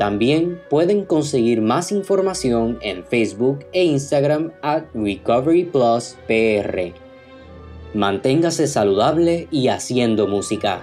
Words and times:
También 0.00 0.62
pueden 0.70 1.04
conseguir 1.04 1.60
más 1.60 1.92
información 1.92 2.78
en 2.80 3.04
Facebook 3.04 3.66
e 3.74 3.84
Instagram 3.84 4.50
at 4.62 4.84
Recovery 4.94 5.64
Plus 5.64 6.16
PR. 6.26 6.94
Manténgase 7.92 8.66
saludable 8.66 9.46
y 9.50 9.68
haciendo 9.68 10.26
música. 10.26 10.82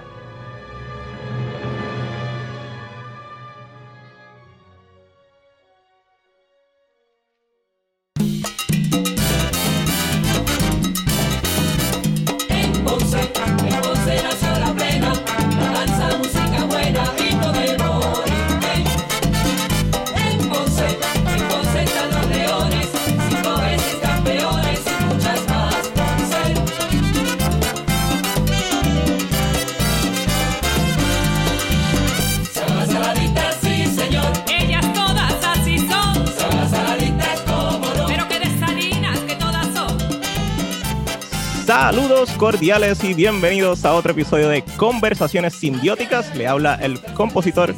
Cordiales 42.67 43.01
y 43.01 43.13
bienvenidos 43.13 43.85
a 43.85 43.93
otro 43.93 44.11
episodio 44.11 44.49
de 44.49 44.61
Conversaciones 44.75 45.53
Simbióticas. 45.53 46.35
Le 46.35 46.47
habla 46.47 46.75
el 46.75 46.99
compositor 47.13 47.73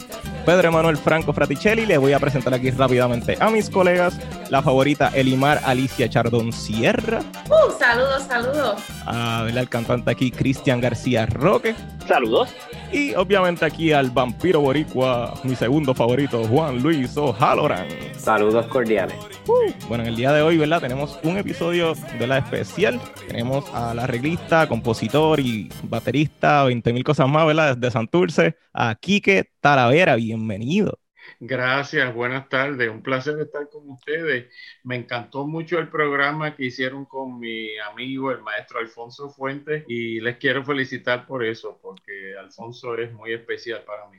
Pedro 0.48 0.70
Emanuel 0.70 0.98
Franco 0.98 1.32
Fraticelli. 1.32 1.86
Le 1.86 2.00
voy 2.00 2.14
a 2.14 2.20
presentar 2.20 2.56
aquí 2.56 2.72
rápidamente 2.72 3.38
a 3.40 3.52
mis 3.52 3.70
colegas, 3.70 4.20
la 4.50 4.64
favorita 4.64 5.12
Elimar 5.14 5.62
Alicia 5.64 6.10
Chardón 6.10 6.52
Sierra. 6.52 7.20
Uh, 7.50 7.72
saludos, 7.78 8.24
saludos. 8.24 8.82
A 9.06 9.44
ver, 9.44 9.60
al 9.60 9.70
cantante 9.70 10.10
aquí 10.10 10.32
Cristian 10.32 10.82
García 10.82 11.28
Roque. 11.28 11.76
Saludos. 12.08 12.50
Y 12.92 13.14
obviamente 13.14 13.66
aquí 13.66 13.92
al 13.92 14.10
vampiro 14.10 14.62
boricua, 14.62 15.36
mi 15.44 15.56
segundo 15.56 15.94
favorito, 15.94 16.44
Juan 16.46 16.82
Luis 16.82 17.16
O'Halloran. 17.18 17.88
Saludos 18.18 18.66
cordiales. 18.66 19.16
Uh, 19.48 19.72
bueno, 19.88 20.04
en 20.04 20.10
el 20.10 20.16
día 20.16 20.32
de 20.34 20.42
hoy, 20.42 20.58
¿verdad? 20.58 20.82
Tenemos 20.82 21.20
un 21.24 21.38
episodio 21.38 21.94
de 22.18 22.26
la 22.26 22.40
especial. 22.40 23.00
Tenemos 23.28 23.66
a 23.76 23.94
la 23.94 24.06
arreglista, 24.06 24.68
compositor 24.68 25.40
y 25.40 25.70
baterista, 25.84 26.64
20 26.64 26.94
mil 26.94 27.04
cosas 27.04 27.30
más, 27.30 27.46
¿verdad? 27.46 27.78
Desde 27.78 27.92
Santurce, 27.92 28.56
a 28.74 28.96
Quique 28.96 29.52
Talavera. 29.62 30.16
Bienvenido. 30.16 31.00
Gracias, 31.42 32.14
buenas 32.14 32.50
tardes. 32.50 32.90
Un 32.90 33.02
placer 33.02 33.40
estar 33.40 33.70
con 33.70 33.90
ustedes. 33.90 34.52
Me 34.84 34.98
encantó 34.98 35.48
mucho 35.48 35.80
el 35.80 35.88
programa 35.88 36.54
que 36.54 36.66
hicieron 36.66 37.06
con 37.06 37.40
mi 37.40 37.78
amigo, 37.78 38.32
el 38.32 38.42
maestro 38.42 38.80
Alfonso 38.80 39.30
Fuentes, 39.30 39.86
y 39.88 40.20
les 40.20 40.36
quiero 40.36 40.66
felicitar 40.66 41.26
por 41.26 41.46
eso, 41.46 41.80
porque 41.82 42.36
Alfonso 42.38 42.96
es 42.98 43.14
muy 43.14 43.32
especial 43.32 43.84
para 43.86 44.10
mí. 44.10 44.18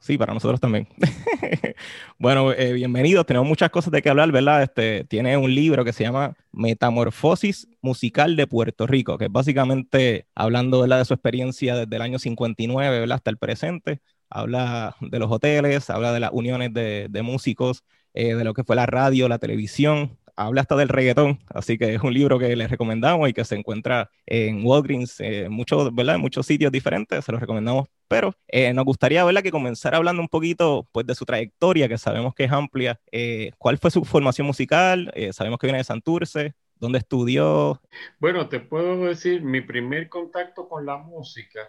Sí, 0.00 0.18
para 0.18 0.34
nosotros 0.34 0.60
también. 0.60 0.88
bueno, 2.18 2.52
eh, 2.52 2.72
bienvenidos. 2.72 3.26
Tenemos 3.26 3.48
muchas 3.48 3.70
cosas 3.70 3.92
de 3.92 4.02
que 4.02 4.08
hablar, 4.08 4.30
¿verdad? 4.32 4.62
Este, 4.62 5.04
tiene 5.04 5.36
un 5.36 5.54
libro 5.54 5.84
que 5.84 5.92
se 5.92 6.04
llama 6.04 6.36
Metamorfosis 6.52 7.68
Musical 7.80 8.34
de 8.36 8.46
Puerto 8.46 8.86
Rico, 8.86 9.18
que 9.18 9.26
es 9.26 9.32
básicamente 9.32 10.26
hablando 10.34 10.84
de 10.84 11.04
su 11.04 11.14
experiencia 11.14 11.76
desde 11.76 11.96
el 11.96 12.02
año 12.02 12.18
59 12.18 13.00
¿verdad? 13.00 13.14
hasta 13.14 13.30
el 13.30 13.38
presente. 13.38 14.00
Habla 14.30 14.96
de 15.00 15.18
los 15.18 15.30
hoteles, 15.30 15.90
habla 15.90 16.12
de 16.12 16.20
las 16.20 16.30
uniones 16.32 16.72
de, 16.72 17.20
músicos, 17.22 17.84
eh, 18.14 18.34
de 18.34 18.44
lo 18.44 18.54
que 18.54 18.64
fue 18.64 18.76
la 18.76 18.86
radio, 18.86 19.28
la 19.28 19.38
televisión, 19.38 20.18
habla 20.36 20.60
hasta 20.60 20.76
del 20.76 20.88
reggaetón, 20.88 21.38
así 21.48 21.78
que 21.78 21.94
es 21.94 22.02
un 22.02 22.12
libro 22.12 22.38
que 22.38 22.54
les 22.54 22.70
recomendamos 22.70 23.28
y 23.28 23.32
que 23.32 23.44
se 23.44 23.56
encuentra 23.56 24.10
en 24.26 24.64
Walgreens, 24.64 25.18
en 25.20 25.50
muchos, 25.50 25.92
¿verdad? 25.94 26.18
Muchos 26.18 26.46
sitios 26.46 26.70
diferentes, 26.70 27.24
se 27.24 27.32
los 27.32 27.40
recomendamos, 27.40 27.88
pero 28.06 28.34
eh, 28.48 28.72
nos 28.74 28.84
gustaría, 28.84 29.24
¿verdad? 29.24 29.42
Que 29.42 29.50
comenzara 29.50 29.96
hablando 29.96 30.20
un 30.22 30.28
poquito, 30.28 30.86
pues, 30.92 31.06
de 31.06 31.14
su 31.14 31.24
trayectoria, 31.24 31.88
que 31.88 31.98
sabemos 31.98 32.34
que 32.34 32.44
es 32.44 32.52
amplia. 32.52 33.00
Eh, 33.10 33.50
¿Cuál 33.58 33.78
fue 33.78 33.90
su 33.90 34.04
formación 34.04 34.46
musical? 34.46 35.10
Eh, 35.14 35.32
sabemos 35.32 35.58
que 35.58 35.66
viene 35.66 35.78
de 35.78 35.84
Santurce, 35.84 36.54
¿dónde 36.76 36.98
estudió? 36.98 37.80
Bueno, 38.20 38.48
te 38.48 38.60
puedo 38.60 39.04
decir, 39.06 39.42
mi 39.42 39.62
primer 39.62 40.08
contacto 40.08 40.68
con 40.68 40.84
la 40.84 40.98
música 40.98 41.60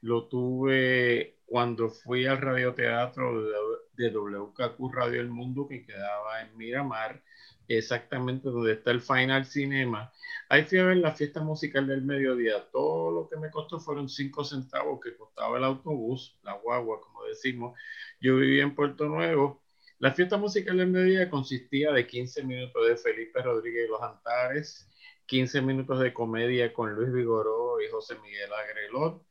lo 0.00 0.28
tuve 0.28 1.33
cuando 1.46 1.88
fui 1.88 2.26
al 2.26 2.40
radioteatro 2.40 3.44
de 3.92 4.10
WKQ 4.10 4.92
Radio 4.92 5.20
El 5.20 5.28
Mundo, 5.28 5.66
que 5.68 5.84
quedaba 5.84 6.42
en 6.42 6.56
Miramar, 6.56 7.22
exactamente 7.68 8.48
donde 8.48 8.72
está 8.72 8.90
el 8.90 9.00
Final 9.00 9.44
Cinema. 9.46 10.12
Ahí 10.48 10.64
fui 10.64 10.78
a 10.78 10.84
ver 10.84 10.98
la 10.98 11.12
fiesta 11.12 11.42
musical 11.42 11.86
del 11.86 12.02
mediodía. 12.02 12.68
Todo 12.70 13.10
lo 13.10 13.28
que 13.28 13.36
me 13.36 13.50
costó 13.50 13.80
fueron 13.80 14.08
cinco 14.08 14.44
centavos 14.44 15.00
que 15.02 15.16
costaba 15.16 15.58
el 15.58 15.64
autobús, 15.64 16.38
la 16.42 16.54
guagua, 16.54 17.00
como 17.00 17.24
decimos. 17.24 17.78
Yo 18.20 18.36
vivía 18.36 18.62
en 18.62 18.74
Puerto 18.74 19.06
Nuevo. 19.06 19.62
La 19.98 20.12
fiesta 20.12 20.36
musical 20.36 20.76
del 20.76 20.88
mediodía 20.88 21.30
consistía 21.30 21.92
de 21.92 22.06
15 22.06 22.42
minutos 22.44 22.86
de 22.86 22.96
Felipe 22.96 23.40
Rodríguez 23.42 23.86
y 23.86 23.90
los 23.90 24.02
Antares, 24.02 24.88
15 25.26 25.62
minutos 25.62 26.00
de 26.00 26.12
comedia 26.12 26.72
con 26.72 26.94
Luis 26.94 27.12
Vigoró 27.12 27.80
y 27.80 27.88
José 27.90 28.16
Miguel 28.22 28.50
Agrelot, 28.52 29.24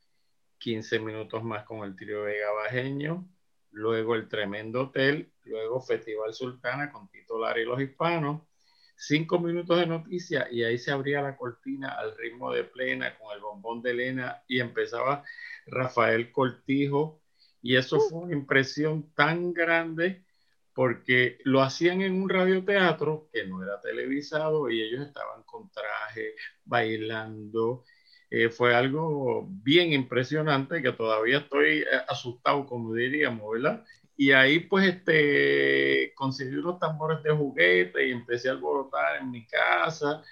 15 0.64 0.98
minutos 1.00 1.44
más 1.44 1.62
con 1.64 1.84
el 1.84 1.94
trío 1.94 2.22
Vega 2.22 2.50
Bajeño, 2.52 3.28
luego 3.72 4.14
el 4.14 4.28
Tremendo 4.28 4.84
Hotel, 4.84 5.30
luego 5.42 5.82
Festival 5.82 6.32
Sultana 6.32 6.90
con 6.90 7.06
Tito 7.10 7.38
Lara 7.38 7.60
y 7.60 7.66
los 7.66 7.78
Hispanos, 7.78 8.40
cinco 8.96 9.38
minutos 9.38 9.78
de 9.78 9.86
noticia 9.86 10.48
y 10.50 10.64
ahí 10.64 10.78
se 10.78 10.90
abría 10.90 11.20
la 11.20 11.36
cortina 11.36 11.90
al 11.90 12.16
ritmo 12.16 12.50
de 12.50 12.64
plena 12.64 13.14
con 13.18 13.34
el 13.34 13.42
bombón 13.42 13.82
de 13.82 13.90
Elena 13.90 14.42
y 14.48 14.60
empezaba 14.60 15.22
Rafael 15.66 16.32
Cortijo. 16.32 17.20
Y 17.60 17.76
eso 17.76 18.00
fue 18.00 18.20
una 18.20 18.32
impresión 18.32 19.12
tan 19.12 19.52
grande 19.52 20.24
porque 20.72 21.40
lo 21.44 21.60
hacían 21.60 22.00
en 22.00 22.14
un 22.14 22.30
radioteatro 22.30 23.28
que 23.30 23.46
no 23.46 23.62
era 23.62 23.82
televisado 23.82 24.70
y 24.70 24.80
ellos 24.80 25.06
estaban 25.06 25.42
con 25.42 25.70
traje, 25.70 26.36
bailando, 26.64 27.84
eh, 28.36 28.50
fue 28.50 28.74
algo 28.74 29.46
bien 29.48 29.92
impresionante 29.92 30.82
que 30.82 30.90
todavía 30.92 31.38
estoy 31.38 31.82
eh, 31.82 31.86
asustado, 32.08 32.66
como 32.66 32.92
diríamos, 32.92 33.48
¿verdad? 33.52 33.84
Y 34.16 34.32
ahí 34.32 34.58
pues 34.60 34.86
este, 34.88 36.12
conseguí 36.16 36.56
unos 36.56 36.80
tambores 36.80 37.22
de 37.22 37.30
juguete 37.30 38.08
y 38.08 38.12
empecé 38.12 38.48
a 38.48 38.52
alborotar 38.52 39.20
en 39.20 39.30
mi 39.30 39.46
casa. 39.46 40.22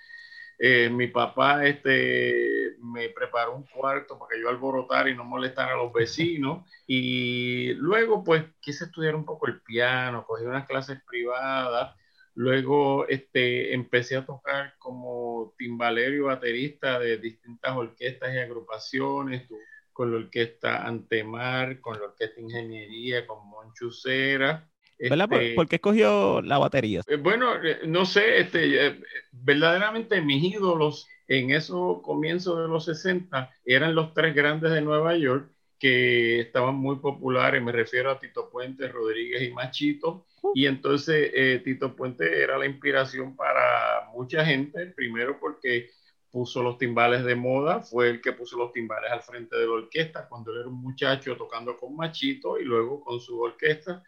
Eh, 0.58 0.90
mi 0.90 1.08
papá 1.08 1.64
este, 1.66 2.76
me 2.80 3.08
preparó 3.10 3.54
un 3.56 3.66
cuarto 3.66 4.18
para 4.18 4.30
que 4.30 4.40
yo 4.40 4.48
alborotara 4.48 5.08
y 5.10 5.14
no 5.16 5.24
molestara 5.24 5.74
a 5.74 5.76
los 5.76 5.92
vecinos. 5.92 6.66
Y 6.86 7.74
luego, 7.74 8.24
pues, 8.24 8.44
quise 8.60 8.84
estudiar 8.84 9.14
un 9.14 9.24
poco 9.24 9.46
el 9.46 9.60
piano, 9.62 10.26
cogí 10.26 10.44
unas 10.44 10.66
clases 10.66 11.00
privadas. 11.08 11.96
Luego 12.34 13.06
este, 13.08 13.74
empecé 13.74 14.16
a 14.16 14.24
tocar 14.24 14.74
como 14.78 15.54
timbalero 15.58 16.14
y 16.14 16.20
baterista 16.20 16.98
de 16.98 17.18
distintas 17.18 17.76
orquestas 17.76 18.34
y 18.34 18.38
agrupaciones, 18.38 19.48
con 19.92 20.10
la 20.10 20.18
orquesta 20.18 20.86
Antemar, 20.86 21.80
con 21.80 21.98
la 21.98 22.06
orquesta 22.06 22.40
Ingeniería, 22.40 23.26
con 23.26 23.46
Monchucera. 23.48 24.68
¿Verdad? 24.98 25.32
Este, 25.32 25.54
¿Por, 25.54 25.68
qué 25.68 25.76
escogió 25.76 26.40
la 26.42 26.58
batería? 26.58 27.02
Eh, 27.08 27.16
bueno, 27.16 27.62
eh, 27.62 27.80
no 27.86 28.04
sé, 28.04 28.38
este, 28.40 28.86
eh, 28.86 29.00
verdaderamente 29.32 30.20
mis 30.20 30.54
ídolos 30.54 31.08
en 31.26 31.50
esos 31.50 32.02
comienzos 32.02 32.58
de 32.58 32.68
los 32.68 32.84
60 32.84 33.50
eran 33.64 33.94
los 33.94 34.14
tres 34.14 34.34
grandes 34.34 34.70
de 34.70 34.80
Nueva 34.80 35.16
York 35.16 35.51
que 35.82 36.38
estaban 36.42 36.76
muy 36.76 37.00
populares, 37.00 37.60
me 37.60 37.72
refiero 37.72 38.12
a 38.12 38.20
Tito 38.20 38.48
Puente, 38.48 38.86
Rodríguez 38.86 39.42
y 39.42 39.50
Machito, 39.50 40.26
uh. 40.42 40.52
y 40.54 40.66
entonces 40.66 41.32
Tito 41.64 41.96
Puente 41.96 42.40
era 42.40 42.56
la 42.56 42.66
inspiración 42.66 43.34
para 43.34 44.08
mucha 44.14 44.44
gente, 44.44 44.86
primero 44.86 45.40
porque 45.40 45.90
puso 46.30 46.62
los 46.62 46.78
timbales 46.78 47.24
de 47.24 47.34
moda, 47.34 47.80
fue 47.80 48.10
el 48.10 48.20
que 48.20 48.32
puso 48.32 48.56
los 48.56 48.70
timbales 48.70 49.10
al 49.10 49.22
frente 49.22 49.56
de 49.56 49.66
la 49.66 49.72
orquesta 49.72 50.28
cuando 50.28 50.52
él 50.52 50.60
era 50.60 50.68
un 50.68 50.80
muchacho 50.80 51.36
tocando 51.36 51.76
con 51.76 51.96
Machito 51.96 52.60
y 52.60 52.64
luego 52.64 53.00
con 53.00 53.18
su 53.18 53.40
orquesta. 53.40 54.04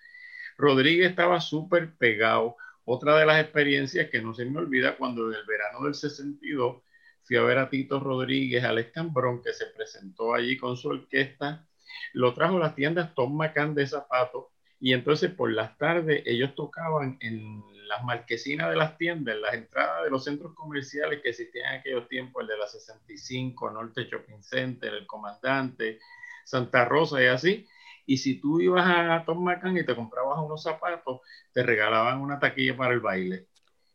Rodríguez 0.57 1.11
estaba 1.11 1.41
súper 1.41 1.97
pegado. 1.97 2.57
Otra 2.85 3.19
de 3.19 3.27
las 3.27 3.43
experiencias 3.43 4.11
que 4.11 4.23
no 4.23 4.33
se 4.33 4.45
me 4.45 4.61
olvida 4.61 4.97
cuando 4.97 5.27
en 5.29 5.39
el 5.39 5.45
verano 5.45 5.85
del 5.87 5.95
62 5.95 6.83
fui 7.25 7.37
a 7.37 7.43
ver 7.43 7.59
a 7.59 7.69
Tito 7.69 8.01
Rodríguez 8.01 8.65
al 8.65 8.79
Escambrón 8.79 9.43
que 9.43 9.53
se 9.53 9.67
presentó 9.67 10.35
allí 10.35 10.57
con 10.57 10.77
su 10.77 10.89
orquesta. 10.89 11.67
Lo 12.13 12.35
trajo 12.35 12.57
a 12.57 12.61
las 12.61 12.75
tiendas 12.75 13.15
Tom 13.15 13.37
McCann 13.37 13.75
de 13.75 13.87
zapatos 13.87 14.47
y 14.81 14.93
entonces 14.93 15.31
por 15.31 15.51
las 15.53 15.77
tardes 15.79 16.23
ellos 16.27 16.55
tocaban 16.55 17.17
en 17.21 17.63
las 17.89 18.05
marquesinas 18.05 18.71
de 18.71 18.77
las 18.77 18.99
tiendas, 18.99 19.35
en 19.35 19.43
las 19.43 19.55
entradas 19.55 20.05
de 20.05 20.11
los 20.11 20.25
centros 20.25 20.55
comerciales 20.55 21.23
que 21.23 21.31
existían 21.31 21.73
en 21.73 21.81
aquellos 21.81 22.09
tiempos, 22.09 22.43
el 22.43 22.49
de 22.49 22.59
la 22.59 22.67
65, 22.67 23.71
Norte 23.71 24.05
Shopping 24.05 24.43
Center, 24.43 24.93
el 24.95 25.07
Comandante, 25.07 26.01
Santa 26.45 26.85
Rosa 26.85 27.23
y 27.23 27.27
así. 27.27 27.67
Y 28.07 28.19
si 28.19 28.41
tú 28.41 28.61
ibas 28.61 28.87
a 28.87 29.25
Tom 29.25 29.43
McCann 29.43 29.79
y 29.79 29.85
te 29.85 29.97
comprabas 29.97 30.39
unos 30.39 30.63
zapatos, 30.63 31.21
te 31.53 31.63
regalaban 31.63 32.21
una 32.21 32.39
taquilla 32.39 32.77
para 32.77 32.93
el 32.93 33.01
baile. 33.01 33.47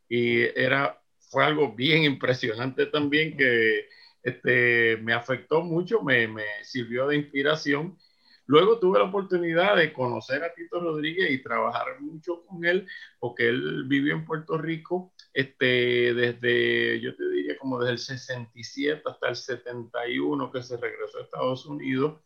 Y 0.08 0.42
era, 0.60 0.99
fue 1.30 1.46
algo 1.46 1.74
bien 1.74 2.04
impresionante 2.04 2.86
también 2.88 3.38
que 3.38 3.88
este, 4.24 4.98
me 4.98 5.14
afectó 5.14 5.62
mucho, 5.62 6.02
me, 6.04 6.28
me 6.28 6.44
sirvió 6.64 7.08
de 7.08 7.18
inspiración. 7.18 7.98
Luego 8.46 8.80
tuve 8.80 9.00
la 9.00 9.06
oportunidad 9.06 9.78
de 9.78 9.94
conocer 9.94 10.44
a 10.44 10.54
Tito 10.54 10.80
Rodríguez 10.80 11.30
y 11.32 11.44
trabajar 11.44 12.02
mucho 12.02 12.44
con 12.46 12.66
él, 12.66 12.88
porque 13.20 13.48
él 13.48 13.84
vivió 13.86 14.14
en 14.16 14.26
Puerto 14.26 14.58
Rico 14.58 15.14
este, 15.34 16.14
desde, 16.14 17.00
yo 17.00 17.16
te 17.16 17.30
diría, 17.30 17.58
como 17.58 17.80
desde 17.80 17.92
el 17.94 18.00
67 18.00 19.04
hasta 19.06 19.30
el 19.30 19.36
71 19.36 20.52
que 20.52 20.64
se 20.64 20.78
regresó 20.78 21.20
a 21.20 21.22
Estados 21.22 21.66
Unidos 21.68 22.20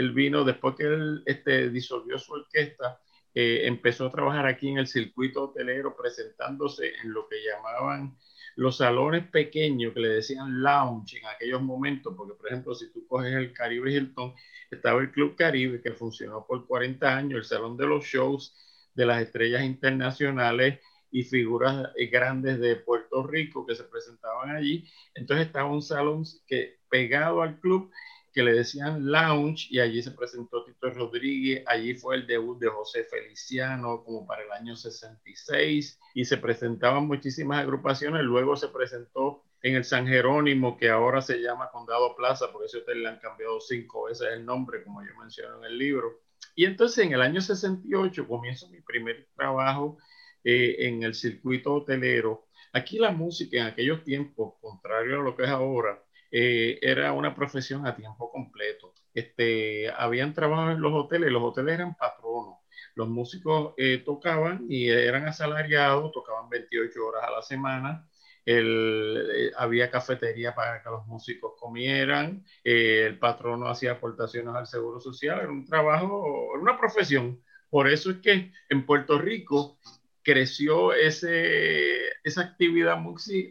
él 0.00 0.12
vino 0.12 0.44
después 0.44 0.76
que 0.76 0.84
él 0.84 1.22
este, 1.26 1.68
disolvió 1.70 2.18
su 2.18 2.32
orquesta, 2.32 3.00
eh, 3.34 3.66
empezó 3.66 4.06
a 4.06 4.12
trabajar 4.12 4.46
aquí 4.46 4.68
en 4.68 4.78
el 4.78 4.86
circuito 4.86 5.44
hotelero 5.44 5.94
presentándose 5.96 6.92
en 7.02 7.12
lo 7.12 7.28
que 7.28 7.36
llamaban 7.44 8.16
los 8.60 8.76
salones 8.76 9.26
pequeños 9.26 9.94
que 9.94 10.00
le 10.00 10.08
decían 10.10 10.62
lounge 10.62 11.16
en 11.16 11.26
aquellos 11.26 11.62
momentos, 11.62 12.12
porque 12.14 12.34
por 12.34 12.48
ejemplo 12.48 12.74
si 12.74 12.92
tú 12.92 13.06
coges 13.06 13.32
el 13.32 13.54
Caribe 13.54 13.90
Hilton, 13.90 14.34
estaba 14.70 15.00
el 15.00 15.10
Club 15.10 15.34
Caribe 15.34 15.80
que 15.80 15.92
funcionó 15.92 16.44
por 16.46 16.66
40 16.66 17.16
años, 17.16 17.38
el 17.38 17.44
salón 17.46 17.78
de 17.78 17.86
los 17.86 18.04
shows 18.04 18.54
de 18.94 19.06
las 19.06 19.22
estrellas 19.22 19.64
internacionales 19.64 20.78
y 21.10 21.22
figuras 21.22 21.88
grandes 22.12 22.60
de 22.60 22.76
Puerto 22.76 23.26
Rico 23.26 23.64
que 23.64 23.74
se 23.74 23.84
presentaban 23.84 24.54
allí. 24.54 24.86
Entonces 25.14 25.46
estaba 25.46 25.72
un 25.72 25.80
salón 25.80 26.24
que 26.46 26.80
pegado 26.90 27.40
al 27.40 27.58
club 27.60 27.90
que 28.32 28.42
le 28.42 28.52
decían 28.52 29.10
Lounge 29.10 29.66
y 29.70 29.80
allí 29.80 30.02
se 30.02 30.12
presentó 30.12 30.64
Tito 30.64 30.90
Rodríguez, 30.90 31.64
allí 31.66 31.94
fue 31.94 32.16
el 32.16 32.26
debut 32.26 32.58
de 32.58 32.68
José 32.68 33.04
Feliciano 33.04 34.02
como 34.04 34.26
para 34.26 34.44
el 34.44 34.52
año 34.52 34.76
66 34.76 35.98
y 36.14 36.24
se 36.24 36.36
presentaban 36.36 37.06
muchísimas 37.06 37.60
agrupaciones, 37.60 38.22
luego 38.22 38.56
se 38.56 38.68
presentó 38.68 39.42
en 39.62 39.76
el 39.76 39.84
San 39.84 40.06
Jerónimo 40.06 40.76
que 40.76 40.88
ahora 40.88 41.20
se 41.20 41.38
llama 41.38 41.70
Condado 41.70 42.14
Plaza, 42.16 42.50
porque 42.52 42.66
ese 42.66 42.78
hotel 42.78 43.02
le 43.02 43.08
han 43.08 43.18
cambiado 43.18 43.60
cinco 43.60 44.04
veces 44.04 44.28
el 44.32 44.44
nombre 44.44 44.82
como 44.84 45.02
yo 45.02 45.10
menciono 45.18 45.58
en 45.58 45.64
el 45.64 45.78
libro. 45.78 46.20
Y 46.54 46.64
entonces 46.64 47.04
en 47.04 47.12
el 47.12 47.22
año 47.22 47.40
68 47.40 48.26
comienzo 48.26 48.68
mi 48.70 48.80
primer 48.80 49.28
trabajo 49.36 49.98
eh, 50.44 50.76
en 50.86 51.02
el 51.02 51.14
circuito 51.14 51.74
hotelero. 51.74 52.46
Aquí 52.72 52.98
la 52.98 53.10
música 53.10 53.58
en 53.58 53.66
aquellos 53.66 54.04
tiempos, 54.04 54.54
contrario 54.60 55.20
a 55.20 55.24
lo 55.24 55.36
que 55.36 55.42
es 55.42 55.48
ahora, 55.48 56.02
eh, 56.30 56.78
era 56.82 57.12
una 57.12 57.34
profesión 57.34 57.86
a 57.86 57.96
tiempo 57.96 58.30
completo. 58.30 58.94
Este, 59.12 59.90
habían 59.90 60.32
trabajado 60.32 60.72
en 60.72 60.80
los 60.80 60.92
hoteles, 60.92 61.32
los 61.32 61.42
hoteles 61.42 61.74
eran 61.74 61.94
patronos. 61.94 62.58
Los 62.94 63.08
músicos 63.08 63.74
eh, 63.76 64.02
tocaban 64.04 64.66
y 64.68 64.88
eran 64.88 65.26
asalariados, 65.26 66.12
tocaban 66.12 66.48
28 66.48 67.06
horas 67.06 67.24
a 67.24 67.30
la 67.30 67.42
semana. 67.42 68.06
Eh, 68.46 69.50
había 69.56 69.90
cafetería 69.90 70.54
para 70.54 70.82
que 70.82 70.90
los 70.90 71.06
músicos 71.06 71.52
comieran, 71.58 72.44
el 72.64 73.18
patrono 73.18 73.68
hacía 73.68 73.92
aportaciones 73.92 74.54
al 74.54 74.66
seguro 74.66 74.98
social, 74.98 75.40
era 75.40 75.50
un 75.50 75.64
trabajo, 75.66 76.52
era 76.54 76.62
una 76.62 76.78
profesión. 76.78 77.42
Por 77.68 77.88
eso 77.88 78.10
es 78.10 78.16
que 78.18 78.50
en 78.68 78.86
Puerto 78.86 79.18
Rico 79.18 79.78
creció 80.22 80.92
ese, 80.92 82.08
esa 82.24 82.42
actividad 82.42 82.98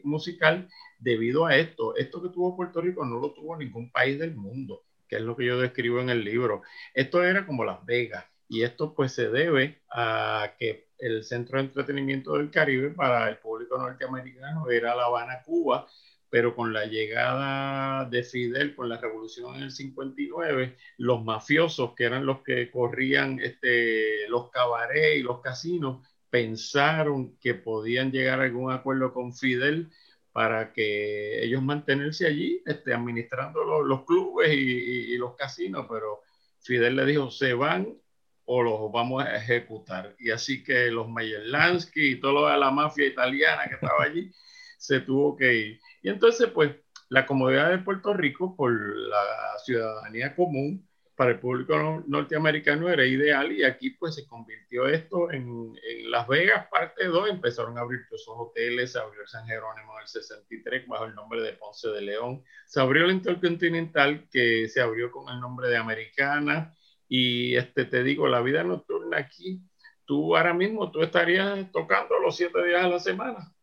musical 0.03 0.69
debido 0.99 1.45
a 1.45 1.55
esto. 1.57 1.95
Esto 1.95 2.21
que 2.21 2.29
tuvo 2.29 2.55
Puerto 2.55 2.81
Rico 2.81 3.05
no 3.05 3.19
lo 3.19 3.33
tuvo 3.33 3.57
ningún 3.57 3.91
país 3.91 4.19
del 4.19 4.35
mundo, 4.35 4.83
que 5.07 5.17
es 5.17 5.21
lo 5.21 5.35
que 5.35 5.45
yo 5.45 5.59
describo 5.59 5.99
en 5.99 6.09
el 6.09 6.23
libro. 6.23 6.61
Esto 6.93 7.23
era 7.23 7.45
como 7.45 7.63
Las 7.65 7.85
Vegas 7.85 8.25
y 8.47 8.63
esto 8.63 8.93
pues 8.95 9.13
se 9.13 9.29
debe 9.29 9.81
a 9.91 10.53
que 10.57 10.89
el 10.97 11.23
centro 11.23 11.57
de 11.57 11.65
entretenimiento 11.65 12.33
del 12.33 12.51
Caribe 12.51 12.89
para 12.89 13.29
el 13.29 13.37
público 13.37 13.77
norteamericano 13.77 14.69
era 14.69 14.95
La 14.95 15.05
Habana, 15.05 15.43
Cuba, 15.43 15.87
pero 16.29 16.55
con 16.55 16.73
la 16.73 16.85
llegada 16.85 18.05
de 18.05 18.23
Fidel, 18.23 18.75
con 18.75 18.89
la 18.89 18.97
revolución 18.97 19.55
en 19.55 19.63
el 19.63 19.71
59, 19.71 20.75
los 20.97 21.23
mafiosos, 21.23 21.93
que 21.95 22.03
eran 22.03 22.25
los 22.25 22.41
que 22.41 22.69
corrían 22.69 23.39
este, 23.39 24.27
los 24.29 24.49
cabarets 24.51 25.19
y 25.19 25.23
los 25.23 25.41
casinos, 25.41 26.05
pensaron 26.29 27.37
que 27.39 27.53
podían 27.55 28.11
llegar 28.11 28.39
a 28.39 28.43
algún 28.43 28.71
acuerdo 28.71 29.13
con 29.13 29.33
Fidel 29.33 29.89
para 30.31 30.71
que 30.73 31.43
ellos 31.43 31.61
mantenerse 31.61 32.27
allí 32.27 32.61
este, 32.65 32.93
administrando 32.93 33.63
los, 33.83 34.05
clubes 34.05 34.51
y, 34.53 35.17
los 35.17 35.35
casinos, 35.35 35.85
pero 35.89 36.21
Fidel 36.59 36.95
le 36.95 37.05
dijo, 37.05 37.31
se 37.31 37.53
van 37.53 37.97
o 38.45 38.63
los 38.63 38.91
vamos 38.91 39.23
a 39.23 39.35
ejecutar. 39.35 40.15
Y 40.19 40.31
así 40.31 40.63
que 40.63 40.91
los 40.91 41.07
Mayerlansky 41.09 42.11
y 42.11 42.15
de 42.15 42.57
la 42.57 42.71
mafia 42.71 43.07
italiana 43.07 43.67
que 43.67 43.75
estaba 43.75 44.03
allí, 44.03 44.31
se 44.77 45.01
tuvo 45.01 45.35
que 45.35 45.53
ir. 45.53 45.79
Y 46.01 46.09
entonces, 46.09 46.47
pues, 46.53 46.75
la 47.09 47.25
comodidad 47.25 47.69
de 47.69 47.79
Puerto 47.79 48.13
Rico 48.13 48.55
por 48.55 48.71
la 48.71 49.57
ciudadanía 49.63 50.35
común 50.35 50.88
para 51.19 51.31
el 51.31 51.39
público 51.39 52.01
norteamericano 52.07 52.87
era 52.87 53.05
ideal 53.05 53.51
y 53.51 53.65
aquí 53.65 53.89
pues 53.89 54.15
se 54.15 54.25
convirtió 54.25 54.87
esto 54.87 55.29
en, 55.33 55.77
en 55.85 56.09
Las 56.09 56.25
Vegas, 56.29 56.67
parte 56.71 57.07
2, 57.07 57.31
empezaron 57.31 57.77
a 57.77 57.81
abrir 57.81 58.05
todos 58.07 58.21
esos 58.21 58.35
hoteles, 58.37 58.93
se 58.93 58.99
abrió 58.99 59.23
el 59.23 59.27
San 59.27 59.45
Jerónimo 59.45 59.95
en 59.97 60.03
el 60.03 60.07
63 60.07 60.87
bajo 60.87 61.03
el 61.03 61.15
nombre 61.15 61.41
de 61.41 61.51
Ponce 61.51 61.89
de 61.89 62.03
León, 62.03 62.41
se 62.65 62.79
abrió 62.79 63.03
el 63.03 63.11
Intercontinental 63.11 64.29
que 64.31 64.69
se 64.69 64.79
abrió 64.79 65.11
con 65.11 65.27
el 65.27 65.41
nombre 65.41 65.67
de 65.67 65.75
Americana. 65.75 66.73
Y 67.09 67.53
este 67.57 67.83
te 67.83 68.01
digo, 68.01 68.29
la 68.29 68.39
vida 68.39 68.63
nocturna 68.63 69.17
aquí, 69.17 69.61
tú 70.05 70.37
ahora 70.37 70.53
mismo 70.53 70.89
tú 70.89 71.01
estarías 71.01 71.69
tocando 71.73 72.17
los 72.19 72.37
siete 72.37 72.63
días 72.63 72.85
a 72.85 72.87
la 72.87 72.99
semana, 73.01 73.53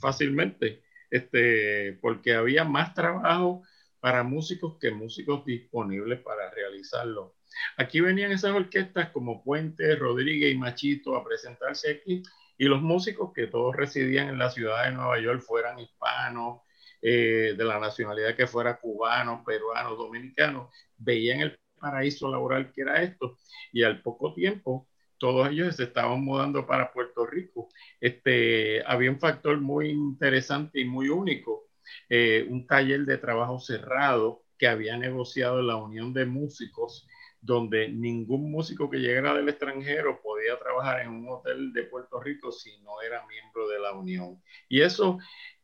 fácilmente, 0.00 0.82
este, 1.10 1.92
porque 2.00 2.32
había 2.32 2.64
más 2.64 2.94
trabajo 2.94 3.64
para 4.02 4.24
músicos 4.24 4.78
que 4.80 4.90
músicos 4.90 5.44
disponibles 5.44 6.18
para 6.22 6.50
realizarlo. 6.50 7.36
Aquí 7.76 8.00
venían 8.00 8.32
esas 8.32 8.50
orquestas 8.50 9.10
como 9.10 9.44
Puente, 9.44 9.94
Rodríguez 9.94 10.52
y 10.52 10.58
Machito 10.58 11.14
a 11.14 11.24
presentarse 11.24 11.92
aquí 11.92 12.20
y 12.58 12.64
los 12.64 12.82
músicos 12.82 13.32
que 13.32 13.46
todos 13.46 13.76
residían 13.76 14.28
en 14.28 14.38
la 14.38 14.50
ciudad 14.50 14.86
de 14.86 14.90
Nueva 14.90 15.20
York 15.20 15.40
fueran 15.42 15.78
hispanos, 15.78 16.62
eh, 17.00 17.54
de 17.56 17.64
la 17.64 17.78
nacionalidad 17.78 18.34
que 18.34 18.48
fuera 18.48 18.80
cubano, 18.80 19.44
peruano, 19.46 19.94
dominicano, 19.94 20.70
veían 20.96 21.40
el 21.40 21.60
paraíso 21.78 22.28
laboral 22.28 22.72
que 22.72 22.82
era 22.82 23.04
esto 23.04 23.38
y 23.72 23.84
al 23.84 24.02
poco 24.02 24.34
tiempo 24.34 24.88
todos 25.16 25.48
ellos 25.48 25.76
se 25.76 25.84
estaban 25.84 26.24
mudando 26.24 26.66
para 26.66 26.92
Puerto 26.92 27.24
Rico. 27.24 27.68
Este, 28.00 28.82
había 28.84 29.12
un 29.12 29.20
factor 29.20 29.60
muy 29.60 29.90
interesante 29.90 30.80
y 30.80 30.84
muy 30.86 31.08
único 31.08 31.61
eh, 32.08 32.46
un 32.48 32.66
taller 32.66 33.04
de 33.04 33.18
trabajo 33.18 33.58
cerrado 33.58 34.44
que 34.58 34.68
había 34.68 34.96
negociado 34.96 35.60
la 35.62 35.76
Unión 35.76 36.12
de 36.12 36.24
Músicos, 36.24 37.06
donde 37.40 37.88
ningún 37.88 38.50
músico 38.50 38.88
que 38.88 38.98
llegara 38.98 39.34
del 39.34 39.48
extranjero 39.48 40.20
podía 40.22 40.58
trabajar 40.58 41.00
en 41.00 41.08
un 41.08 41.28
hotel 41.28 41.72
de 41.72 41.82
Puerto 41.82 42.20
Rico 42.20 42.52
si 42.52 42.80
no 42.82 43.02
era 43.02 43.26
miembro 43.26 43.68
de 43.68 43.80
la 43.80 43.92
Unión. 43.92 44.40
Y 44.68 44.82
eso, 44.82 45.18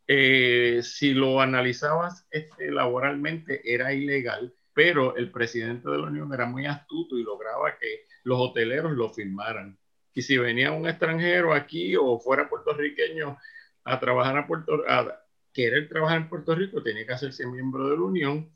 eh, 0.08 0.80
si 0.82 1.14
lo 1.14 1.40
analizabas 1.40 2.26
este, 2.30 2.72
laboralmente, 2.72 3.62
era 3.72 3.92
ilegal, 3.92 4.52
pero 4.72 5.16
el 5.16 5.30
presidente 5.30 5.88
de 5.88 5.98
la 5.98 6.08
Unión 6.08 6.34
era 6.34 6.46
muy 6.46 6.66
astuto 6.66 7.16
y 7.16 7.22
lograba 7.22 7.78
que 7.78 8.06
los 8.24 8.40
hoteleros 8.40 8.92
lo 8.92 9.10
firmaran. 9.10 9.78
Y 10.12 10.22
si 10.22 10.36
venía 10.36 10.72
un 10.72 10.88
extranjero 10.88 11.54
aquí 11.54 11.94
o 11.94 12.18
fuera 12.18 12.48
puertorriqueño 12.48 13.38
a 13.84 14.00
trabajar 14.00 14.36
a 14.36 14.46
Puerto 14.48 14.82
a 14.88 15.22
querer 15.58 15.88
trabajar 15.88 16.18
en 16.18 16.28
Puerto 16.28 16.54
Rico, 16.54 16.80
tenía 16.84 17.04
que 17.04 17.14
hacerse 17.14 17.44
miembro 17.44 17.88
de 17.88 17.96
la 17.96 18.02
Unión 18.02 18.48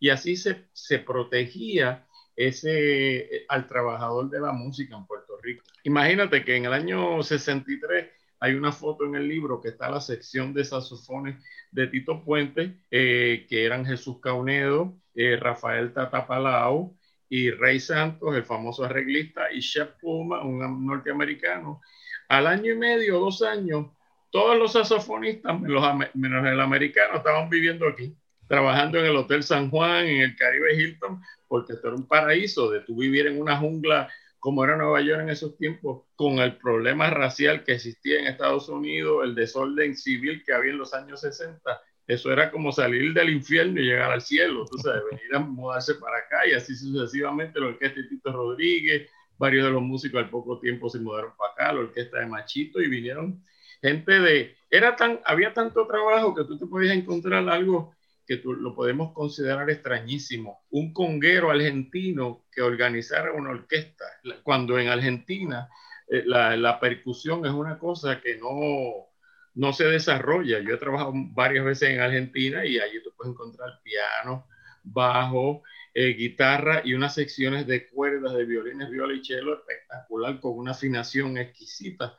y 0.00 0.08
así 0.08 0.34
se, 0.36 0.66
se 0.72 0.98
protegía 0.98 2.04
ese, 2.34 3.46
al 3.48 3.68
trabajador 3.68 4.28
de 4.28 4.40
la 4.40 4.50
música 4.50 4.96
en 4.96 5.06
Puerto 5.06 5.38
Rico. 5.40 5.62
Imagínate 5.84 6.44
que 6.44 6.56
en 6.56 6.64
el 6.64 6.72
año 6.72 7.22
63 7.22 8.08
hay 8.40 8.54
una 8.54 8.72
foto 8.72 9.04
en 9.04 9.14
el 9.14 9.28
libro 9.28 9.60
que 9.60 9.68
está 9.68 9.88
la 9.88 10.00
sección 10.00 10.52
de 10.52 10.64
saxofones 10.64 11.36
de 11.70 11.86
Tito 11.86 12.24
Puente, 12.24 12.80
eh, 12.90 13.46
que 13.48 13.64
eran 13.64 13.86
Jesús 13.86 14.18
Caunedo, 14.20 14.98
eh, 15.14 15.36
Rafael 15.36 15.92
Tatapalao 15.92 16.96
y 17.28 17.52
Rey 17.52 17.78
Santos, 17.78 18.34
el 18.34 18.42
famoso 18.42 18.84
arreglista, 18.84 19.52
y 19.52 19.60
Shep 19.60 20.00
Puma, 20.00 20.42
un 20.42 20.84
norteamericano. 20.84 21.80
Al 22.28 22.48
año 22.48 22.72
y 22.72 22.76
medio, 22.76 23.20
dos 23.20 23.42
años, 23.42 23.92
todos 24.30 24.58
los 24.58 24.72
saxofonistas, 24.72 25.60
menos 25.60 26.46
el 26.46 26.60
americano, 26.60 27.18
estaban 27.18 27.48
viviendo 27.48 27.88
aquí, 27.88 28.14
trabajando 28.46 28.98
en 28.98 29.06
el 29.06 29.16
Hotel 29.16 29.42
San 29.42 29.70
Juan, 29.70 30.06
en 30.06 30.20
el 30.22 30.36
Caribe 30.36 30.74
Hilton, 30.74 31.20
porque 31.46 31.74
esto 31.74 31.88
era 31.88 31.96
un 31.96 32.06
paraíso 32.06 32.70
de 32.70 32.80
tú 32.80 32.96
vivir 32.96 33.26
en 33.26 33.40
una 33.40 33.56
jungla 33.56 34.08
como 34.38 34.64
era 34.64 34.76
Nueva 34.76 35.00
York 35.00 35.22
en 35.22 35.30
esos 35.30 35.56
tiempos, 35.56 36.04
con 36.14 36.38
el 36.38 36.56
problema 36.56 37.10
racial 37.10 37.64
que 37.64 37.72
existía 37.72 38.20
en 38.20 38.26
Estados 38.26 38.68
Unidos, 38.68 39.24
el 39.24 39.34
desorden 39.34 39.96
civil 39.96 40.42
que 40.44 40.52
había 40.52 40.72
en 40.72 40.78
los 40.78 40.94
años 40.94 41.20
60. 41.20 41.80
Eso 42.06 42.32
era 42.32 42.50
como 42.50 42.72
salir 42.72 43.12
del 43.12 43.30
infierno 43.30 43.80
y 43.80 43.84
llegar 43.84 44.12
al 44.12 44.22
cielo, 44.22 44.64
tú 44.70 44.78
sabes, 44.78 45.02
venir 45.10 45.34
a 45.34 45.40
mudarse 45.40 45.96
para 45.96 46.18
acá 46.18 46.46
y 46.46 46.52
así 46.52 46.74
sucesivamente. 46.76 47.60
La 47.60 47.66
orquesta 47.66 48.00
de 48.00 48.06
Tito 48.08 48.32
Rodríguez, 48.32 49.10
varios 49.36 49.66
de 49.66 49.72
los 49.72 49.82
músicos 49.82 50.22
al 50.22 50.30
poco 50.30 50.60
tiempo 50.60 50.88
se 50.88 51.00
mudaron 51.00 51.32
para 51.36 51.52
acá, 51.52 51.72
la 51.72 51.80
orquesta 51.80 52.20
de 52.20 52.26
Machito 52.26 52.80
y 52.80 52.88
vinieron 52.88 53.42
gente 53.82 54.20
de, 54.20 54.56
era 54.70 54.96
tan, 54.96 55.20
había 55.24 55.52
tanto 55.54 55.86
trabajo 55.86 56.34
que 56.34 56.44
tú 56.44 56.58
te 56.58 56.66
podías 56.66 56.96
encontrar 56.96 57.48
algo 57.48 57.94
que 58.26 58.36
tú, 58.36 58.52
lo 58.52 58.74
podemos 58.74 59.12
considerar 59.14 59.70
extrañísimo, 59.70 60.64
un 60.70 60.92
conguero 60.92 61.50
argentino 61.50 62.44
que 62.52 62.60
organizara 62.60 63.32
una 63.32 63.50
orquesta, 63.50 64.04
cuando 64.42 64.78
en 64.78 64.88
Argentina 64.88 65.68
eh, 66.08 66.24
la, 66.26 66.78
percusión 66.78 67.46
es 67.46 67.52
una 67.52 67.78
cosa 67.78 68.20
que 68.20 68.36
no, 68.36 69.08
no 69.54 69.72
se 69.72 69.84
desarrolla. 69.84 70.60
Yo 70.60 70.74
he 70.74 70.78
trabajado 70.78 71.12
varias 71.14 71.64
veces 71.64 71.90
en 71.90 72.00
Argentina 72.00 72.66
y 72.66 72.78
allí 72.78 73.02
tú 73.02 73.12
puedes 73.16 73.32
encontrar 73.32 73.80
piano, 73.82 74.46
bajo, 74.82 75.62
eh, 75.94 76.14
guitarra 76.14 76.82
y 76.84 76.94
unas 76.94 77.14
secciones 77.14 77.66
de 77.66 77.88
cuerdas 77.88 78.34
de 78.34 78.44
violines, 78.44 78.90
viola 78.90 79.14
y 79.14 79.24
cello 79.24 79.54
espectacular 79.54 80.38
con 80.40 80.58
una 80.58 80.72
afinación 80.72 81.38
exquisita. 81.38 82.16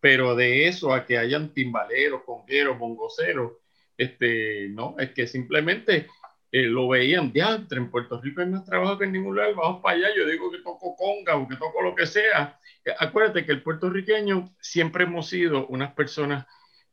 Pero 0.00 0.34
de 0.34 0.68
eso 0.68 0.94
a 0.94 1.06
que 1.06 1.18
hayan 1.18 1.52
timbaleros, 1.52 2.22
congueros, 2.24 2.78
bongoceros, 2.78 3.52
este, 3.96 4.68
no, 4.70 4.96
es 4.98 5.10
que 5.10 5.26
simplemente 5.26 6.06
eh, 6.52 6.62
lo 6.62 6.88
veían, 6.88 7.32
diantre, 7.32 7.78
en 7.78 7.90
Puerto 7.90 8.20
Rico 8.20 8.40
hay 8.40 8.48
más 8.48 8.64
trabajo 8.64 8.98
que 8.98 9.04
en 9.04 9.12
ningún 9.12 9.36
lugar, 9.36 9.54
vamos 9.54 9.82
para 9.82 9.96
allá, 9.96 10.08
yo 10.16 10.26
digo 10.26 10.50
que 10.50 10.58
toco 10.58 10.96
conga 10.96 11.36
o 11.36 11.46
que 11.46 11.56
toco 11.56 11.82
lo 11.82 11.94
que 11.94 12.06
sea. 12.06 12.58
Eh, 12.84 12.92
acuérdate 12.98 13.44
que 13.44 13.52
el 13.52 13.62
puertorriqueño 13.62 14.52
siempre 14.60 15.04
hemos 15.04 15.28
sido 15.28 15.66
unas 15.68 15.92
personas 15.94 16.46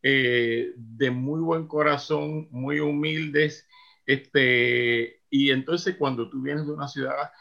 eh, 0.04 0.74
de 0.76 1.10
muy 1.10 1.40
buen 1.40 1.68
corazón, 1.68 2.50
muy 2.52 2.80
humildes, 2.82 3.68
este, 4.06 5.22
y 5.30 5.52
entonces 5.52 5.96
cuando 5.98 6.30
tú 6.30 6.42
vienes 6.42 6.66
de 6.68 6.74
una 6.74 6.88
ciudad 6.88 7.32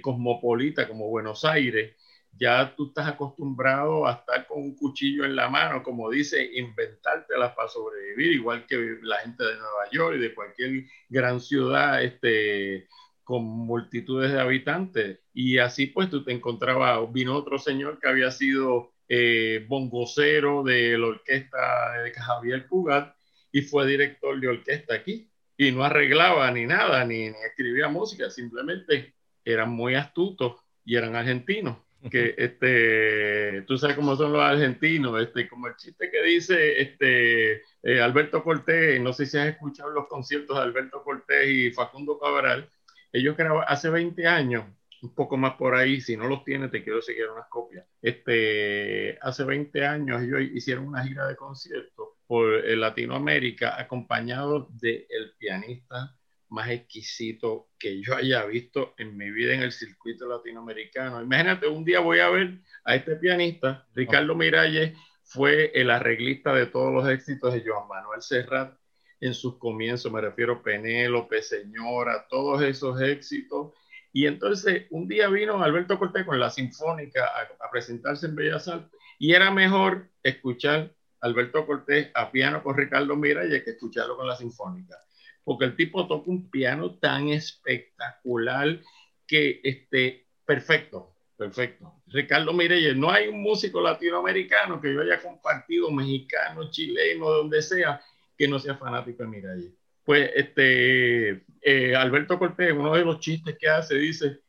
cosmopolita 0.00 0.88
como 0.88 1.10
Buenos 1.10 1.44
Aires, 1.44 1.94
ya 2.38 2.74
tú 2.74 2.88
estás 2.88 3.08
acostumbrado 3.08 4.06
a 4.06 4.12
estar 4.14 4.46
con 4.46 4.62
un 4.62 4.76
cuchillo 4.76 5.24
en 5.24 5.36
la 5.36 5.48
mano, 5.48 5.82
como 5.82 6.10
dice, 6.10 6.50
inventártelas 6.54 7.52
para 7.54 7.68
sobrevivir, 7.68 8.32
igual 8.32 8.66
que 8.66 8.98
la 9.02 9.18
gente 9.18 9.44
de 9.44 9.56
Nueva 9.56 9.90
York 9.92 10.16
y 10.16 10.20
de 10.20 10.34
cualquier 10.34 10.84
gran 11.08 11.40
ciudad 11.40 12.02
este, 12.02 12.88
con 13.22 13.44
multitudes 13.44 14.32
de 14.32 14.40
habitantes. 14.40 15.20
Y 15.32 15.58
así 15.58 15.86
pues 15.86 16.10
tú 16.10 16.24
te 16.24 16.32
encontrabas, 16.32 17.12
vino 17.12 17.36
otro 17.36 17.58
señor 17.58 18.00
que 18.00 18.08
había 18.08 18.30
sido 18.30 18.92
eh, 19.08 19.64
bongocero 19.68 20.62
de 20.64 20.98
la 20.98 21.06
orquesta 21.06 22.02
de 22.02 22.12
Javier 22.12 22.66
Cugat 22.66 23.14
y 23.52 23.62
fue 23.62 23.86
director 23.86 24.40
de 24.40 24.48
orquesta 24.48 24.94
aquí. 24.94 25.30
Y 25.56 25.70
no 25.70 25.84
arreglaba 25.84 26.50
ni 26.50 26.66
nada, 26.66 27.04
ni, 27.04 27.28
ni 27.30 27.36
escribía 27.46 27.88
música, 27.88 28.28
simplemente 28.28 29.14
eran 29.44 29.70
muy 29.70 29.94
astutos 29.94 30.56
y 30.84 30.96
eran 30.96 31.14
argentinos 31.14 31.76
que 32.10 32.34
este, 32.36 33.62
tú 33.62 33.78
sabes 33.78 33.96
cómo 33.96 34.16
son 34.16 34.32
los 34.32 34.42
argentinos, 34.42 35.20
este, 35.22 35.48
como 35.48 35.68
el 35.68 35.76
chiste 35.76 36.10
que 36.10 36.22
dice 36.22 36.80
este, 36.80 37.62
eh, 37.82 38.00
Alberto 38.00 38.42
Cortés, 38.42 39.00
no 39.00 39.12
sé 39.12 39.26
si 39.26 39.38
has 39.38 39.48
escuchado 39.48 39.90
los 39.90 40.06
conciertos 40.06 40.56
de 40.56 40.62
Alberto 40.62 41.02
Cortés 41.02 41.48
y 41.48 41.70
Facundo 41.70 42.18
Cabral, 42.18 42.68
ellos 43.12 43.36
grabaron 43.36 43.64
hace 43.68 43.88
20 43.88 44.26
años, 44.26 44.64
un 45.02 45.14
poco 45.14 45.36
más 45.36 45.54
por 45.54 45.74
ahí, 45.74 46.00
si 46.00 46.16
no 46.16 46.28
los 46.28 46.44
tienes 46.44 46.70
te 46.70 46.82
quiero 46.82 47.00
seguir 47.00 47.28
unas 47.28 47.48
copias, 47.48 47.86
este, 48.02 49.18
hace 49.22 49.44
20 49.44 49.86
años 49.86 50.22
ellos 50.22 50.40
hicieron 50.54 50.86
una 50.86 51.04
gira 51.04 51.26
de 51.26 51.36
conciertos 51.36 52.08
por 52.26 52.54
eh, 52.54 52.76
Latinoamérica 52.76 53.80
acompañados 53.80 54.68
del 54.78 55.06
el 55.08 55.32
pianista 55.38 56.16
más 56.54 56.70
exquisito 56.70 57.68
que 57.78 58.00
yo 58.00 58.16
haya 58.16 58.44
visto 58.46 58.94
en 58.96 59.16
mi 59.16 59.30
vida 59.30 59.54
en 59.54 59.62
el 59.62 59.72
circuito 59.72 60.26
latinoamericano. 60.26 61.20
Imagínate, 61.20 61.66
un 61.66 61.84
día 61.84 62.00
voy 62.00 62.20
a 62.20 62.30
ver 62.30 62.60
a 62.84 62.94
este 62.94 63.16
pianista, 63.16 63.86
Ricardo 63.94 64.34
Miralles, 64.34 64.96
fue 65.24 65.72
el 65.74 65.90
arreglista 65.90 66.54
de 66.54 66.66
todos 66.66 66.92
los 66.92 67.08
éxitos 67.08 67.52
de 67.52 67.64
Joan 67.66 67.88
Manuel 67.88 68.22
Serrat 68.22 68.78
en 69.20 69.34
sus 69.34 69.58
comienzos, 69.58 70.12
me 70.12 70.20
refiero 70.20 70.54
a 70.54 70.62
Penélope, 70.62 71.42
Señora, 71.42 72.26
todos 72.28 72.62
esos 72.62 73.00
éxitos. 73.00 73.72
Y 74.12 74.26
entonces 74.26 74.86
un 74.90 75.08
día 75.08 75.28
vino 75.28 75.62
Alberto 75.62 75.98
Cortés 75.98 76.24
con 76.24 76.38
la 76.38 76.50
Sinfónica 76.50 77.24
a, 77.24 77.66
a 77.66 77.70
presentarse 77.70 78.26
en 78.26 78.36
Bellas 78.36 78.68
Artes 78.68 78.98
y 79.18 79.32
era 79.32 79.50
mejor 79.50 80.08
escuchar 80.22 80.94
Alberto 81.20 81.66
Cortés 81.66 82.10
a 82.14 82.30
piano 82.30 82.62
con 82.62 82.76
Ricardo 82.76 83.16
Miralles 83.16 83.64
que 83.64 83.70
escucharlo 83.70 84.16
con 84.16 84.28
la 84.28 84.36
Sinfónica 84.36 84.96
porque 85.44 85.66
el 85.66 85.76
tipo 85.76 86.06
toca 86.06 86.30
un 86.30 86.50
piano 86.50 86.96
tan 86.98 87.28
espectacular 87.28 88.80
que, 89.26 89.60
este, 89.62 90.26
perfecto, 90.44 91.14
perfecto. 91.36 92.02
Ricardo 92.06 92.52
Mireyes, 92.52 92.96
no 92.96 93.10
hay 93.10 93.28
un 93.28 93.42
músico 93.42 93.80
latinoamericano 93.80 94.80
que 94.80 94.92
yo 94.92 95.02
haya 95.02 95.20
compartido, 95.20 95.90
mexicano, 95.90 96.70
chileno, 96.70 97.30
donde 97.30 97.62
sea, 97.62 98.00
que 98.36 98.48
no 98.48 98.58
sea 98.58 98.76
fanático 98.76 99.22
de 99.22 99.28
Mireyes. 99.28 99.72
Pues, 100.04 100.30
este, 100.34 101.44
eh, 101.62 101.94
Alberto 101.96 102.38
Cortés, 102.38 102.72
uno 102.72 102.94
de 102.94 103.04
los 103.04 103.20
chistes 103.20 103.56
que 103.58 103.68
hace, 103.68 103.96
dice, 103.96 104.40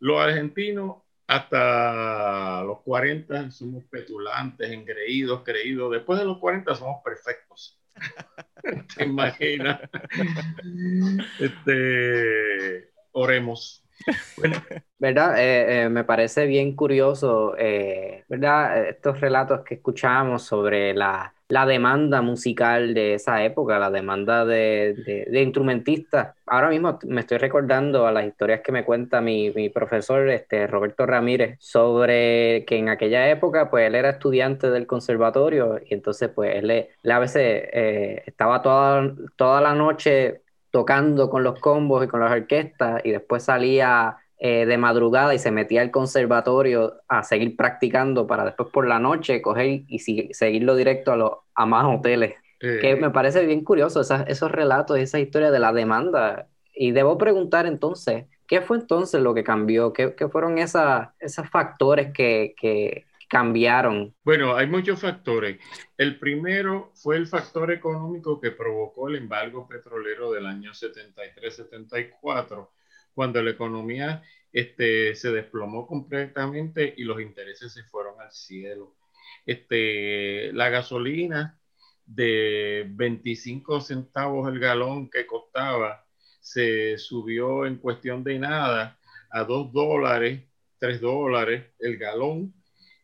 los 0.00 0.20
argentinos 0.20 0.96
hasta 1.26 2.62
los 2.64 2.82
40 2.82 3.50
somos 3.50 3.84
petulantes, 3.84 4.70
engreídos, 4.70 5.42
creídos. 5.42 5.92
Después 5.92 6.18
de 6.18 6.24
los 6.24 6.38
40 6.38 6.74
somos 6.74 7.02
perfectos. 7.04 7.78
¿Te 8.96 9.04
imaginas? 9.04 9.80
Este, 11.38 12.90
oremos. 13.12 13.84
¿Verdad? 14.98 15.38
Eh, 15.38 15.84
eh, 15.84 15.88
me 15.88 16.04
parece 16.04 16.46
bien 16.46 16.74
curioso, 16.74 17.56
eh, 17.58 18.24
¿verdad? 18.28 18.88
Estos 18.88 19.20
relatos 19.20 19.62
que 19.64 19.76
escuchamos 19.76 20.42
sobre 20.42 20.94
la, 20.94 21.35
la, 21.48 21.66
demanda 21.66 22.22
musical 22.22 22.94
de 22.94 23.14
esa 23.14 23.44
época, 23.44 23.78
la 23.78 23.90
demanda 23.90 24.44
de, 24.44 25.26
de, 25.28 25.42
instrumentistas. 25.42 26.34
Ahora 26.46 26.70
mismo 26.70 26.98
me 27.04 27.20
estoy 27.20 27.38
recordando 27.38 28.06
a 28.06 28.12
las 28.12 28.26
historias 28.26 28.60
que 28.62 28.72
me 28.72 28.84
cuenta 28.84 29.20
mi, 29.20 29.50
mi, 29.50 29.68
profesor 29.68 30.28
este, 30.28 30.66
Roberto 30.66 31.06
Ramírez 31.06 31.56
sobre 31.60 32.64
que 32.66 32.78
en 32.78 32.88
aquella 32.88 33.28
época, 33.30 33.70
pues 33.70 33.86
él 33.86 33.94
era 33.94 34.10
estudiante 34.10 34.70
del 34.70 34.86
conservatorio 34.86 35.80
y 35.84 35.94
entonces, 35.94 36.30
pues 36.34 36.56
él, 36.56 36.70
él 36.70 37.10
a 37.10 37.18
veces 37.18 37.68
estaba 38.26 38.62
toda, 38.62 39.14
toda 39.36 39.60
la 39.60 39.74
noche 39.74 40.42
tocando 40.70 41.30
con 41.30 41.42
los 41.42 41.58
combos 41.58 42.04
y 42.04 42.08
con 42.08 42.20
las 42.20 42.30
orquestas 42.30 43.00
y 43.04 43.10
después 43.10 43.42
salía 43.42 44.18
eh, 44.38 44.66
de 44.66 44.78
madrugada 44.78 45.34
y 45.34 45.38
se 45.38 45.50
metía 45.50 45.80
al 45.80 45.90
conservatorio 45.90 46.94
a 47.08 47.22
seguir 47.22 47.56
practicando 47.56 48.26
para 48.26 48.44
después 48.44 48.68
por 48.70 48.86
la 48.86 48.98
noche 48.98 49.40
coger 49.42 49.82
y 49.86 49.98
seguirlo 50.32 50.76
directo 50.76 51.12
a, 51.12 51.16
los, 51.16 51.32
a 51.54 51.66
más 51.66 51.86
hoteles 51.86 52.34
que 52.58 52.96
me 52.96 53.10
parece 53.10 53.44
bien 53.46 53.62
curioso 53.64 54.00
esos 54.00 54.50
relatos, 54.50 54.98
esa 54.98 55.18
historia 55.18 55.50
de 55.50 55.58
la 55.58 55.72
demanda. 55.72 56.48
Y 56.74 56.92
debo 56.92 57.18
preguntar 57.18 57.66
entonces, 57.66 58.26
¿qué 58.46 58.60
fue 58.60 58.78
entonces 58.78 59.20
lo 59.22 59.34
que 59.34 59.44
cambió? 59.44 59.92
¿Qué, 59.92 60.14
qué 60.14 60.28
fueron 60.28 60.58
esa, 60.58 61.14
esos 61.18 61.48
factores 61.48 62.12
que, 62.12 62.54
que, 62.58 63.06
cambiaron? 63.28 64.14
Bueno, 64.22 64.54
hay 64.54 64.68
muchos 64.68 65.00
factores. 65.00 65.58
El 65.96 66.18
primero 66.18 66.92
fue 66.94 67.16
el 67.16 67.26
factor 67.26 67.72
económico 67.72 68.40
que 68.40 68.52
provocó 68.52 69.08
el 69.08 69.16
embargo 69.16 69.66
petrolero 69.66 70.30
del 70.30 70.46
año 70.46 70.70
73-74, 70.70 72.68
cuando 73.16 73.42
la 73.42 73.50
economía 73.52 74.22
este, 74.52 75.14
se 75.14 75.32
desplomó 75.32 75.86
completamente 75.86 76.92
y 76.98 77.04
los 77.04 77.18
intereses 77.18 77.72
se 77.72 77.82
fueron 77.84 78.20
al 78.20 78.30
cielo. 78.30 78.94
Este, 79.46 80.52
la 80.52 80.68
gasolina 80.68 81.58
de 82.04 82.84
25 82.90 83.80
centavos 83.80 84.52
el 84.52 84.58
galón 84.58 85.08
que 85.08 85.26
costaba 85.26 86.04
se 86.40 86.98
subió 86.98 87.64
en 87.64 87.78
cuestión 87.78 88.22
de 88.22 88.38
nada 88.38 88.98
a 89.30 89.44
2 89.44 89.72
dólares, 89.72 90.42
3 90.78 91.00
dólares 91.00 91.64
el 91.78 91.96
galón 91.96 92.52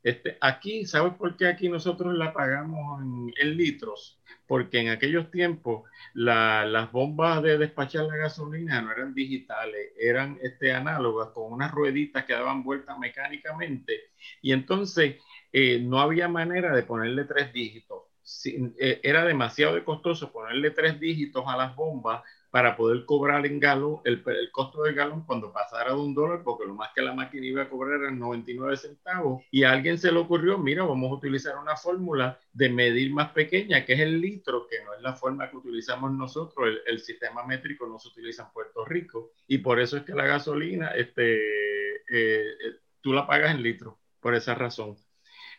este, 0.02 0.36
aquí, 0.40 0.84
¿sabes 0.84 1.14
por 1.14 1.36
qué 1.36 1.46
aquí 1.46 1.68
nosotros 1.68 2.14
la 2.14 2.32
pagamos 2.32 3.00
en, 3.36 3.56
litros? 3.56 4.20
Porque 4.46 4.80
en 4.80 4.88
aquellos 4.88 5.30
tiempos 5.30 5.88
las 6.14 6.90
bombas 6.90 7.42
de 7.42 7.58
despachar 7.58 8.04
la 8.04 8.16
gasolina 8.16 8.82
no 8.82 8.92
eran 8.92 9.14
digitales, 9.14 9.92
eran 9.98 10.38
este, 10.42 10.72
análogas 10.72 11.30
con 11.30 11.52
unas 11.52 11.70
rueditas 11.70 12.24
que 12.24 12.32
daban 12.32 12.62
vueltas 12.62 12.98
mecánicamente 12.98 14.10
y 14.40 14.52
entonces 14.52 15.16
eh, 15.52 15.78
no 15.80 16.00
había 16.00 16.28
manera 16.28 16.74
de 16.74 16.82
ponerle 16.82 17.24
tres 17.24 17.52
dígitos. 17.52 18.02
Eh, 18.44 19.00
era 19.02 19.24
demasiado 19.24 19.82
costoso 19.84 20.32
ponerle 20.32 20.70
tres 20.70 20.98
dígitos 20.98 21.44
a 21.46 21.56
las 21.56 21.74
bombas 21.76 22.22
para 22.52 22.76
poder 22.76 23.06
cobrar 23.06 23.46
en 23.46 23.58
galón 23.58 24.00
el, 24.04 24.22
costo 24.52 24.82
del 24.82 24.94
galón 24.94 25.24
cuando 25.24 25.50
pasara 25.54 25.92
de 25.92 25.96
un 25.96 26.12
dólar, 26.14 26.42
porque 26.44 26.66
lo 26.66 26.74
más 26.74 26.90
que 26.94 27.00
la 27.00 27.14
máquina 27.14 27.46
iba 27.46 27.62
a 27.62 27.68
cobrar 27.70 27.98
eran 27.98 28.18
99 28.18 28.76
centavos. 28.76 29.42
Y 29.50 29.64
a 29.64 29.72
alguien 29.72 29.96
se 29.96 30.12
le 30.12 30.18
ocurrió, 30.18 30.58
mira, 30.58 30.84
vamos 30.84 31.10
a 31.10 31.14
utilizar 31.14 31.56
una 31.56 31.76
fórmula 31.76 32.38
de 32.52 32.68
medir 32.68 33.10
más 33.10 33.30
pequeña, 33.30 33.86
que 33.86 33.94
es 33.94 34.00
el 34.00 34.20
litro, 34.20 34.66
que 34.68 34.84
no 34.84 34.92
es 34.92 35.00
la 35.00 35.14
forma 35.14 35.50
que 35.50 35.56
utilizamos 35.56 36.12
nosotros. 36.12 36.80
El, 36.84 37.00
sistema 37.00 37.42
métrico 37.46 37.86
no 37.86 37.98
se 37.98 38.08
utiliza 38.08 38.42
en 38.42 38.52
Puerto 38.52 38.84
Rico. 38.84 39.30
Y 39.46 39.56
por 39.58 39.80
eso 39.80 39.96
es 39.96 40.02
que 40.02 40.12
la 40.12 40.26
gasolina, 40.26 40.88
este, 40.88 41.36
eh, 41.36 42.50
eh, 42.50 42.76
tú 43.00 43.14
la 43.14 43.26
pagas 43.26 43.52
en 43.54 43.62
litro, 43.62 43.98
por 44.20 44.34
esa 44.34 44.54
razón. 44.54 44.98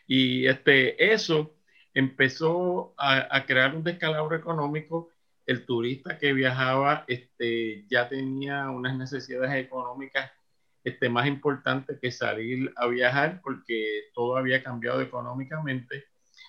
Y 0.06 0.46
este, 0.46 1.12
eso 1.12 1.56
empezó 1.92 2.94
a, 2.96 3.36
a 3.36 3.46
crear 3.46 3.74
un 3.74 3.82
descalabro 3.82 4.36
económico 4.36 5.10
el 5.46 5.66
turista 5.66 6.18
que 6.18 6.32
viajaba 6.32 7.04
este, 7.06 7.84
ya 7.88 8.08
tenía 8.08 8.70
unas 8.70 8.96
necesidades 8.96 9.54
económicas 9.54 10.30
este, 10.82 11.08
más 11.08 11.26
importantes 11.26 11.98
que 12.00 12.10
salir 12.10 12.72
a 12.76 12.86
viajar 12.86 13.40
porque 13.42 14.04
todo 14.14 14.36
había 14.36 14.62
cambiado 14.62 15.00
económicamente. 15.00 16.04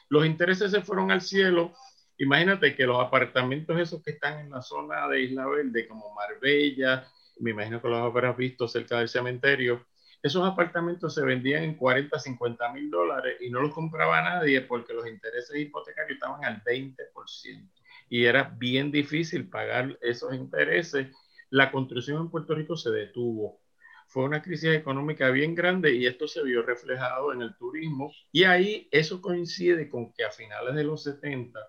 Los 0.10 0.26
intereses 0.26 0.72
se 0.72 0.82
fueron 0.82 1.12
al 1.12 1.22
cielo. 1.22 1.74
Imagínate 2.18 2.76
que 2.76 2.86
los 2.86 3.00
apartamentos 3.00 3.80
esos 3.80 4.02
que 4.04 4.12
están 4.12 4.40
en 4.40 4.50
la 4.52 4.62
zona 4.62 5.08
de 5.10 5.22
Isla 5.22 5.48
Verde, 5.48 5.88
como 5.88 6.14
Marbella, 6.14 7.06
me 7.40 7.52
imagino 7.52 7.82
que 7.82 7.90
los 7.90 8.00
habrás 8.00 8.38
visto 8.38 8.68
cerca 8.68 9.00
del 9.00 9.10
cementerio, 9.10 9.86
esos 10.24 10.48
apartamentos 10.48 11.14
se 11.14 11.22
vendían 11.22 11.64
en 11.64 11.76
40, 11.76 12.18
50 12.18 12.72
mil 12.74 12.90
dólares 12.90 13.38
y 13.42 13.50
no 13.50 13.62
los 13.62 13.74
compraba 13.74 14.22
nadie 14.22 14.62
porque 14.62 14.94
los 14.94 15.06
intereses 15.06 15.56
hipotecarios 15.56 16.16
estaban 16.16 16.44
al 16.46 16.64
20% 16.64 17.75
y 18.10 18.26
era 18.26 18.44
bien 18.58 18.92
difícil 18.92 19.50
pagar 19.50 19.98
esos 20.02 20.34
intereses. 20.34 21.08
La 21.50 21.72
construcción 21.72 22.22
en 22.22 22.30
Puerto 22.30 22.56
Rico 22.56 22.76
se 22.76 22.92
detuvo. 22.92 23.62
Fue 24.08 24.24
una 24.24 24.42
crisis 24.42 24.70
económica 24.70 25.30
bien 25.32 25.56
grande 25.56 25.94
y 25.94 26.06
esto 26.06 26.28
se 26.28 26.44
vio 26.44 26.62
reflejado 26.62 27.34
en 27.34 27.42
el 27.42 27.56
turismo. 27.58 28.12
Y 28.32 28.44
ahí 28.44 28.88
eso 28.92 29.22
coincide 29.22 29.90
con 29.90 30.14
que 30.14 30.24
a 30.24 30.32
finales 30.32 30.76
de 30.76 30.84
los 30.84 31.04
70, 31.04 31.60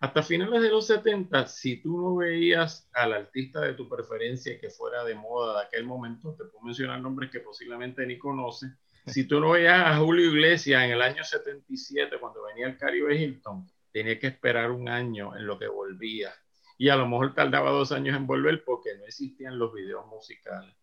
hasta 0.00 0.22
finales 0.22 0.60
de 0.60 0.70
los 0.70 0.86
70, 0.86 1.46
si 1.46 1.80
tú 1.80 2.00
no 2.00 2.16
veías 2.16 2.90
al 2.92 3.12
artista 3.12 3.60
de 3.60 3.74
tu 3.74 3.88
preferencia 3.88 4.58
que 4.58 4.70
fuera 4.70 5.04
de 5.04 5.14
moda 5.14 5.60
de 5.60 5.66
aquel 5.66 5.84
momento, 5.84 6.34
te 6.34 6.44
puedo 6.44 6.64
mencionar 6.64 7.00
nombres 7.00 7.30
que 7.30 7.40
posiblemente 7.40 8.04
ni 8.04 8.18
conoces, 8.18 8.70
si 9.06 9.24
tú 9.26 9.38
no 9.38 9.50
veías 9.50 9.86
a 9.86 9.98
Julio 9.98 10.30
Iglesias 10.30 10.82
en 10.82 10.92
el 10.92 11.02
año 11.02 11.22
77 11.22 12.18
cuando 12.18 12.42
venía 12.44 12.66
el 12.66 12.78
Caribe 12.78 13.16
Hilton, 13.16 13.66
tenía 13.94 14.18
que 14.18 14.26
esperar 14.26 14.72
un 14.72 14.88
año 14.88 15.36
en 15.36 15.46
lo 15.46 15.56
que 15.56 15.68
volvía. 15.68 16.34
Y 16.76 16.88
a 16.88 16.96
lo 16.96 17.06
mejor 17.06 17.32
tardaba 17.32 17.70
dos 17.70 17.92
años 17.92 18.16
en 18.16 18.26
volver 18.26 18.64
porque 18.64 18.96
no 18.98 19.04
existían 19.04 19.56
los 19.56 19.72
videos 19.72 20.04
musicales. 20.08 20.74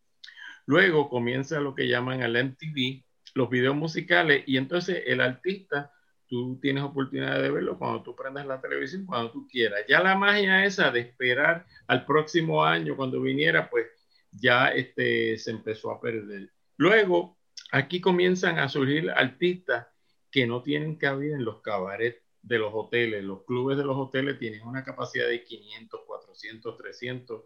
Luego 0.65 1.10
comienza 1.10 1.60
lo 1.60 1.76
que 1.76 1.89
llaman 1.89 2.21
el 2.21 2.38
MTV, 2.38 3.04
los 3.34 3.50
videos 3.50 3.76
musicales, 3.76 4.45
y 4.47 4.56
entonces 4.56 5.04
el 5.06 5.19
artista, 5.19 5.91
tú 6.26 6.58
tienes 6.62 6.84
oportunidad 6.84 7.41
de 7.41 7.52
verlo 7.52 7.78
cuando 7.78 8.02
tú 8.02 8.15
prendas 8.15 8.45
la 8.45 8.62
televisión, 8.62 9.06
cuando 9.06 9.30
tú 9.32 9.45
quieras. 9.45 9.82
Ya 9.89 10.02
la 10.02 10.15
magia 10.15 10.63
esa 10.63 10.89
de 10.89 11.02
esperar 11.02 11.65
al 11.88 12.06
próximo 12.06 12.63
año 12.63 12.95
cuando 12.95 13.21
viniera, 13.21 13.69
pues 13.69 13.88
ya 14.32 14.69
este, 14.69 15.38
se 15.38 15.52
empezó 15.52 15.91
a 15.91 16.00
perder. 16.00 16.50
Luego, 16.78 17.38
aquí 17.74 18.00
comienzan 18.00 18.58
a 18.58 18.69
surgir 18.69 19.12
artistas 19.12 19.88
que 20.32 20.47
no 20.47 20.63
tienen 20.63 20.95
cabida 20.95 21.36
en 21.36 21.43
los 21.43 21.62
cabarets 21.62 22.21
de 22.42 22.58
los 22.58 22.72
hoteles. 22.74 23.24
Los 23.24 23.44
clubes 23.46 23.78
de 23.78 23.84
los 23.84 23.98
hoteles 23.98 24.40
tienen 24.40 24.64
una 24.64 24.84
capacidad 24.84 25.28
de 25.28 25.44
500, 25.44 26.02
400, 26.06 26.78
300 26.78 27.44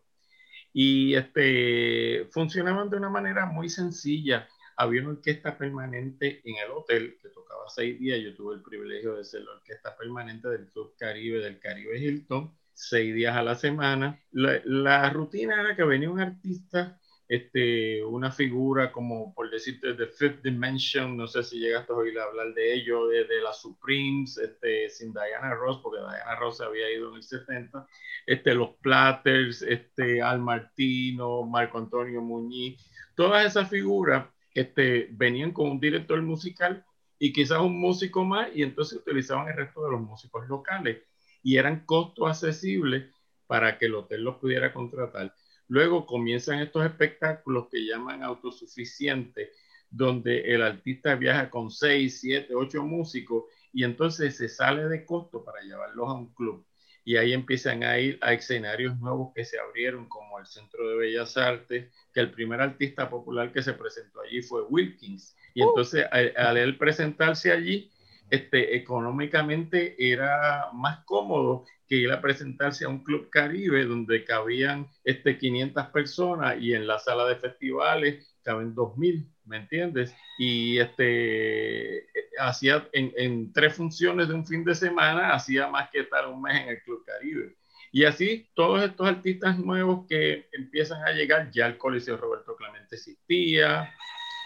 y 0.73 1.15
este, 1.15 2.27
funcionaban 2.31 2.89
de 2.89 2.97
una 2.97 3.09
manera 3.09 3.45
muy 3.45 3.69
sencilla. 3.69 4.47
Había 4.77 5.01
una 5.01 5.11
orquesta 5.11 5.57
permanente 5.57 6.41
en 6.43 6.57
el 6.57 6.71
hotel 6.71 7.17
que 7.21 7.29
tocaba 7.29 7.63
seis 7.69 7.97
días. 7.97 8.19
Yo 8.21 8.35
tuve 8.35 8.55
el 8.55 8.61
privilegio 8.61 9.15
de 9.15 9.23
ser 9.23 9.43
la 9.43 9.53
orquesta 9.53 9.95
permanente 9.95 10.49
del 10.49 10.67
Club 10.67 10.95
Caribe, 10.97 11.39
del 11.39 11.59
Caribe 11.59 11.97
Hilton, 11.97 12.53
seis 12.73 13.15
días 13.15 13.35
a 13.37 13.43
la 13.43 13.55
semana. 13.55 14.21
La, 14.31 14.61
la 14.65 15.09
rutina 15.11 15.61
era 15.61 15.75
que 15.77 15.83
venía 15.83 16.09
un 16.09 16.19
artista 16.19 16.99
este, 17.27 18.03
una 18.03 18.31
figura 18.31 18.91
como, 18.91 19.33
por 19.33 19.49
decirte, 19.49 19.93
The 19.95 20.07
Fifth 20.07 20.43
Dimension, 20.43 21.17
no 21.17 21.27
sé 21.27 21.43
si 21.43 21.59
llegaste 21.59 21.91
a 21.91 21.95
oír 21.95 22.19
hablar 22.19 22.53
de 22.53 22.73
ello, 22.73 23.07
de, 23.07 23.25
de 23.25 23.41
Supremes, 23.53 24.37
este, 24.37 24.89
sin 24.89 25.11
Diana 25.11 25.55
Ross, 25.55 25.79
porque 25.81 25.99
Diana 25.99 26.35
Ross 26.39 26.61
había 26.61 26.91
ido 26.91 27.09
en 27.09 27.15
el 27.15 27.23
70, 27.23 27.87
este, 28.27 28.53
los 28.53 28.75
Platters, 28.81 29.61
este, 29.63 30.21
Al 30.21 30.39
Martino, 30.39 31.43
Marco 31.43 31.79
Antonio 31.79 32.21
Muñiz, 32.21 32.79
todas 33.15 33.45
esas 33.45 33.69
figuras 33.69 34.27
este, 34.53 35.09
venían 35.11 35.51
con 35.51 35.69
un 35.71 35.79
director 35.79 36.21
musical 36.21 36.85
y 37.17 37.33
quizás 37.33 37.59
un 37.59 37.79
músico 37.79 38.23
más, 38.23 38.49
y 38.53 38.61
entonces 38.61 38.99
utilizaban 38.99 39.47
el 39.47 39.55
resto 39.55 39.83
de 39.83 39.91
los 39.91 40.01
músicos 40.01 40.47
locales, 40.47 41.01
y 41.41 41.57
eran 41.57 41.85
costos 41.85 42.29
accesibles 42.29 43.11
para 43.47 43.77
que 43.77 43.85
el 43.85 43.95
hotel 43.95 44.23
los 44.23 44.35
pudiera 44.37 44.73
contratar. 44.73 45.33
Luego 45.67 46.05
comienzan 46.05 46.59
estos 46.59 46.85
espectáculos 46.85 47.67
que 47.71 47.85
llaman 47.85 48.23
autosuficientes, 48.23 49.49
donde 49.89 50.53
el 50.53 50.61
artista 50.61 51.15
viaja 51.15 51.49
con 51.49 51.71
seis, 51.71 52.19
siete, 52.19 52.53
ocho 52.53 52.83
músicos 52.83 53.45
y 53.71 53.83
entonces 53.83 54.37
se 54.37 54.47
sale 54.47 54.87
de 54.87 55.05
costo 55.05 55.43
para 55.43 55.61
llevarlos 55.61 56.09
a 56.09 56.13
un 56.13 56.33
club. 56.33 56.65
Y 57.03 57.17
ahí 57.17 57.33
empiezan 57.33 57.83
a 57.83 57.99
ir 57.99 58.17
a 58.21 58.33
escenarios 58.33 58.97
nuevos 58.99 59.31
que 59.35 59.45
se 59.45 59.59
abrieron, 59.59 60.09
como 60.09 60.39
el 60.39 60.47
Centro 60.47 60.89
de 60.89 60.97
Bellas 60.97 61.37
Artes, 61.37 61.91
que 62.13 62.19
el 62.19 62.31
primer 62.31 62.61
artista 62.61 63.09
popular 63.09 63.51
que 63.51 63.61
se 63.61 63.73
presentó 63.73 64.21
allí 64.21 64.41
fue 64.41 64.63
Wilkins. 64.63 65.35
Y 65.53 65.61
uh. 65.61 65.69
entonces 65.69 66.05
al, 66.11 66.57
él 66.57 66.77
presentarse 66.77 67.51
allí, 67.51 67.91
este, 68.29 68.75
económicamente 68.75 69.95
era 69.99 70.69
más 70.73 71.03
cómodo 71.05 71.65
que 71.87 71.95
ir 71.95 72.11
a 72.11 72.21
presentarse 72.21 72.85
a 72.85 72.89
un 72.89 73.03
club 73.03 73.29
caribe 73.29 73.85
donde 73.85 74.23
cabían 74.23 74.87
este, 75.03 75.37
500 75.37 75.87
personas 75.87 76.55
y 76.59 76.73
en 76.73 76.87
la 76.87 76.99
sala 76.99 77.25
de 77.27 77.35
festivales 77.35 78.35
caben 78.43 78.73
2000, 78.75 79.27
¿me 79.45 79.57
entiendes? 79.57 80.15
Y 80.37 80.77
este, 80.79 82.07
hacía 82.39 82.87
en, 82.93 83.11
en, 83.17 83.53
tres 83.53 83.75
funciones 83.75 84.27
de 84.27 84.35
un 84.35 84.45
fin 84.45 84.63
de 84.63 84.75
semana, 84.75 85.33
hacía 85.33 85.67
más 85.67 85.89
que 85.89 86.01
estar 86.01 86.27
un 86.27 86.41
mes 86.41 86.61
en 86.61 86.69
el 86.69 86.81
club 86.83 87.03
caribe. 87.05 87.55
Y 87.91 88.03
así 88.03 88.49
todos 88.53 88.83
estos 88.83 89.07
artistas 89.07 89.57
nuevos 89.57 90.05
que 90.07 90.49
empiezan 90.51 91.01
a 91.07 91.11
llegar, 91.11 91.49
ya 91.51 91.65
el 91.65 91.77
Coliseo 91.77 92.17
Roberto 92.17 92.55
Clemente 92.55 92.95
existía, 92.95 93.93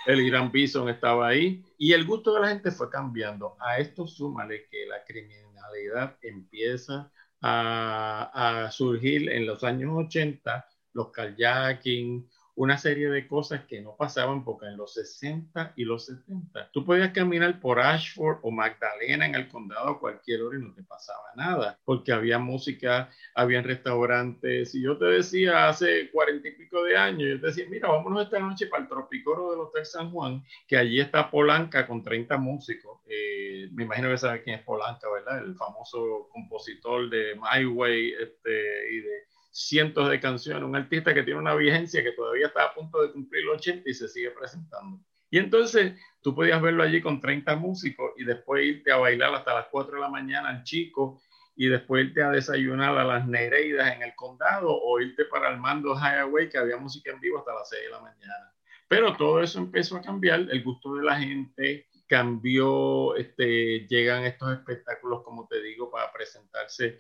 el 0.06 0.22
Irán 0.22 0.52
Bison 0.52 0.90
estaba 0.90 1.28
ahí 1.28 1.64
y 1.78 1.94
el 1.94 2.06
gusto 2.06 2.34
de 2.34 2.42
la 2.42 2.50
gente 2.50 2.72
fue 2.72 2.90
cambiando. 2.90 3.56
A 3.60 3.80
esto 3.80 4.08
súmale 4.08 4.68
que 4.70 4.86
la 4.86 5.04
criminalidad 5.04 6.18
empieza 6.22 7.12
a, 7.42 8.70
surgir 8.72 9.30
en 9.30 9.46
los 9.46 9.64
años 9.64 9.92
80, 9.96 10.66
los 10.94 11.12
kayaking, 11.12 12.28
una 12.60 12.78
serie 12.78 13.10
de 13.10 13.26
cosas 13.26 13.64
que 13.70 13.80
no 13.80 13.96
pasaban 13.96 14.44
porque 14.44 14.66
en 14.66 14.76
los 14.76 14.94
60 14.94 15.74
y 15.78 15.86
los 15.86 16.08
70 16.08 16.72
tú 16.74 16.84
podías 16.84 17.12
caminar 17.14 17.58
por 17.62 17.80
Ashford 17.80 18.40
o 18.42 18.52
Magdalena 18.52 19.26
en 19.26 19.36
el 19.36 19.48
condado 19.48 19.88
a 19.88 20.00
cualquier 20.00 20.42
hora 20.42 20.58
y 20.58 20.62
no 20.62 20.74
te 20.74 20.84
pasaba 20.84 21.24
nada 21.38 21.80
porque 21.86 22.12
había 22.12 22.38
música, 22.38 23.10
había 23.34 23.62
restaurantes 23.62 24.76
y 24.76 24.82
yo 24.84 24.98
te 24.98 25.06
decía 25.06 25.70
hace 25.70 26.12
cuarenta 26.12 26.50
y 26.50 26.52
pico 26.52 26.84
de 26.84 26.98
años, 26.98 27.30
yo 27.30 27.40
te 27.40 27.48
decía, 27.48 27.66
mira, 27.70 27.88
vámonos 27.88 28.24
esta 28.24 28.40
noche 28.40 28.68
para 28.68 28.84
el 28.84 28.90
Tropicoro 28.90 29.52
del 29.52 29.62
Hotel 29.62 29.86
San 29.86 30.12
Juan, 30.12 30.44
que 30.68 30.76
allí 30.76 31.00
está 31.00 31.32
Polanca 31.32 31.88
con 31.88 32.04
30 32.04 32.38
músicos. 32.38 33.00
Eh, 33.08 33.70
me 33.72 33.84
imagino 33.84 34.10
que 34.10 34.18
sabes 34.18 34.42
quién 34.44 34.60
es 34.60 34.66
Polanca, 34.66 35.08
¿verdad? 35.10 35.46
El 35.46 35.56
famoso 35.56 36.28
compositor 36.30 37.10
de 37.10 37.36
My 37.36 37.66
Way 37.66 38.16
este, 38.20 38.96
y 38.96 39.00
de 39.00 39.30
cientos 39.60 40.10
de 40.10 40.20
canciones, 40.22 40.64
un 40.64 40.76
artista 40.76 41.14
que 41.14 41.24
tiene 41.24 41.40
una 41.40 41.54
vigencia 41.54 42.02
que 42.02 42.14
todavía 42.14 42.48
está 42.48 42.64
a 42.64 42.74
punto 42.74 43.02
de 43.02 43.12
cumplir 43.12 43.44
los 43.44 43.58
80 43.58 43.90
y 43.90 43.94
se 43.94 44.08
sigue 44.08 44.32
presentando. 44.32 45.02
Y 45.30 45.38
entonces 45.38 46.00
tú 46.22 46.34
podías 46.34 46.62
verlo 46.62 46.82
allí 46.82 47.02
con 47.02 47.20
30 47.20 47.58
músicos 47.58 48.12
y 48.18 48.24
después 48.24 48.66
irte 48.66 48.92
a 48.92 48.98
bailar 48.98 49.34
hasta 49.36 49.54
las 49.54 49.68
4 49.70 49.96
de 49.96 50.02
la 50.02 50.10
mañana 50.10 50.50
al 50.50 50.64
chico 50.64 51.22
y 51.56 51.68
después 51.68 52.06
irte 52.06 52.24
a 52.24 52.32
desayunar 52.32 52.98
a 52.98 53.04
las 53.04 53.28
Nereidas 53.28 53.94
en 53.96 54.02
el 54.02 54.16
condado 54.16 54.70
o 54.72 55.00
irte 55.02 55.26
para 55.26 55.50
el 55.50 55.58
Mando 55.58 55.94
Highway 55.94 56.50
que 56.50 56.58
había 56.58 56.78
música 56.78 57.12
en 57.12 57.20
vivo 57.20 57.40
hasta 57.40 57.54
las 57.54 57.70
6 57.70 57.84
de 57.84 57.90
la 57.90 58.00
mañana. 58.00 58.54
Pero 58.88 59.18
todo 59.18 59.44
eso 59.44 59.60
empezó 59.60 59.98
a 59.98 60.02
cambiar, 60.02 60.40
el 60.40 60.64
gusto 60.64 60.96
de 60.96 61.04
la 61.04 61.20
gente 61.20 61.88
cambió, 62.08 63.16
este, 63.18 63.86
llegan 63.88 64.24
estos 64.24 64.54
espectáculos, 64.54 65.22
como 65.24 65.48
te 65.48 65.62
digo, 65.62 65.92
para 65.92 66.12
presentarse 66.12 67.00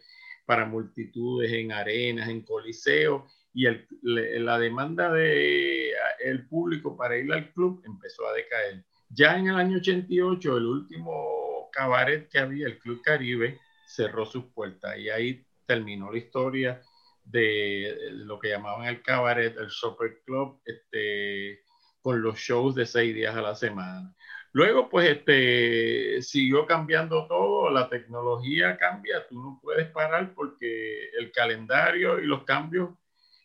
para 0.49 0.65
multitudes 0.65 1.53
en 1.53 1.71
arenas, 1.71 2.27
en 2.27 2.41
coliseos, 2.41 3.21
y 3.53 3.67
la 4.01 4.57
demanda 4.57 5.13
del 5.13 5.91
el 6.21 6.47
público 6.47 6.97
para 6.97 7.15
ir 7.17 7.31
al 7.31 7.53
club 7.53 7.83
empezó 7.85 8.27
a 8.27 8.33
decaer. 8.33 8.83
Ya 9.09 9.37
en 9.37 9.49
el 9.49 9.57
año 9.57 9.77
88, 9.77 10.57
el 10.57 10.65
último 10.65 11.69
cabaret 11.71 12.27
que 12.29 12.39
había, 12.39 12.65
el 12.65 12.79
Club 12.79 12.99
Caribe, 13.03 13.59
cerró 13.85 14.25
sus 14.25 14.45
puertas 14.45 14.97
y 14.97 15.11
ahí 15.11 15.45
terminó 15.67 16.11
la 16.11 16.17
historia 16.17 16.81
de 17.23 17.95
lo 18.13 18.39
que 18.39 18.49
llamaban 18.49 18.87
el 18.87 19.03
cabaret, 19.03 19.55
el 19.55 19.69
Super 19.69 20.19
Club, 20.25 20.63
este, 20.65 21.59
con 22.01 22.23
los 22.23 22.39
shows 22.39 22.73
de 22.73 22.87
seis 22.87 23.13
días 23.13 23.35
a 23.35 23.43
la 23.43 23.53
semana. 23.53 24.15
Luego, 24.51 24.89
pues, 24.89 25.09
este, 25.09 26.21
siguió 26.21 26.65
cambiando 26.65 27.27
todo, 27.27 27.69
la 27.69 27.87
tecnología 27.89 28.77
cambia, 28.77 29.27
tú 29.27 29.35
no 29.41 29.59
puedes 29.61 29.87
parar 29.91 30.33
porque 30.33 31.09
el 31.19 31.31
calendario 31.31 32.19
y 32.19 32.25
los 32.25 32.43
cambios, 32.43 32.89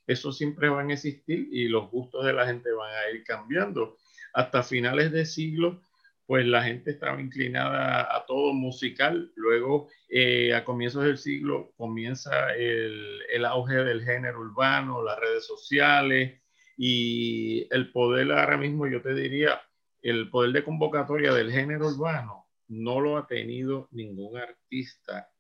eso 0.07 0.33
siempre 0.33 0.69
van 0.69 0.91
a 0.91 0.95
existir 0.95 1.49
y 1.51 1.69
los 1.69 1.91
gustos 1.91 2.25
de 2.25 2.33
la 2.33 2.47
gente 2.47 2.73
van 2.73 2.93
a 2.95 3.11
ir 3.11 3.25
cambiando. 3.25 3.97
Hasta 4.33 4.63
finales 4.63 5.13
de 5.13 5.27
siglo, 5.27 5.81
pues 6.27 6.47
la 6.47 6.63
gente 6.63 6.91
estaba 6.91 7.21
inclinada 7.21 8.15
a 8.15 8.25
todo 8.27 8.53
musical. 8.53 9.31
Luego, 9.37 9.89
eh, 10.09 10.55
a 10.55 10.65
comienzos 10.65 11.05
del 11.05 11.19
siglo, 11.19 11.73
comienza 11.77 12.55
el, 12.55 13.23
el 13.31 13.45
auge 13.45 13.77
del 13.77 14.03
género 14.03 14.41
urbano, 14.41 15.03
las 15.03 15.19
redes 15.19 15.47
sociales 15.47 16.41
y 16.77 17.67
el 17.71 17.93
poder 17.93 18.33
ahora 18.33 18.57
mismo, 18.57 18.87
yo 18.87 19.01
te 19.03 19.15
diría, 19.15 19.61
el 20.05 20.29
poder 20.29 20.53
de 20.53 20.63
convocatoria 20.63 21.33
del 21.33 21.51
género 21.51 21.87
urbano 21.89 22.47
no 22.69 23.01
lo 23.01 23.17
ha 23.17 23.27
tenido 23.27 23.89
ningún 23.91 24.37
artista 24.37 25.31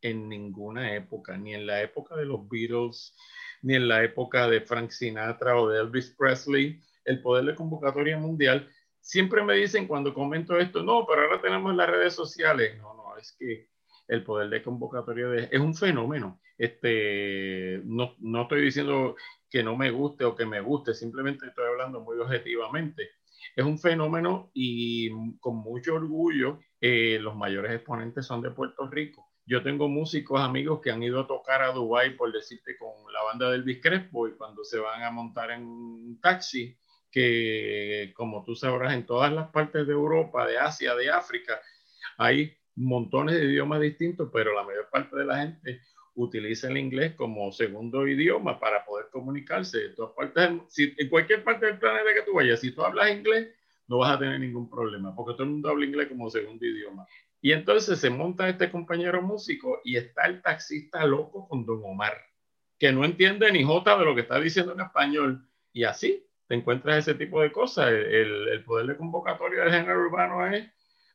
en 0.00 0.26
ninguna 0.26 0.94
época, 0.94 1.36
ni 1.36 1.54
en 1.54 1.66
la 1.66 1.82
época 1.82 2.16
de 2.16 2.24
los 2.24 2.48
Beatles, 2.48 3.14
ni 3.60 3.74
en 3.74 3.88
la 3.88 4.02
época 4.02 4.48
de 4.48 4.62
Frank 4.62 4.90
Sinatra 4.90 5.60
o 5.60 5.68
de 5.68 5.80
Elvis 5.80 6.14
Presley. 6.16 6.80
El 7.04 7.20
poder 7.20 7.44
de 7.44 7.54
convocatoria 7.54 8.16
mundial, 8.16 8.70
siempre 9.00 9.44
me 9.44 9.54
dicen 9.54 9.86
cuando 9.86 10.14
comento 10.14 10.58
esto, 10.58 10.82
no, 10.82 11.06
pero 11.06 11.22
ahora 11.22 11.42
tenemos 11.42 11.74
las 11.74 11.90
redes 11.90 12.14
sociales. 12.14 12.78
No, 12.78 12.94
no, 12.94 13.18
es 13.18 13.36
que 13.38 13.68
el 14.08 14.24
poder 14.24 14.48
de 14.48 14.62
convocatoria 14.62 15.46
es 15.50 15.60
un 15.60 15.74
fenómeno. 15.74 16.40
Este, 16.56 17.82
no, 17.84 18.14
no 18.20 18.42
estoy 18.42 18.62
diciendo 18.62 19.14
que 19.50 19.62
no 19.62 19.76
me 19.76 19.90
guste 19.90 20.24
o 20.24 20.34
que 20.34 20.46
me 20.46 20.62
guste, 20.62 20.94
simplemente 20.94 21.46
estoy 21.46 21.66
hablando 21.66 22.00
muy 22.00 22.18
objetivamente 22.18 23.10
es 23.54 23.64
un 23.64 23.78
fenómeno 23.78 24.50
y 24.54 25.10
con 25.38 25.56
mucho 25.56 25.94
orgullo 25.94 26.58
eh, 26.80 27.18
los 27.20 27.36
mayores 27.36 27.72
exponentes 27.72 28.26
son 28.26 28.42
de 28.42 28.50
Puerto 28.50 28.88
Rico. 28.88 29.26
Yo 29.46 29.62
tengo 29.62 29.88
músicos 29.88 30.40
amigos 30.40 30.80
que 30.82 30.90
han 30.90 31.02
ido 31.02 31.20
a 31.20 31.26
tocar 31.26 31.62
a 31.62 31.72
Dubai 31.72 32.16
por 32.16 32.32
decirte 32.32 32.76
con 32.76 32.90
la 33.12 33.22
banda 33.22 33.50
del 33.50 33.80
Crespo 33.80 34.26
y 34.26 34.32
cuando 34.32 34.64
se 34.64 34.78
van 34.78 35.02
a 35.02 35.10
montar 35.10 35.52
en 35.52 35.64
un 35.64 36.20
taxi 36.20 36.76
que 37.10 38.12
como 38.14 38.44
tú 38.44 38.54
sabrás 38.56 38.92
en 38.92 39.06
todas 39.06 39.32
las 39.32 39.48
partes 39.50 39.86
de 39.86 39.92
Europa, 39.92 40.46
de 40.46 40.58
Asia, 40.58 40.94
de 40.94 41.10
África 41.10 41.60
hay 42.18 42.56
montones 42.74 43.36
de 43.36 43.44
idiomas 43.44 43.80
distintos, 43.80 44.30
pero 44.32 44.54
la 44.54 44.64
mayor 44.64 44.88
parte 44.90 45.16
de 45.16 45.24
la 45.24 45.38
gente 45.38 45.80
utiliza 46.16 46.68
el 46.68 46.78
inglés 46.78 47.14
como 47.14 47.52
segundo 47.52 48.06
idioma 48.06 48.58
para 48.58 48.84
poder 48.84 49.06
comunicarse. 49.10 49.86
En, 49.86 49.94
todas 49.94 50.12
partes, 50.14 50.50
si, 50.68 50.94
en 50.96 51.08
cualquier 51.08 51.44
parte 51.44 51.66
del 51.66 51.78
planeta 51.78 52.14
que 52.14 52.22
tú 52.22 52.34
vayas, 52.34 52.60
si 52.60 52.72
tú 52.72 52.82
hablas 52.82 53.10
inglés, 53.10 53.48
no 53.86 53.98
vas 53.98 54.16
a 54.16 54.18
tener 54.18 54.40
ningún 54.40 54.68
problema, 54.68 55.14
porque 55.14 55.34
todo 55.34 55.44
el 55.44 55.50
mundo 55.50 55.68
habla 55.68 55.86
inglés 55.86 56.08
como 56.08 56.28
segundo 56.28 56.64
idioma. 56.64 57.06
Y 57.40 57.52
entonces 57.52 58.00
se 58.00 58.10
monta 58.10 58.48
este 58.48 58.70
compañero 58.70 59.22
músico 59.22 59.80
y 59.84 59.96
está 59.96 60.26
el 60.26 60.42
taxista 60.42 61.06
loco 61.06 61.46
con 61.46 61.64
Don 61.64 61.82
Omar, 61.84 62.14
que 62.78 62.90
no 62.90 63.04
entiende 63.04 63.52
ni 63.52 63.62
jota 63.62 63.96
de 63.96 64.04
lo 64.04 64.14
que 64.14 64.22
está 64.22 64.40
diciendo 64.40 64.72
en 64.72 64.80
español. 64.80 65.46
Y 65.72 65.84
así 65.84 66.26
te 66.48 66.54
encuentras 66.54 66.98
ese 66.98 67.14
tipo 67.14 67.40
de 67.42 67.52
cosas. 67.52 67.88
El, 67.88 68.48
el 68.48 68.64
poder 68.64 68.86
de 68.86 68.96
convocatoria 68.96 69.64
del 69.64 69.72
género 69.72 70.00
urbano 70.00 70.46
es 70.46 70.66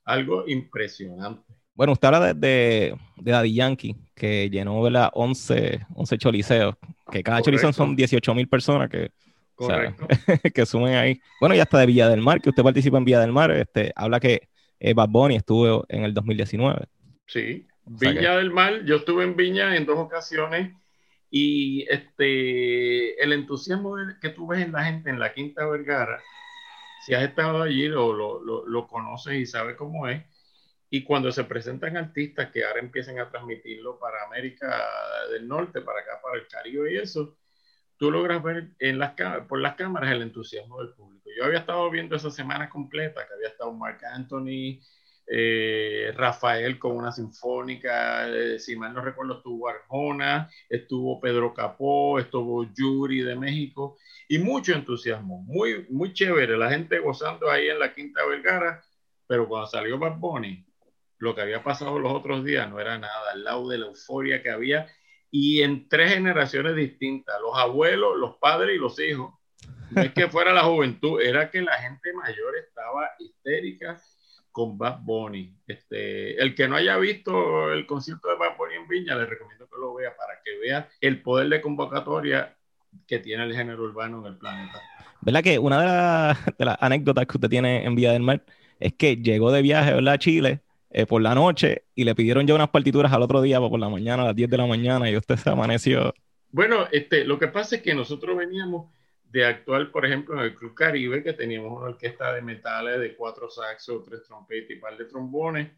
algo 0.05 0.47
impresionante. 0.47 1.60
Bueno, 1.73 1.93
usted 1.93 2.07
habla 2.07 2.33
de, 2.33 2.95
de, 3.17 3.31
Daddy 3.31 3.53
Yankee, 3.53 3.95
que 4.13 4.49
llenó 4.49 4.81
¿verdad? 4.81 5.09
11, 5.13 5.85
11 5.95 6.17
choliseos, 6.17 6.75
que 7.11 7.23
cada 7.23 7.41
choliseo 7.41 7.71
son 7.73 7.95
18 7.95 8.35
mil 8.35 8.47
personas 8.47 8.89
que, 8.89 9.11
que 10.53 10.65
sumen 10.65 10.95
ahí. 10.95 11.21
Bueno, 11.39 11.55
y 11.55 11.59
hasta 11.59 11.79
de 11.79 11.85
Villa 11.85 12.09
del 12.09 12.21
Mar, 12.21 12.41
que 12.41 12.49
usted 12.49 12.63
participa 12.63 12.97
en 12.97 13.05
Villa 13.05 13.19
del 13.19 13.31
Mar, 13.31 13.51
este, 13.51 13.91
habla 13.95 14.19
que 14.19 14.49
eh, 14.79 14.93
Bad 14.93 15.09
Bunny 15.09 15.35
estuvo 15.35 15.85
en 15.87 16.03
el 16.03 16.13
2019. 16.13 16.85
Sí, 17.27 17.67
Villa 17.85 18.37
del 18.37 18.51
Mar, 18.51 18.83
yo 18.85 18.97
estuve 18.97 19.23
en 19.23 19.35
Viña 19.35 19.75
en 19.75 19.85
dos 19.85 19.97
ocasiones 19.97 20.73
y 21.29 21.85
este, 21.89 23.21
el 23.23 23.33
entusiasmo 23.33 23.95
que 24.21 24.29
tú 24.29 24.47
ves 24.47 24.65
en 24.65 24.71
la 24.71 24.83
gente 24.83 25.09
en 25.09 25.19
la 25.19 25.33
Quinta 25.33 25.65
Vergara, 25.65 26.21
si 27.05 27.13
has 27.13 27.23
estado 27.23 27.63
allí 27.63 27.87
lo, 27.87 28.13
lo, 28.13 28.43
lo, 28.43 28.67
lo 28.67 28.87
conoces 28.87 29.33
y 29.35 29.45
sabes 29.45 29.75
cómo 29.75 30.07
es, 30.07 30.23
y 30.93 31.05
cuando 31.05 31.31
se 31.31 31.45
presentan 31.45 31.95
artistas 31.95 32.51
que 32.51 32.65
ahora 32.65 32.81
empiezan 32.81 33.17
a 33.17 33.29
transmitirlo 33.29 33.97
para 33.97 34.25
América 34.25 34.85
del 35.31 35.47
Norte, 35.47 35.79
para 35.79 36.01
acá, 36.01 36.19
para 36.21 36.37
el 36.37 36.47
Caribe 36.47 36.93
y 36.93 36.97
eso, 36.97 37.37
tú 37.95 38.11
logras 38.11 38.43
ver 38.43 38.71
en 38.77 38.99
las, 38.99 39.13
por 39.47 39.61
las 39.61 39.75
cámaras 39.75 40.11
el 40.11 40.21
entusiasmo 40.21 40.79
del 40.79 40.93
público. 40.93 41.29
Yo 41.35 41.45
había 41.45 41.59
estado 41.59 41.89
viendo 41.89 42.17
esa 42.17 42.29
semana 42.29 42.69
completa, 42.69 43.25
que 43.25 43.33
había 43.33 43.47
estado 43.47 43.71
Mark 43.71 43.99
Anthony, 44.03 44.81
eh, 45.27 46.11
Rafael 46.13 46.77
con 46.77 46.97
una 46.97 47.13
sinfónica, 47.13 48.27
eh, 48.27 48.59
si 48.59 48.75
mal 48.75 48.93
no 48.93 49.01
recuerdo, 49.01 49.37
estuvo 49.37 49.69
Arjona, 49.69 50.49
estuvo 50.67 51.21
Pedro 51.21 51.53
Capó, 51.53 52.19
estuvo 52.19 52.65
Yuri 52.73 53.21
de 53.21 53.37
México, 53.37 53.97
y 54.27 54.39
mucho 54.39 54.73
entusiasmo, 54.73 55.41
muy, 55.43 55.87
muy 55.89 56.11
chévere, 56.11 56.57
la 56.57 56.69
gente 56.69 56.99
gozando 56.99 57.49
ahí 57.49 57.69
en 57.69 57.79
la 57.79 57.93
Quinta 57.93 58.25
Vergara, 58.25 58.83
pero 59.25 59.47
cuando 59.47 59.67
salió 59.67 59.97
Bad 59.97 60.17
Bunny, 60.17 60.65
lo 61.21 61.35
que 61.35 61.41
había 61.41 61.63
pasado 61.63 61.99
los 61.99 62.11
otros 62.11 62.43
días 62.43 62.69
no 62.69 62.79
era 62.79 62.97
nada, 62.97 63.31
al 63.31 63.43
lado 63.43 63.69
de 63.69 63.77
la 63.77 63.85
euforia 63.85 64.41
que 64.41 64.49
había 64.49 64.87
y 65.29 65.61
en 65.61 65.87
tres 65.87 66.13
generaciones 66.13 66.75
distintas, 66.75 67.39
los 67.39 67.57
abuelos, 67.57 68.17
los 68.17 68.35
padres 68.37 68.75
y 68.75 68.79
los 68.79 68.99
hijos. 68.99 69.33
No 69.91 70.01
es 70.01 70.13
que 70.13 70.27
fuera 70.27 70.51
la 70.51 70.63
juventud, 70.63 71.21
era 71.21 71.49
que 71.49 71.61
la 71.61 71.77
gente 71.77 72.11
mayor 72.13 72.57
estaba 72.57 73.09
histérica 73.19 74.01
con 74.51 74.77
Bad 74.77 74.99
Bunny. 75.01 75.55
Este, 75.67 76.41
el 76.41 76.55
que 76.55 76.67
no 76.67 76.75
haya 76.75 76.97
visto 76.97 77.71
el 77.71 77.85
concierto 77.85 78.27
de 78.27 78.35
Bad 78.35 78.57
Bunny 78.57 78.75
en 78.75 78.87
Viña, 78.87 79.15
le 79.15 79.25
recomiendo 79.25 79.69
que 79.69 79.77
lo 79.79 79.93
vea 79.93 80.15
para 80.17 80.41
que 80.43 80.57
vea 80.57 80.89
el 80.99 81.21
poder 81.21 81.49
de 81.49 81.61
convocatoria 81.61 82.57
que 83.07 83.19
tiene 83.19 83.43
el 83.43 83.55
género 83.55 83.83
urbano 83.83 84.19
en 84.21 84.33
el 84.33 84.37
planeta. 84.37 84.81
¿Verdad 85.21 85.43
que 85.43 85.59
una 85.59 86.35
de, 86.57 86.65
las 86.65 86.77
anécdotas 86.81 87.27
que 87.27 87.37
usted 87.37 87.49
tiene 87.49 87.85
en 87.85 87.95
Vía 87.95 88.11
del 88.11 88.23
Mar 88.23 88.43
es 88.79 88.93
que 88.93 89.17
llegó 89.17 89.51
de 89.51 89.61
viaje 89.61 89.91
a 89.91 90.17
Chile 90.17 90.61
eh, 90.93 91.05
por 91.05 91.21
la 91.21 91.33
noche 91.33 91.83
y 91.95 92.03
le 92.03 92.15
pidieron 92.15 92.45
ya 92.45 92.53
unas 92.53 92.69
partituras 92.69 93.13
al 93.13 93.21
otro 93.21 93.41
día 93.41 93.59
por 93.59 93.79
la 93.79 93.89
mañana, 93.89 94.23
a 94.23 94.25
las 94.27 94.35
10 94.35 94.49
de 94.49 94.57
la 94.57 94.65
mañana, 94.65 95.09
y 95.09 95.15
usted 95.15 95.37
se 95.37 95.49
amaneció. 95.49 96.13
Bueno, 96.49 96.87
este, 96.91 97.23
lo 97.23 97.39
que 97.39 97.47
pasa 97.47 97.77
es 97.77 97.81
que 97.81 97.95
nosotros 97.95 98.37
veníamos 98.37 98.91
de 99.23 99.45
actuar, 99.45 99.89
por 99.91 100.05
ejemplo, 100.05 100.35
en 100.35 100.41
el 100.41 100.55
Club 100.55 100.73
Caribe, 100.73 101.23
que 101.23 101.31
teníamos 101.31 101.71
una 101.71 101.91
orquesta 101.91 102.33
de 102.33 102.41
metales 102.41 102.99
de 102.99 103.15
cuatro 103.15 103.49
saxos, 103.49 104.03
tres 104.03 104.23
trompetas 104.23 104.71
y 104.71 104.75
par 104.75 104.97
de 104.97 105.05
trombones. 105.05 105.71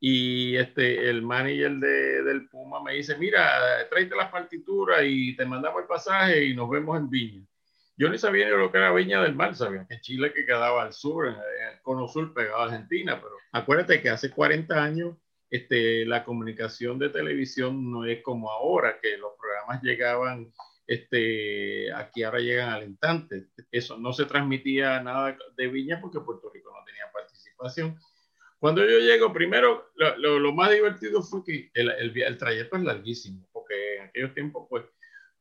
Y 0.00 0.56
este, 0.56 1.10
el 1.10 1.20
manager 1.20 1.72
de, 1.72 2.22
del 2.22 2.48
Puma 2.48 2.82
me 2.82 2.94
dice, 2.94 3.18
mira, 3.18 3.86
tráete 3.90 4.16
las 4.16 4.30
partituras 4.30 5.00
y 5.04 5.36
te 5.36 5.44
mandamos 5.44 5.82
el 5.82 5.88
pasaje 5.88 6.46
y 6.46 6.54
nos 6.54 6.70
vemos 6.70 6.96
en 6.96 7.10
Viña. 7.10 7.46
Yo 7.98 8.08
ni 8.08 8.16
sabía 8.16 8.46
ni 8.46 8.52
lo 8.52 8.70
que 8.70 8.78
era 8.78 8.92
Viña 8.92 9.20
del 9.20 9.34
Mar, 9.34 9.56
sabía 9.56 9.84
que 9.88 10.00
Chile 10.00 10.32
que 10.32 10.46
quedaba 10.46 10.84
al 10.84 10.92
sur, 10.92 11.26
en 11.26 11.34
el 11.34 12.08
sur 12.08 12.32
pegado 12.32 12.58
a 12.58 12.64
Argentina, 12.66 13.20
pero 13.20 13.34
acuérdate 13.50 14.00
que 14.00 14.08
hace 14.08 14.30
40 14.30 14.80
años 14.80 15.16
este, 15.50 16.06
la 16.06 16.24
comunicación 16.24 17.00
de 17.00 17.08
televisión 17.08 17.90
no 17.90 18.04
es 18.04 18.22
como 18.22 18.52
ahora, 18.52 19.00
que 19.00 19.16
los 19.16 19.32
programas 19.36 19.82
llegaban, 19.82 20.52
este, 20.86 21.92
aquí 21.92 22.22
ahora 22.22 22.38
llegan 22.38 22.68
al 22.70 22.84
instante. 22.84 23.48
Eso 23.72 23.98
no 23.98 24.12
se 24.12 24.26
transmitía 24.26 25.02
nada 25.02 25.36
de 25.56 25.66
Viña 25.66 26.00
porque 26.00 26.20
Puerto 26.20 26.52
Rico 26.54 26.70
no 26.72 26.84
tenía 26.84 27.10
participación. 27.12 27.98
Cuando 28.60 28.84
yo 28.84 28.98
llego, 29.00 29.32
primero, 29.32 29.90
lo, 29.96 30.52
más 30.52 30.70
divertido 30.70 31.20
fue 31.22 31.42
que 31.44 31.70
el, 31.74 31.90
el, 31.90 32.22
el, 32.22 32.38
trayecto 32.38 32.76
es 32.76 32.84
larguísimo, 32.84 33.48
porque 33.52 33.96
en 33.96 34.02
aquellos 34.02 34.34
tiempos, 34.34 34.66
pues, 34.70 34.84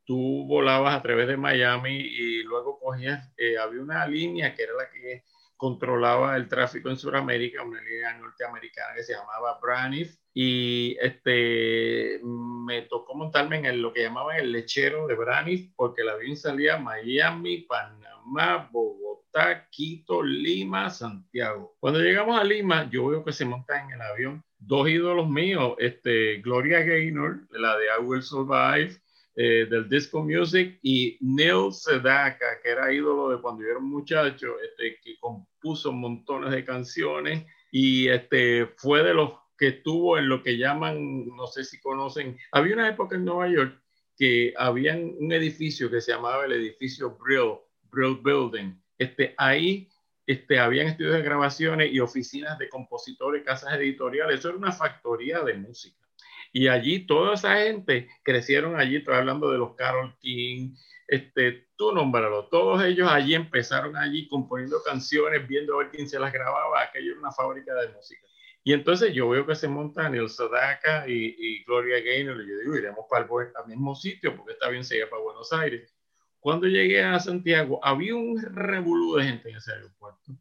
tú 0.08 0.46
volabas 0.48 0.96
a 0.96 1.02
través 1.02 1.28
de 1.28 1.36
Miami 1.36 1.98
y 1.98 2.41
luego 2.43 2.80
cogías, 2.80 3.30
eh, 3.38 3.58
había 3.58 3.82
una 3.82 4.08
línea 4.08 4.56
que 4.56 4.63
era 4.63 4.74
la 4.74 4.89
que 4.89 5.26
controlaba 5.58 6.38
el 6.38 6.48
tráfico 6.48 6.89
en 6.89 6.98
Sudamérica, 6.98 7.63
una 7.63 7.82
línea 7.82 8.17
norteamericana 8.17 8.96
que 8.96 9.04
se 9.04 9.13
llamaba 9.13 9.60
Braniff, 9.62 10.15
y 10.34 10.96
este, 11.02 12.22
me 12.24 12.84
tocó 12.84 13.15
montarme 13.15 13.58
en 13.58 13.82
lo 13.82 13.91
que 13.91 14.04
llamaban 14.04 14.38
el 14.38 14.52
lechero 14.52 15.08
de 15.08 15.15
Braniff, 15.15 15.72
porque 15.76 16.04
el 16.04 16.10
avión 16.10 16.38
salía 16.38 16.78
Miami, 16.78 17.63
Panamá, 17.63 18.70
Bogotá, 18.72 19.67
Quito, 19.70 20.24
Lima, 20.24 20.89
Santiago. 20.89 21.76
Cuando 21.80 22.00
llegamos 22.00 22.39
a 22.39 22.43
Lima, 22.46 22.88
yo 22.89 23.08
veo 23.08 23.26
que 23.26 23.34
se 23.34 23.46
montan 23.46 23.89
en 23.89 23.96
el 23.96 24.02
avión 24.02 24.43
dos 24.60 24.88
ídolos 24.88 25.28
míos, 25.28 25.76
este, 25.80 26.38
Gloria 26.38 26.80
Gaynor, 26.80 27.48
la 27.52 27.78
de 27.78 27.86
I 27.88 28.04
Will 28.04 28.22
Survive, 28.22 29.02
eh, 29.39 29.67
del 29.69 29.88
disco 29.88 30.23
music 30.23 30.80
y 30.82 31.15
Neil 31.21 31.71
Sedaka, 31.71 32.60
que 32.60 32.69
era 32.69 32.91
ídolo 32.91 33.30
de 33.30 33.39
cuando 33.39 33.62
yo 33.62 33.69
era 33.69 33.80
muchacho, 33.80 34.56
este, 34.60 35.00
que 35.00 35.15
compuso 35.19 35.91
montones 35.91 36.50
de 36.50 36.65
canciones 36.65 37.45
y 37.71 38.08
este, 38.08 38.65
fue 38.78 39.04
de 39.04 39.13
los 39.13 39.34
que 39.56 39.67
estuvo 39.67 40.17
en 40.17 40.28
lo 40.28 40.41
que 40.41 40.58
llaman, 40.58 41.28
no 41.28 41.45
sé 41.45 41.63
si 41.65 41.80
conocen, 41.80 42.36
había 42.52 42.73
una 42.73 42.89
época 42.89 43.15
en 43.15 43.26
Nueva 43.26 43.47
York 43.47 43.80
que 44.17 44.56
había 44.58 44.95
un 44.95 45.32
edificio 45.32 45.91
que 45.91 46.02
se 46.02 46.13
llamaba 46.13 46.45
el 46.45 46.54
edificio 46.54 47.15
Brill, 47.19 47.60
Brill 47.91 48.19
Building. 48.23 48.73
Este, 48.97 49.36
ahí 49.38 49.88
este, 50.26 50.58
habían 50.58 50.88
estudios 50.88 51.13
de 51.13 51.21
grabaciones 51.21 51.93
y 51.93 52.00
oficinas 52.00 52.58
de 52.58 52.69
compositores, 52.69 53.43
casas 53.43 53.76
editoriales. 53.76 54.39
Eso 54.39 54.50
era 54.50 54.58
una 54.58 54.71
factoría 54.71 55.41
de 55.41 55.54
música. 55.54 56.07
Y 56.52 56.68
allí 56.68 57.06
toda 57.06 57.34
esa 57.36 57.58
gente 57.58 58.10
crecieron 58.24 58.80
allí, 58.80 58.98
estoy 58.98 59.16
hablando 59.16 59.52
de 59.52 59.58
los 59.58 59.76
Carol 59.76 60.16
King, 60.20 60.76
este, 61.08 61.68
tú 61.78 61.94
nómbralo, 61.94 62.48
todos 62.48 62.84
ellos 62.84 63.10
allí 63.10 63.34
empezaron 63.34 63.96
allí 63.96 64.28
componiendo 64.28 64.82
canciones, 64.84 65.48
viendo 65.48 65.76
a 65.76 65.84
ver 65.84 65.92
quién 65.92 66.10
se 66.10 66.20
las 66.20 66.34
grababa, 66.34 66.82
aquello 66.82 67.12
era 67.12 67.20
una 67.20 67.32
fábrica 67.32 67.74
de 67.76 67.90
música. 67.90 68.22
Y 68.68 68.74
entonces 68.74 69.14
yo 69.14 69.30
veo 69.30 69.46
que 69.46 69.56
se 69.56 69.70
montan 69.70 70.14
el 70.16 70.28
Sadaka 70.28 71.08
y, 71.08 71.36
y, 71.40 71.64
Gloria 71.64 72.02
Gaynor, 72.02 72.44
y 72.44 72.50
yo 72.50 72.60
digo, 72.60 72.76
iremos 72.76 73.06
para 73.10 73.24
el, 73.24 73.52
al 73.56 73.68
mismo 73.68 73.96
sitio, 73.96 74.36
porque 74.36 74.52
está 74.52 74.68
bien 74.68 74.84
se 74.84 75.08
para 75.08 75.22
Buenos 75.22 75.54
Aires. 75.54 75.96
Cuando 76.42 76.68
llegué 76.68 77.02
a 77.02 77.18
Santiago, 77.18 77.80
había 77.82 78.14
un 78.16 78.42
revolú 78.42 79.16
de 79.16 79.24
gente 79.24 79.50
en 79.50 79.56
ese 79.56 79.72
aeropuerto. 79.72 80.34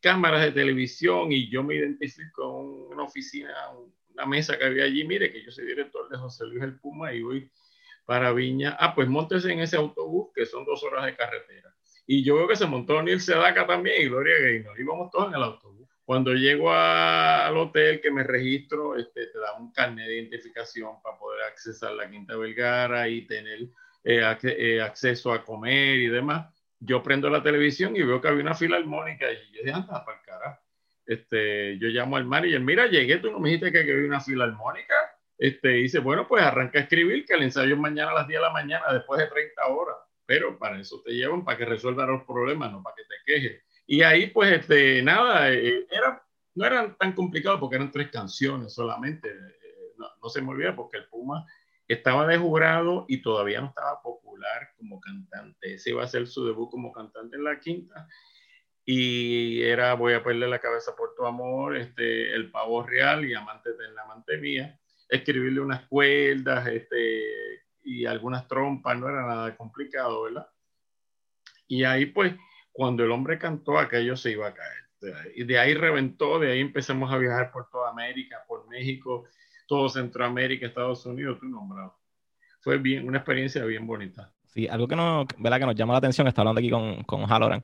Cámaras 0.00 0.40
de 0.42 0.52
televisión, 0.52 1.32
y 1.32 1.50
yo 1.50 1.62
me 1.62 1.74
identifico 1.74 2.44
con 2.44 2.94
una 2.94 3.02
oficina, 3.02 3.52
la 4.16 4.26
mesa 4.26 4.58
que 4.58 4.64
había 4.64 4.84
allí, 4.84 5.04
mire 5.04 5.30
que 5.30 5.42
yo 5.42 5.50
soy 5.50 5.66
director 5.66 6.08
de 6.08 6.16
José 6.16 6.46
Luis 6.46 6.62
El 6.62 6.78
Puma 6.78 7.12
y 7.12 7.22
voy 7.22 7.50
para 8.04 8.32
Viña. 8.32 8.76
Ah, 8.78 8.94
pues 8.94 9.08
montese 9.08 9.52
en 9.52 9.60
ese 9.60 9.76
autobús, 9.76 10.30
que 10.34 10.46
son 10.46 10.64
dos 10.64 10.82
horas 10.84 11.04
de 11.04 11.14
carretera. 11.14 11.74
Y 12.06 12.24
yo 12.24 12.36
veo 12.36 12.48
que 12.48 12.56
se 12.56 12.66
montó 12.66 13.02
Neil 13.02 13.20
Sedaka 13.20 13.66
también 13.66 14.00
y 14.00 14.08
Gloria 14.08 14.38
Gaynor. 14.40 14.80
Íbamos 14.80 15.10
todos 15.10 15.28
en 15.28 15.34
el 15.34 15.42
autobús. 15.42 15.88
Cuando 16.04 16.32
llego 16.34 16.72
al 16.72 17.56
hotel 17.56 18.00
que 18.00 18.12
me 18.12 18.22
registro, 18.22 18.96
este, 18.96 19.26
te 19.26 19.38
da 19.38 19.54
un 19.58 19.72
carnet 19.72 20.06
de 20.06 20.18
identificación 20.18 21.02
para 21.02 21.18
poder 21.18 21.42
accesar 21.42 21.92
la 21.92 22.08
Quinta 22.08 22.36
Vergara 22.36 23.08
y 23.08 23.26
tener 23.26 23.62
eh, 24.04 24.36
eh, 24.42 24.80
acceso 24.80 25.32
a 25.32 25.44
comer 25.44 25.96
y 25.96 26.06
demás. 26.06 26.54
Yo 26.78 27.02
prendo 27.02 27.28
la 27.28 27.42
televisión 27.42 27.96
y 27.96 28.02
veo 28.02 28.20
que 28.20 28.28
había 28.28 28.42
una 28.42 28.54
fila 28.54 28.76
armónica 28.76 29.26
y 29.32 29.36
yo 29.52 29.62
dije, 29.64 29.72
anda, 29.72 30.04
para 30.04 30.18
el 30.18 30.24
carajo 30.24 30.65
este, 31.06 31.78
yo 31.78 31.88
llamo 31.88 32.16
al 32.16 32.24
manager, 32.24 32.60
mira, 32.60 32.86
llegué, 32.86 33.18
tú 33.18 33.30
no 33.30 33.38
me 33.38 33.50
dijiste 33.50 33.72
que 33.72 33.92
había 33.92 34.06
una 34.06 34.20
filarmónica. 34.20 34.94
Este, 35.38 35.68
dice, 35.68 36.00
bueno, 36.00 36.26
pues 36.26 36.42
arranca 36.42 36.78
a 36.78 36.82
escribir, 36.82 37.24
que 37.24 37.34
el 37.34 37.42
ensayo 37.42 37.74
es 37.74 37.80
mañana 37.80 38.10
a 38.10 38.14
las 38.14 38.28
10 38.28 38.40
de 38.40 38.42
la 38.42 38.52
mañana, 38.52 38.92
después 38.92 39.20
de 39.20 39.28
30 39.28 39.66
horas. 39.66 39.96
Pero 40.24 40.58
para 40.58 40.80
eso 40.80 41.00
te 41.04 41.12
llevan, 41.12 41.44
para 41.44 41.58
que 41.58 41.64
resuelvan 41.64 42.08
los 42.08 42.24
problemas, 42.24 42.72
no 42.72 42.82
para 42.82 42.96
que 42.96 43.02
te 43.02 43.14
quejes. 43.24 43.62
Y 43.86 44.02
ahí, 44.02 44.28
pues, 44.28 44.60
este, 44.60 45.02
nada, 45.02 45.52
eh, 45.52 45.86
era, 45.90 46.22
no 46.54 46.66
eran 46.66 46.96
tan 46.96 47.12
complicados 47.12 47.60
porque 47.60 47.76
eran 47.76 47.92
tres 47.92 48.10
canciones 48.10 48.74
solamente. 48.74 49.28
Eh, 49.28 49.92
no, 49.98 50.08
no, 50.20 50.28
se 50.28 50.42
me 50.42 50.50
olvida 50.50 50.74
porque 50.74 50.96
el 50.96 51.06
Puma 51.06 51.46
estaba 51.86 52.26
de 52.26 52.38
jurado 52.38 53.04
y 53.06 53.22
todavía 53.22 53.60
no 53.60 53.68
estaba 53.68 54.02
popular 54.02 54.70
como 54.76 55.00
cantante. 55.00 55.74
Ese 55.74 55.90
iba 55.90 56.02
a 56.02 56.08
ser 56.08 56.26
su 56.26 56.44
debut 56.44 56.68
como 56.68 56.90
cantante 56.90 57.36
en 57.36 57.44
la 57.44 57.60
quinta 57.60 58.08
y 58.88 59.62
era 59.62 59.94
Voy 59.94 60.14
a 60.14 60.22
perder 60.22 60.48
la 60.48 60.60
cabeza 60.60 60.94
por 60.96 61.14
tu 61.16 61.26
amor, 61.26 61.76
este, 61.76 62.32
El 62.32 62.50
pavo 62.50 62.84
real 62.84 63.24
y 63.24 63.34
Amante 63.34 63.72
de 63.72 63.92
la 63.92 64.02
amante 64.02 64.38
mía. 64.38 64.78
Escribirle 65.08 65.60
unas 65.60 65.86
cuerdas 65.88 66.66
este, 66.68 67.22
y 67.82 68.06
algunas 68.06 68.46
trompas, 68.46 68.96
no 68.96 69.08
era 69.08 69.26
nada 69.26 69.56
complicado, 69.56 70.22
¿verdad? 70.22 70.48
Y 71.66 71.82
ahí 71.82 72.06
pues, 72.06 72.34
cuando 72.72 73.04
el 73.04 73.10
hombre 73.10 73.38
cantó, 73.38 73.78
aquello 73.78 74.16
se 74.16 74.30
iba 74.30 74.46
a 74.48 74.54
caer. 74.54 74.86
Y 75.34 75.44
de 75.44 75.58
ahí 75.58 75.74
reventó, 75.74 76.38
de 76.38 76.52
ahí 76.52 76.60
empezamos 76.60 77.12
a 77.12 77.18
viajar 77.18 77.50
por 77.52 77.68
toda 77.70 77.90
América, 77.90 78.44
por 78.46 78.68
México, 78.68 79.24
todo 79.66 79.88
Centroamérica, 79.88 80.66
Estados 80.66 81.04
Unidos, 81.06 81.38
tú 81.40 81.46
nombrado. 81.46 81.98
Fue 82.60 82.78
bien, 82.78 83.06
una 83.06 83.18
experiencia 83.18 83.64
bien 83.64 83.86
bonita. 83.86 84.32
Sí, 84.46 84.66
algo 84.68 84.88
que, 84.88 84.96
no, 84.96 85.26
¿verdad? 85.38 85.58
que 85.58 85.66
nos 85.66 85.74
llama 85.74 85.92
la 85.92 85.98
atención, 85.98 86.26
está 86.26 86.40
hablando 86.42 86.60
aquí 86.60 86.70
con, 86.70 87.02
con 87.04 87.30
Haloran, 87.30 87.62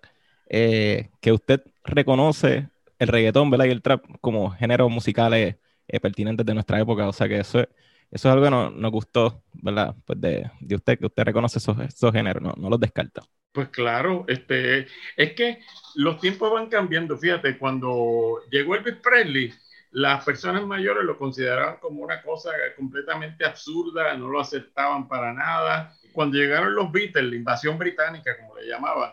eh, 0.55 1.09
que 1.23 1.33
usted 1.33 1.63
reconoce 1.83 2.69
el 2.99 3.09
reggaetón 3.09 3.51
¿verdad? 3.51 3.65
y 3.65 3.71
el 3.71 3.81
trap 3.81 4.05
como 4.21 4.51
géneros 4.51 4.91
musicales 4.91 5.57
eh, 5.89 5.99
pertinentes 5.99 6.45
de 6.45 6.53
nuestra 6.53 6.79
época. 6.79 7.09
O 7.09 7.13
sea 7.13 7.27
que 7.27 7.41
eso, 7.41 7.61
eso 7.61 7.69
es 8.11 8.27
algo 8.27 8.45
que 8.45 8.51
nos, 8.51 8.93
gustó, 8.93 9.43
¿verdad? 9.55 9.97
Pues 10.05 10.21
de, 10.21 10.51
de, 10.61 10.75
usted, 10.75 10.99
que 10.99 11.07
usted 11.07 11.25
reconoce 11.25 11.59
esos, 11.59 11.79
esos 11.81 12.13
géneros, 12.13 12.43
no, 12.43 12.53
no, 12.59 12.69
los 12.69 12.79
descarta. 12.79 13.23
Pues 13.51 13.71
claro, 13.71 14.27
este, 14.29 14.87
es 15.17 15.33
que 15.33 15.59
los 15.95 16.21
tiempos 16.21 16.53
van 16.53 16.69
cambiando. 16.69 17.17
Fíjate, 17.17 17.57
cuando 17.57 18.41
llegó 18.51 18.77
Elvis 18.77 18.97
Presley, 18.97 19.53
las 19.93 20.23
personas 20.23 20.67
mayores 20.67 21.05
lo 21.05 21.19
consideraban 21.19 21.79
como 21.79 22.03
una 22.03 22.21
cosa 22.21 22.51
completamente 22.77 23.47
absurda, 23.47 24.15
no 24.19 24.29
lo 24.29 24.39
aceptaban 24.39 25.09
para 25.09 25.33
nada. 25.33 25.95
Cuando 26.13 26.37
llegaron 26.37 26.75
los 26.75 26.93
Beatles, 26.93 27.31
la 27.31 27.37
invasión 27.37 27.79
británica, 27.79 28.37
como 28.39 28.55
le 28.57 28.67
llamaban, 28.67 29.13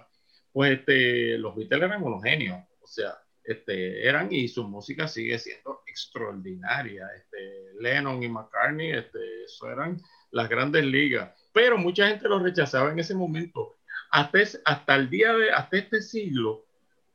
pues 0.52 0.80
este, 0.80 1.38
los 1.38 1.56
Beatles 1.56 1.84
eran 1.84 2.04
unos 2.04 2.24
genios, 2.24 2.58
o 2.82 2.88
sea, 2.88 3.18
este, 3.44 4.08
eran 4.08 4.32
y 4.32 4.48
su 4.48 4.64
música 4.64 5.08
sigue 5.08 5.40
siendo 5.40 5.82
extraordinaria. 5.88 7.08
Este, 7.16 7.74
Lennon 7.80 8.22
y 8.22 8.30
McCartney, 8.30 8.92
este, 8.92 9.44
eso 9.44 9.72
eran 9.72 10.00
las 10.32 10.50
grandes 10.50 10.86
ligas, 10.86 11.32
pero 11.52 11.78
mucha 11.78 12.08
gente 12.08 12.30
lo 12.30 12.40
rechazaba 12.40 12.92
en 12.92 13.00
ese 13.00 13.16
momento. 13.16 13.78
Hasta, 14.12 14.40
hasta 14.66 14.96
el 14.96 15.10
día 15.10 15.34
de, 15.34 15.52
hasta 15.52 15.78
este 15.78 16.02
siglo, 16.02 16.66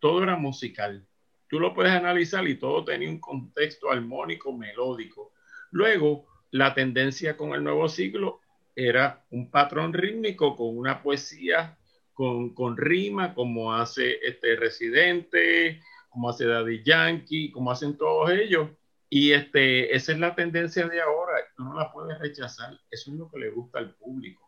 todo 0.01 0.23
era 0.23 0.37
musical. 0.37 1.07
Tú 1.49 1.61
lo 1.61 1.73
puedes 1.73 1.93
analizar 1.93 2.47
y 2.49 2.57
todo 2.57 2.85
tenía 2.85 3.09
un 3.09 3.21
contexto 3.21 3.91
armónico, 3.91 4.53
melódico. 4.53 5.33
Luego, 5.71 6.27
la 6.51 6.75
tendencia 6.75 7.37
con 7.37 7.55
el 7.55 7.63
nuevo 7.63 7.89
siglo 7.89 8.41
era 8.75 9.25
un 9.31 9.51
patrón 9.51 9.93
rítmico 9.93 10.57
con 10.57 10.77
una 10.77 11.01
poesía 11.03 11.79
con, 12.15 12.55
con 12.55 12.77
rima, 12.77 13.35
como 13.35 13.75
hace 13.75 14.19
este 14.23 14.57
Residente, 14.57 15.83
como 16.09 16.31
hace 16.31 16.47
Daddy 16.47 16.83
Yankee, 16.83 17.51
como 17.51 17.71
hacen 17.71 17.99
todos 17.99 18.31
ellos. 18.31 18.71
Y 19.11 19.33
este, 19.33 19.95
esa 19.95 20.13
es 20.13 20.19
la 20.19 20.35
tendencia 20.35 20.89
de 20.89 21.01
ahora, 21.01 21.35
tú 21.57 21.65
no 21.65 21.75
la 21.75 21.93
puedes 21.93 22.19
rechazar, 22.19 22.73
eso 22.91 23.11
es 23.11 23.17
lo 23.17 23.31
que 23.31 23.39
le 23.39 23.51
gusta 23.51 23.79
al 23.79 23.95
público. 23.95 24.43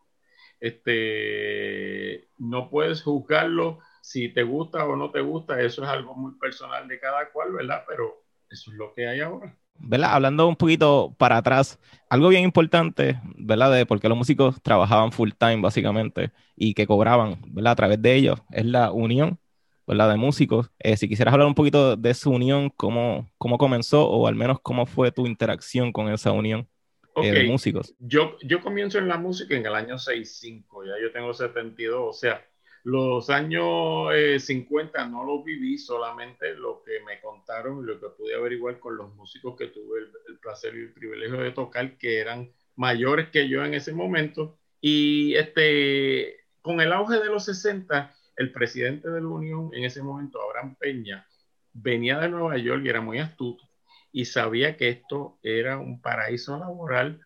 Este, 0.59 2.29
no 2.39 2.71
puedes 2.71 3.03
juzgarlo 3.03 3.81
si 4.01 4.29
te 4.29 4.43
gusta 4.43 4.85
o 4.87 4.97
no 4.97 5.11
te 5.11 5.21
gusta, 5.21 5.61
eso 5.61 5.83
es 5.83 5.89
algo 5.89 6.15
muy 6.15 6.39
personal 6.39 6.89
de 6.89 6.99
cada 6.99 7.31
cual, 7.31 7.53
¿verdad? 7.53 7.85
Pero 7.87 8.25
eso 8.49 8.71
es 8.71 8.77
lo 8.77 8.95
que 8.95 9.07
hay 9.07 9.21
ahora. 9.21 9.57
¿Verdad? 9.79 10.15
Hablando 10.15 10.47
un 10.49 10.57
poquito 10.57 11.15
para 11.19 11.39
atrás, 11.39 11.79
algo 12.09 12.29
bien 12.29 12.45
importante, 12.45 13.21
¿verdad? 13.37 13.73
De 13.73 13.87
por 13.87 14.01
qué 14.01 14.09
los 14.09 14.19
músicos 14.19 14.61
trabajaban 14.63 15.13
full 15.13 15.31
time, 15.39 15.61
básicamente, 15.61 16.33
y 16.57 16.75
que 16.75 16.87
cobraban, 16.87 17.39
¿verdad? 17.49 17.73
A 17.73 17.77
través 17.77 18.03
de 18.03 18.15
ellos, 18.15 18.41
es 18.51 18.65
la 18.65 18.93
unión, 18.93 19.39
¿verdad? 19.87 20.11
De 20.11 20.17
músicos. 20.17 20.71
Eh, 20.79 20.97
si 20.97 21.09
quisieras 21.09 21.33
hablar 21.33 21.49
un 21.49 21.55
poquito 21.55 21.97
de 21.97 22.15
su 22.15 22.31
unión, 22.31 22.71
¿cómo, 22.71 23.31
cómo 23.39 23.59
comenzó 23.59 24.09
o 24.09 24.27
al 24.27 24.35
menos 24.35 24.59
cómo 24.61 24.87
fue 24.87 25.13
tu 25.13 25.27
interacción 25.27 25.93
con 25.93 26.13
esa 26.13 26.33
unión 26.33 26.69
eh, 27.17 27.31
de 27.33 27.45
músicos? 27.45 27.95
Yo, 27.99 28.37
yo 28.43 28.61
comienzo 28.61 28.99
en 28.99 29.09
la 29.09 29.19
música 29.19 29.55
en 29.55 29.67
el 29.67 29.75
año 29.75 29.99
65, 29.99 30.85
ya 30.85 30.93
yo 31.01 31.13
tengo 31.13 31.33
72, 31.33 32.01
o 32.09 32.13
sea, 32.13 32.45
Los 32.87 33.31
años 33.31 34.13
50 34.39 35.03
eh, 35.03 35.11
no 35.11 35.25
los 35.25 35.45
viví, 35.45 35.77
solamente 35.77 36.55
lo 36.55 36.85
que 36.85 37.01
me 37.05 37.21
contaron 37.21 37.85
lo 37.85 37.99
que 37.99 38.07
pude 38.11 38.37
averiguar 38.37 38.79
con 38.79 38.97
los 38.97 39.13
músicos 39.17 39.57
que 39.57 39.67
tuve 39.67 40.03
el, 40.29 40.39
placer 40.39 40.73
y 40.77 40.83
el 40.83 40.93
privilegio 40.93 41.39
de 41.39 41.51
tocar, 41.51 41.99
que 41.99 42.21
eran 42.21 42.49
mayores 42.77 43.31
que 43.31 43.49
yo 43.49 43.65
en 43.65 43.75
ese 43.75 43.93
momento. 43.93 44.61
Y 44.81 45.35
este, 45.35 46.45
con 46.63 46.81
el 46.81 46.93
auge 46.93 47.19
de 47.19 47.27
los 47.27 47.47
60, 47.47 48.15
el 48.37 48.53
presidente 48.53 49.11
de 49.11 49.21
la 49.21 49.27
Unión 49.27 49.71
en 49.73 49.83
ese 49.83 50.01
momento, 50.01 50.41
Abraham 50.41 50.77
Peña, 50.79 51.27
venía 51.73 52.21
de 52.21 52.29
Nueva 52.29 52.57
York 52.57 52.83
y 52.85 52.89
era 52.89 53.01
muy 53.01 53.19
astuto 53.19 53.65
y 54.13 54.27
sabía 54.27 54.77
que 54.77 54.91
esto 54.91 55.41
era 55.43 55.79
un 55.79 56.01
paraíso 56.01 56.57
laboral 56.57 57.21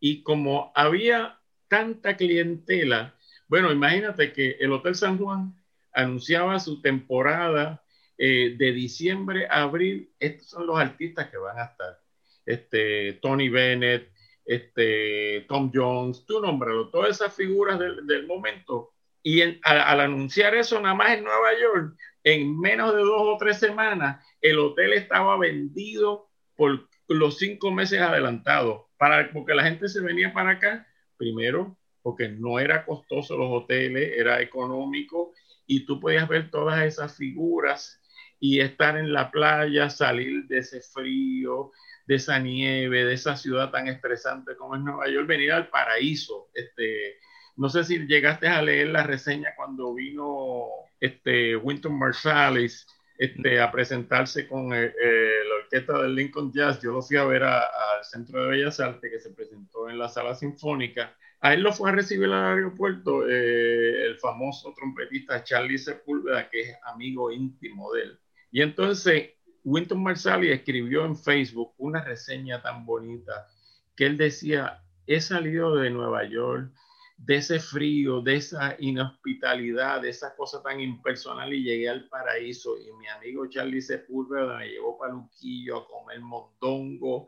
y 0.00 0.22
como 0.22 0.72
había 0.74 1.40
tanta 1.68 2.16
clientela, 2.16 3.13
bueno, 3.48 3.70
imagínate 3.72 4.32
que 4.32 4.52
el 4.60 4.72
Hotel 4.72 4.94
San 4.94 5.18
Juan 5.18 5.54
anunciaba 5.92 6.58
su 6.58 6.80
temporada 6.80 7.82
eh, 8.18 8.54
de 8.56 8.72
diciembre 8.72 9.46
a 9.48 9.62
abril, 9.62 10.12
estos 10.18 10.48
son 10.48 10.66
los 10.66 10.78
artistas 10.78 11.28
que 11.30 11.36
van 11.36 11.58
a 11.58 11.64
estar, 11.64 12.00
este, 12.46 13.14
Tony 13.14 13.48
Bennett, 13.48 14.12
este, 14.44 15.44
Tom 15.48 15.70
Jones, 15.74 16.24
tú 16.26 16.40
nómbralo, 16.40 16.90
todas 16.90 17.10
esas 17.10 17.34
figuras 17.34 17.78
del, 17.78 18.26
momento. 18.26 18.92
Y 19.22 19.40
al, 19.40 19.58
al, 19.62 20.00
anunciar 20.00 20.54
eso 20.54 20.80
nada 20.80 20.94
más 20.94 21.16
en 21.16 21.24
Nueva 21.24 21.58
York, 21.58 21.96
en 22.22 22.58
menos 22.60 22.94
de 22.94 23.00
dos 23.00 23.22
o 23.22 23.36
tres 23.38 23.58
semanas, 23.58 24.24
el 24.40 24.58
hotel 24.58 24.92
estaba 24.92 25.38
vendido 25.38 26.28
por 26.56 26.88
los 27.08 27.38
cinco 27.38 27.70
meses 27.70 28.00
adelantados, 28.00 28.82
para, 28.96 29.30
porque 29.32 29.54
la 29.54 29.64
gente 29.64 29.88
se 29.88 30.00
venía 30.00 30.32
para 30.32 30.50
acá, 30.50 30.86
primero, 31.16 31.76
porque 32.04 32.28
no 32.28 32.60
era 32.60 32.84
costoso 32.84 33.38
los 33.38 33.48
hoteles, 33.50 34.12
era 34.14 34.42
económico, 34.42 35.32
y 35.66 35.86
tú 35.86 35.98
podías 35.98 36.28
ver 36.28 36.50
todas 36.50 36.84
esas 36.84 37.16
figuras 37.16 37.98
y 38.38 38.60
estar 38.60 38.98
en 38.98 39.14
la 39.14 39.30
playa, 39.30 39.88
salir 39.88 40.46
de 40.46 40.58
ese 40.58 40.82
frío, 40.82 41.72
de 42.06 42.16
esa 42.16 42.38
nieve, 42.38 43.06
de 43.06 43.14
esa 43.14 43.38
ciudad 43.38 43.70
tan 43.70 43.88
estresante 43.88 44.54
como 44.54 44.76
es 44.76 44.82
Nueva 44.82 45.08
York, 45.08 45.26
venir 45.26 45.52
al 45.52 45.70
paraíso. 45.70 46.50
Este, 46.52 47.16
no 47.56 47.70
sé 47.70 47.84
si 47.84 48.06
llegaste 48.06 48.48
a 48.48 48.60
leer 48.60 48.88
la 48.88 49.04
reseña 49.04 49.54
cuando 49.56 49.94
vino 49.94 50.66
este, 51.00 51.56
Winton 51.56 51.98
Marsalis 51.98 52.86
este, 53.16 53.62
a 53.62 53.72
presentarse 53.72 54.46
con 54.46 54.74
eh, 54.74 54.92
eh, 55.02 55.40
la 55.48 55.54
orquesta 55.64 56.02
del 56.02 56.14
Lincoln 56.14 56.52
Jazz. 56.52 56.82
Yo 56.82 56.92
lo 56.92 57.00
fui 57.00 57.16
a 57.16 57.24
ver 57.24 57.44
al 57.44 58.04
Centro 58.04 58.44
de 58.44 58.50
Bellas 58.50 58.78
Artes 58.78 59.10
que 59.10 59.20
se 59.20 59.30
presentó 59.30 59.88
en 59.88 59.98
la 59.98 60.10
sala 60.10 60.34
sinfónica. 60.34 61.16
A 61.44 61.52
él 61.52 61.60
lo 61.60 61.74
fue 61.74 61.90
a 61.90 61.92
recibir 61.92 62.24
al 62.24 62.56
aeropuerto 62.56 63.28
eh, 63.28 64.06
el 64.06 64.16
famoso 64.18 64.72
trompetista 64.74 65.44
Charlie 65.44 65.76
Sepúlveda, 65.76 66.48
que 66.48 66.62
es 66.62 66.76
amigo 66.86 67.30
íntimo 67.30 67.92
de 67.92 68.02
él. 68.04 68.18
Y 68.50 68.62
entonces 68.62 69.32
Winton 69.62 70.02
Marsalis 70.02 70.52
escribió 70.52 71.04
en 71.04 71.14
Facebook 71.14 71.74
una 71.76 72.02
reseña 72.02 72.62
tan 72.62 72.86
bonita 72.86 73.46
que 73.94 74.06
él 74.06 74.16
decía, 74.16 74.82
he 75.06 75.20
salido 75.20 75.76
de 75.76 75.90
Nueva 75.90 76.24
York, 76.24 76.72
de 77.16 77.36
ese 77.36 77.60
frío, 77.60 78.20
de 78.20 78.36
esa 78.36 78.76
inhospitalidad, 78.78 80.02
de 80.02 80.10
esa 80.10 80.34
cosa 80.34 80.62
tan 80.62 80.80
impersonal 80.80 81.52
y 81.52 81.62
llegué 81.62 81.88
al 81.88 82.08
paraíso 82.08 82.76
y 82.78 82.92
mi 82.92 83.06
amigo 83.06 83.46
Charlie 83.48 83.80
Sepúlveda 83.80 84.58
me 84.58 84.68
llevó 84.68 84.98
para 84.98 85.12
Luquillo 85.12 85.78
a 85.78 85.86
comer 85.86 86.20
mondongo 86.20 87.26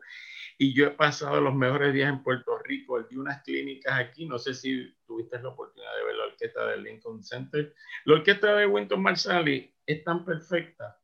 y 0.57 0.73
yo 0.73 0.87
he 0.87 0.91
pasado 0.91 1.39
los 1.39 1.55
mejores 1.55 1.93
días 1.93 2.09
en 2.09 2.21
Puerto 2.21 2.57
Rico, 2.59 2.97
él 2.97 3.05
dio 3.09 3.21
unas 3.21 3.41
clínicas 3.43 3.99
aquí, 3.99 4.25
no 4.25 4.37
sé 4.37 4.53
si 4.53 4.93
tuviste 5.05 5.41
la 5.41 5.49
oportunidad 5.49 5.95
de 5.97 6.03
ver 6.03 6.15
la 6.15 6.25
orquesta 6.25 6.65
del 6.67 6.83
Lincoln 6.83 7.23
Center. 7.23 7.73
La 8.05 8.15
orquesta 8.15 8.55
de 8.55 8.65
Winton 8.65 9.01
Marsalis 9.01 9.69
es 9.85 10.03
tan 10.03 10.25
perfecta, 10.25 10.99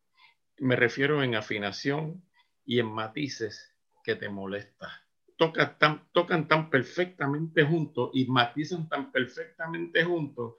me 0.57 0.75
refiero 0.75 1.23
en 1.23 1.35
afinación 1.35 2.23
y 2.65 2.79
en 2.79 2.87
matices 2.87 3.75
que 4.03 4.15
te 4.15 4.27
molesta 4.27 5.02
tocan 5.37 5.77
tan, 5.77 6.07
tocan 6.11 6.47
tan 6.47 6.69
perfectamente 6.69 7.63
juntos 7.63 8.11
y 8.13 8.25
matizan 8.25 8.87
tan 8.89 9.11
perfectamente 9.11 10.03
juntos 10.03 10.55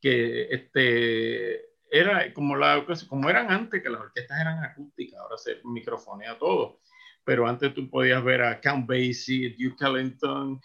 que 0.00 0.48
este, 0.50 1.66
era 1.90 2.32
como, 2.34 2.56
la, 2.56 2.84
como 3.08 3.30
eran 3.30 3.50
antes, 3.50 3.82
que 3.82 3.90
las 3.90 4.00
orquestas 4.00 4.40
eran 4.40 4.64
acústicas, 4.64 5.20
ahora 5.20 5.38
se 5.38 5.60
microfonea 5.64 6.38
todo. 6.38 6.80
Pero 7.24 7.46
antes 7.46 7.74
tú 7.74 7.90
podías 7.90 8.22
ver 8.22 8.42
a 8.42 8.60
Count 8.60 8.86
Basie, 8.86 9.56
Duke 9.58 9.84
Ellington, 9.84 10.60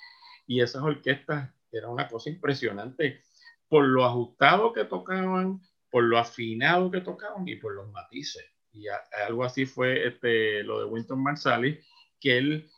y 0.46 0.62
esas 0.62 0.84
orquestas 0.84 1.50
era 1.72 1.88
una 1.88 2.08
cosa 2.08 2.30
impresionante 2.30 3.22
por 3.68 3.86
lo 3.86 4.04
ajustado 4.04 4.74
que 4.74 4.84
tocaban, 4.84 5.62
por 5.90 6.04
lo 6.04 6.18
afinado 6.18 6.92
que 6.92 7.00
tocaban 7.00 7.48
y 7.48 7.56
por 7.56 7.74
los 7.74 7.90
matices. 7.90 8.44
Y 8.74 8.86
algo 9.26 9.46
así 9.46 9.66
fue 9.66 10.08
este, 10.08 10.62
lo 10.64 10.80
de 10.80 10.86
Winton 10.86 11.24
Marsalis, 11.24 11.80
que 12.20 12.38
él 12.38 12.70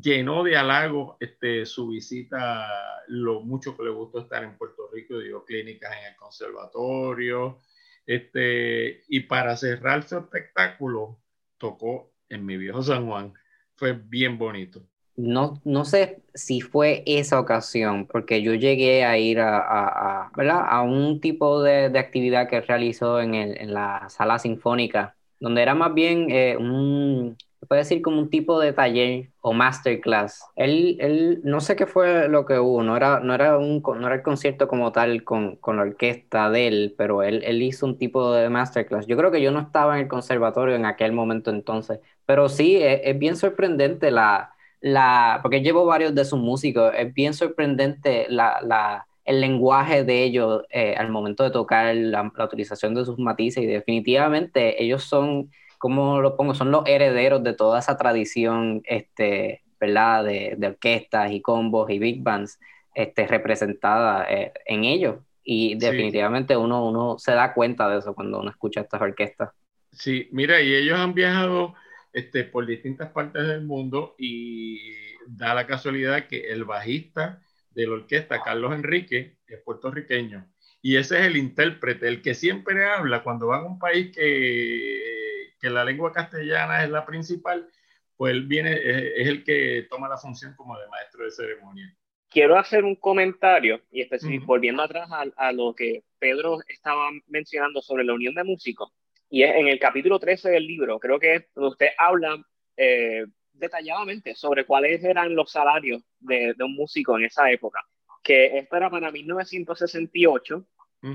llenó 0.00 0.42
de 0.44 0.56
halagos 0.56 1.16
este, 1.20 1.66
su 1.66 1.88
visita, 1.88 2.68
lo 3.08 3.40
mucho 3.40 3.76
que 3.76 3.84
le 3.84 3.90
gustó 3.90 4.20
estar 4.20 4.42
en 4.42 4.56
Puerto 4.56 4.88
Rico, 4.92 5.18
dio 5.18 5.44
clínicas 5.44 5.92
en 5.98 6.12
el 6.12 6.16
conservatorio, 6.16 7.60
este, 8.06 9.02
y 9.08 9.20
para 9.20 9.56
cerrar 9.56 10.02
su 10.04 10.18
espectáculo 10.18 11.18
tocó 11.58 12.12
en 12.28 12.44
mi 12.44 12.56
viejo 12.56 12.82
San 12.82 13.06
Juan. 13.06 13.32
Fue 13.74 13.92
bien 13.92 14.38
bonito. 14.38 14.82
No, 15.16 15.60
no 15.64 15.86
sé 15.86 16.22
si 16.34 16.60
fue 16.60 17.02
esa 17.06 17.40
ocasión, 17.40 18.06
porque 18.06 18.42
yo 18.42 18.52
llegué 18.52 19.04
a 19.04 19.16
ir 19.16 19.40
a, 19.40 19.58
a, 19.58 20.28
a, 20.28 20.82
un 20.82 21.20
tipo 21.22 21.62
de, 21.62 21.88
de, 21.88 21.98
actividad 21.98 22.48
que 22.50 22.60
realizó 22.60 23.20
en, 23.20 23.34
el, 23.34 23.56
en 23.58 23.72
la 23.72 24.10
sala 24.10 24.38
sinfónica, 24.38 25.15
donde 25.40 25.62
era 25.62 25.74
más 25.74 25.94
bien 25.94 26.28
eh, 26.30 26.56
un, 26.58 27.36
puede 27.66 27.82
decir 27.82 28.02
como 28.02 28.18
un 28.20 28.30
tipo 28.30 28.60
de 28.60 28.72
taller 28.72 29.30
o 29.40 29.52
masterclass. 29.52 30.44
Él, 30.56 30.96
él, 31.00 31.40
no 31.44 31.60
sé 31.60 31.76
qué 31.76 31.86
fue 31.86 32.28
lo 32.28 32.46
que 32.46 32.58
hubo, 32.58 32.82
no 32.82 32.96
era, 32.96 33.20
no 33.20 33.34
era, 33.34 33.58
un, 33.58 33.82
no 33.82 34.06
era 34.06 34.16
el 34.16 34.22
concierto 34.22 34.68
como 34.68 34.92
tal 34.92 35.24
con, 35.24 35.56
con 35.56 35.76
la 35.76 35.82
orquesta 35.82 36.50
de 36.50 36.68
él, 36.68 36.94
pero 36.96 37.22
él, 37.22 37.42
él 37.44 37.62
hizo 37.62 37.86
un 37.86 37.98
tipo 37.98 38.32
de 38.32 38.48
masterclass. 38.48 39.06
Yo 39.06 39.16
creo 39.16 39.30
que 39.30 39.42
yo 39.42 39.50
no 39.50 39.60
estaba 39.60 39.96
en 39.96 40.02
el 40.04 40.08
conservatorio 40.08 40.74
en 40.74 40.86
aquel 40.86 41.12
momento 41.12 41.50
entonces, 41.50 42.00
pero 42.24 42.48
sí, 42.48 42.76
es, 42.76 43.00
es 43.04 43.18
bien 43.18 43.36
sorprendente 43.36 44.10
la, 44.10 44.54
la, 44.80 45.40
porque 45.42 45.60
llevo 45.62 45.84
varios 45.86 46.14
de 46.14 46.24
sus 46.24 46.38
músicos, 46.38 46.92
es 46.96 47.12
bien 47.14 47.34
sorprendente 47.34 48.26
la, 48.28 48.60
la 48.62 49.06
el 49.26 49.40
lenguaje 49.40 50.04
de 50.04 50.24
ellos 50.24 50.62
eh, 50.70 50.94
al 50.96 51.10
momento 51.10 51.44
de 51.44 51.50
tocar 51.50 51.94
la, 51.94 52.32
la 52.34 52.44
utilización 52.44 52.94
de 52.94 53.04
sus 53.04 53.18
matices 53.18 53.62
y 53.62 53.66
definitivamente 53.66 54.82
ellos 54.82 55.04
son 55.04 55.50
¿cómo 55.78 56.20
lo 56.20 56.36
pongo? 56.36 56.54
Son 56.54 56.70
los 56.70 56.84
herederos 56.86 57.42
de 57.42 57.52
toda 57.52 57.78
esa 57.78 57.96
tradición, 57.96 58.82
este, 58.84 59.62
¿verdad? 59.80 60.24
De, 60.24 60.54
de 60.56 60.66
orquestas 60.68 61.32
y 61.32 61.40
combos 61.40 61.90
y 61.90 61.98
big 61.98 62.22
bands 62.22 62.58
este, 62.94 63.26
representada 63.26 64.26
eh, 64.30 64.52
en 64.64 64.84
ellos. 64.84 65.16
Y 65.44 65.76
definitivamente 65.76 66.56
uno, 66.56 66.84
uno 66.84 67.18
se 67.18 67.32
da 67.32 67.54
cuenta 67.54 67.88
de 67.88 67.98
eso 67.98 68.14
cuando 68.14 68.40
uno 68.40 68.50
escucha 68.50 68.80
estas 68.80 69.00
orquestas. 69.00 69.50
Sí, 69.92 70.28
mira, 70.32 70.60
y 70.60 70.74
ellos 70.74 70.98
han 70.98 71.14
viajado 71.14 71.74
este, 72.12 72.44
por 72.44 72.66
distintas 72.66 73.10
partes 73.12 73.46
del 73.46 73.62
mundo 73.62 74.16
y 74.18 74.80
da 75.28 75.54
la 75.54 75.66
casualidad 75.66 76.26
que 76.26 76.52
el 76.52 76.64
bajista 76.64 77.42
de 77.76 77.86
la 77.86 77.94
orquesta, 77.94 78.42
Carlos 78.42 78.74
Enrique, 78.74 79.38
es 79.46 79.60
puertorriqueño. 79.60 80.50
Y 80.82 80.96
ese 80.96 81.20
es 81.20 81.26
el 81.26 81.36
intérprete, 81.36 82.08
el 82.08 82.22
que 82.22 82.34
siempre 82.34 82.84
habla 82.86 83.22
cuando 83.22 83.46
va 83.48 83.58
a 83.58 83.64
un 83.64 83.78
país 83.78 84.14
que 84.14 85.16
que 85.60 85.70
la 85.70 85.84
lengua 85.84 86.12
castellana 86.12 86.84
es 86.84 86.90
la 86.90 87.04
principal, 87.04 87.68
pues 88.16 88.32
él 88.32 88.46
viene, 88.46 88.72
es, 88.72 89.28
el 89.28 89.44
que 89.44 89.86
toma 89.90 90.08
la 90.08 90.18
función 90.18 90.54
como 90.56 90.78
de 90.78 90.88
maestro 90.88 91.24
de 91.24 91.30
ceremonia. 91.30 91.94
Quiero 92.28 92.58
hacer 92.58 92.84
un 92.84 92.96
comentario, 92.96 93.80
y 93.90 94.02
específico, 94.02 94.46
volviendo 94.46 94.82
atrás 94.82 95.08
a, 95.36 95.52
lo 95.52 95.74
que 95.74 96.02
Pedro 96.18 96.58
estaba 96.68 97.08
mencionando 97.28 97.80
sobre 97.80 98.04
la 98.04 98.14
unión 98.14 98.34
de 98.34 98.44
músicos, 98.44 98.92
y 99.30 99.42
es 99.42 99.54
en 99.54 99.68
el 99.68 99.78
capítulo 99.78 100.18
13 100.18 100.50
del 100.50 100.66
libro, 100.66 100.98
creo 100.98 101.18
que 101.18 101.34
es 101.36 101.44
donde 101.54 101.70
usted 101.70 101.88
habla 101.98 102.36
eh, 102.76 103.26
detalladamente 103.58 104.34
sobre 104.34 104.64
cuáles 104.64 105.02
eran 105.04 105.34
los 105.34 105.50
salarios 105.50 106.02
de, 106.18 106.54
de, 106.56 106.64
un 106.64 106.74
músico 106.74 107.16
en 107.16 107.24
esa 107.24 107.50
época, 107.50 107.82
que 108.22 108.58
esto 108.58 108.76
era 108.76 108.90
para 108.90 109.10
1968 109.10 110.66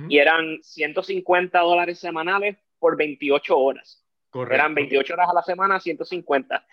y 0.08 0.20
eran 0.20 0.60
150 0.62 1.60
dólares 1.60 2.00
semanales 2.00 2.58
por 2.80 2.96
28 2.96 3.58
horas. 3.58 4.06
Eran 4.34 4.74
28 4.74 5.14
horas 5.14 5.30
a 5.30 5.34
la 5.34 5.44
semana, 5.44 5.80
150. 5.80 6.66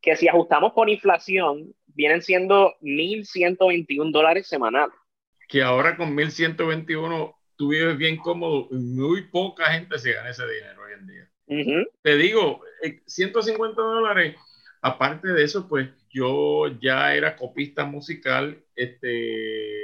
Que 0.00 0.16
si 0.16 0.28
ajustamos 0.28 0.72
por 0.72 0.90
inflación, 0.90 1.74
vienen 1.86 2.22
siendo 2.22 2.74
1.121 2.82 4.12
dólares 4.12 4.46
semanales. 4.46 4.94
Que 5.48 5.62
ahora 5.62 5.96
con 5.96 6.14
1.121 6.14 7.34
tú 7.56 7.68
vives 7.68 7.96
bien 7.96 8.18
cómodo. 8.18 8.68
Muy 8.70 9.28
poca 9.28 9.72
gente 9.72 9.98
se 9.98 10.12
gana 10.12 10.30
ese 10.30 10.46
dinero 10.46 10.82
hoy 10.82 10.92
en 10.92 11.06
día. 11.06 11.86
Te 12.02 12.16
digo, 12.16 12.60
150 13.06 13.80
eh, 13.80 13.84
dólares. 13.84 14.36
Aparte 14.82 15.28
de 15.28 15.42
eso, 15.42 15.68
pues 15.68 15.88
yo 16.10 16.68
ya 16.80 17.14
era 17.14 17.36
copista 17.36 17.84
musical, 17.84 18.62
este, 18.74 19.76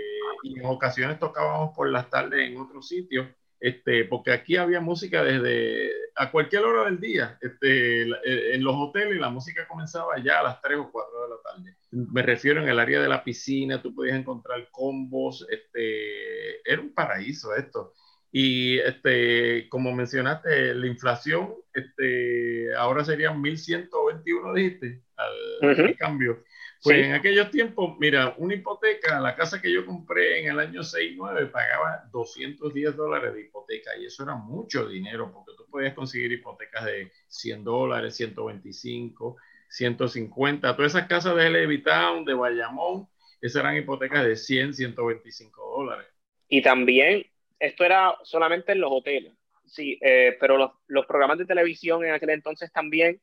y 0.43 0.59
en 0.59 0.67
ocasiones 0.67 1.19
tocábamos 1.19 1.75
por 1.75 1.89
las 1.91 2.09
tardes 2.11 2.49
en 2.49 2.59
otros 2.59 2.89
sitios 2.89 3.27
este, 3.63 4.05
porque 4.07 4.33
aquí 4.33 4.57
había 4.57 4.81
música 4.81 5.23
desde 5.23 5.93
a 6.17 6.33
cualquier 6.33 6.65
hora 6.65 6.87
del 6.87 6.99
día. 6.99 7.39
Este, 7.41 8.03
eh, 8.03 8.55
en 8.55 8.65
los 8.65 8.75
hoteles 8.77 9.21
la 9.21 9.31
música 9.31 9.69
comenzaba 9.69 10.19
ya 10.19 10.41
a 10.41 10.43
las 10.43 10.61
3 10.61 10.79
o 10.79 10.91
4 10.91 11.23
de 11.23 11.29
la 11.29 11.37
tarde. 11.45 11.77
Me 11.93 12.23
refiero 12.23 12.61
en 12.61 12.69
el 12.69 12.81
área 12.81 13.01
de 13.01 13.09
la 13.09 13.23
piscina, 13.23 13.81
tú 13.81 13.95
podías 13.95 14.19
encontrar 14.19 14.69
combos, 14.73 15.47
este, 15.49 16.69
era 16.69 16.83
un 16.83 16.93
paraíso 16.93 17.55
esto. 17.55 17.95
Y 18.33 18.81
este, 18.81 19.69
como 19.69 19.95
mencionaste, 19.95 20.75
la 20.75 20.87
inflación, 20.89 21.55
este, 21.73 22.75
ahora 22.75 23.05
serían 23.05 23.41
1121, 23.41 24.55
dijiste, 24.55 25.03
al 25.17 25.97
cambio. 25.97 26.43
Pues 26.83 27.07
en 27.07 27.13
aquellos 27.13 27.49
tiempos, 27.53 27.97
mira, 28.01 28.35
una 28.39 28.55
hipoteca, 28.55 29.21
la 29.21 29.37
casa 29.37 29.63
que 29.63 29.73
yo 29.73 29.87
compré 29.87 30.41
en 30.41 30.51
el 30.51 30.59
año 30.59 30.81
6-9 30.81 31.51
pagaba 31.53 32.09
210 32.11 32.97
dólares 32.97 33.35
de 33.35 33.43
hipoteca 33.43 33.97
y 33.97 34.07
eso 34.07 34.25
era 34.25 34.35
mucho 34.35 34.89
dinero 34.89 35.31
porque 35.33 35.53
tú 35.57 35.65
podías 35.71 35.95
conseguir 35.95 36.33
hipotecas 36.33 36.85
de 36.87 37.13
100 37.29 37.63
dólares, 37.63 38.17
125, 38.17 39.37
150. 39.69 40.75
Todas 40.75 40.95
esas 40.95 41.07
casas 41.07 41.37
de 41.37 41.51
Levittown, 41.51 42.25
de 42.25 42.35
Bayamón, 42.35 43.07
esas 43.41 43.63
eran 43.63 43.77
hipotecas 43.77 44.25
de 44.25 44.35
100, 44.35 44.75
125 44.75 45.75
dólares. 45.77 46.07
Y 46.49 46.63
también, 46.63 47.25
esto 47.61 47.85
era 47.85 48.17
solamente 48.25 48.73
en 48.73 48.81
los 48.81 48.91
hoteles, 48.91 49.35
sí, 49.73 49.99
eh, 50.03 50.37
pero 50.39 50.79
los, 50.87 51.07
programas 51.07 51.39
de 51.39 51.47
televisión 51.47 52.05
en 52.05 52.13
aquel 52.13 52.31
entonces 52.31 52.71
también, 52.73 53.21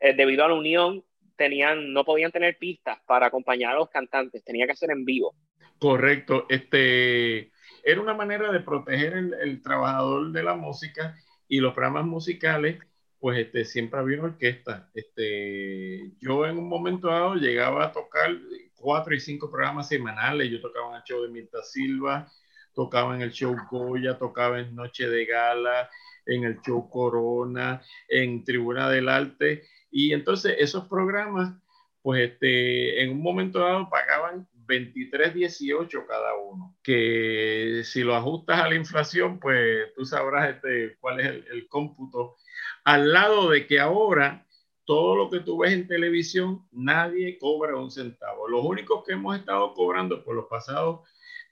eh, 0.00 0.14
debido 0.14 0.44
a 0.44 0.48
la 0.48 0.54
unión 0.54 1.04
tenían, 1.36 1.92
no 1.92 2.04
podían 2.04 2.32
tener 2.32 2.58
pistas 2.58 2.98
para 3.06 3.26
acompañar 3.26 3.72
a 3.72 3.78
los 3.78 3.90
cantantes, 3.90 4.44
tenía 4.44 4.66
que 4.66 4.76
ser 4.76 4.90
en 4.90 5.04
vivo. 5.04 5.34
Correcto, 5.78 6.46
este 6.48 7.52
era 7.84 8.00
una 8.00 8.14
manera 8.14 8.50
de 8.50 8.60
proteger 8.60 9.14
el, 9.14 9.62
trabajador 9.62 10.32
de 10.32 10.42
la 10.42 10.54
música 10.54 11.16
y 11.48 11.60
los 11.60 11.74
programas 11.74 12.06
musicales, 12.06 12.78
pues 13.18 13.38
este, 13.38 13.64
siempre 13.64 14.00
había 14.00 14.18
una 14.18 14.28
orquesta. 14.28 14.90
Este, 14.94 16.12
yo 16.20 16.46
en 16.46 16.58
un 16.58 16.68
momento 16.68 17.08
dado 17.08 17.34
llegaba 17.34 17.84
a 17.84 17.92
tocar 17.92 18.30
cuatro 18.74 19.14
y 19.14 19.20
cinco 19.20 19.50
programas 19.50 19.88
semanales, 19.88 20.50
yo 20.50 20.60
tocaba 20.60 20.96
el 20.96 21.02
show 21.04 21.22
de 21.22 21.28
Mirta 21.28 21.62
Silva, 21.62 22.30
tocaba 22.74 23.14
en 23.14 23.22
el 23.22 23.32
show 23.32 23.56
Goya, 23.70 24.18
tocaba 24.18 24.60
en 24.60 24.74
Noche 24.74 25.08
de 25.08 25.24
Gala, 25.24 25.88
en 26.26 26.44
el 26.44 26.60
show 26.60 26.88
Corona, 26.90 27.82
en 28.08 28.44
Tribuna 28.44 28.90
del 28.90 29.08
Arte, 29.08 29.64
y 29.90 30.12
entonces 30.12 30.56
esos 30.58 30.88
programas, 30.88 31.54
pues 32.02 32.30
este, 32.30 33.02
en 33.02 33.12
un 33.12 33.22
momento 33.22 33.60
dado 33.60 33.88
pagaban 33.88 34.48
23.18 34.66 36.06
cada 36.06 36.36
uno, 36.36 36.76
que 36.82 37.82
si 37.84 38.02
lo 38.02 38.14
ajustas 38.14 38.60
a 38.60 38.68
la 38.68 38.74
inflación, 38.74 39.38
pues 39.38 39.92
tú 39.94 40.04
sabrás 40.04 40.54
este, 40.54 40.96
cuál 41.00 41.20
es 41.20 41.26
el, 41.26 41.46
el 41.50 41.68
cómputo. 41.68 42.36
Al 42.84 43.12
lado 43.12 43.50
de 43.50 43.66
que 43.66 43.78
ahora 43.78 44.44
todo 44.84 45.16
lo 45.16 45.30
que 45.30 45.40
tú 45.40 45.58
ves 45.58 45.72
en 45.72 45.88
televisión, 45.88 46.66
nadie 46.70 47.38
cobra 47.38 47.76
un 47.76 47.90
centavo. 47.90 48.48
Los 48.48 48.64
únicos 48.64 49.02
que 49.04 49.12
hemos 49.12 49.36
estado 49.38 49.72
cobrando 49.74 50.22
por 50.24 50.34
los 50.34 50.46
pasados 50.46 51.00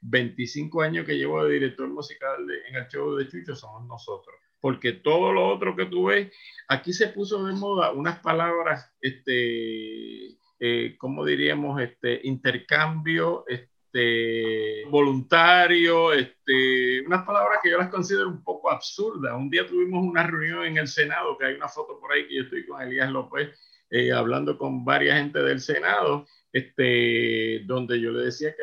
25 0.02 0.82
años 0.82 1.06
que 1.06 1.16
llevo 1.16 1.44
de 1.44 1.54
director 1.54 1.88
musical 1.88 2.46
en 2.68 2.74
el 2.74 2.88
show 2.88 3.14
de 3.14 3.28
Chucho 3.28 3.56
somos 3.56 3.86
nosotros 3.86 4.36
porque 4.62 4.92
todo 4.92 5.32
lo 5.32 5.48
otro 5.48 5.74
que 5.74 5.86
tú 5.86 6.04
ves, 6.06 6.32
aquí 6.68 6.92
se 6.92 7.08
puso 7.08 7.44
de 7.44 7.52
moda 7.52 7.90
unas 7.90 8.20
palabras, 8.20 8.94
este, 9.00 10.38
eh, 10.60 10.96
¿cómo 10.98 11.24
diríamos? 11.24 11.82
Este, 11.82 12.20
intercambio, 12.22 13.44
este, 13.48 14.84
voluntario, 14.88 16.12
este, 16.12 17.04
unas 17.04 17.26
palabras 17.26 17.58
que 17.60 17.70
yo 17.70 17.78
las 17.78 17.88
considero 17.88 18.28
un 18.28 18.44
poco 18.44 18.70
absurdas. 18.70 19.34
Un 19.34 19.50
día 19.50 19.66
tuvimos 19.66 20.04
una 20.04 20.22
reunión 20.22 20.64
en 20.64 20.78
el 20.78 20.86
Senado, 20.86 21.36
que 21.36 21.46
hay 21.46 21.54
una 21.54 21.68
foto 21.68 21.98
por 21.98 22.12
ahí 22.12 22.28
que 22.28 22.36
yo 22.36 22.42
estoy 22.44 22.64
con 22.64 22.80
Elías 22.80 23.10
López 23.10 23.50
eh, 23.90 24.12
hablando 24.12 24.56
con 24.56 24.84
varias 24.84 25.18
gente 25.18 25.42
del 25.42 25.60
Senado, 25.60 26.24
este, 26.52 27.60
donde 27.64 27.98
yo 27.98 28.12
le 28.12 28.24
decía 28.24 28.54
que 28.54 28.62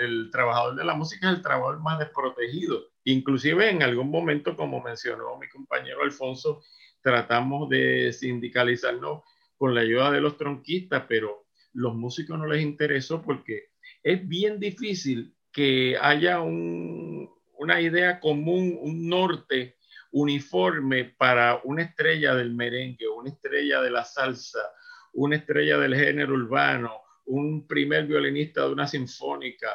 el, 0.00 0.30
trabajador 0.30 0.76
de 0.76 0.84
la 0.84 0.94
música 0.94 1.30
es 1.30 1.36
el 1.36 1.42
trabajador 1.42 1.80
más 1.80 1.98
desprotegido. 1.98 2.84
Inclusive 3.04 3.70
en 3.70 3.82
algún 3.82 4.10
momento, 4.10 4.54
como 4.56 4.82
mencionó 4.82 5.38
mi 5.38 5.48
compañero 5.48 6.02
Alfonso, 6.02 6.62
tratamos 7.00 7.68
de 7.70 8.12
sindicalizarnos 8.12 9.22
con 9.56 9.74
la 9.74 9.80
ayuda 9.80 10.10
de 10.10 10.20
los 10.20 10.36
tronquistas, 10.36 11.04
pero 11.08 11.46
los 11.72 11.94
músicos 11.94 12.38
no 12.38 12.46
les 12.46 12.62
interesó 12.62 13.22
porque 13.22 13.70
es 14.02 14.26
bien 14.28 14.60
difícil 14.60 15.34
que 15.50 15.96
haya 16.00 16.40
una 16.40 17.80
idea 17.80 18.20
común, 18.20 18.78
un 18.80 19.08
norte 19.08 19.76
uniforme 20.10 21.04
para 21.04 21.60
una 21.64 21.82
estrella 21.82 22.34
del 22.34 22.54
merengue, 22.54 23.08
una 23.08 23.30
estrella 23.30 23.80
de 23.80 23.90
la 23.90 24.04
salsa, 24.04 24.60
una 25.12 25.36
estrella 25.36 25.78
del 25.78 25.94
género 25.94 26.34
urbano, 26.34 27.00
un 27.26 27.66
primer 27.66 28.06
violinista 28.06 28.62
de 28.62 28.72
una 28.72 28.86
sinfónica, 28.86 29.68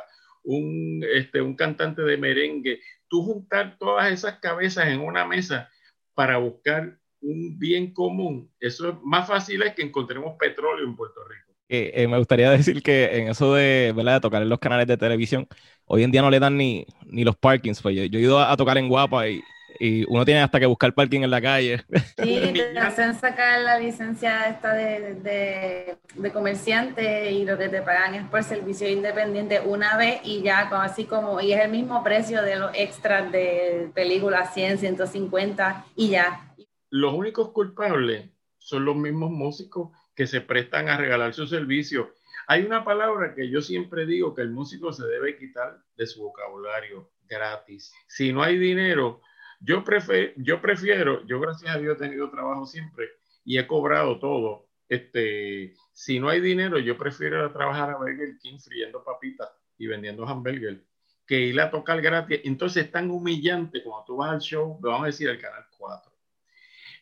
un, 0.43 1.03
este, 1.13 1.41
un 1.41 1.55
cantante 1.55 2.01
de 2.01 2.17
merengue, 2.17 2.81
tú 3.07 3.23
juntar 3.23 3.77
todas 3.77 4.11
esas 4.11 4.39
cabezas 4.39 4.87
en 4.87 4.99
una 4.99 5.25
mesa 5.25 5.69
para 6.13 6.37
buscar 6.37 6.97
un 7.21 7.57
bien 7.57 7.93
común, 7.93 8.51
eso 8.59 8.89
es 8.89 8.95
más 9.03 9.27
fácil 9.27 9.61
es 9.63 9.73
que 9.73 9.81
encontremos 9.81 10.35
petróleo 10.37 10.85
en 10.85 10.95
Puerto 10.95 11.21
Rico. 11.27 11.47
Eh, 11.69 11.91
eh, 11.95 12.07
me 12.07 12.17
gustaría 12.17 12.49
decir 12.49 12.81
que 12.81 13.17
en 13.17 13.27
eso 13.27 13.53
de, 13.53 13.93
¿verdad? 13.95 14.15
de 14.15 14.21
tocar 14.21 14.41
en 14.41 14.49
los 14.49 14.59
canales 14.59 14.87
de 14.87 14.97
televisión, 14.97 15.47
hoy 15.85 16.03
en 16.03 16.11
día 16.11 16.21
no 16.21 16.29
le 16.29 16.39
dan 16.39 16.55
ni, 16.55 16.85
ni 17.05 17.23
los 17.25 17.35
parkings. 17.35 17.81
Pues 17.81 17.95
yo, 17.95 18.03
yo 18.05 18.19
he 18.19 18.21
ido 18.21 18.39
a, 18.39 18.55
tocar 18.55 18.77
en 18.77 18.87
Guapa 18.87 19.27
y 19.27 19.41
y 19.79 20.05
uno 20.11 20.25
tiene 20.25 20.41
hasta 20.41 20.59
que 20.59 20.65
buscar 20.65 20.93
parking 20.93 21.21
en 21.21 21.31
la 21.31 21.41
calle. 21.41 21.83
Sí, 22.21 22.39
te 22.53 22.79
hacen 22.79 23.15
sacar 23.15 23.61
la 23.61 23.79
licencia 23.79 24.47
esta 24.49 24.73
de, 24.73 25.15
de, 25.15 25.97
de, 26.15 26.31
comerciante 26.31 27.31
y 27.31 27.45
lo 27.45 27.57
que 27.57 27.69
te 27.69 27.81
pagan 27.81 28.15
es 28.15 28.27
por 28.27 28.43
servicio 28.43 28.89
independiente 28.89 29.59
una 29.61 29.97
vez 29.97 30.21
y 30.23 30.41
ya, 30.41 30.61
así 30.81 31.05
como, 31.05 31.41
y 31.41 31.53
es 31.53 31.63
el 31.63 31.71
mismo 31.71 32.03
precio 32.03 32.41
de 32.41 32.57
los 32.57 32.71
extras 32.73 33.31
de 33.31 33.89
películas 33.93 34.53
100, 34.53 34.79
150 34.79 35.85
y 35.95 36.09
ya. 36.09 36.53
Los 36.89 37.13
únicos 37.13 37.51
culpables 37.51 38.29
son 38.57 38.85
los 38.85 38.95
mismos 38.95 39.31
músicos 39.31 39.91
que 40.15 40.27
se 40.27 40.41
prestan 40.41 40.89
a 40.89 40.97
regalar 40.97 41.33
su 41.33 41.45
servicio. 41.45 42.13
Hay 42.47 42.63
una 42.63 42.83
palabra 42.83 43.35
que 43.35 43.49
yo 43.49 43.61
siempre 43.61 44.05
digo 44.05 44.33
que 44.33 44.41
el 44.41 44.51
músico 44.51 44.93
se 44.93 45.05
debe 45.05 45.37
quitar 45.37 45.79
de 45.95 46.07
su 46.07 46.23
vocabulario, 46.23 47.11
gratis. 47.27 47.93
Si 48.07 48.31
no 48.31 48.41
hay 48.41 48.57
dinero, 48.57 49.21
yo, 49.59 49.83
prefiero, 49.83 50.33
yo 50.37 50.61
prefiero, 50.61 51.25
yo 51.25 51.39
gracias 51.39 51.75
a 51.75 51.79
Dios 51.79 51.95
he 51.95 51.99
tenido 51.99 52.29
trabajo 52.29 52.65
siempre 52.65 53.09
y 53.43 53.57
he 53.57 53.67
cobrado 53.67 54.19
todo. 54.19 54.67
Este, 54.89 55.75
si 55.91 56.19
no 56.19 56.29
hay 56.29 56.39
dinero, 56.39 56.79
yo 56.79 56.97
prefiero 56.97 57.51
trabajar 57.51 57.89
a 57.89 57.97
Burger 57.97 58.37
King 58.39 58.59
friendo 58.59 59.03
papitas 59.03 59.49
y 59.77 59.87
vendiendo 59.87 60.27
hamburgues 60.27 60.79
que 61.27 61.41
ir 61.41 61.59
a 61.59 61.69
tocar 61.69 62.01
gratis. 62.01 62.39
Entonces 62.45 62.85
es 62.85 62.91
tan 62.91 63.11
humillante 63.11 63.83
cuando 63.83 64.05
tú 64.05 64.15
vas 64.17 64.31
al 64.31 64.39
show, 64.39 64.79
vamos 64.79 65.03
a 65.03 65.07
decir 65.07 65.29
al 65.29 65.37
canal 65.37 65.65
4. 65.77 66.11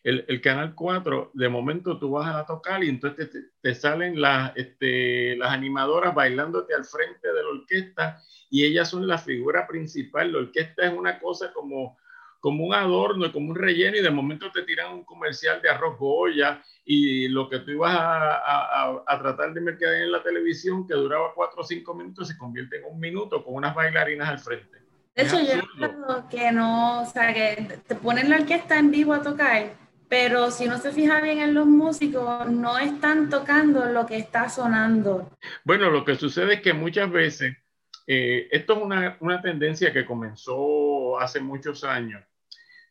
El, 0.03 0.25
el, 0.27 0.41
canal 0.41 0.75
4, 0.75 1.31
de 1.33 1.49
momento 1.49 1.97
tú 1.97 2.11
vas 2.11 2.35
a 2.35 2.45
tocar 2.45 2.83
y 2.83 2.89
entonces 2.89 3.31
te, 3.31 3.41
te 3.61 3.73
salen 3.73 4.19
las, 4.19 4.55
este, 4.55 5.35
las 5.35 5.51
animadoras 5.51 6.13
bailándote 6.13 6.75
al 6.75 6.85
frente 6.85 7.27
de 7.27 7.43
la 7.43 7.49
orquesta 7.49 8.21
y 8.49 8.65
ellas 8.65 8.89
son 8.89 9.07
la 9.07 9.17
figura 9.17 9.65
principal. 9.67 10.31
La 10.31 10.39
orquesta 10.39 10.85
es 10.85 10.93
una 10.93 11.19
cosa 11.19 11.51
como 11.53 11.97
como 12.45 12.63
un 12.63 12.75
adorno, 12.75 13.31
como 13.31 13.49
un 13.49 13.55
relleno, 13.55 13.97
y 13.97 14.03
de 14.03 14.11
momento 14.11 14.51
te 14.51 14.61
tiran 14.61 14.93
un 14.93 15.03
comercial 15.03 15.59
de 15.63 15.69
arroz 15.71 15.97
Goya 15.97 16.61
y 16.85 17.27
lo 17.27 17.49
que 17.49 17.57
tú 17.57 17.71
ibas 17.71 17.97
a, 17.97 19.01
a, 19.03 19.19
tratar 19.19 19.51
de 19.51 19.61
mercadear 19.61 20.03
en 20.03 20.11
la 20.11 20.21
televisión, 20.21 20.87
que 20.87 20.93
duraba 20.93 21.33
cuatro 21.33 21.61
o 21.61 21.63
cinco 21.63 21.95
minutos, 21.95 22.27
se 22.27 22.37
convierte 22.37 22.77
en 22.77 22.83
un 22.85 22.99
minuto 22.99 23.43
con 23.43 23.55
unas 23.55 23.73
bailarinas 23.73 24.29
al 24.29 24.37
frente. 24.37 24.77
De 25.15 25.23
hecho, 25.23 25.39
yo 25.39 25.59
creo 25.75 26.29
que 26.29 26.51
no, 26.51 27.01
o 27.01 27.05
sea, 27.07 27.33
que 27.33 27.79
te 27.87 27.95
ponen 27.95 28.29
la 28.29 28.35
orquesta 28.35 28.77
en 28.77 28.91
vivo 28.91 29.15
a 29.15 29.23
tocar, 29.23 29.73
pero 30.07 30.51
si 30.51 30.67
no 30.67 30.77
se 30.77 30.91
fija 30.91 31.21
bien 31.21 31.39
en 31.39 31.55
los 31.55 31.65
músicos, 31.65 32.47
no 32.51 32.77
están 32.77 33.27
tocando 33.27 33.85
lo 33.85 34.05
que 34.05 34.17
está 34.17 34.49
sonando. 34.49 35.31
Bueno, 35.63 35.89
lo 35.89 36.05
que 36.05 36.13
sucede 36.13 36.53
es 36.53 36.61
que 36.61 36.73
muchas 36.73 37.11
veces, 37.11 37.57
eh, 38.05 38.47
esto 38.51 38.73
es 38.73 38.83
una, 38.83 39.17
una 39.19 39.41
tendencia 39.41 39.91
que 39.91 40.05
comenzó 40.05 41.19
hace 41.19 41.39
muchos 41.39 41.83
años, 41.83 42.23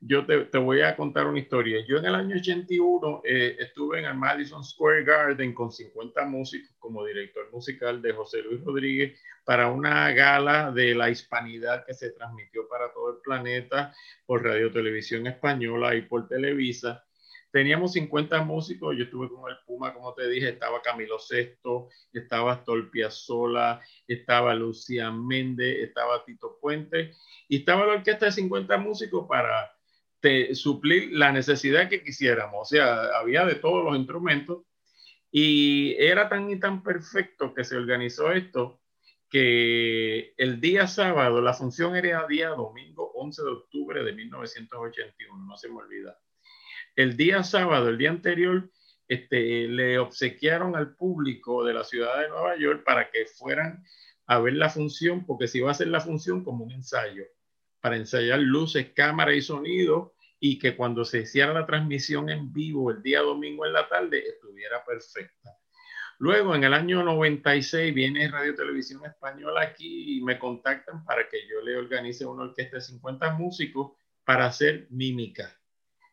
yo 0.06 0.26
te, 0.26 0.44
te, 0.44 0.58
voy 0.58 0.82
a 0.82 0.96
contar 0.96 1.26
una 1.26 1.38
historia. 1.38 1.82
Yo 1.86 1.96
en 1.96 2.04
el 2.04 2.14
año 2.14 2.36
81 2.36 3.22
eh, 3.24 3.56
estuve 3.58 4.00
en 4.00 4.04
el 4.04 4.14
Madison 4.14 4.62
Square 4.62 5.02
Garden 5.02 5.54
con 5.54 5.72
50 5.72 6.24
músicos 6.26 6.70
como 6.78 7.04
director 7.04 7.50
musical 7.50 8.02
de 8.02 8.12
José 8.12 8.42
Luis 8.42 8.62
Rodríguez 8.62 9.18
para 9.44 9.70
una 9.70 10.10
gala 10.12 10.70
de 10.72 10.94
la 10.94 11.08
hispanidad 11.08 11.86
que 11.86 11.94
se 11.94 12.10
transmitió 12.10 12.68
para 12.68 12.92
todo 12.92 13.12
el 13.12 13.16
planeta 13.22 13.94
por 14.26 14.44
Radio 14.44 14.70
Televisión 14.70 15.26
Española 15.26 15.94
y 15.94 16.02
por 16.02 16.28
Televisa. 16.28 17.02
teníamos 17.50 17.92
50 17.92 18.42
músicos, 18.42 18.96
yo 18.96 19.04
estuve 19.04 19.28
con 19.28 19.50
el 19.50 19.56
Puma, 19.64 19.94
como 19.94 20.12
te 20.12 20.28
dije, 20.28 20.50
estaba 20.50 20.82
Camilo 20.82 21.18
Sesto, 21.18 21.88
estaba 22.12 22.54
Astor 22.54 22.90
Piazzolla, 22.90 23.80
estaba 24.08 24.54
Lucía 24.54 25.10
Méndez, 25.12 25.78
estaba 25.78 26.24
Tito 26.24 26.58
Puente, 26.60 27.12
y 27.48 27.58
estaba 27.58 27.86
la 27.86 27.92
orquesta 27.94 28.26
de 28.26 28.32
50 28.32 28.76
músicos 28.78 29.26
para 29.28 29.73
suplir 30.54 31.12
la 31.12 31.32
necesidad 31.32 31.88
que 31.88 32.02
quisiéramos. 32.02 32.60
O 32.62 32.64
sea, 32.64 33.18
había 33.18 33.44
de 33.44 33.56
todos 33.56 33.84
los 33.84 33.96
instrumentos, 33.96 34.64
y 35.30 35.94
era 35.98 36.28
tan 36.28 36.50
y 36.50 36.60
tan 36.60 36.82
perfecto 36.82 37.54
que 37.54 37.64
se 37.64 37.76
organizó 37.76 38.32
esto, 38.32 38.80
que 39.30 40.34
el 40.36 40.60
día 40.60 40.86
sábado, 40.86 41.40
la 41.40 41.54
función 41.54 41.96
era 41.96 42.26
día 42.28 42.50
domingo 42.50 43.10
11 43.14 43.42
de 43.42 43.48
octubre 43.50 44.04
de 44.04 44.12
1981, 44.12 45.44
no 45.44 45.56
se 45.56 45.68
me 45.68 45.76
olvida 45.76 46.16
el 46.96 47.16
día 47.16 47.42
sábado, 47.42 47.88
el 47.88 47.98
día 47.98 48.10
anterior, 48.10 48.70
este, 49.08 49.68
le 49.68 49.98
obsequiaron 49.98 50.76
al 50.76 50.94
público 50.94 51.64
de 51.64 51.74
la 51.74 51.84
ciudad 51.84 52.20
de 52.20 52.28
Nueva 52.28 52.56
York 52.56 52.84
para 52.84 53.10
que 53.10 53.26
fueran 53.26 53.84
a 54.26 54.38
ver 54.38 54.54
la 54.54 54.70
función, 54.70 55.26
porque 55.26 55.48
se 55.48 55.58
iba 55.58 55.68
a 55.68 55.72
hacer 55.72 55.88
la 55.88 56.00
función 56.00 56.44
como 56.44 56.64
un 56.64 56.72
ensayo, 56.72 57.24
para 57.80 57.96
ensayar 57.96 58.38
luces, 58.38 58.92
cámara 58.94 59.34
y 59.34 59.42
sonido, 59.42 60.13
y 60.46 60.58
que 60.58 60.76
cuando 60.76 61.06
se 61.06 61.20
hiciera 61.20 61.54
la 61.54 61.64
transmisión 61.64 62.28
en 62.28 62.52
vivo 62.52 62.90
el 62.90 63.02
día 63.02 63.22
domingo 63.22 63.64
en 63.64 63.72
la 63.72 63.88
tarde 63.88 64.28
estuviera 64.28 64.84
perfecta. 64.84 65.56
Luego, 66.18 66.54
en 66.54 66.64
el 66.64 66.74
año 66.74 67.02
96, 67.02 67.94
viene 67.94 68.28
Radio 68.28 68.54
Televisión 68.54 69.06
Española 69.06 69.62
aquí 69.62 70.18
y 70.18 70.20
me 70.20 70.38
contactan 70.38 71.02
para 71.02 71.26
que 71.30 71.48
yo 71.48 71.62
le 71.62 71.78
organice 71.78 72.26
una 72.26 72.42
orquesta 72.42 72.76
de 72.76 72.82
50 72.82 73.30
músicos 73.38 73.92
para 74.22 74.44
hacer 74.44 74.86
mímica 74.90 75.50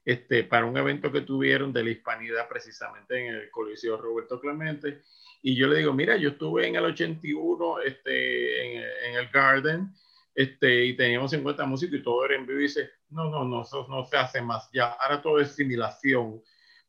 este, 0.06 0.46
para 0.46 0.66
un 0.66 0.78
evento 0.78 1.12
que 1.12 1.22
tuvieron 1.22 1.74
de 1.74 1.84
la 1.84 1.90
hispanidad 1.90 2.48
precisamente 2.48 3.20
en 3.20 3.36
el 3.36 3.52
Coliseo 3.52 3.98
Roberto 3.98 4.40
Clemente. 4.40 5.02
Y 5.42 5.58
yo 5.58 5.68
le 5.68 5.80
digo, 5.80 5.92
mira, 5.92 6.16
yo 6.16 6.30
estuve 6.30 6.70
en 6.70 6.78
el 6.78 6.86
81 6.86 7.82
este, 7.82 8.78
en, 8.78 8.84
en 9.10 9.16
el 9.18 9.28
Garden 9.28 9.94
este, 10.34 10.86
y 10.86 10.96
teníamos 10.96 11.32
50 11.32 11.66
músicos 11.66 12.00
y 12.00 12.04
todo 12.04 12.26
era 12.26 12.36
en 12.36 12.46
vivo. 12.46 12.60
Y 12.60 12.64
dice, 12.64 12.90
no, 13.10 13.30
no, 13.30 13.44
no, 13.44 13.64
eso 13.64 13.86
no 13.90 14.06
se 14.06 14.18
hace 14.18 14.42
más 14.42 14.70
ya. 14.74 14.92
Ahora 14.92 15.22
todo 15.22 15.40
es 15.40 15.52
similación 15.52 16.42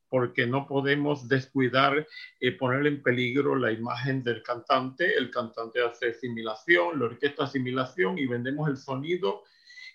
porque 0.08 0.46
no 0.46 0.66
podemos 0.66 1.26
descuidar 1.26 2.06
eh, 2.38 2.52
poner 2.52 2.86
en 2.86 3.02
peligro 3.02 3.56
la 3.56 3.72
imagen 3.72 4.22
del 4.22 4.42
cantante. 4.42 5.16
El 5.16 5.30
cantante 5.30 5.82
hace 5.82 6.12
similación, 6.12 6.98
la 6.98 7.06
orquesta 7.06 7.44
asimilación 7.44 8.18
y 8.18 8.26
vendemos 8.26 8.68
el 8.68 8.76
sonido 8.76 9.42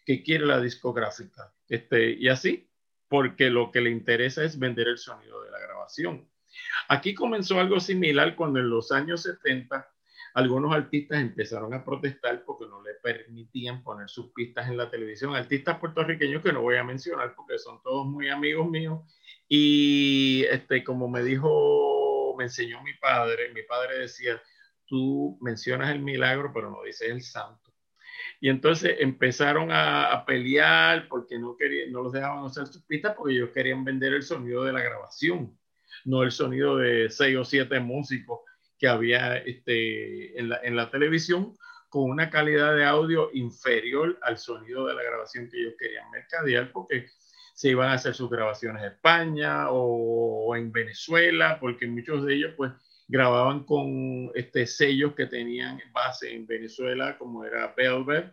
que 0.05 0.23
quiere 0.23 0.45
la 0.45 0.59
discográfica. 0.59 1.53
Este, 1.69 2.11
y 2.13 2.29
así, 2.29 2.67
porque 3.07 3.49
lo 3.49 3.71
que 3.71 3.81
le 3.81 3.91
interesa 3.91 4.43
es 4.43 4.57
vender 4.57 4.87
el 4.87 4.97
sonido 4.97 5.43
de 5.43 5.51
la 5.51 5.59
grabación. 5.59 6.27
Aquí 6.87 7.13
comenzó 7.13 7.59
algo 7.59 7.79
similar 7.79 8.35
cuando 8.35 8.59
en 8.59 8.69
los 8.69 8.91
años 8.91 9.21
70 9.23 9.87
algunos 10.37 10.71
artistas 10.71 11.19
empezaron 11.19 11.73
a 11.73 11.83
protestar 11.83 12.43
porque 12.45 12.67
no 12.67 12.83
le 12.83 12.93
permitían 13.01 13.81
poner 13.81 14.07
sus 14.07 14.31
pistas 14.33 14.69
en 14.69 14.77
la 14.77 14.87
televisión. 14.87 15.35
Artistas 15.35 15.79
puertorriqueños 15.79 16.43
que 16.43 16.53
no 16.53 16.61
voy 16.61 16.75
a 16.75 16.83
mencionar 16.83 17.33
porque 17.35 17.57
son 17.57 17.81
todos 17.81 18.05
muy 18.05 18.29
amigos 18.29 18.69
míos. 18.69 18.99
Y 19.49 20.43
este, 20.51 20.83
como 20.83 21.07
me 21.07 21.23
dijo, 21.23 22.35
me 22.37 22.43
enseñó 22.43 22.83
mi 22.83 22.93
padre, 22.93 23.51
mi 23.51 23.63
padre 23.63 23.97
decía, 23.97 24.39
tú 24.85 25.39
mencionas 25.41 25.89
el 25.89 26.01
milagro, 26.01 26.51
pero 26.53 26.69
no 26.69 26.83
dices 26.83 27.09
el 27.09 27.23
santo. 27.23 27.73
Y 28.39 28.49
entonces 28.49 28.97
empezaron 28.99 29.69
a, 29.71 30.23
pelear 30.27 31.07
porque 31.07 31.39
no, 31.39 31.57
querían, 31.57 31.91
no 31.91 32.03
los 32.03 32.13
dejaban 32.13 32.43
usar 32.43 32.67
sus 32.67 32.83
pistas 32.83 33.15
porque 33.17 33.33
ellos 33.33 33.49
querían 33.55 33.83
vender 33.83 34.13
el 34.13 34.21
sonido 34.21 34.63
de 34.65 34.73
la 34.73 34.83
grabación, 34.83 35.57
no 36.05 36.21
el 36.21 36.29
sonido 36.29 36.77
de 36.77 37.09
seis 37.09 37.35
o 37.37 37.43
siete 37.43 37.79
músicos 37.79 38.41
que 38.77 38.87
había 38.87 39.37
este, 39.37 40.39
en, 40.39 40.49
la, 40.49 40.59
en 40.63 40.75
la 40.75 40.89
televisión 40.91 41.57
con 41.89 42.09
una 42.09 42.29
calidad 42.29 42.75
de 42.75 42.85
audio 42.85 43.29
inferior 43.33 44.17
al 44.21 44.37
sonido 44.37 44.85
de 44.87 44.93
la 44.93 45.03
grabación 45.03 45.49
que 45.49 45.59
ellos 45.59 45.73
querían 45.79 46.09
mercadear 46.11 46.71
porque 46.71 47.07
se 47.57 47.69
iban 47.69 47.89
a 47.89 47.93
hacer 47.93 48.13
sus 48.13 48.29
grabaciones 48.29 48.83
en 48.83 48.89
España 48.89 49.71
o, 49.71 50.55
en 50.55 50.71
Venezuela, 50.71 51.57
porque 51.59 51.87
muchos 51.87 52.23
de 52.23 52.35
ellos 52.35 52.53
pues 52.55 52.71
grababan 53.07 53.63
con 53.63 54.31
este, 54.35 54.67
sellos 54.67 55.15
que 55.15 55.25
tenían 55.25 55.81
base 55.91 56.35
en 56.35 56.45
Venezuela, 56.45 57.17
como 57.17 57.43
era 57.43 57.73
Velvet. 57.75 58.31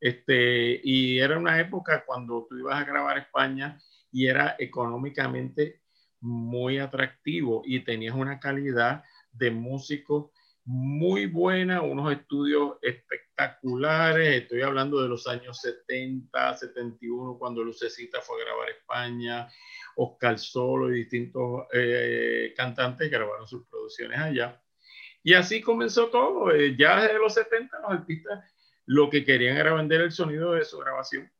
Este, 0.00 0.80
y 0.82 1.18
era 1.18 1.38
una 1.38 1.60
época 1.60 2.04
cuando 2.06 2.46
tú 2.48 2.56
ibas 2.56 2.80
a 2.80 2.84
grabar 2.86 3.18
España 3.18 3.78
y 4.10 4.28
era 4.28 4.56
económicamente 4.58 5.82
muy 6.20 6.78
atractivo 6.78 7.60
y 7.66 7.80
tenías 7.80 8.14
una 8.14 8.40
calidad 8.40 9.04
de 9.34 9.50
músicos 9.50 10.30
muy 10.66 11.26
buena, 11.26 11.82
unos 11.82 12.10
estudios 12.12 12.76
espectaculares. 12.80 14.42
Estoy 14.42 14.62
hablando 14.62 15.02
de 15.02 15.08
los 15.08 15.26
años 15.26 15.60
70, 15.60 16.56
71, 16.56 17.36
cuando 17.38 17.62
Lucecita 17.62 18.20
fue 18.20 18.40
a 18.40 18.44
grabar 18.46 18.70
España, 18.70 19.48
Oscar 19.96 20.38
Solo 20.38 20.90
y 20.90 21.00
distintos 21.00 21.66
eh, 21.72 22.54
cantantes 22.56 23.10
grabaron 23.10 23.46
sus 23.46 23.66
producciones 23.66 24.18
allá. 24.18 24.62
Y 25.22 25.34
así 25.34 25.60
comenzó 25.60 26.08
todo. 26.08 26.50
Eh, 26.50 26.76
ya 26.78 27.02
desde 27.02 27.18
los 27.18 27.34
70 27.34 27.80
los 27.80 27.90
artistas 27.90 28.44
lo 28.86 29.10
que 29.10 29.24
querían 29.24 29.56
era 29.56 29.74
vender 29.74 30.00
el 30.00 30.12
sonido 30.12 30.52
de 30.52 30.64
su 30.64 30.78
grabación. 30.78 31.30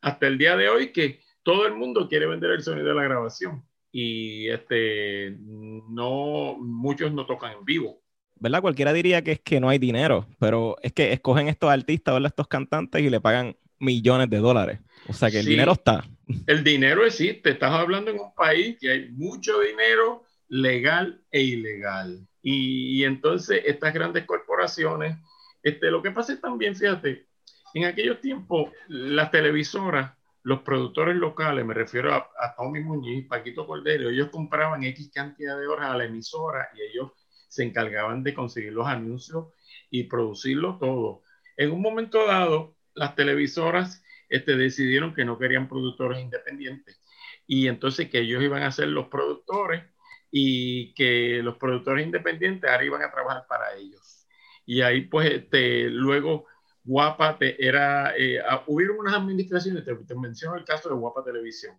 Hasta 0.00 0.26
el 0.26 0.38
día 0.38 0.56
de 0.56 0.68
hoy 0.68 0.92
que 0.92 1.20
todo 1.42 1.66
el 1.66 1.74
mundo 1.74 2.08
quiere 2.08 2.26
vender 2.26 2.50
el 2.50 2.62
sonido 2.62 2.88
de 2.88 2.94
la 2.94 3.04
grabación. 3.04 3.64
Y 3.92 4.48
este, 4.48 5.36
no, 5.38 6.56
muchos 6.58 7.12
no 7.12 7.26
tocan 7.26 7.52
en 7.52 7.64
vivo 7.64 8.02
¿verdad? 8.42 8.60
Cualquiera 8.60 8.92
diría 8.92 9.22
que 9.22 9.32
es 9.32 9.40
que 9.40 9.60
no 9.60 9.68
hay 9.68 9.78
dinero, 9.78 10.26
pero 10.40 10.76
es 10.82 10.92
que 10.92 11.12
escogen 11.12 11.46
estos 11.46 11.70
artistas, 11.70 12.12
¿verdad? 12.12 12.26
Estos 12.26 12.48
cantantes 12.48 13.00
y 13.00 13.08
le 13.08 13.20
pagan 13.20 13.56
millones 13.78 14.28
de 14.30 14.38
dólares. 14.38 14.80
O 15.06 15.12
sea 15.12 15.30
que 15.30 15.38
el 15.38 15.46
dinero 15.46 15.72
está. 15.72 16.04
El 16.48 16.64
dinero 16.64 17.06
existe. 17.06 17.50
Estás 17.50 17.70
hablando 17.72 18.10
en 18.10 18.18
un 18.18 18.34
país 18.34 18.76
que 18.80 18.90
hay 18.90 19.10
mucho 19.10 19.60
dinero 19.60 20.24
legal 20.48 21.22
e 21.30 21.40
ilegal. 21.40 22.26
Y, 22.42 23.04
entonces 23.04 23.62
estas 23.64 23.94
grandes 23.94 24.24
corporaciones, 24.24 25.16
este, 25.62 25.92
lo 25.92 26.02
que 26.02 26.10
pasa 26.10 26.32
es 26.32 26.40
también, 26.40 26.74
fíjate, 26.74 27.26
en 27.74 27.84
aquellos 27.84 28.20
tiempos 28.20 28.70
las 28.88 29.30
televisoras, 29.30 30.12
los 30.44 30.62
productores 30.62 31.16
locales, 31.16 31.64
me 31.64 31.74
refiero 31.74 32.14
a, 32.14 32.54
Tommy 32.56 32.80
Muñiz, 32.80 33.26
Paquito 33.28 33.66
Cordero, 33.66 34.10
ellos 34.10 34.30
compraban 34.30 34.82
X 34.84 35.10
cantidad 35.14 35.58
de 35.58 35.66
horas 35.66 35.90
a 35.90 35.96
la 35.96 36.04
emisora 36.04 36.68
y 36.74 36.82
ellos 36.82 37.12
se 37.48 37.62
encargaban 37.62 38.22
de 38.22 38.34
conseguir 38.34 38.72
los 38.72 38.86
anuncios 38.86 39.48
y 39.90 40.04
producirlo 40.04 40.78
todo. 40.78 41.22
En 41.56 41.70
un 41.70 41.80
momento 41.80 42.26
dado, 42.26 42.76
las 42.94 43.14
televisoras 43.14 44.02
este, 44.28 44.56
decidieron 44.56 45.14
que 45.14 45.24
no 45.24 45.38
querían 45.38 45.68
productores 45.68 46.20
independientes 46.20 47.00
y 47.46 47.68
entonces 47.68 48.10
que 48.10 48.20
ellos 48.20 48.42
iban 48.42 48.62
a 48.62 48.72
ser 48.72 48.88
los 48.88 49.08
productores 49.08 49.84
y 50.30 50.94
que 50.94 51.40
los 51.42 51.58
productores 51.58 52.06
independientes 52.06 52.68
ahora 52.68 52.84
iban 52.84 53.02
a 53.02 53.12
trabajar 53.12 53.44
para 53.48 53.74
ellos. 53.74 54.26
Y 54.64 54.80
ahí 54.80 55.02
pues 55.02 55.30
este, 55.30 55.90
luego 55.90 56.46
Guapa 56.84 57.38
te, 57.38 57.64
era, 57.64 58.16
eh, 58.16 58.40
ah, 58.40 58.64
hubieron 58.66 58.98
unas 58.98 59.14
administraciones, 59.14 59.84
te, 59.84 60.14
menciono 60.14 60.56
el 60.56 60.64
caso 60.64 60.88
de 60.88 60.96
Guapa 60.96 61.24
Televisión. 61.24 61.78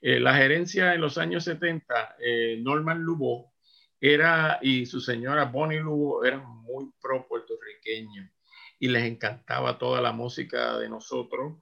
Eh, 0.00 0.18
la 0.18 0.34
gerencia 0.34 0.94
en 0.94 1.00
los 1.00 1.18
años 1.18 1.44
70, 1.44 2.16
eh, 2.18 2.58
Norman 2.62 3.00
Lubo, 3.02 3.52
era, 4.00 4.58
y 4.62 4.86
su 4.86 5.00
señora 5.00 5.44
Bonnie 5.44 5.80
Lugo 5.80 6.24
eran 6.24 6.46
muy 6.46 6.90
pro 7.00 7.28
puertorriqueños 7.28 8.30
y 8.78 8.88
les 8.88 9.04
encantaba 9.04 9.78
toda 9.78 10.00
la 10.00 10.12
música 10.12 10.78
de 10.78 10.88
nosotros. 10.88 11.58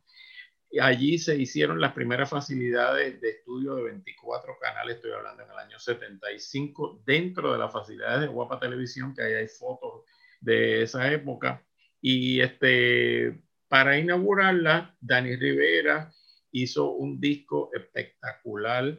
Y 0.71 0.79
allí 0.81 1.19
se 1.19 1.37
hicieron 1.37 1.81
las 1.81 1.95
primeras 1.95 2.31
facilidades 2.31 3.21
de 3.21 3.31
estudio 3.31 3.75
de 3.75 3.85
24 3.85 4.59
canales, 4.61 4.97
estoy 4.97 5.13
hablando 5.13 5.43
en 5.43 5.51
el 5.51 5.59
año 5.59 5.79
75, 5.79 7.03
dentro 7.05 7.53
de 7.53 7.59
las 7.59 7.73
facilidades 7.73 8.21
de 8.21 8.27
Guapa 8.29 8.61
Televisión, 8.61 9.15
que 9.15 9.23
ahí 9.23 9.33
hay 9.33 9.49
fotos 9.49 10.05
de 10.41 10.83
esa 10.83 11.11
época. 11.11 11.65
Y 12.01 12.41
este, 12.41 13.41
para 13.69 13.99
inaugurarla, 13.99 14.97
Dani 15.01 15.37
Rivera 15.37 16.13
hizo 16.53 16.93
un 16.93 17.21
disco 17.21 17.71
espectacular 17.75 18.99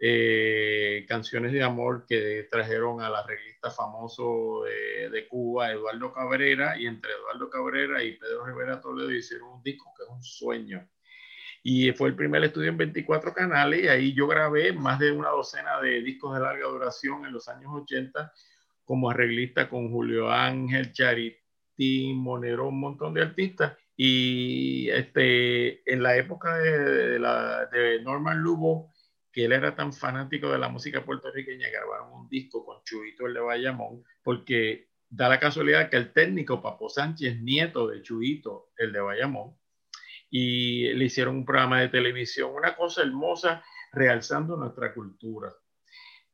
eh, 0.00 1.04
canciones 1.08 1.52
de 1.52 1.62
amor 1.64 2.06
que 2.06 2.46
trajeron 2.48 3.00
a 3.00 3.10
la 3.10 3.24
revista 3.26 3.68
famoso 3.68 4.62
de, 4.64 5.26
Cuba, 5.26 5.72
Eduardo 5.72 6.12
Cabrera, 6.12 6.78
y 6.78 6.86
entre 6.86 7.10
Eduardo 7.12 7.50
Cabrera 7.50 8.02
y 8.02 8.16
Pedro 8.16 8.46
Rivera 8.46 8.80
Toledo 8.80 9.10
hicieron 9.10 9.48
un 9.54 9.62
disco 9.62 9.92
que 9.96 10.04
es 10.04 10.08
un 10.08 10.22
sueño. 10.22 10.88
Y 11.64 11.90
fue 11.92 12.10
el 12.10 12.14
primer 12.14 12.44
estudio 12.44 12.68
en 12.68 12.76
24 12.76 13.34
canales, 13.34 13.82
y 13.82 13.88
ahí 13.88 14.14
yo 14.14 14.28
grabé 14.28 14.72
más 14.72 15.00
de 15.00 15.10
una 15.10 15.30
docena 15.30 15.80
de 15.80 16.00
discos 16.02 16.34
de 16.34 16.40
larga 16.40 16.68
duración 16.68 17.24
en 17.26 17.32
los 17.32 17.48
años 17.48 17.72
80, 17.74 18.32
como 18.84 19.10
arreglista 19.10 19.68
con 19.68 19.90
Julio 19.90 20.30
Ángel, 20.30 20.92
Monero, 22.14 22.68
un 22.68 22.80
montón 22.80 23.14
de 23.14 23.22
artistas. 23.22 23.76
Y 23.96 24.88
este, 24.90 25.90
en 25.90 26.02
la 26.02 26.16
época 26.16 26.56
de, 26.58 27.18
de, 27.18 27.18
de 27.18 28.02
Norman 28.02 28.38
Lugo, 28.38 28.92
que 29.32 29.44
él 29.44 29.52
era 29.52 29.74
tan 29.74 29.92
fanático 29.92 30.50
de 30.50 30.58
la 30.58 30.68
música 30.68 31.04
puertorriqueña 31.04 31.66
que 31.66 31.72
grabaron 31.72 32.12
un 32.12 32.28
disco 32.28 32.64
con 32.64 32.82
Chuito 32.84 33.26
el 33.26 33.34
de 33.34 33.40
Bayamón, 33.40 34.04
porque 34.22 34.88
da 35.08 35.28
la 35.28 35.40
casualidad 35.40 35.90
que 35.90 35.96
el 35.96 36.12
técnico 36.12 36.62
Papo 36.62 36.88
Sánchez, 36.88 37.40
nieto 37.40 37.88
de 37.88 38.02
Chuito 38.02 38.70
el 38.76 38.92
de 38.92 39.00
Bayamón, 39.00 39.56
y 40.30 40.92
le 40.92 41.06
hicieron 41.06 41.36
un 41.36 41.44
programa 41.44 41.80
de 41.80 41.88
televisión, 41.88 42.52
una 42.54 42.76
cosa 42.76 43.02
hermosa, 43.02 43.64
realzando 43.92 44.56
nuestra 44.56 44.92
cultura. 44.92 45.54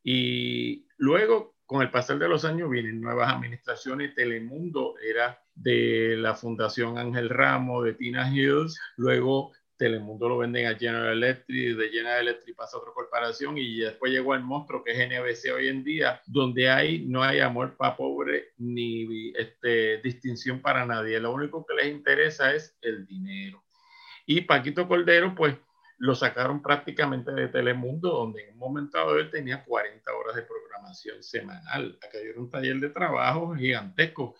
Y 0.03 0.87
luego, 0.97 1.54
con 1.65 1.81
el 1.81 1.89
pasar 1.89 2.19
de 2.19 2.27
los 2.27 2.45
años, 2.45 2.69
vienen 2.69 3.01
nuevas 3.01 3.33
administraciones. 3.33 4.13
Telemundo 4.13 4.95
era 4.99 5.41
de 5.55 6.15
la 6.17 6.35
Fundación 6.35 6.97
Ángel 6.97 7.29
Ramos, 7.29 7.85
de 7.85 7.93
Tina 7.93 8.29
Hills. 8.31 8.79
Luego 8.97 9.51
Telemundo 9.77 10.29
lo 10.29 10.37
venden 10.37 10.67
a 10.67 10.75
General 10.75 11.11
Electric, 11.11 11.75
de 11.75 11.89
General 11.89 12.21
Electric 12.21 12.55
pasa 12.55 12.77
a 12.77 12.79
otra 12.79 12.93
corporación 12.93 13.57
y 13.57 13.79
después 13.79 14.11
llegó 14.11 14.33
el 14.33 14.41
monstruo 14.41 14.83
que 14.83 14.91
es 14.91 15.09
NBC 15.09 15.53
hoy 15.53 15.67
en 15.67 15.83
día, 15.83 16.21
donde 16.27 16.69
hay, 16.69 17.05
no 17.05 17.23
hay 17.23 17.39
amor 17.41 17.75
para 17.75 17.97
pobre 17.97 18.53
ni 18.57 19.33
este, 19.35 19.97
distinción 19.97 20.61
para 20.61 20.85
nadie. 20.85 21.19
Lo 21.19 21.33
único 21.33 21.65
que 21.65 21.73
les 21.73 21.87
interesa 21.87 22.53
es 22.53 22.77
el 22.81 23.05
dinero. 23.05 23.63
Y 24.25 24.41
Paquito 24.41 24.87
Cordero, 24.87 25.35
pues 25.35 25.55
lo 25.97 26.15
sacaron 26.15 26.61
prácticamente 26.61 27.31
de 27.31 27.47
Telemundo, 27.47 28.09
donde 28.09 28.43
en 28.43 28.53
un 28.53 28.59
momento 28.59 28.97
dado 28.97 29.17
él 29.17 29.29
tenía 29.29 29.63
40 29.63 30.13
horas 30.13 30.35
de 30.35 30.43
programación 30.43 31.23
semanal. 31.23 31.97
Acá 32.05 32.17
era 32.17 32.39
un 32.39 32.49
taller 32.49 32.77
de 32.77 32.89
trabajo 32.89 33.55
gigantesco. 33.55 34.35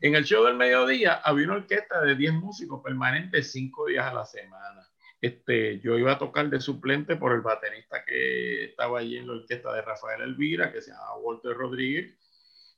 En 0.00 0.14
el 0.14 0.24
show 0.24 0.44
del 0.44 0.56
mediodía 0.56 1.14
había 1.14 1.46
una 1.46 1.56
orquesta 1.56 2.00
de 2.02 2.14
10 2.14 2.34
músicos 2.34 2.80
permanentes 2.82 3.50
5 3.52 3.86
días 3.86 4.06
a 4.06 4.14
la 4.14 4.24
semana. 4.24 4.86
Este, 5.20 5.80
yo 5.80 5.98
iba 5.98 6.12
a 6.12 6.18
tocar 6.18 6.48
de 6.48 6.60
suplente 6.60 7.16
por 7.16 7.32
el 7.32 7.42
baterista 7.42 8.04
que 8.04 8.64
estaba 8.64 9.00
allí 9.00 9.18
en 9.18 9.26
la 9.26 9.34
orquesta 9.34 9.72
de 9.74 9.82
Rafael 9.82 10.22
Elvira, 10.22 10.72
que 10.72 10.80
se 10.80 10.92
llama 10.92 11.16
Walter 11.22 11.54
Rodríguez. 11.54 12.16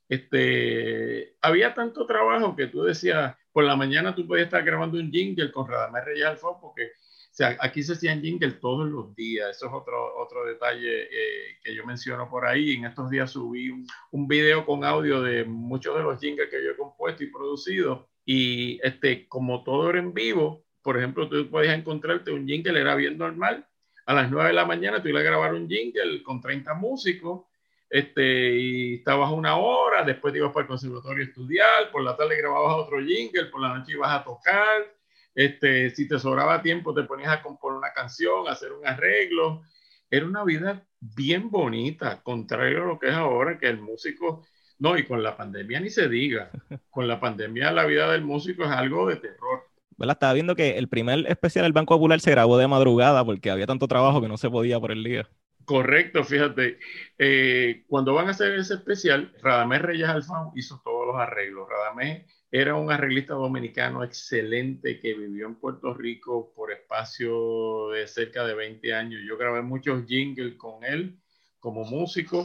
Este, 0.08 1.36
había 1.40 1.74
tanto 1.74 2.04
trabajo 2.06 2.56
que 2.56 2.66
tú 2.66 2.82
decías, 2.82 3.36
por 3.52 3.64
la 3.64 3.76
mañana 3.76 4.14
tú 4.14 4.26
podías 4.26 4.46
estar 4.46 4.64
grabando 4.64 4.98
un 4.98 5.10
jingle 5.10 5.52
con 5.52 5.68
Radamés 5.68 6.04
Reyes 6.04 6.26
Alfón, 6.26 6.56
porque 6.60 6.92
sea, 7.34 7.56
aquí 7.60 7.82
se 7.82 7.94
hacían 7.94 8.20
jingle 8.20 8.52
todos 8.52 8.88
los 8.88 9.14
días. 9.14 9.56
Eso 9.56 9.66
es 9.66 9.72
otro, 9.72 10.16
otro 10.18 10.44
detalle 10.44 11.04
eh, 11.04 11.58
que 11.62 11.74
yo 11.74 11.84
menciono 11.86 12.28
por 12.28 12.46
ahí. 12.46 12.72
En 12.72 12.84
estos 12.84 13.10
días 13.10 13.30
subí 13.30 13.70
un, 13.70 13.86
un, 14.10 14.28
video 14.28 14.66
con 14.66 14.84
audio 14.84 15.22
de 15.22 15.44
muchos 15.44 15.96
de 15.96 16.02
los 16.02 16.20
jingles 16.20 16.50
que 16.50 16.62
yo 16.62 16.70
he 16.70 16.76
compuesto 16.76 17.24
y 17.24 17.30
producido. 17.30 18.08
Y 18.24 18.78
este, 18.82 19.26
como 19.28 19.64
todo 19.64 19.90
era 19.90 19.98
en 19.98 20.12
vivo, 20.12 20.64
por 20.82 20.98
ejemplo, 20.98 21.28
tú 21.28 21.48
podías 21.48 21.78
encontrarte 21.78 22.32
un 22.32 22.46
jingle, 22.46 22.80
era 22.80 22.94
bien 22.94 23.16
normal. 23.16 23.66
A 24.06 24.14
las 24.14 24.30
9 24.30 24.48
de 24.48 24.54
la 24.54 24.66
mañana 24.66 25.02
tú 25.02 25.08
ibas 25.08 25.20
a 25.20 25.26
grabar 25.26 25.54
un 25.54 25.68
jingle 25.68 26.22
con 26.22 26.40
30 26.40 26.74
músicos. 26.74 27.46
Este, 27.88 28.56
y 28.56 28.94
estabas 28.94 29.30
una 29.30 29.56
hora, 29.56 30.02
después 30.02 30.32
te 30.32 30.38
ibas 30.38 30.50
para 30.52 30.62
el 30.62 30.68
conservatorio 30.68 31.24
a 31.24 31.26
estudiar, 31.26 31.90
por 31.92 32.02
la 32.02 32.16
tarde 32.16 32.38
grababas 32.38 32.86
otro 32.86 32.98
jingle, 33.00 33.44
por 33.46 33.60
la 33.60 33.76
noche 33.76 33.92
ibas 33.92 34.10
a 34.10 34.24
tocar, 34.24 34.96
este, 35.34 35.90
si 35.90 36.06
te 36.06 36.18
sobraba 36.18 36.62
tiempo, 36.62 36.94
te 36.94 37.04
ponías 37.04 37.32
a 37.32 37.42
componer 37.42 37.78
una 37.78 37.92
canción, 37.92 38.48
a 38.48 38.52
hacer 38.52 38.72
un 38.72 38.86
arreglo. 38.86 39.62
Era 40.10 40.26
una 40.26 40.44
vida 40.44 40.86
bien 41.00 41.50
bonita, 41.50 42.22
contrario 42.22 42.82
a 42.82 42.86
lo 42.86 42.98
que 42.98 43.08
es 43.08 43.14
ahora, 43.14 43.58
que 43.58 43.68
el 43.68 43.80
músico, 43.80 44.44
no, 44.78 44.96
y 44.98 45.04
con 45.04 45.22
la 45.22 45.36
pandemia 45.36 45.80
ni 45.80 45.90
se 45.90 46.08
diga, 46.08 46.50
con 46.90 47.08
la 47.08 47.18
pandemia 47.18 47.72
la 47.72 47.86
vida 47.86 48.10
del 48.12 48.22
músico 48.22 48.64
es 48.64 48.70
algo 48.70 49.08
de 49.08 49.16
terror. 49.16 49.64
¿Verdad? 49.96 50.16
Estaba 50.16 50.32
viendo 50.32 50.56
que 50.56 50.78
el 50.78 50.88
primer 50.88 51.26
especial 51.30 51.64
del 51.64 51.72
Banco 51.72 51.94
Popular 51.94 52.20
se 52.20 52.30
grabó 52.30 52.58
de 52.58 52.66
madrugada 52.66 53.24
porque 53.24 53.50
había 53.50 53.66
tanto 53.66 53.88
trabajo 53.88 54.20
que 54.20 54.28
no 54.28 54.36
se 54.36 54.50
podía 54.50 54.80
por 54.80 54.90
el 54.90 55.04
día. 55.04 55.28
Correcto, 55.64 56.24
fíjate. 56.24 56.78
Eh, 57.18 57.84
cuando 57.86 58.14
van 58.14 58.26
a 58.26 58.32
hacer 58.32 58.54
ese 58.54 58.74
especial, 58.74 59.32
Radamés 59.40 59.82
Reyes 59.82 60.08
Alfán 60.08 60.48
hizo 60.56 60.80
todos 60.82 61.06
los 61.06 61.16
arreglos. 61.16 61.68
Radamés 61.68 62.26
era 62.54 62.74
un 62.74 62.92
arreglista 62.92 63.32
dominicano 63.32 64.04
excelente 64.04 65.00
que 65.00 65.14
vivió 65.14 65.46
en 65.46 65.54
Puerto 65.54 65.94
Rico 65.94 66.52
por 66.54 66.70
espacio 66.70 67.88
de 67.88 68.06
cerca 68.06 68.44
de 68.44 68.52
20 68.52 68.92
años. 68.92 69.22
Yo 69.26 69.38
grabé 69.38 69.62
muchos 69.62 70.04
jingles 70.06 70.56
con 70.56 70.84
él 70.84 71.18
como 71.60 71.84
músico 71.84 72.44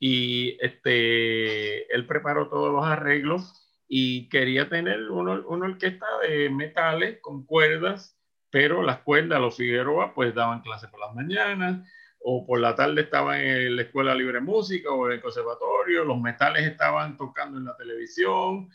y 0.00 0.58
este, 0.60 1.86
él 1.94 2.04
preparó 2.08 2.48
todos 2.48 2.72
los 2.72 2.84
arreglos 2.84 3.54
y 3.86 4.28
quería 4.28 4.68
tener 4.68 5.08
una, 5.08 5.34
orquesta 5.34 6.06
de 6.26 6.50
metales 6.50 7.20
con 7.20 7.46
cuerdas, 7.46 8.18
pero 8.50 8.82
las 8.82 9.02
cuerdas, 9.02 9.40
los 9.40 9.56
Figueroa, 9.56 10.14
pues 10.14 10.34
daban 10.34 10.62
clases 10.62 10.90
por 10.90 10.98
las 10.98 11.14
mañanas 11.14 11.88
o 12.18 12.44
por 12.44 12.58
la 12.58 12.74
tarde 12.74 13.02
estaban 13.02 13.40
en 13.40 13.76
la 13.76 13.82
Escuela 13.82 14.16
Libre 14.16 14.40
Música 14.40 14.90
o 14.90 15.06
en 15.06 15.12
el 15.12 15.22
conservatorio, 15.22 16.02
los 16.02 16.20
metales 16.20 16.66
estaban 16.66 17.16
tocando 17.16 17.58
en 17.58 17.66
la 17.66 17.76
televisión 17.76 18.68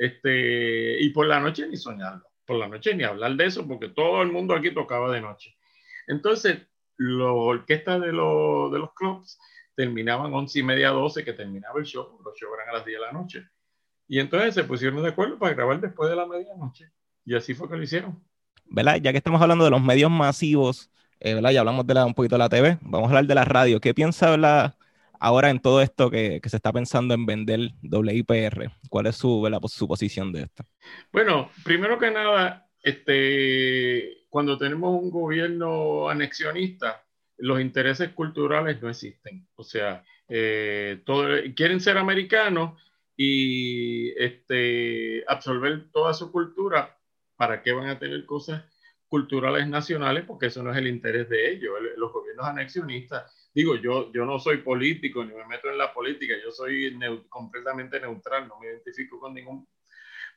este, 0.00 0.98
y 0.98 1.10
por 1.10 1.26
la 1.26 1.40
noche 1.40 1.68
ni 1.68 1.76
soñarlo, 1.76 2.24
por 2.46 2.56
la 2.56 2.68
noche 2.68 2.94
ni 2.94 3.04
hablar 3.04 3.36
de 3.36 3.44
eso, 3.44 3.68
porque 3.68 3.88
todo 3.88 4.22
el 4.22 4.32
mundo 4.32 4.54
aquí 4.54 4.72
tocaba 4.72 5.12
de 5.12 5.20
noche. 5.20 5.54
Entonces, 6.06 6.56
las 6.96 7.28
orquestas 7.28 8.00
de, 8.00 8.06
de 8.06 8.12
los 8.14 8.94
clubs 8.94 9.38
terminaban 9.76 10.32
once 10.32 10.58
y 10.58 10.62
media, 10.62 10.88
12, 10.88 11.22
que 11.22 11.34
terminaba 11.34 11.78
el 11.78 11.84
show, 11.84 12.18
los 12.24 12.34
shows 12.34 12.54
eran 12.54 12.70
a 12.70 12.78
las 12.78 12.86
10 12.86 12.98
de 12.98 13.06
la 13.06 13.12
noche. 13.12 13.46
Y 14.08 14.20
entonces 14.20 14.54
se 14.54 14.64
pusieron 14.64 15.02
de 15.02 15.10
acuerdo 15.10 15.38
para 15.38 15.54
grabar 15.54 15.78
después 15.82 16.08
de 16.08 16.16
la 16.16 16.26
medianoche. 16.26 16.90
Y 17.26 17.34
así 17.34 17.52
fue 17.52 17.68
que 17.68 17.76
lo 17.76 17.82
hicieron. 17.82 18.24
¿Verdad? 18.64 18.96
Ya 19.02 19.12
que 19.12 19.18
estamos 19.18 19.42
hablando 19.42 19.66
de 19.66 19.70
los 19.70 19.82
medios 19.82 20.10
masivos, 20.10 20.90
eh, 21.20 21.34
¿verdad? 21.34 21.50
Ya 21.50 21.60
hablamos 21.60 21.86
de 21.86 21.92
la, 21.92 22.06
un 22.06 22.14
poquito 22.14 22.36
de 22.36 22.38
la 22.38 22.48
TV, 22.48 22.78
vamos 22.80 23.08
a 23.08 23.10
hablar 23.10 23.26
de 23.26 23.34
la 23.34 23.44
radio. 23.44 23.80
¿Qué 23.82 23.92
piensa, 23.92 24.30
¿verdad? 24.30 24.74
Ahora 25.20 25.50
en 25.50 25.60
todo 25.60 25.82
esto 25.82 26.10
que, 26.10 26.40
se 26.44 26.56
está 26.56 26.72
pensando 26.72 27.14
en 27.14 27.26
vender 27.26 27.60
WIPR, 27.82 28.72
¿cuál 28.88 29.06
es 29.06 29.16
su, 29.16 29.48
su 29.68 29.86
posición 29.86 30.32
de 30.32 30.42
esto? 30.42 30.64
Bueno, 31.12 31.50
primero 31.62 31.98
que 31.98 32.10
nada, 32.10 32.68
este, 32.82 34.24
cuando 34.28 34.58
tenemos 34.58 35.00
un 35.00 35.10
gobierno 35.10 36.08
anexionista, 36.08 37.04
los 37.36 37.60
intereses 37.60 38.10
culturales 38.10 38.82
no 38.82 38.88
existen. 38.88 39.46
O 39.54 39.62
sea, 39.62 40.04
eh, 40.28 41.02
quieren 41.54 41.80
ser 41.80 41.98
americanos 41.98 42.80
y 43.16 44.10
este, 44.18 45.24
absorber 45.28 45.90
toda 45.92 46.14
su 46.14 46.32
cultura. 46.32 46.96
¿Para 47.36 47.62
qué 47.62 47.72
van 47.72 47.88
a 47.88 47.98
tener 47.98 48.26
cosas 48.26 48.64
culturales 49.08 49.66
nacionales? 49.66 50.24
Porque 50.26 50.46
eso 50.46 50.62
no 50.62 50.72
es 50.72 50.76
el 50.76 50.86
interés 50.86 51.28
de 51.28 51.52
ellos. 51.52 51.72
Los 51.96 52.12
gobiernos 52.12 52.46
anexionistas 52.46 53.39
digo, 53.54 53.76
yo, 53.76 54.12
yo 54.12 54.24
no 54.24 54.38
soy 54.38 54.58
político 54.58 55.24
ni 55.24 55.34
me 55.34 55.46
meto 55.46 55.70
en 55.70 55.78
la 55.78 55.92
política, 55.92 56.34
yo 56.42 56.50
soy 56.50 56.98
completamente 57.28 58.00
neutral, 58.00 58.48
no 58.48 58.58
me 58.58 58.68
identifico 58.68 59.18
con 59.18 59.34
ningún 59.34 59.66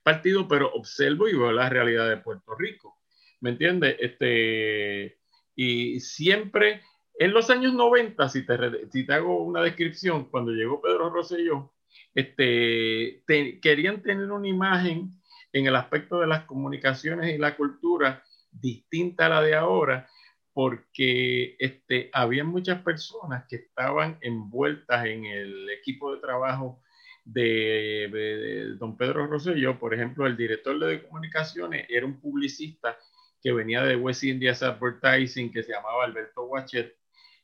partido, 0.03 0.47
pero 0.47 0.71
observo 0.73 1.27
y 1.27 1.33
veo 1.33 1.51
la 1.51 1.69
realidad 1.69 2.09
de 2.09 2.17
Puerto 2.17 2.55
Rico. 2.55 2.99
¿Me 3.39 3.51
entiendes? 3.51 3.95
Este, 3.99 5.19
y 5.55 5.99
siempre, 5.99 6.81
en 7.17 7.33
los 7.33 7.49
años 7.49 7.73
90, 7.73 8.29
si 8.29 8.45
te, 8.45 8.57
si 8.91 9.05
te 9.05 9.13
hago 9.13 9.43
una 9.43 9.61
descripción, 9.61 10.29
cuando 10.29 10.51
llegó 10.51 10.81
Pedro 10.81 11.09
Rosselló, 11.09 11.73
este, 12.13 13.23
querían 13.61 14.01
tener 14.01 14.31
una 14.31 14.47
imagen 14.47 15.19
en 15.51 15.67
el 15.67 15.75
aspecto 15.75 16.19
de 16.19 16.27
las 16.27 16.45
comunicaciones 16.45 17.33
y 17.33 17.37
la 17.37 17.55
cultura 17.55 18.23
distinta 18.51 19.27
a 19.27 19.29
la 19.29 19.41
de 19.41 19.55
ahora, 19.55 20.07
porque 20.53 21.55
este, 21.59 22.09
había 22.13 22.43
muchas 22.43 22.81
personas 22.83 23.45
que 23.49 23.55
estaban 23.57 24.17
envueltas 24.21 25.05
en 25.05 25.25
el 25.25 25.69
equipo 25.71 26.13
de 26.13 26.21
trabajo 26.21 26.81
de, 27.25 28.75
don 28.77 28.97
Pedro 28.97 29.27
Rosselló. 29.27 29.79
Por 29.79 29.93
ejemplo, 29.93 30.27
el 30.27 30.37
director 30.37 30.77
de 30.79 31.03
comunicaciones 31.03 31.87
era 31.89 32.05
un 32.05 32.19
publicista 32.19 32.97
que 33.41 33.51
venía 33.51 33.83
de 33.83 33.95
West 33.95 34.23
Indies 34.23 34.63
Advertising 34.63 35.51
que 35.51 35.63
se 35.63 35.71
llamaba 35.73 36.05
Alberto 36.05 36.43
Wachet. 36.43 36.95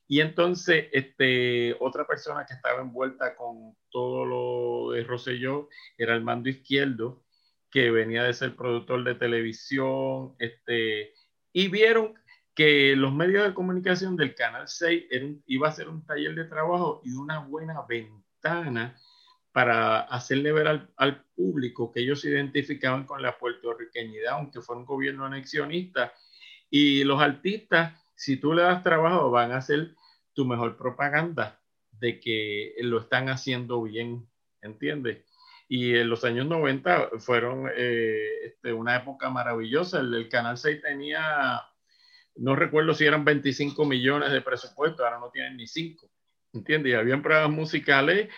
Y 0.08 0.22
entonces, 0.22 0.88
este, 0.92 1.76
otra 1.80 2.06
persona 2.06 2.46
que 2.46 2.54
estaba 2.54 2.82
envuelta 2.82 3.36
con 3.36 3.76
todo 3.92 4.26
lo 4.26 4.92
de 4.92 5.04
Rosselló 5.04 5.70
era 5.98 6.16
el 6.16 6.24
mando 6.24 6.50
izquierdo, 6.50 7.24
que 7.70 7.92
venía 7.92 8.24
de 8.24 8.34
ser 8.34 8.56
productor 8.56 9.04
de 9.04 9.16
televisión, 9.16 10.36
este, 10.40 11.14
y 11.54 11.68
vieron 11.68 12.19
que 12.60 12.94
los 12.94 13.14
medios 13.14 13.48
de 13.48 13.54
comunicación 13.54 14.18
del 14.18 14.36
Canal 14.36 14.68
6 14.68 15.06
iba 15.46 15.70
a 15.70 15.72
ser 15.72 15.88
un 15.88 16.06
taller 16.06 16.36
de 16.36 16.44
trabajo 16.44 17.02
y 17.06 17.14
una 17.14 17.40
buena 17.40 17.86
ventana 17.88 18.98
para 19.54 20.02
hacerle 20.02 20.52
ver 20.52 20.68
al, 20.98 21.24
público 21.34 21.90
que 21.90 22.02
ellos 22.02 22.20
se 22.20 22.32
identificaban 22.32 23.06
con 23.06 23.22
la 23.22 23.38
puertorriqueñidad, 23.38 24.34
aunque 24.34 24.60
fue 24.60 24.76
un 24.76 24.84
gobierno 24.84 25.24
anexionista. 25.26 26.12
Y 26.70 27.06
los 27.06 27.22
artistas, 27.22 27.94
si 28.14 28.36
tú 28.36 28.54
le 28.54 28.64
das 28.64 28.84
trabajo, 28.84 29.32
van 29.32 29.54
a 29.54 29.60
hacer 29.60 29.96
tu 30.34 30.44
mejor 30.44 30.76
propaganda 30.76 31.62
de 31.92 32.20
que 32.20 32.76
lo 32.82 33.00
están 33.00 33.30
haciendo 33.30 33.82
bien, 33.84 34.28
¿entiendes? 34.62 35.24
Y 35.70 35.96
en 35.96 36.10
los 36.10 36.26
años 36.26 36.46
90 36.46 37.12
fueron 37.20 37.72
eh, 37.74 38.48
este, 38.48 38.74
una 38.74 38.98
época 38.98 39.30
maravillosa. 39.30 40.02
El, 40.02 40.14
el 40.14 40.28
Canal 40.28 40.58
6 40.58 40.82
tenía 40.82 41.64
no 42.40 42.56
recuerdo 42.56 42.94
si 42.94 43.06
eran 43.06 43.26
25 43.26 43.86
millones 43.86 44.32
de 44.32 44.42
presupuesto, 44.42 45.04
ahora 45.04 45.20
no 45.20 45.30
tienen 45.30 45.58
ni 45.58 45.68
5, 45.68 46.10
¿entiendes? 46.54 46.94
Y 46.94 46.96
habían 46.96 47.22
programas 47.22 47.52
musicales, 47.52 48.30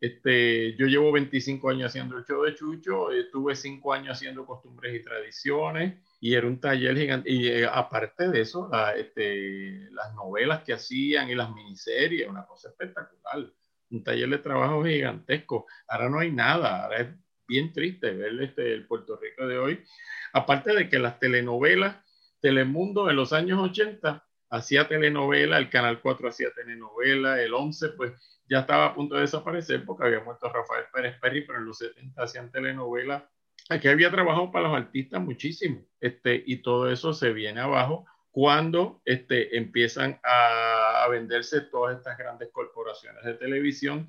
este, 0.00 0.74
yo 0.76 0.86
llevo 0.86 1.12
25 1.12 1.68
años 1.68 1.88
haciendo 1.88 2.16
el 2.16 2.24
show 2.24 2.42
de 2.42 2.54
Chucho, 2.54 3.12
estuve 3.12 3.54
5 3.54 3.92
años 3.92 4.16
haciendo 4.16 4.46
costumbres 4.46 4.98
y 4.98 5.04
tradiciones, 5.04 5.94
y 6.20 6.34
era 6.34 6.46
un 6.46 6.58
taller 6.58 6.96
gigante, 6.96 7.30
y 7.30 7.48
eh, 7.48 7.66
aparte 7.66 8.28
de 8.30 8.40
eso, 8.40 8.70
este, 8.96 9.90
las 9.90 10.14
novelas 10.14 10.62
que 10.62 10.72
hacían 10.72 11.28
y 11.28 11.34
las 11.34 11.52
miniseries, 11.54 12.28
una 12.28 12.46
cosa 12.46 12.70
espectacular, 12.70 13.52
un 13.90 14.02
taller 14.02 14.30
de 14.30 14.38
trabajo 14.38 14.82
gigantesco, 14.84 15.66
ahora 15.86 16.08
no 16.08 16.18
hay 16.18 16.32
nada, 16.32 16.84
ahora 16.84 17.00
es 17.02 17.08
bien 17.46 17.72
triste 17.72 18.12
ver 18.12 18.40
este, 18.40 18.72
el 18.72 18.86
Puerto 18.86 19.18
Rico 19.20 19.46
de 19.46 19.58
hoy, 19.58 19.84
aparte 20.32 20.72
de 20.72 20.88
que 20.88 20.98
las 20.98 21.18
telenovelas, 21.18 21.96
Telemundo 22.40 23.10
en 23.10 23.16
los 23.16 23.32
años 23.32 23.60
80 23.60 24.24
hacía 24.50 24.88
telenovela, 24.88 25.58
el 25.58 25.70
Canal 25.70 26.00
4 26.00 26.28
hacía 26.28 26.48
telenovela, 26.54 27.40
el 27.40 27.54
11 27.54 27.90
pues 27.90 28.12
ya 28.48 28.60
estaba 28.60 28.86
a 28.86 28.94
punto 28.94 29.14
de 29.14 29.22
desaparecer 29.22 29.84
porque 29.84 30.04
había 30.04 30.20
muerto 30.20 30.52
Rafael 30.52 30.86
Pérez 30.92 31.18
Perry, 31.20 31.42
pero 31.46 31.60
en 31.60 31.66
los 31.66 31.78
70 31.78 32.22
hacían 32.22 32.50
telenovela. 32.50 33.30
Aquí 33.68 33.86
había 33.86 34.10
trabajado 34.10 34.50
para 34.50 34.68
los 34.68 34.76
artistas 34.76 35.20
muchísimo, 35.20 35.86
este, 36.00 36.42
y 36.44 36.56
todo 36.56 36.90
eso 36.90 37.12
se 37.14 37.32
viene 37.32 37.60
abajo 37.60 38.06
cuando 38.32 39.00
este, 39.04 39.56
empiezan 39.56 40.20
a, 40.24 41.06
venderse 41.10 41.62
todas 41.62 41.96
estas 41.96 42.16
grandes 42.16 42.50
corporaciones 42.52 43.24
de 43.24 43.34
televisión, 43.34 44.08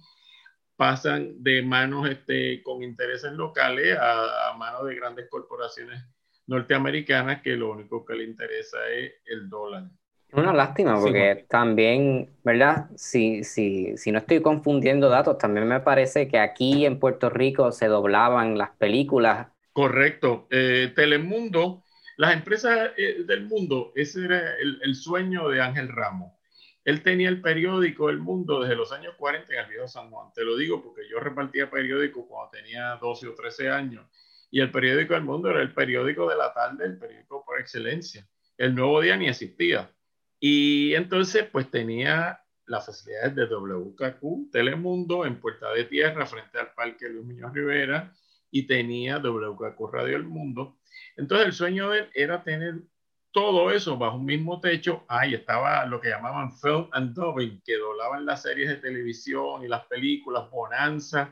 pasan 0.75 1.41
de 1.41 1.63
manos 1.63 2.07
este, 2.07 2.61
con 2.61 2.83
intereses 2.83 3.31
locales 3.31 3.97
a, 3.97 4.49
a 4.49 4.57
manos 4.57 4.85
de 4.85 4.95
grandes 4.95 5.27
corporaciones 5.29 6.03
norteamericanas 6.47 7.41
que 7.41 7.55
lo 7.55 7.71
único 7.71 8.05
que 8.05 8.15
le 8.15 8.23
interesa 8.23 8.77
es 8.89 9.13
el 9.25 9.49
dólar. 9.49 9.83
Una 10.33 10.53
lástima, 10.53 10.99
porque 10.99 11.45
también, 11.49 12.29
¿verdad? 12.43 12.89
Si, 12.95 13.43
si, 13.43 13.97
si 13.97 14.11
no 14.11 14.19
estoy 14.19 14.41
confundiendo 14.41 15.09
datos, 15.09 15.37
también 15.37 15.67
me 15.67 15.81
parece 15.81 16.29
que 16.29 16.39
aquí 16.39 16.85
en 16.85 16.99
Puerto 16.99 17.29
Rico 17.29 17.71
se 17.73 17.87
doblaban 17.87 18.57
las 18.57 18.69
películas. 18.71 19.47
Correcto. 19.73 20.47
Eh, 20.49 20.93
Telemundo, 20.95 21.83
las 22.15 22.33
empresas 22.33 22.91
eh, 22.97 23.23
del 23.25 23.45
mundo, 23.45 23.91
ese 23.95 24.23
era 24.23 24.55
el, 24.57 24.79
el, 24.83 24.95
sueño 24.95 25.49
de 25.49 25.61
Ángel 25.61 25.89
Ramos. 25.89 26.31
Él 26.85 27.03
tenía 27.03 27.29
el 27.29 27.41
periódico 27.41 28.09
El 28.09 28.19
Mundo 28.19 28.61
desde 28.61 28.75
los 28.75 28.91
años 28.91 29.13
40 29.17 29.53
en 29.53 29.59
el 29.59 29.67
Viejo 29.67 29.87
San 29.87 30.09
Juan. 30.09 30.29
Te 30.33 30.43
lo 30.43 30.55
digo 30.55 30.81
porque 30.81 31.01
yo 31.09 31.19
repartía 31.19 31.69
periódicos 31.69 32.25
cuando 32.27 32.51
tenía 32.51 32.97
12 33.01 33.27
o 33.27 33.35
13 33.35 33.69
años. 33.69 34.05
Y 34.51 34.59
el 34.59 34.69
periódico 34.69 35.15
El 35.15 35.23
Mundo 35.23 35.49
era 35.49 35.61
el 35.61 35.73
periódico 35.73 36.29
de 36.29 36.35
la 36.35 36.53
tarde, 36.53 36.85
el 36.85 36.99
periódico 36.99 37.43
por 37.43 37.59
excelencia. 37.59 38.27
El 38.57 38.75
Nuevo 38.75 39.01
Día 39.01 39.17
ni 39.17 39.27
existía 39.27 39.89
y 40.43 40.95
entonces, 40.95 41.45
pues 41.51 41.69
tenía 41.69 42.41
las 42.65 42.87
facilidades 42.87 43.35
de 43.35 43.45
WKQ, 43.45 44.51
Telemundo, 44.51 45.23
en 45.23 45.39
Puerta 45.39 45.71
de 45.71 45.83
Tierra, 45.83 46.25
frente 46.25 46.57
al 46.57 46.73
Parque 46.73 47.07
Luis 47.09 47.23
Muñoz 47.23 47.53
Rivera, 47.53 48.11
y 48.49 48.65
tenía 48.65 49.19
WKQ 49.19 49.79
Radio 49.93 50.17
El 50.17 50.23
Mundo. 50.23 50.79
Entonces, 51.15 51.45
el 51.45 51.53
sueño 51.53 51.91
de 51.91 51.99
él 51.99 52.09
era 52.15 52.43
tener 52.43 52.81
todo 53.31 53.69
eso 53.69 53.97
bajo 53.99 54.17
un 54.17 54.25
mismo 54.25 54.59
techo. 54.59 55.05
Ahí 55.07 55.35
estaba 55.35 55.85
lo 55.85 56.01
que 56.01 56.09
llamaban 56.09 56.51
film 56.57 56.87
and 56.91 57.13
dubbing, 57.13 57.61
que 57.63 57.77
doblaban 57.77 58.25
las 58.25 58.41
series 58.41 58.67
de 58.69 58.77
televisión 58.77 59.63
y 59.63 59.67
las 59.67 59.85
películas, 59.85 60.49
Bonanza. 60.49 61.31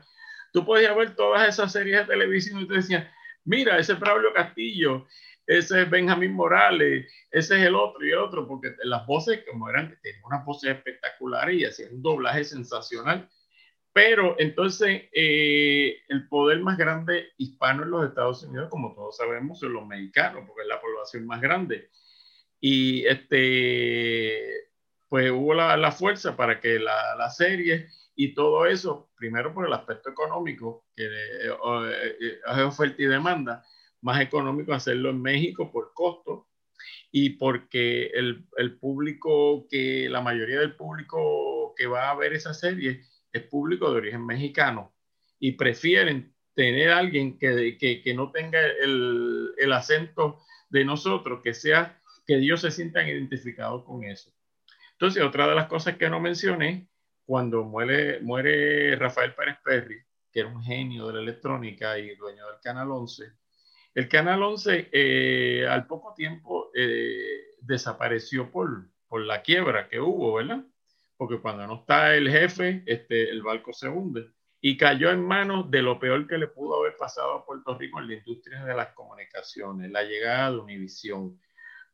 Tú 0.52 0.64
podías 0.64 0.96
ver 0.96 1.14
todas 1.14 1.48
esas 1.48 1.72
series 1.72 2.00
de 2.00 2.12
televisión 2.12 2.60
y 2.60 2.68
te 2.68 2.74
decías, 2.74 3.06
mira, 3.44 3.78
ese 3.78 3.94
Braulio 3.94 4.32
Castillo 4.32 5.06
ese 5.50 5.82
es 5.82 5.90
Benjamín 5.90 6.32
Morales, 6.32 7.12
ese 7.28 7.56
es 7.56 7.66
el 7.66 7.74
otro 7.74 8.06
y 8.06 8.12
el 8.12 8.18
otro, 8.18 8.46
porque 8.46 8.72
las 8.84 9.04
voces, 9.04 9.42
como 9.50 9.68
eran, 9.68 9.98
tenían 10.00 10.22
unas 10.24 10.44
voces 10.44 10.70
espectaculares 10.70 11.56
y 11.56 11.64
hacían 11.64 11.94
un 11.94 12.02
doblaje 12.02 12.44
sensacional. 12.44 13.28
Pero 13.92 14.36
entonces 14.38 15.08
eh, 15.12 16.02
el 16.08 16.28
poder 16.28 16.60
más 16.60 16.78
grande 16.78 17.32
hispano 17.36 17.82
en 17.82 17.90
los 17.90 18.06
Estados 18.06 18.44
Unidos, 18.44 18.68
como 18.70 18.94
todos 18.94 19.16
sabemos, 19.16 19.58
son 19.58 19.72
los 19.72 19.84
mexicanos, 19.88 20.44
porque 20.46 20.62
es 20.62 20.68
la 20.68 20.80
población 20.80 21.26
más 21.26 21.40
grande. 21.40 21.90
Y 22.60 23.04
este, 23.06 24.68
pues 25.08 25.32
hubo 25.32 25.52
la, 25.52 25.76
la 25.76 25.90
fuerza 25.90 26.36
para 26.36 26.60
que 26.60 26.78
la, 26.78 27.16
la, 27.16 27.28
serie 27.28 27.88
y 28.22 28.34
todo 28.34 28.66
eso, 28.66 29.10
primero 29.16 29.54
por 29.54 29.66
el 29.66 29.72
aspecto 29.72 30.10
económico, 30.10 30.84
que 30.94 31.04
eh, 31.04 31.48
eh, 31.48 32.38
es 32.46 32.58
oferta 32.58 33.02
y 33.02 33.06
demanda, 33.06 33.64
más 34.02 34.20
económico 34.20 34.74
hacerlo 34.74 35.08
en 35.08 35.22
México 35.22 35.72
por 35.72 35.94
costo 35.94 36.48
y 37.10 37.30
porque 37.30 38.08
el, 38.08 38.44
el, 38.58 38.78
público 38.78 39.66
que, 39.70 40.06
la 40.10 40.20
mayoría 40.20 40.60
del 40.60 40.76
público 40.76 41.72
que 41.74 41.86
va 41.86 42.10
a 42.10 42.14
ver 42.14 42.34
esa 42.34 42.52
serie 42.52 43.00
es 43.32 43.42
público 43.44 43.90
de 43.90 43.96
origen 43.96 44.26
mexicano 44.26 44.94
y 45.38 45.52
prefieren 45.52 46.34
tener 46.54 46.90
a 46.90 46.98
alguien 46.98 47.38
que, 47.38 47.78
que, 47.78 48.02
que 48.02 48.12
no 48.12 48.32
tenga 48.32 48.60
el, 48.82 49.54
el, 49.56 49.72
acento 49.72 50.40
de 50.68 50.84
nosotros, 50.84 51.40
que 51.42 51.54
sea, 51.54 51.98
que 52.26 52.36
ellos 52.36 52.60
se 52.60 52.70
sientan 52.70 53.08
identificados 53.08 53.82
con 53.86 54.04
eso. 54.04 54.30
Entonces, 54.92 55.22
otra 55.22 55.48
de 55.48 55.54
las 55.54 55.68
cosas 55.68 55.96
que 55.96 56.10
no 56.10 56.20
mencioné, 56.20 56.90
cuando 57.30 57.62
muere, 57.62 58.18
muere 58.22 58.96
Rafael 58.96 59.36
Pérez 59.36 59.58
Perry, 59.62 60.02
que 60.32 60.40
era 60.40 60.48
un 60.48 60.60
genio 60.64 61.06
de 61.06 61.12
la 61.12 61.20
electrónica 61.20 61.96
y 61.96 62.16
dueño 62.16 62.44
del 62.44 62.58
Canal 62.60 62.90
11, 62.90 63.24
el 63.94 64.08
Canal 64.08 64.42
11 64.42 64.88
eh, 64.90 65.64
al 65.70 65.86
poco 65.86 66.12
tiempo 66.12 66.72
eh, 66.74 67.54
desapareció 67.60 68.50
por, 68.50 68.90
por 69.06 69.20
la 69.20 69.42
quiebra 69.42 69.88
que 69.88 70.00
hubo, 70.00 70.34
¿verdad? 70.34 70.64
Porque 71.16 71.38
cuando 71.38 71.68
no 71.68 71.74
está 71.82 72.16
el 72.16 72.28
jefe, 72.28 72.82
este, 72.84 73.30
el 73.30 73.44
barco 73.44 73.72
se 73.72 73.86
hunde. 73.86 74.32
Y 74.60 74.76
cayó 74.76 75.12
en 75.12 75.24
manos 75.24 75.70
de 75.70 75.82
lo 75.82 76.00
peor 76.00 76.26
que 76.26 76.36
le 76.36 76.48
pudo 76.48 76.80
haber 76.80 76.96
pasado 76.96 77.34
a 77.34 77.46
Puerto 77.46 77.78
Rico 77.78 78.00
en 78.00 78.08
la 78.08 78.14
industria 78.14 78.64
de 78.64 78.74
las 78.74 78.88
comunicaciones, 78.88 79.88
la 79.88 80.02
llegada 80.02 80.50
de 80.50 80.58
Univisión. 80.58 81.40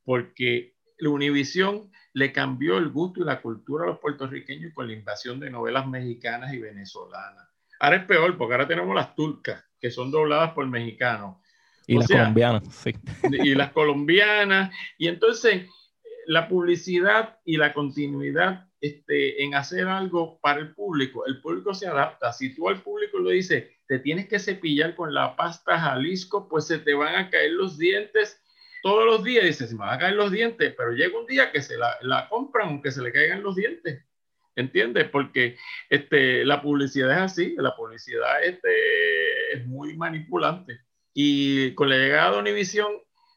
Porque 0.02 0.75
Univisión 1.00 1.90
le 2.12 2.32
cambió 2.32 2.78
el 2.78 2.88
gusto 2.88 3.20
y 3.20 3.24
la 3.24 3.42
cultura 3.42 3.84
a 3.84 3.88
los 3.88 3.98
puertorriqueños 3.98 4.72
con 4.72 4.86
la 4.86 4.94
invasión 4.94 5.38
de 5.38 5.50
novelas 5.50 5.86
mexicanas 5.86 6.52
y 6.54 6.58
venezolanas. 6.58 7.48
Ahora 7.78 7.96
es 7.96 8.04
peor, 8.04 8.38
porque 8.38 8.54
ahora 8.54 8.66
tenemos 8.66 8.94
las 8.94 9.14
turcas, 9.14 9.64
que 9.78 9.90
son 9.90 10.10
dobladas 10.10 10.52
por 10.52 10.66
mexicanos 10.66 11.36
y 11.86 11.98
las 11.98 12.08
colombianas, 12.08 12.62
sí. 12.70 12.92
Y 13.30 13.54
las 13.54 13.72
colombianas. 13.72 14.74
Y 14.98 15.08
entonces, 15.08 15.68
la 16.26 16.48
publicidad 16.48 17.38
y 17.44 17.56
la 17.56 17.72
continuidad 17.72 18.66
este, 18.80 19.42
en 19.42 19.54
hacer 19.54 19.86
algo 19.86 20.38
para 20.40 20.60
el 20.60 20.74
público, 20.74 21.26
el 21.26 21.40
público 21.40 21.74
se 21.74 21.86
adapta. 21.86 22.32
Si 22.32 22.54
tú 22.54 22.68
al 22.68 22.82
público 22.82 23.18
le 23.20 23.34
dices, 23.34 23.64
te 23.86 24.00
tienes 24.00 24.28
que 24.28 24.38
cepillar 24.38 24.94
con 24.96 25.14
la 25.14 25.36
pasta 25.36 25.78
Jalisco, 25.78 26.48
pues 26.48 26.66
se 26.66 26.78
te 26.78 26.94
van 26.94 27.14
a 27.14 27.30
caer 27.30 27.52
los 27.52 27.78
dientes 27.78 28.42
todos 28.82 29.04
los 29.04 29.24
días. 29.24 29.44
Dices, 29.44 29.68
se 29.70 29.74
me 29.74 29.80
van 29.80 29.94
a 29.94 29.98
caer 29.98 30.14
los 30.14 30.30
dientes, 30.30 30.74
pero 30.76 30.92
llega 30.92 31.18
un 31.18 31.26
día 31.26 31.52
que 31.52 31.62
se 31.62 31.76
la, 31.76 31.96
la 32.02 32.28
compran 32.28 32.68
aunque 32.68 32.90
se 32.90 33.02
le 33.02 33.12
caigan 33.12 33.42
los 33.42 33.56
dientes. 33.56 34.04
¿Entiendes? 34.56 35.08
Porque 35.10 35.56
este, 35.90 36.44
la 36.44 36.62
publicidad 36.62 37.10
es 37.12 37.32
así, 37.32 37.54
la 37.58 37.76
publicidad 37.76 38.42
este, 38.42 39.52
es 39.52 39.66
muy 39.66 39.96
manipulante. 39.96 40.80
Y 41.12 41.74
con 41.74 41.90
la 41.90 41.96
llegada 41.96 42.32
de 42.32 42.38
Univision, 42.38 42.92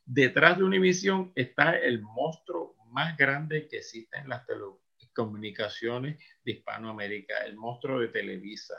detrás 0.05 0.57
de 0.57 0.63
Univision 0.63 1.31
está 1.35 1.77
el 1.77 2.01
monstruo 2.01 2.75
más 2.91 3.17
grande 3.17 3.67
que 3.67 3.77
existe 3.77 4.17
en 4.17 4.29
las 4.29 4.45
telecomunicaciones 4.45 6.17
de 6.43 6.51
Hispanoamérica, 6.51 7.37
el 7.45 7.55
monstruo 7.55 7.99
de 7.99 8.07
Televisa. 8.07 8.75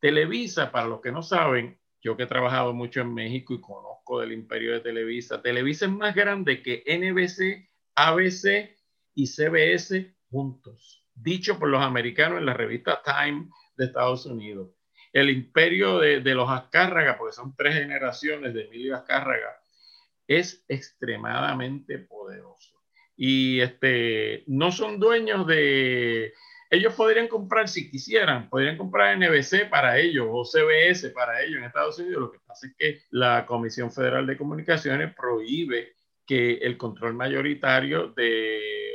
Televisa, 0.00 0.70
para 0.70 0.86
los 0.86 1.00
que 1.00 1.12
no 1.12 1.22
saben, 1.22 1.78
yo 2.04 2.16
que 2.16 2.22
he 2.22 2.26
trabajado 2.26 2.72
mucho 2.72 3.00
en 3.00 3.12
México 3.12 3.54
y 3.54 3.60
conozco 3.60 4.20
del 4.20 4.32
imperio 4.32 4.74
de 4.74 4.80
Televisa, 4.80 5.42
Televisa 5.42 5.86
es 5.86 5.90
más 5.90 6.14
grande 6.14 6.62
que 6.62 6.84
NBC, 6.86 7.68
ABC 7.96 8.76
y 9.14 9.26
CBS 9.26 10.14
juntos, 10.30 11.04
dicho 11.14 11.58
por 11.58 11.68
los 11.68 11.82
americanos 11.82 12.38
en 12.38 12.46
la 12.46 12.54
revista 12.54 13.02
Time 13.02 13.48
de 13.76 13.86
Estados 13.86 14.26
Unidos 14.26 14.70
el 15.14 15.30
imperio 15.30 16.00
de, 16.00 16.20
los 16.34 16.50
Azcárraga, 16.50 17.16
porque 17.16 17.36
son 17.36 17.54
tres 17.56 17.74
generaciones 17.74 18.52
de 18.52 18.64
Emilio 18.64 18.96
Azcárraga, 18.96 19.60
es 20.26 20.64
extremadamente 20.66 21.98
poderoso. 21.98 22.82
Y 23.16 23.60
este, 23.60 24.42
no 24.48 24.72
son 24.72 24.98
dueños 24.98 25.46
de... 25.46 26.34
Ellos 26.70 26.94
podrían 26.94 27.28
comprar, 27.28 27.68
si 27.68 27.90
quisieran, 27.90 28.48
podrían 28.48 28.76
comprar 28.76 29.16
NBC 29.16 29.68
para 29.68 29.98
ellos 29.98 30.26
o 30.30 30.44
CBS 30.44 31.10
para 31.10 31.42
ellos 31.42 31.58
en 31.58 31.64
Estados 31.64 31.98
Unidos. 31.98 32.22
Lo 32.22 32.32
que 32.32 32.40
pasa 32.46 32.66
es 32.66 32.74
que 32.76 33.02
la 33.10 33.46
Comisión 33.46 33.92
Federal 33.92 34.26
de 34.26 34.36
Comunicaciones 34.36 35.14
prohíbe 35.14 35.94
que 36.26 36.54
el 36.54 36.76
control 36.76 37.14
mayoritario 37.14 38.08
de 38.08 38.92
eh, 38.92 38.94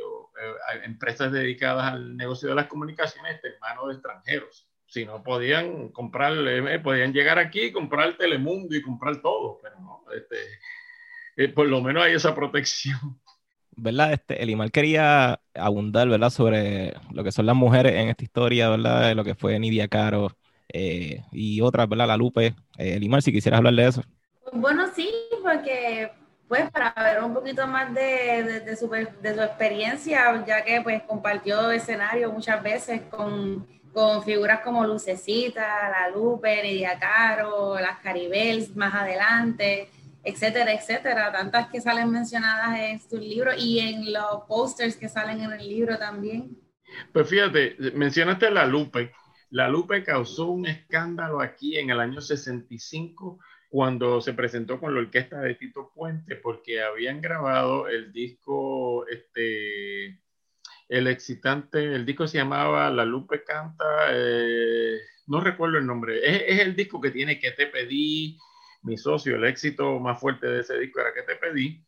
empresas 0.84 1.32
dedicadas 1.32 1.92
al 1.92 2.16
negocio 2.16 2.48
de 2.48 2.54
las 2.54 2.66
comunicaciones 2.66 3.36
esté 3.36 3.48
en 3.48 3.60
manos 3.60 3.88
de 3.88 3.94
extranjeros 3.94 4.70
si 4.90 5.06
no 5.06 5.22
podían 5.22 5.90
comprar, 5.90 6.32
eh, 6.36 6.80
podían 6.80 7.12
llegar 7.12 7.38
aquí, 7.38 7.70
comprar 7.70 8.16
Telemundo 8.16 8.74
y 8.74 8.82
comprar 8.82 9.22
todo, 9.22 9.60
pero 9.62 9.78
no, 9.78 10.04
este, 10.12 10.36
eh, 11.36 11.48
por 11.48 11.68
lo 11.68 11.80
menos 11.80 12.02
hay 12.02 12.14
esa 12.14 12.34
protección. 12.34 13.19
¿Verdad? 13.80 14.12
Este, 14.12 14.42
Elimar 14.42 14.70
quería 14.70 15.40
abundar, 15.54 16.08
¿verdad? 16.08 16.30
Sobre 16.30 16.94
lo 17.12 17.24
que 17.24 17.32
son 17.32 17.46
las 17.46 17.56
mujeres 17.56 17.94
en 17.94 18.08
esta 18.08 18.24
historia, 18.24 18.68
¿verdad? 18.68 19.14
Lo 19.14 19.24
que 19.24 19.34
fue 19.34 19.58
Nidia 19.58 19.88
Caro 19.88 20.36
eh, 20.68 21.22
y 21.32 21.60
otras, 21.60 21.88
¿verdad? 21.88 22.06
La 22.08 22.16
Lupe. 22.16 22.54
Eh, 22.78 22.94
Elimar, 22.96 23.22
si 23.22 23.32
quisieras 23.32 23.58
hablar 23.58 23.74
de 23.74 23.86
eso. 23.86 24.02
Bueno, 24.52 24.86
sí, 24.94 25.10
porque 25.42 26.10
pues 26.48 26.70
para 26.70 26.92
ver 26.96 27.22
un 27.22 27.32
poquito 27.32 27.66
más 27.66 27.94
de, 27.94 28.62
de, 28.64 28.76
su, 28.76 28.88
de 28.88 29.34
su 29.34 29.40
experiencia, 29.40 30.44
ya 30.44 30.64
que 30.64 30.80
pues 30.82 31.02
compartió 31.04 31.70
escenario 31.70 32.32
muchas 32.32 32.60
veces 32.62 33.02
con, 33.02 33.66
con 33.92 34.22
figuras 34.24 34.60
como 34.60 34.84
Lucecita, 34.84 35.88
La 35.90 36.10
Lupe, 36.10 36.62
Nidia 36.62 36.98
Caro, 36.98 37.78
las 37.78 38.00
Caribels 38.00 38.74
más 38.74 38.92
adelante 38.94 39.88
etcétera, 40.22 40.72
etcétera, 40.72 41.32
tantas 41.32 41.68
que 41.68 41.80
salen 41.80 42.10
mencionadas 42.10 42.78
en 42.78 43.08
tu 43.08 43.16
libro 43.16 43.52
y 43.56 43.78
en 43.80 44.12
los 44.12 44.44
posters 44.46 44.96
que 44.96 45.08
salen 45.08 45.40
en 45.40 45.52
el 45.52 45.68
libro 45.68 45.98
también. 45.98 46.56
Pues 47.12 47.28
fíjate, 47.28 47.76
mencionaste 47.94 48.50
La 48.50 48.66
Lupe. 48.66 49.12
La 49.50 49.68
Lupe 49.68 50.04
causó 50.04 50.50
un 50.50 50.66
escándalo 50.66 51.40
aquí 51.40 51.76
en 51.76 51.90
el 51.90 52.00
año 52.00 52.20
65 52.20 53.40
cuando 53.68 54.20
se 54.20 54.32
presentó 54.34 54.80
con 54.80 54.94
la 54.94 55.00
orquesta 55.00 55.40
de 55.40 55.54
Tito 55.54 55.92
Puente 55.94 56.36
porque 56.36 56.82
habían 56.82 57.20
grabado 57.20 57.88
el 57.88 58.12
disco, 58.12 59.06
este, 59.06 60.20
el 60.88 61.06
excitante, 61.06 61.94
el 61.94 62.04
disco 62.04 62.26
se 62.26 62.38
llamaba 62.38 62.90
La 62.90 63.04
Lupe 63.04 63.44
Canta, 63.44 63.84
eh, 64.10 64.98
no 65.28 65.40
recuerdo 65.40 65.78
el 65.78 65.86
nombre, 65.86 66.18
es, 66.18 66.42
es, 66.48 66.60
el 66.60 66.74
disco 66.74 67.00
que 67.00 67.12
tiene 67.12 67.38
que 67.38 67.52
te 67.52 67.68
pedí, 67.68 68.36
mi 68.82 68.96
socio, 68.96 69.36
el 69.36 69.44
éxito 69.44 69.98
más 69.98 70.18
fuerte 70.18 70.46
de 70.46 70.60
ese 70.60 70.78
disco 70.78 71.00
era 71.00 71.14
que 71.14 71.22
te 71.22 71.36
pedí. 71.36 71.84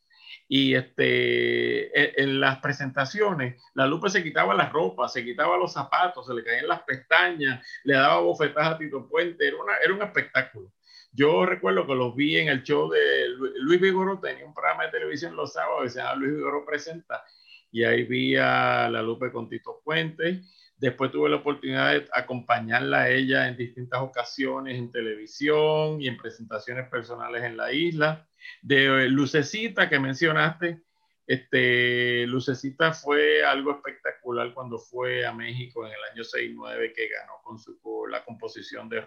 Y 0.47 0.75
este, 0.75 2.21
en, 2.21 2.39
las 2.39 2.59
presentaciones, 2.59 3.61
la 3.73 3.87
Lupe 3.87 4.09
se 4.09 4.21
quitaba 4.21 4.53
la 4.53 4.69
ropa, 4.69 5.07
se 5.07 5.23
quitaba 5.23 5.57
los 5.57 5.73
zapatos, 5.73 6.27
se 6.27 6.33
le 6.33 6.43
caían 6.43 6.67
las 6.67 6.83
pestañas, 6.83 7.65
le 7.83 7.93
daba 7.93 8.19
bofetadas 8.19 8.73
a 8.73 8.77
Tito 8.77 9.07
Puente, 9.07 9.47
era, 9.47 9.57
una, 9.57 9.73
era 9.83 9.93
un 9.93 10.01
espectáculo. 10.01 10.71
Yo 11.11 11.45
recuerdo 11.45 11.87
que 11.87 11.95
los 11.95 12.15
vi 12.15 12.37
en 12.37 12.49
el 12.49 12.63
show 12.63 12.89
de 12.89 13.29
Luis 13.59 13.79
Vigoro, 13.79 14.19
tenía 14.19 14.45
un 14.45 14.53
programa 14.53 14.85
de 14.85 14.91
televisión 14.91 15.35
los 15.35 15.53
sábados 15.53 15.93
que 15.93 16.01
Luis 16.17 16.35
Vigoro 16.35 16.65
Presenta, 16.65 17.23
y 17.71 17.83
ahí 17.83 18.03
vi 18.03 18.35
a 18.35 18.89
la 18.89 19.01
Lupe 19.01 19.31
con 19.31 19.47
Tito 19.47 19.81
Puente 19.83 20.41
Después 20.77 21.11
tuve 21.11 21.29
la 21.29 21.37
oportunidad 21.37 21.93
de 21.93 22.07
acompañarla 22.13 23.01
a 23.01 23.09
ella 23.09 23.47
en 23.47 23.55
distintas 23.55 24.01
ocasiones 24.01 24.77
en 24.77 24.91
televisión 24.91 26.01
y 26.01 26.07
en 26.07 26.17
presentaciones 26.17 26.89
personales 26.89 27.43
en 27.43 27.57
la 27.57 27.71
isla. 27.71 28.27
De 28.61 28.85
eh, 28.85 29.09
Lucecita 29.09 29.87
que 29.87 29.99
mencionaste, 29.99 30.81
este, 31.25 32.27
Lucecita 32.27 32.91
fue 32.91 33.45
algo 33.45 33.71
espectacular 33.71 34.53
cuando 34.53 34.77
fue 34.77 35.25
a 35.25 35.31
México 35.31 35.85
en 35.85 35.93
el 35.93 36.11
año 36.11 36.23
69 36.23 36.93
que 36.93 37.07
ganó 37.07 37.33
con 37.43 37.57
su, 37.57 37.79
la 38.09 38.25
composición 38.25 38.89
de 38.89 39.03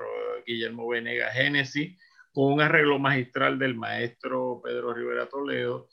Guillermo 0.46 0.88
Venegas 0.88 1.34
Génesis 1.34 1.98
con 2.32 2.52
un 2.52 2.60
arreglo 2.60 2.98
magistral 2.98 3.58
del 3.58 3.74
maestro 3.74 4.60
Pedro 4.64 4.94
Rivera 4.94 5.28
Toledo 5.28 5.88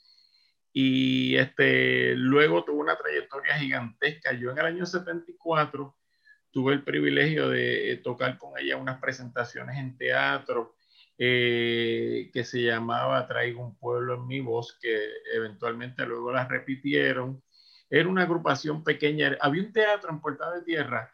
y 0.73 1.35
este, 1.35 2.15
luego 2.15 2.63
tuvo 2.63 2.81
una 2.81 2.97
trayectoria 2.97 3.55
gigantesca. 3.59 4.33
Yo 4.33 4.51
en 4.51 4.57
el 4.57 4.65
año 4.65 4.85
74 4.87 5.95
tuve 6.51 6.73
el 6.73 6.83
privilegio 6.83 7.49
de 7.49 7.91
eh, 7.91 7.97
tocar 7.97 8.39
con 8.39 8.57
ella 8.57 8.77
unas 8.77 8.99
presentaciones 8.99 9.77
en 9.77 9.95
teatro 9.97 10.75
eh, 11.17 12.31
que 12.33 12.43
se 12.43 12.63
llamaba 12.63 13.27
Traigo 13.27 13.63
un 13.63 13.77
pueblo 13.77 14.15
en 14.15 14.25
mi 14.27 14.39
voz, 14.39 14.77
que 14.81 15.09
eventualmente 15.35 16.05
luego 16.07 16.31
las 16.31 16.49
repitieron. 16.49 17.43
Era 17.87 18.09
una 18.09 18.23
agrupación 18.23 18.83
pequeña. 18.83 19.37
Había 19.41 19.61
un 19.61 19.73
teatro 19.73 20.09
en 20.09 20.21
Puerta 20.21 20.51
de 20.51 20.63
Tierra 20.63 21.13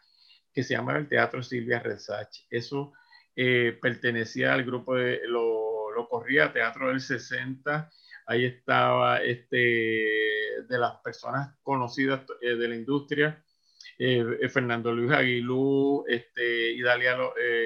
que 0.54 0.62
se 0.62 0.74
llamaba 0.74 0.98
el 0.98 1.08
Teatro 1.08 1.42
Silvia 1.42 1.80
Resach. 1.80 2.46
Eso 2.48 2.94
eh, 3.36 3.78
pertenecía 3.80 4.54
al 4.54 4.64
grupo 4.64 4.96
de, 4.96 5.20
lo, 5.26 5.90
lo 5.92 6.08
corría 6.08 6.50
Teatro 6.50 6.88
del 6.88 7.00
60 7.00 7.90
ahí 8.30 8.44
estaba 8.44 9.20
este, 9.22 9.56
de 10.68 10.78
las 10.78 11.00
personas 11.00 11.52
conocidas 11.64 12.20
eh, 12.40 12.54
de 12.54 12.68
la 12.68 12.76
industria, 12.76 13.44
eh, 13.98 14.24
eh, 14.40 14.48
Fernando 14.48 14.92
Luis 14.92 15.10
Aguilú, 15.10 16.04
este, 16.06 16.70
Idalia, 16.70 17.18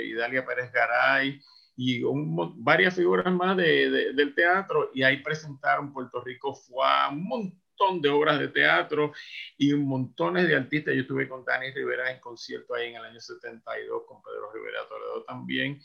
Idalia 0.06 0.46
Pérez 0.46 0.72
Garay 0.72 1.38
y 1.76 2.02
varias 2.56 2.94
figuras 2.94 3.30
más 3.30 3.58
de, 3.58 4.12
del 4.14 4.34
teatro 4.34 4.90
y 4.94 5.02
ahí 5.02 5.18
presentaron 5.18 5.92
Puerto 5.92 6.22
Rico 6.22 6.54
fue 6.54 6.86
un 7.10 7.24
montón 7.24 8.00
de 8.00 8.08
obras 8.08 8.38
de 8.38 8.48
teatro 8.48 9.12
y 9.58 9.74
un 9.74 9.86
montones 9.86 10.48
de 10.48 10.56
artistas. 10.56 10.94
Yo 10.94 11.02
estuve 11.02 11.28
con 11.28 11.44
Dani 11.44 11.72
Rivera 11.72 12.10
en 12.10 12.20
concierto 12.20 12.74
ahí 12.74 12.88
en 12.88 12.96
el 12.96 13.04
año 13.04 13.20
72, 13.20 14.04
con 14.06 14.22
Pedro 14.22 14.50
Rivera 14.50 14.88
Toledo 14.88 15.24
también, 15.24 15.78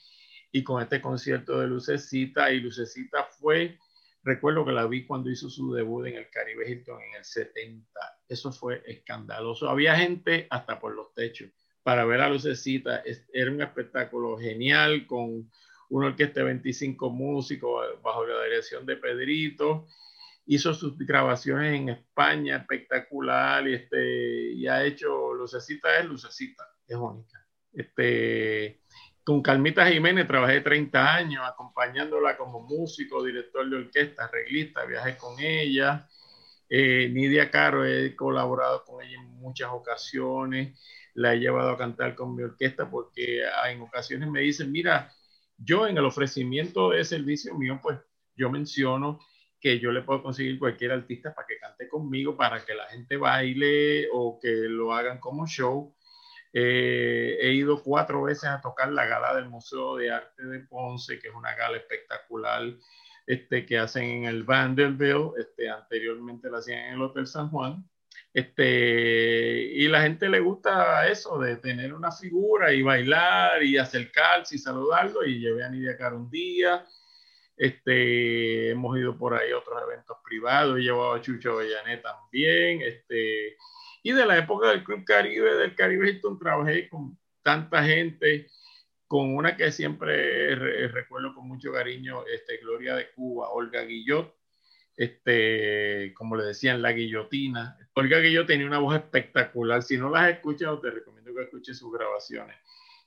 y 0.53 0.63
con 0.63 0.81
este 0.81 1.01
concierto 1.01 1.59
de 1.59 1.67
Lucecita, 1.67 2.49
y 2.51 2.61
Lucecita 2.61 3.25
fue 3.25 3.77
Recuerdo 4.23 4.65
que 4.65 4.71
la 4.71 4.85
vi 4.85 5.05
cuando 5.05 5.29
hizo 5.29 5.49
su 5.49 5.73
debut 5.73 6.07
en 6.07 6.15
el 6.15 6.29
Caribe 6.29 6.69
Hilton 6.69 7.01
en 7.01 7.15
el 7.15 7.23
70. 7.23 7.87
Eso 8.27 8.51
fue 8.51 8.83
escandaloso. 8.85 9.69
Había 9.69 9.95
gente 9.95 10.47
hasta 10.49 10.79
por 10.79 10.93
los 10.93 11.13
techos 11.13 11.49
para 11.83 12.05
ver 12.05 12.21
a 12.21 12.29
Lucecita. 12.29 13.01
Era 13.33 13.51
un 13.51 13.61
espectáculo 13.61 14.37
genial 14.37 15.07
con 15.07 15.49
una 15.89 16.07
orquesta 16.07 16.41
de 16.41 16.45
25 16.47 17.09
músicos 17.09 18.01
bajo 18.03 18.25
la 18.25 18.43
dirección 18.43 18.85
de 18.85 18.97
Pedrito. 18.97 19.87
Hizo 20.45 20.73
sus 20.73 20.97
grabaciones 20.97 21.79
en 21.79 21.89
España, 21.89 22.57
espectacular, 22.57 23.67
y, 23.67 23.75
este, 23.75 24.51
y 24.53 24.67
ha 24.67 24.83
hecho 24.83 25.33
Lucecita 25.33 25.97
es 25.97 26.05
Lucecita, 26.05 26.63
es 26.87 26.95
única. 26.95 27.45
Este, 27.71 28.81
con 29.29 29.43
Calmita 29.43 29.85
Jiménez 29.85 30.25
trabajé 30.25 30.61
30 30.61 31.13
años 31.13 31.45
acompañándola 31.47 32.35
como 32.35 32.61
músico, 32.61 33.23
director 33.23 33.69
de 33.69 33.75
orquesta, 33.75 34.25
arreglista, 34.25 34.85
viajé 34.85 35.17
con 35.17 35.39
ella. 35.39 36.09
Eh, 36.67 37.07
Nidia 37.13 37.51
Caro, 37.51 37.85
he 37.85 38.15
colaborado 38.15 38.83
con 38.83 39.03
ella 39.03 39.21
en 39.21 39.27
muchas 39.35 39.69
ocasiones, 39.71 40.81
la 41.13 41.35
he 41.35 41.39
llevado 41.39 41.69
a 41.69 41.77
cantar 41.77 42.15
con 42.15 42.35
mi 42.35 42.41
orquesta 42.41 42.89
porque 42.89 43.43
en 43.67 43.81
ocasiones 43.81 44.27
me 44.31 44.39
dicen, 44.39 44.71
mira, 44.71 45.13
yo 45.57 45.85
en 45.85 45.99
el 45.99 46.05
ofrecimiento 46.05 46.89
de 46.89 47.05
servicio 47.05 47.53
mío, 47.53 47.79
pues 47.83 47.99
yo 48.35 48.49
menciono 48.49 49.19
que 49.61 49.79
yo 49.79 49.91
le 49.91 50.01
puedo 50.01 50.23
conseguir 50.23 50.57
cualquier 50.57 50.91
artista 50.91 51.35
para 51.35 51.45
que 51.45 51.59
cante 51.59 51.87
conmigo, 51.87 52.35
para 52.35 52.65
que 52.65 52.73
la 52.73 52.87
gente 52.87 53.15
baile 53.15 54.07
o 54.11 54.39
que 54.41 54.49
lo 54.49 54.91
hagan 54.91 55.19
como 55.19 55.45
show 55.45 55.93
eh, 56.51 57.37
he 57.41 57.51
ido 57.53 57.83
cuatro 57.83 58.23
veces 58.23 58.45
a 58.45 58.61
tocar 58.61 58.91
la 58.91 59.05
gala 59.05 59.35
del 59.35 59.49
Museo 59.49 59.97
de 59.97 60.11
Arte 60.11 60.43
de 60.45 60.59
Ponce, 60.61 61.19
que 61.19 61.27
es 61.27 61.35
una 61.35 61.55
gala 61.55 61.77
espectacular 61.77 62.63
este, 63.27 63.65
que 63.65 63.77
hacen 63.77 64.03
en 64.03 64.25
el 64.25 64.43
Vanderbilt, 64.43 65.37
este, 65.37 65.69
anteriormente 65.69 66.49
la 66.49 66.57
hacían 66.57 66.79
en 66.79 66.93
el 66.95 67.01
Hotel 67.03 67.27
San 67.27 67.49
Juan. 67.49 67.87
Este, 68.33 69.71
y 69.73 69.87
la 69.87 70.01
gente 70.01 70.29
le 70.29 70.39
gusta 70.39 71.07
eso 71.07 71.39
de 71.39 71.57
tener 71.57 71.93
una 71.93 72.11
figura 72.11 72.71
y 72.73 72.81
bailar 72.81 73.63
y 73.63 73.77
acercarse 73.77 74.55
y 74.55 74.59
saludarlo. 74.59 75.23
Y 75.25 75.39
llevé 75.39 75.63
a 75.63 75.69
Nidia 75.69 75.97
Caro 75.97 76.17
un 76.17 76.29
día. 76.29 76.85
Este, 77.55 78.71
hemos 78.71 78.97
ido 78.97 79.17
por 79.17 79.33
ahí 79.33 79.51
a 79.51 79.57
otros 79.57 79.81
eventos 79.83 80.17
privados. 80.23 80.77
He 80.77 80.83
llevado 80.83 81.13
a 81.13 81.21
Chucho 81.21 81.53
Avellané 81.53 81.97
también. 81.97 82.81
Este, 82.81 83.57
y 84.03 84.13
de 84.13 84.25
la 84.25 84.37
época 84.37 84.69
del 84.69 84.83
Club 84.83 85.03
Caribe, 85.03 85.55
del 85.55 85.75
Caribe 85.75 86.09
Hilton, 86.09 86.39
trabajé 86.39 86.89
con 86.89 87.17
tanta 87.41 87.83
gente, 87.83 88.47
con 89.07 89.35
una 89.35 89.57
que 89.57 89.71
siempre 89.71 90.55
recuerdo 90.87 91.33
con 91.33 91.47
mucho 91.47 91.73
cariño, 91.73 92.25
este, 92.27 92.57
Gloria 92.57 92.95
de 92.95 93.11
Cuba, 93.11 93.49
Olga 93.49 93.81
Guillot, 93.83 94.35
este, 94.95 96.13
como 96.13 96.35
le 96.35 96.43
decían, 96.43 96.81
la 96.81 96.91
guillotina. 96.91 97.77
Olga 97.93 98.19
Guillot 98.19 98.45
tenía 98.47 98.67
una 98.67 98.79
voz 98.79 98.95
espectacular. 98.95 99.81
Si 99.81 99.97
no 99.97 100.09
las 100.09 100.23
has 100.23 100.31
escuchado, 100.35 100.79
te 100.79 100.91
recomiendo 100.91 101.33
que 101.33 101.43
escuches 101.43 101.77
sus 101.77 101.91
grabaciones. 101.93 102.57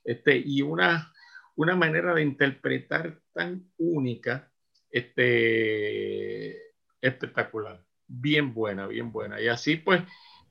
Este, 0.03 0.41
y 0.43 0.61
una, 0.63 1.13
una 1.55 1.75
manera 1.75 2.13
de 2.15 2.23
interpretar 2.23 3.19
tan 3.31 3.71
única, 3.77 4.51
este, 4.89 6.57
espectacular. 6.99 7.85
Bien 8.07 8.53
buena, 8.53 8.87
bien 8.87 9.11
buena. 9.11 9.39
Y 9.39 9.47
así 9.47 9.75
pues 9.75 10.01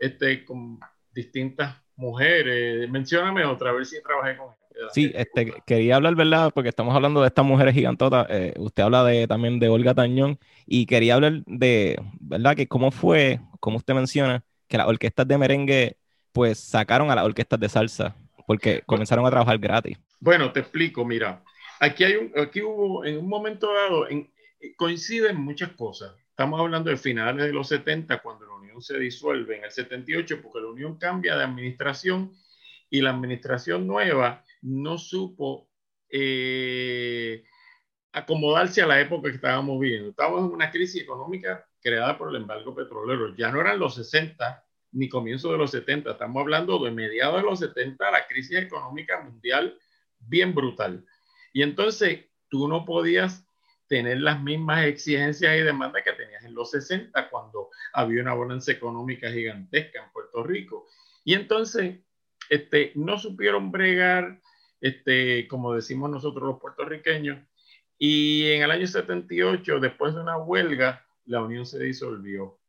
este, 0.02 0.44
con 0.44 0.80
distintas 1.14 1.76
mujeres. 1.94 2.90
Mencióname 2.90 3.44
otra, 3.44 3.70
a 3.70 3.72
ver 3.72 3.86
si 3.86 4.02
trabajé 4.02 4.36
con 4.36 4.48
ella. 4.48 4.88
Sí, 4.92 5.12
este, 5.14 5.52
quería 5.64 5.96
hablar, 5.96 6.16
¿verdad? 6.16 6.50
Porque 6.52 6.70
estamos 6.70 6.94
hablando 6.94 7.20
de 7.20 7.28
estas 7.28 7.44
mujeres 7.44 7.72
gigantotas. 7.72 8.26
Eh, 8.28 8.54
usted 8.58 8.82
habla 8.82 9.04
de, 9.04 9.28
también 9.28 9.60
de 9.60 9.68
Olga 9.68 9.94
Tañón 9.94 10.38
y 10.66 10.86
quería 10.86 11.14
hablar 11.14 11.44
de, 11.46 12.02
¿verdad? 12.20 12.56
Que 12.56 12.66
cómo 12.66 12.90
fue, 12.90 13.38
como 13.60 13.76
usted 13.76 13.94
menciona, 13.94 14.42
que 14.66 14.76
las 14.76 14.88
orquestas 14.88 15.28
de 15.28 15.38
merengue 15.38 15.96
pues 16.32 16.58
sacaron 16.58 17.10
a 17.10 17.14
las 17.14 17.24
orquestas 17.24 17.60
de 17.60 17.68
salsa 17.68 18.16
porque 18.46 18.82
comenzaron 18.86 19.24
a 19.24 19.30
trabajar 19.30 19.58
gratis. 19.58 19.98
Bueno, 20.18 20.50
te 20.50 20.60
explico, 20.60 21.04
mira, 21.04 21.44
aquí 21.78 22.02
hay 22.02 22.16
un, 22.16 22.32
aquí 22.40 22.60
hubo 22.60 23.04
en 23.04 23.18
un 23.18 23.28
momento 23.28 23.72
dado, 23.72 24.08
en, 24.08 24.28
coinciden 24.76 25.36
muchas 25.36 25.70
cosas. 25.72 26.12
Estamos 26.30 26.58
hablando 26.58 26.90
de 26.90 26.96
finales 26.96 27.46
de 27.46 27.52
los 27.52 27.68
70, 27.68 28.18
cuando 28.18 28.46
Unión 28.72 28.82
se 28.82 28.98
disuelve 28.98 29.58
en 29.58 29.64
el 29.64 29.70
78 29.70 30.40
porque 30.42 30.60
la 30.60 30.68
Unión 30.68 30.98
cambia 30.98 31.36
de 31.36 31.44
administración 31.44 32.32
y 32.90 33.00
la 33.00 33.10
administración 33.10 33.86
nueva 33.86 34.44
no 34.62 34.98
supo 34.98 35.68
eh, 36.08 37.44
acomodarse 38.12 38.82
a 38.82 38.86
la 38.86 39.00
época 39.00 39.30
que 39.30 39.36
estábamos 39.36 39.80
viviendo. 39.80 40.10
Estábamos 40.10 40.48
en 40.48 40.54
una 40.54 40.70
crisis 40.70 41.02
económica 41.02 41.66
creada 41.80 42.16
por 42.16 42.30
el 42.30 42.36
embargo 42.36 42.74
petrolero. 42.74 43.34
Ya 43.36 43.50
no 43.50 43.60
eran 43.60 43.78
los 43.78 43.94
60 43.94 44.64
ni 44.92 45.08
comienzo 45.08 45.50
de 45.50 45.58
los 45.58 45.70
70, 45.70 46.12
estamos 46.12 46.40
hablando 46.40 46.78
de 46.84 46.90
mediados 46.90 47.36
de 47.36 47.48
los 47.48 47.58
70, 47.60 48.10
la 48.10 48.26
crisis 48.26 48.58
económica 48.58 49.22
mundial 49.22 49.78
bien 50.18 50.54
brutal. 50.54 51.04
Y 51.52 51.62
entonces 51.62 52.26
tú 52.48 52.68
no 52.68 52.84
podías 52.84 53.46
tener 53.92 54.22
las 54.22 54.42
mismas 54.42 54.86
exigencias 54.86 55.54
y 55.54 55.60
demandas 55.60 56.02
que 56.02 56.14
tenías 56.14 56.42
en 56.44 56.54
los 56.54 56.70
60 56.70 57.28
cuando 57.28 57.68
había 57.92 58.22
una 58.22 58.32
bonanza 58.32 58.72
económica 58.72 59.30
gigantesca 59.30 60.02
en 60.02 60.10
Puerto 60.12 60.42
Rico. 60.42 60.86
Y 61.26 61.34
entonces 61.34 61.98
este, 62.48 62.92
no 62.94 63.18
supieron 63.18 63.70
bregar, 63.70 64.40
este, 64.80 65.46
como 65.46 65.74
decimos 65.74 66.10
nosotros 66.10 66.48
los 66.48 66.58
puertorriqueños, 66.58 67.46
y 67.98 68.50
en 68.52 68.62
el 68.62 68.70
año 68.70 68.86
78, 68.86 69.78
después 69.78 70.14
de 70.14 70.22
una 70.22 70.38
huelga, 70.38 71.04
la 71.26 71.42
unión 71.42 71.66
se 71.66 71.78
disolvió. 71.78 72.60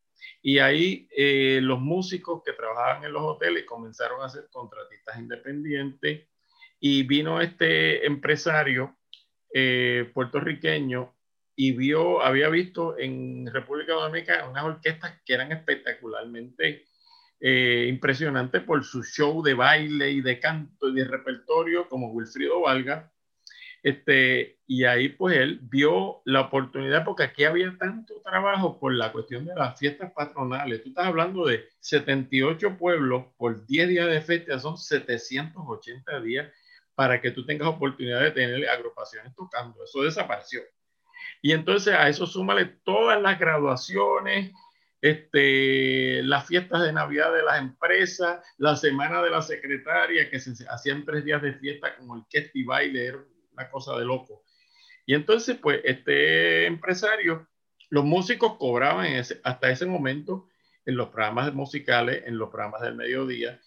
Y 0.41 0.59
ahí 0.59 1.07
eh, 1.15 1.61
los 1.61 1.80
músicos 1.80 2.41
que 2.43 2.51
trabajaban 2.51 3.05
en 3.05 3.13
los 3.13 3.21
hoteles 3.21 3.63
comenzaron 3.63 4.21
a 4.21 4.28
ser 4.28 4.49
contratistas 4.51 5.17
independientes 5.17 6.28
y 6.82 7.03
vino 7.03 7.39
este 7.39 8.05
empresario 8.05 8.97
eh, 9.54 10.10
puertorriqueño 10.14 11.14
y 11.56 11.72
vio, 11.74 12.24
había 12.24 12.49
visto 12.49 12.97
en 12.97 13.47
República 13.54 13.93
Dominicana 13.93 14.49
unas 14.49 14.64
orquestas 14.64 15.22
que 15.26 15.34
eran 15.34 15.51
espectacularmente 15.51 16.86
eh, 17.39 17.86
impresionantes 17.89 18.64
por 18.64 18.84
su 18.84 19.04
show 19.04 19.43
de 19.43 19.54
baile 19.54 20.10
y 20.10 20.22
de 20.22 20.39
canto 20.39 20.89
y 20.89 20.95
de 20.95 21.06
repertorio 21.06 21.88
como 21.88 22.12
Wilfrido 22.12 22.62
Valga 22.62 23.14
este, 23.84 24.60
y 24.66 24.86
ahí 24.86 25.10
pues 25.10 25.36
él 25.36 25.60
vio 25.62 26.22
la 26.24 26.41
oportunidad 26.41 27.04
porque 27.04 27.24
aquí 27.24 27.43
había 27.43 27.78
tanto 27.78 28.22
trabajo 28.24 28.80
por 28.80 28.93
la 28.93 29.12
cuestión 29.12 29.45
de 29.45 29.54
las 29.56 29.78
fiestas 29.78 30.14
patronales. 30.14 30.82
Tú 30.82 30.89
estás 30.89 31.08
hablando 31.08 31.45
de 31.45 31.66
78 31.82 32.78
pueblos 32.78 33.26
por 33.38 33.66
10 33.66 33.89
días 33.89 34.08
de 34.08 34.22
fiesta, 34.22 34.58
son 34.58 34.78
780 34.78 36.22
días 36.22 36.49
para 36.96 37.22
que 37.22 37.32
tú 37.32 37.46
tengas 37.46 37.68
oportunidad 37.68 38.22
de 38.22 38.32
tener 38.32 38.70
agrupaciones 38.70 39.34
tocando. 39.36 39.84
Eso 39.84 40.04
desapareció. 40.04 40.62
Y 41.41 41.52
entonces 41.52 41.94
a 41.94 42.08
eso 42.08 42.26
súmale 42.26 42.66
todas 42.84 43.22
las 43.22 43.39
graduaciones, 43.39 44.52
este, 45.02 46.24
las 46.24 46.48
fiestas 46.48 46.82
de 46.84 46.94
Navidad 46.94 47.34
de 47.34 47.44
las 47.44 47.60
empresas, 47.60 48.46
la 48.58 48.76
semana 48.76 49.22
de 49.22 49.30
la 49.30 49.41
secretaria, 49.41 50.30
que 50.30 50.39
se 50.39 50.54
hacían 50.70 51.04
tres 51.04 51.26
días 51.26 51.41
de 51.41 51.54
fiesta 51.54 51.96
con 51.98 52.10
orquesta 52.12 52.52
y 52.54 52.64
baile, 52.64 53.16
una 53.52 53.70
cosa 53.70 53.98
de 53.98 54.06
loco. 54.06 54.44
Y 55.06 55.14
entonces, 55.14 55.58
pues, 55.62 55.82
este 55.84 56.66
empresario, 56.66 57.48
los 57.89 58.06
músicos 58.06 58.56
cobraban 58.58 59.08
hasta 59.44 59.70
ese 59.70 59.86
momento 59.86 60.48
en 60.86 60.96
los 60.96 61.10
programas 61.10 61.54
musicales, 61.54 62.24
en 62.26 62.38
los 62.38 62.50
programas 62.50 62.82
del 62.82 62.96
mediodía, 62.96 63.60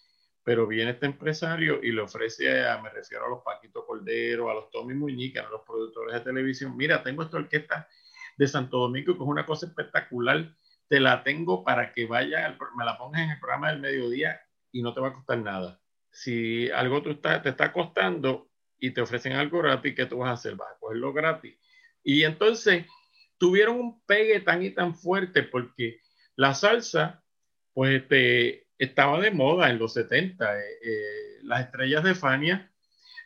pero 0.47 0.65
viene 0.65 0.91
este 0.91 1.07
empresario 1.07 1.83
y 1.83 1.91
le 1.91 1.99
ofrece, 1.99 2.65
a, 2.65 2.81
me 2.81 2.89
refiero 2.89 3.25
a 3.25 3.29
los 3.29 3.43
Paquito 3.43 3.85
Cordero, 3.85 4.49
a 4.49 4.53
los 4.53 4.71
Tommy 4.71 4.93
Muñica, 4.93 5.45
a 5.45 5.49
los 5.49 5.63
productores 5.67 6.13
de 6.13 6.21
televisión, 6.21 6.77
mira, 6.77 7.03
tengo 7.03 7.23
esta 7.23 7.35
orquesta 7.35 7.89
de 8.37 8.47
Santo 8.47 8.77
Domingo 8.77 9.17
que 9.17 9.23
es 9.23 9.27
una 9.27 9.45
cosa 9.45 9.65
espectacular, 9.65 10.55
te 10.87 11.01
la 11.01 11.21
tengo 11.21 11.65
para 11.65 11.91
que 11.91 12.05
vaya, 12.05 12.57
me 12.77 12.85
la 12.85 12.97
pongas 12.97 13.23
en 13.23 13.31
el 13.31 13.39
programa 13.41 13.71
del 13.71 13.81
mediodía 13.81 14.39
y 14.71 14.81
no 14.81 14.93
te 14.93 15.01
va 15.01 15.09
a 15.09 15.13
costar 15.15 15.39
nada. 15.39 15.81
Si 16.11 16.71
algo 16.71 17.01
tú 17.01 17.13
te 17.19 17.49
está 17.49 17.73
costando, 17.73 18.47
y 18.79 18.91
te 18.91 19.01
ofrecen 19.01 19.33
algo 19.33 19.59
gratis, 19.59 19.95
¿qué 19.95 20.05
tú 20.05 20.19
vas 20.19 20.29
a 20.29 20.33
hacer? 20.33 20.55
Vas 20.55 20.69
a 20.71 20.79
cogerlo 20.79 21.11
gratis. 21.11 21.57
Y 22.03 22.23
entonces 22.23 22.85
tuvieron 23.37 23.81
un 23.81 24.01
pegue 24.05 24.39
tan 24.39 24.63
y 24.63 24.69
tan 24.69 24.95
fuerte 24.95 25.43
porque 25.43 25.99
la 26.37 26.53
salsa, 26.53 27.21
pues 27.73 28.03
este, 28.03 28.66
estaba 28.77 29.19
de 29.19 29.31
moda 29.31 29.69
en 29.69 29.79
los 29.79 29.93
70. 29.93 30.59
Eh, 30.59 30.63
eh, 30.83 31.39
las 31.43 31.65
estrellas 31.65 32.03
de 32.03 32.15
Fania 32.15 32.71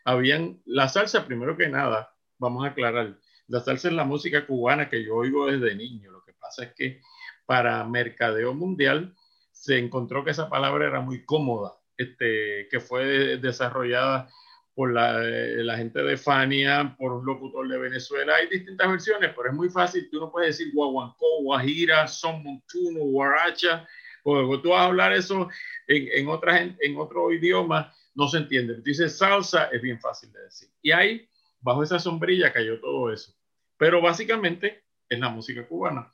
habían, 0.05 0.61
la 0.65 0.87
salsa 0.89 1.25
primero 1.25 1.57
que 1.57 1.69
nada, 1.69 2.13
vamos 2.37 2.65
a 2.65 2.69
aclarar, 2.69 3.17
la 3.47 3.59
salsa 3.59 3.89
es 3.89 3.93
la 3.93 4.05
música 4.05 4.47
cubana 4.47 4.89
que 4.89 5.03
yo 5.03 5.15
oigo 5.15 5.47
desde 5.47 5.75
niño. 5.75 6.11
Lo 6.11 6.23
que 6.23 6.33
pasa 6.33 6.63
es 6.63 6.73
que 6.73 7.01
para 7.45 7.83
mercadeo 7.83 8.53
mundial 8.53 9.15
se 9.51 9.77
encontró 9.77 10.23
que 10.23 10.31
esa 10.31 10.49
palabra 10.49 10.87
era 10.87 11.01
muy 11.01 11.25
cómoda, 11.25 11.73
este, 11.97 12.67
que 12.69 12.79
fue 12.79 13.37
desarrollada 13.37 14.29
por 14.73 14.91
eh, 14.97 15.63
la, 15.63 15.77
gente 15.77 16.01
de 16.01 16.17
Fania, 16.17 16.95
por 16.97 17.11
un 17.11 17.25
locutor 17.25 17.67
de 17.67 17.77
Venezuela. 17.77 18.35
Hay 18.35 18.47
distintas 18.47 18.89
versiones, 18.89 19.31
pero 19.35 19.49
es 19.49 19.55
muy 19.55 19.69
fácil. 19.69 20.09
Tú 20.09 20.19
no 20.19 20.31
puedes 20.31 20.57
decir 20.57 20.73
guaguancó, 20.73 21.41
guajira, 21.41 22.07
son 22.07 22.41
montuno, 22.43 23.01
guaracha, 23.01 23.87
porque 24.23 24.61
tú 24.63 24.69
vas 24.69 24.81
a 24.81 24.85
hablar 24.85 25.13
eso 25.13 25.49
en, 25.87 26.07
en, 26.13 26.27
otra, 26.27 26.61
en 26.61 26.97
otro 26.97 27.31
idioma, 27.31 27.93
no 28.15 28.27
se 28.27 28.37
entiende. 28.37 28.75
Tú 28.75 28.83
dices 28.83 29.17
salsa, 29.17 29.65
es 29.65 29.81
bien 29.81 29.99
fácil 29.99 30.31
de 30.31 30.41
decir. 30.43 30.69
Y 30.81 30.91
ahí, 30.91 31.27
bajo 31.59 31.83
esa 31.83 31.99
sombrilla, 31.99 32.53
cayó 32.53 32.79
todo 32.79 33.11
eso. 33.11 33.33
Pero 33.77 34.01
básicamente 34.01 34.83
es 35.09 35.19
la 35.19 35.29
música 35.29 35.67
cubana. 35.67 36.11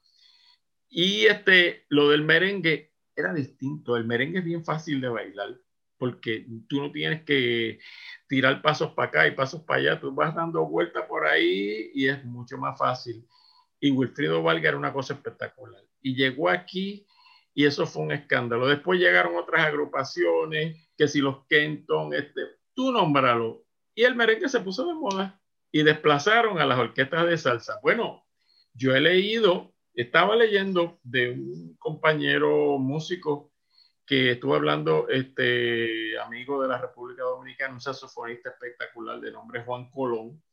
Y 0.89 1.26
este, 1.26 1.86
lo 1.89 2.10
del 2.10 2.24
merengue 2.24 2.93
era 3.16 3.34
distinto. 3.34 3.97
El 3.97 4.05
merengue 4.05 4.39
es 4.39 4.45
bien 4.45 4.64
fácil 4.64 5.01
de 5.01 5.10
bailar 5.10 5.58
porque 5.97 6.45
tú 6.68 6.82
no 6.82 6.91
tienes 6.91 7.24
que 7.24 7.80
tirar 8.28 8.62
pasos 8.62 8.91
para 8.93 9.08
acá 9.08 9.28
y 9.28 9.32
pasos 9.32 9.62
para 9.64 9.80
allá, 9.80 9.99
tú 9.99 10.14
vas 10.14 10.36
dando 10.36 10.66
vueltas 10.66 11.05
por 11.08 11.26
ahí 11.26 11.91
y 11.93 12.08
es 12.08 12.24
mucho 12.26 12.58
más 12.58 12.78
fácil. 12.78 13.26
Y 13.80 13.91
Wilfrido 13.91 14.41
Valga 14.43 14.70
era 14.70 14.78
una 14.78 14.93
cosa 14.93 15.14
espectacular. 15.14 15.84
Y 16.01 16.16
llegó 16.16 16.49
aquí 16.49 17.05
y 17.58 17.66
eso 17.66 17.88
fue 17.88 18.03
un 18.03 18.12
escándalo. 18.12 18.68
Después 18.68 18.99
llegaron 18.99 19.36
otras 19.36 19.66
agrupaciones, 19.66 20.78
que 20.95 21.08
si 21.08 21.22
los 21.22 21.43
Kenton, 21.47 22.14
este, 22.14 22.41
tú 22.76 22.91
nómbralo. 22.91 23.66
Y 23.95 24.03
el 24.03 24.16
merengue 24.16 24.47
se 24.47 24.60
puso 24.60 24.86
de 24.86 24.93
moda 24.93 25.41
y 25.72 25.82
desplazaron 25.82 26.60
a 26.60 26.68
las 26.68 26.78
orquestas 26.78 27.26
de 27.26 27.36
salsa. 27.36 27.80
Bueno, 27.82 28.24
yo 28.74 28.95
he 28.95 29.01
leído, 29.01 29.74
estaba 29.95 30.36
leyendo 30.36 30.99
de 31.01 31.32
un 31.32 31.76
compañero 31.80 32.78
músico 32.78 33.51
que 34.05 34.34
estuve 34.34 34.58
hablando, 34.58 35.10
este 35.10 36.16
amigo 36.20 36.62
de 36.62 36.68
la 36.68 36.78
República 36.78 37.24
Dominicana, 37.24 37.74
un 37.74 37.82
saxofonista 37.82 38.51
espectacular 38.51 39.20
de 39.20 39.32
nombre 39.32 39.64
Juan 39.64 39.89
Colón. 39.89 40.43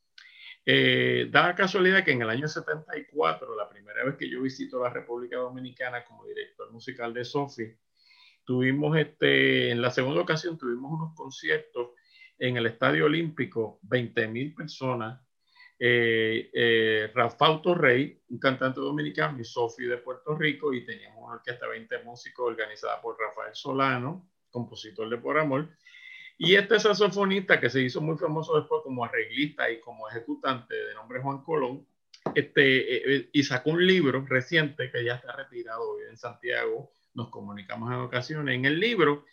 Eh, 0.66 1.28
da 1.30 1.54
casualidad 1.54 2.04
que 2.04 2.12
en 2.12 2.22
el 2.22 2.30
año 2.30 2.48
74, 2.48 3.54
la 3.54 3.68
primera 3.68 4.02
vez 4.04 4.16
que 4.16 4.30
yo 4.30 4.40
visito 4.40 4.82
la 4.82 4.88
República 4.88 5.36
Dominicana 5.36 6.04
como 6.04 6.24
director 6.24 6.72
musical 6.72 7.12
de 7.12 7.24
Sofi, 7.24 7.70
tuvimos 8.44 8.96
este, 8.96 9.70
en 9.70 9.82
la 9.82 9.90
segunda 9.90 10.22
ocasión 10.22 10.56
tuvimos 10.56 10.92
unos 10.92 11.14
conciertos 11.14 11.90
en 12.38 12.56
el 12.56 12.66
Estadio 12.66 13.06
Olímpico, 13.06 13.78
20 13.82 14.28
mil 14.28 14.54
personas, 14.54 15.20
eh, 15.78 16.50
eh, 16.52 17.10
Rafauto 17.14 17.74
Rey, 17.74 18.22
un 18.28 18.38
cantante 18.38 18.80
dominicano, 18.80 19.40
y 19.40 19.44
Sofi 19.44 19.84
de 19.84 19.98
Puerto 19.98 20.34
Rico, 20.34 20.72
y 20.72 20.84
teníamos 20.84 21.24
una 21.24 21.34
orquesta 21.34 21.66
de 21.66 21.72
20 21.72 22.04
músicos 22.04 22.46
organizada 22.46 23.00
por 23.02 23.18
Rafael 23.18 23.54
Solano, 23.54 24.30
compositor 24.50 25.08
de 25.10 25.18
Por 25.18 25.38
Amor, 25.38 25.68
y 26.36 26.56
este 26.56 26.80
saxofonista 26.80 27.60
que 27.60 27.70
se 27.70 27.80
hizo 27.80 28.00
muy 28.00 28.16
famoso 28.16 28.58
después 28.58 28.82
como 28.82 29.04
arreglista 29.04 29.70
y 29.70 29.80
como 29.80 30.08
ejecutante 30.08 30.74
de 30.74 30.94
nombre 30.94 31.20
Juan 31.20 31.42
Colón, 31.42 31.86
este, 32.34 32.96
eh, 32.96 33.02
eh, 33.06 33.30
y 33.32 33.42
sacó 33.44 33.70
un 33.70 33.86
libro 33.86 34.24
reciente 34.26 34.90
que 34.90 35.04
ya 35.04 35.14
está 35.16 35.36
retirado 35.36 36.00
en 36.08 36.16
Santiago, 36.16 36.90
nos 37.14 37.28
comunicamos 37.28 37.92
en 37.92 38.00
ocasiones. 38.00 38.56
En 38.56 38.64
el 38.64 38.80
libro, 38.80 39.24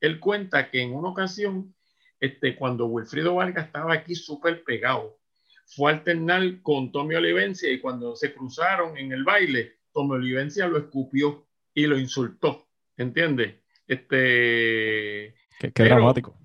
él 0.00 0.20
cuenta 0.20 0.70
que 0.70 0.80
en 0.80 0.94
una 0.94 1.08
ocasión, 1.08 1.74
este, 2.20 2.54
cuando 2.54 2.86
Wilfrido 2.86 3.34
Vargas 3.34 3.66
estaba 3.66 3.94
aquí 3.94 4.14
súper 4.14 4.62
pegado, 4.62 5.18
fue 5.66 5.90
a 5.90 5.96
alternar 5.96 6.62
con 6.62 6.92
Tommy 6.92 7.16
Olivencia 7.16 7.70
y 7.70 7.80
cuando 7.80 8.14
se 8.14 8.32
cruzaron 8.32 8.96
en 8.96 9.12
el 9.12 9.24
baile, 9.24 9.78
Tommy 9.92 10.14
Olivencia 10.16 10.68
lo 10.68 10.78
escupió 10.78 11.46
y 11.74 11.86
lo 11.86 11.98
insultó, 11.98 12.68
¿entiendes? 12.96 13.56
Este... 13.86 15.37
Qué, 15.58 15.70
dramático. 15.84 16.36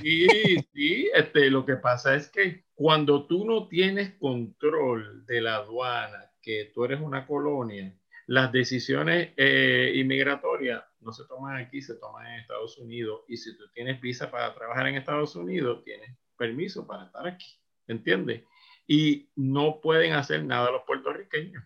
Sí, 0.00 0.26
sí, 0.72 1.10
este, 1.14 1.50
lo 1.50 1.66
que 1.66 1.76
pasa 1.76 2.14
es 2.14 2.28
que 2.28 2.64
cuando 2.74 3.26
tú 3.26 3.44
no 3.44 3.68
tienes 3.68 4.14
control 4.14 5.26
de 5.26 5.40
la 5.40 5.56
aduana, 5.56 6.30
que 6.40 6.70
tú 6.74 6.84
eres 6.84 7.00
una 7.00 7.26
colonia, 7.26 7.94
las 8.26 8.50
decisiones 8.52 9.32
eh, 9.36 9.92
inmigratorias 9.96 10.82
no 11.00 11.12
se 11.12 11.24
toman 11.26 11.56
aquí, 11.56 11.82
se 11.82 11.96
toman 11.96 12.26
en 12.26 12.40
Estados 12.40 12.78
Unidos. 12.78 13.20
Y 13.28 13.36
si 13.36 13.56
tú 13.56 13.64
tienes 13.74 14.00
visa 14.00 14.30
para 14.30 14.54
trabajar 14.54 14.86
en 14.86 14.94
Estados 14.94 15.36
Unidos, 15.36 15.84
tienes 15.84 16.16
permiso 16.36 16.86
para 16.86 17.04
estar 17.04 17.26
aquí. 17.26 17.46
¿Entiendes? 17.86 18.44
y 18.86 19.30
no 19.36 19.80
pueden 19.80 20.12
hacer 20.12 20.44
nada 20.44 20.70
los 20.70 20.82
puertorriqueños. 20.82 21.64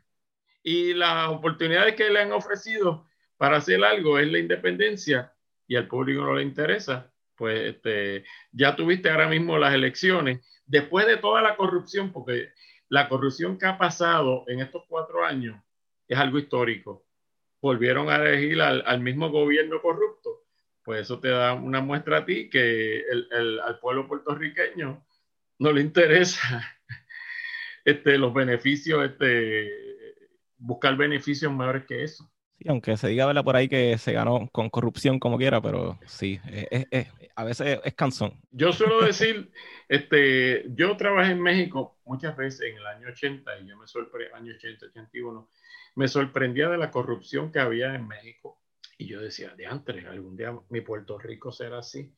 Y 0.63 0.95
las 0.95 1.29
oportunidades 1.29 1.95
que 1.95 2.11
le 2.11 2.21
han 2.21 2.33
ofrecido, 2.33 3.07
para 3.37 3.59
hacer 3.59 3.83
algo 3.85 4.19
es 4.19 4.31
la 4.31 4.39
independencia 4.39 5.33
y 5.69 5.77
al 5.77 5.87
público 5.87 6.23
no 6.23 6.35
le 6.35 6.43
interesa, 6.43 7.13
pues 7.37 7.75
este, 7.75 8.25
ya 8.51 8.75
tuviste 8.75 9.11
ahora 9.11 9.29
mismo 9.29 9.59
las 9.59 9.75
elecciones, 9.75 10.45
después 10.67 11.07
de 11.07 11.19
toda 11.19 11.41
la 11.43 11.57
corrupción, 11.57 12.11
porque 12.11 12.49
la 12.89 13.09
corrupción 13.09 13.59
que 13.59 13.67
ha 13.67 13.79
pasado 13.79 14.45
en 14.49 14.61
estos 14.61 14.83
cuatro 14.89 15.25
años 15.25 15.61
es 16.09 16.19
algo 16.19 16.39
histórico. 16.39 17.07
Volvieron 17.61 18.09
a 18.09 18.17
elegir 18.17 18.61
al, 18.63 19.01
mismo 19.01 19.31
gobierno 19.31 19.81
corrupto. 19.83 20.47
Pues 20.83 21.03
eso 21.03 21.21
te 21.21 21.29
da 21.29 21.53
una 21.53 21.81
muestra 21.83 22.19
a 22.19 22.25
ti 22.25 22.49
que 22.49 23.01
el, 23.01 23.61
al 23.61 23.79
pueblo 23.79 24.09
puertorriqueño 24.09 25.05
no 25.59 25.73
le 25.73 25.83
interesa 25.83 26.65
este, 27.85 28.17
los 28.17 28.33
beneficios, 28.33 29.05
este, 29.05 29.71
buscar 30.57 30.97
beneficios 30.97 31.53
mayores 31.53 31.85
que 31.85 32.05
eso. 32.05 32.31
Sí, 32.59 32.69
aunque 32.69 32.97
se 32.97 33.09
diga 33.09 33.27
¿verdad? 33.27 33.45
por 33.45 33.57
ahí 33.57 33.69
que 33.69 33.97
se 33.99 34.13
ganó 34.13 34.49
con 34.51 34.69
corrupción 34.69 35.19
como 35.19 35.39
quiera, 35.39 35.61
pero 35.61 35.99
sí, 36.07 36.41
a 37.37 37.45
veces 37.45 37.79
es 37.85 37.95
cansón. 37.95 38.35
Yo 38.51 38.73
suelo 38.73 39.01
decir, 39.05 39.51
este, 39.89 40.65
yo 40.75 40.97
trabajé 40.97 41.33
en 41.33 41.41
México 41.41 41.99
muchas 42.05 42.37
veces 42.37 42.63
en 42.63 42.79
el 42.79 42.87
año 42.87 43.09
80 43.09 43.61
y 43.61 43.67
yo 43.69 43.77
me 43.77 43.87
sorprendía, 43.87 44.37
año 44.37 44.53
80, 44.55 44.87
81, 44.87 45.51
me 45.95 46.09
sorprendía 46.09 46.69
de 46.69 46.79
la 46.79 46.91
corrupción 46.91 47.53
que 47.53 47.61
había 47.61 47.95
en 47.95 48.09
México 48.09 48.61
y 48.99 49.07
yo 49.07 49.21
decía, 49.21 49.55
de 49.55 49.67
antes, 49.67 50.05
algún 50.07 50.37
día 50.37 50.53
mi 50.71 50.81
Puerto 50.81 51.17
Rico 51.19 51.53
será 51.53 51.79
así. 51.79 52.13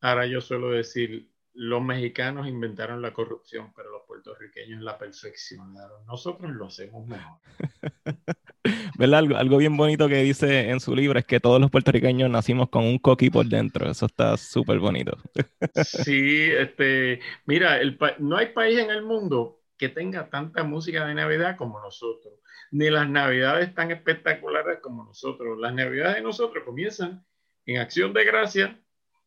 Ahora 0.00 0.26
yo 0.26 0.40
suelo 0.40 0.70
decir, 0.70 1.30
los 1.54 1.82
mexicanos 1.82 2.48
inventaron 2.48 3.02
la 3.02 3.12
corrupción, 3.12 3.72
pero 3.76 3.90
los 3.90 4.02
puertorriqueños 4.06 4.80
la 4.82 4.96
perfeccionaron. 4.98 6.06
Nosotros 6.06 6.50
lo 6.50 6.66
hacemos 6.66 7.06
mejor. 7.06 7.38
¿Verdad? 8.98 9.18
Algo, 9.18 9.36
algo, 9.36 9.56
bien 9.58 9.76
bonito 9.76 10.08
que 10.08 10.22
dice 10.22 10.70
en 10.70 10.80
su 10.80 10.94
libro 10.94 11.18
es 11.18 11.26
que 11.26 11.40
todos 11.40 11.60
los 11.60 11.70
puertorriqueños 11.70 12.30
nacimos 12.30 12.68
con 12.68 12.84
un 12.84 12.98
coqui 12.98 13.28
por 13.30 13.46
dentro. 13.46 13.90
Eso 13.90 14.06
está 14.06 14.36
súper 14.36 14.78
bonito. 14.78 15.16
sí, 15.84 16.50
este, 16.50 17.20
mira, 17.46 17.80
el 17.80 17.98
no 18.18 18.36
hay 18.36 18.46
país 18.52 18.78
en 18.78 18.90
el 18.90 19.02
mundo 19.02 19.60
que 19.76 19.88
tenga 19.88 20.30
tanta 20.30 20.62
música 20.62 21.06
de 21.06 21.14
Navidad 21.14 21.56
como 21.56 21.80
nosotros, 21.80 22.34
ni 22.70 22.88
las 22.88 23.08
Navidades 23.08 23.74
tan 23.74 23.90
espectaculares 23.90 24.78
como 24.80 25.04
nosotros. 25.04 25.58
Las 25.58 25.74
Navidades 25.74 26.16
de 26.16 26.22
nosotros 26.22 26.64
comienzan 26.64 27.26
en 27.66 27.78
acción 27.78 28.12
de 28.12 28.24
gracia 28.24 28.80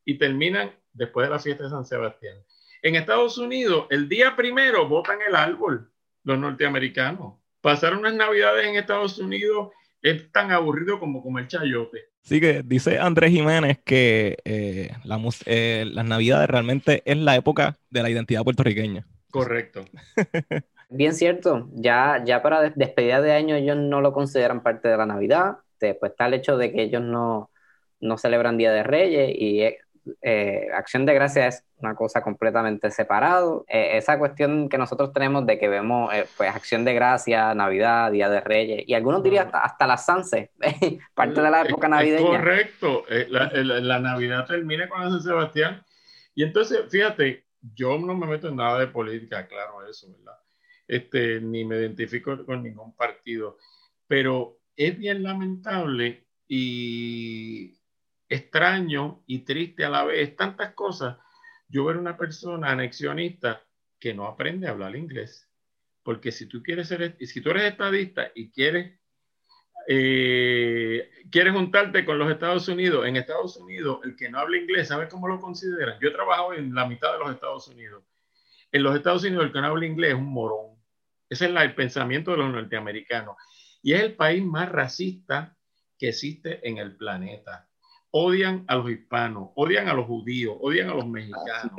y 0.05 0.17
terminan 0.17 0.71
después 0.95 1.27
de 1.27 1.33
la 1.33 1.39
fiesta 1.39 1.65
de 1.65 1.69
San 1.69 1.85
Sebastián. 1.85 2.37
En 2.81 2.95
Estados 2.95 3.37
Unidos, 3.37 3.87
el 3.89 4.09
día 4.09 4.35
primero 4.35 4.87
votan 4.87 5.19
el 5.27 5.35
árbol 5.35 5.91
los 6.23 6.39
norteamericanos. 6.39 7.35
Pasar 7.61 7.95
unas 7.95 8.13
navidades 8.13 8.65
en 8.65 8.75
Estados 8.75 9.17
Unidos 9.19 9.69
es 10.01 10.31
tan 10.31 10.51
aburrido 10.51 10.99
como 10.99 11.23
comer 11.23 11.47
chayote. 11.47 12.09
Sí 12.21 12.39
que 12.41 12.63
dice 12.63 12.99
Andrés 12.99 13.31
Jiménez 13.31 13.79
que 13.83 14.37
eh, 14.45 14.91
la, 15.03 15.19
eh, 15.45 15.85
las 15.87 16.05
navidades 16.05 16.49
realmente 16.49 17.01
es 17.05 17.17
la 17.17 17.35
época 17.35 17.77
de 17.89 18.03
la 18.03 18.09
identidad 18.09 18.43
puertorriqueña. 18.43 19.05
Correcto. 19.31 19.85
Bien 20.89 21.13
cierto, 21.13 21.69
ya, 21.73 22.23
ya 22.23 22.41
para 22.41 22.69
despedida 22.69 23.21
de 23.21 23.31
año 23.31 23.55
ellos 23.55 23.77
no 23.77 24.01
lo 24.01 24.13
consideran 24.13 24.61
parte 24.61 24.87
de 24.87 24.97
la 24.97 25.05
Navidad, 25.05 25.57
después 25.79 26.11
está 26.11 26.27
el 26.27 26.35
hecho 26.35 26.57
de 26.57 26.71
que 26.71 26.83
ellos 26.83 27.01
no, 27.01 27.51
no 27.99 28.17
celebran 28.17 28.57
Día 28.57 28.71
de 28.71 28.83
Reyes 28.83 29.31
y 29.35 29.63
eh, 30.21 30.67
acción 30.73 31.05
de 31.05 31.13
gracia 31.13 31.47
es 31.47 31.63
una 31.77 31.95
cosa 31.95 32.21
completamente 32.21 32.91
separado. 32.91 33.65
Eh, 33.67 33.97
esa 33.97 34.17
cuestión 34.19 34.69
que 34.69 34.77
nosotros 34.77 35.11
tenemos 35.13 35.45
de 35.45 35.57
que 35.57 35.67
vemos 35.67 36.13
eh, 36.13 36.25
pues 36.37 36.53
acción 36.53 36.85
de 36.85 36.93
gracia, 36.93 37.53
Navidad, 37.53 38.11
Día 38.11 38.29
de 38.29 38.41
Reyes 38.41 38.83
y 38.87 38.93
algunos 38.93 39.23
dirían 39.23 39.47
hasta, 39.47 39.63
hasta 39.63 39.87
las 39.87 40.05
Sanse, 40.05 40.51
parte 41.15 41.41
de 41.41 41.51
la 41.51 41.61
época 41.61 41.87
navideña. 41.87 42.27
correcto, 42.27 43.03
la, 43.29 43.51
la, 43.53 43.99
Navidad 43.99 44.45
termina 44.45 44.87
con 44.87 45.09
San 45.09 45.21
Sebastián 45.21 45.83
y 46.33 46.43
entonces 46.43 46.81
fíjate, 46.89 47.45
yo 47.73 47.97
no 47.97 48.15
me 48.15 48.27
meto 48.27 48.49
en 48.49 48.57
nada 48.57 48.79
de 48.79 48.87
política, 48.87 49.47
claro 49.47 49.87
eso, 49.87 50.11
¿verdad? 50.11 50.37
Este, 50.87 51.41
ni 51.41 51.65
me 51.65 51.77
identifico 51.77 52.45
con 52.45 52.61
ningún 52.61 52.95
partido, 52.95 53.57
pero 54.07 54.59
es 54.75 54.97
bien 54.97 55.23
lamentable 55.23 56.27
y 56.47 57.73
extraño 58.29 59.23
y 59.27 59.39
triste 59.39 59.85
a 59.85 59.89
la 59.89 60.03
vez, 60.03 60.35
tantas 60.35 60.73
cosas. 60.73 61.17
Yo 61.67 61.85
ver 61.85 61.97
una 61.97 62.17
persona 62.17 62.71
anexionista 62.71 63.63
que 63.99 64.13
no 64.13 64.27
aprende 64.27 64.67
a 64.67 64.71
hablar 64.71 64.95
inglés. 64.95 65.49
Porque 66.03 66.31
si 66.31 66.47
tú 66.47 66.61
quieres 66.61 66.87
ser, 66.87 67.17
si 67.19 67.41
tú 67.41 67.49
eres 67.49 67.71
estadista 67.71 68.31
y 68.35 68.51
quieres, 68.51 68.99
eh, 69.87 71.09
quieres 71.31 71.53
juntarte 71.53 72.05
con 72.05 72.19
los 72.19 72.31
Estados 72.31 72.67
Unidos, 72.67 73.05
en 73.05 73.15
Estados 73.15 73.57
Unidos 73.57 73.99
el 74.03 74.15
que 74.15 74.29
no 74.29 74.39
habla 74.39 74.57
inglés, 74.57 74.87
¿sabes 74.87 75.09
cómo 75.09 75.27
lo 75.27 75.39
consideran? 75.39 75.99
Yo 75.99 76.09
he 76.09 76.11
trabajado 76.11 76.53
en 76.53 76.73
la 76.73 76.85
mitad 76.85 77.13
de 77.13 77.19
los 77.19 77.31
Estados 77.31 77.67
Unidos. 77.67 78.03
En 78.71 78.83
los 78.83 78.95
Estados 78.95 79.23
Unidos 79.23 79.45
el 79.45 79.51
que 79.51 79.61
no 79.61 79.67
habla 79.67 79.85
inglés 79.85 80.11
es 80.11 80.17
un 80.17 80.31
morón. 80.31 80.75
Ese 81.29 81.45
es 81.45 81.51
el 81.55 81.75
pensamiento 81.75 82.31
de 82.31 82.37
los 82.37 82.51
norteamericanos. 82.51 83.35
Y 83.81 83.93
es 83.93 84.01
el 84.01 84.15
país 84.15 84.43
más 84.43 84.71
racista 84.71 85.57
que 85.97 86.09
existe 86.09 86.67
en 86.67 86.77
el 86.77 86.95
planeta 86.95 87.67
odian 88.17 88.63
a 88.69 88.77
los 88.77 88.89
hispanos, 88.89 89.49
odian 89.55 89.89
a 89.89 89.93
los 89.93 90.05
judíos, 90.05 90.55
odian 90.61 90.89
a 90.89 90.93
los 90.93 91.05
mexicanos. 91.05 91.75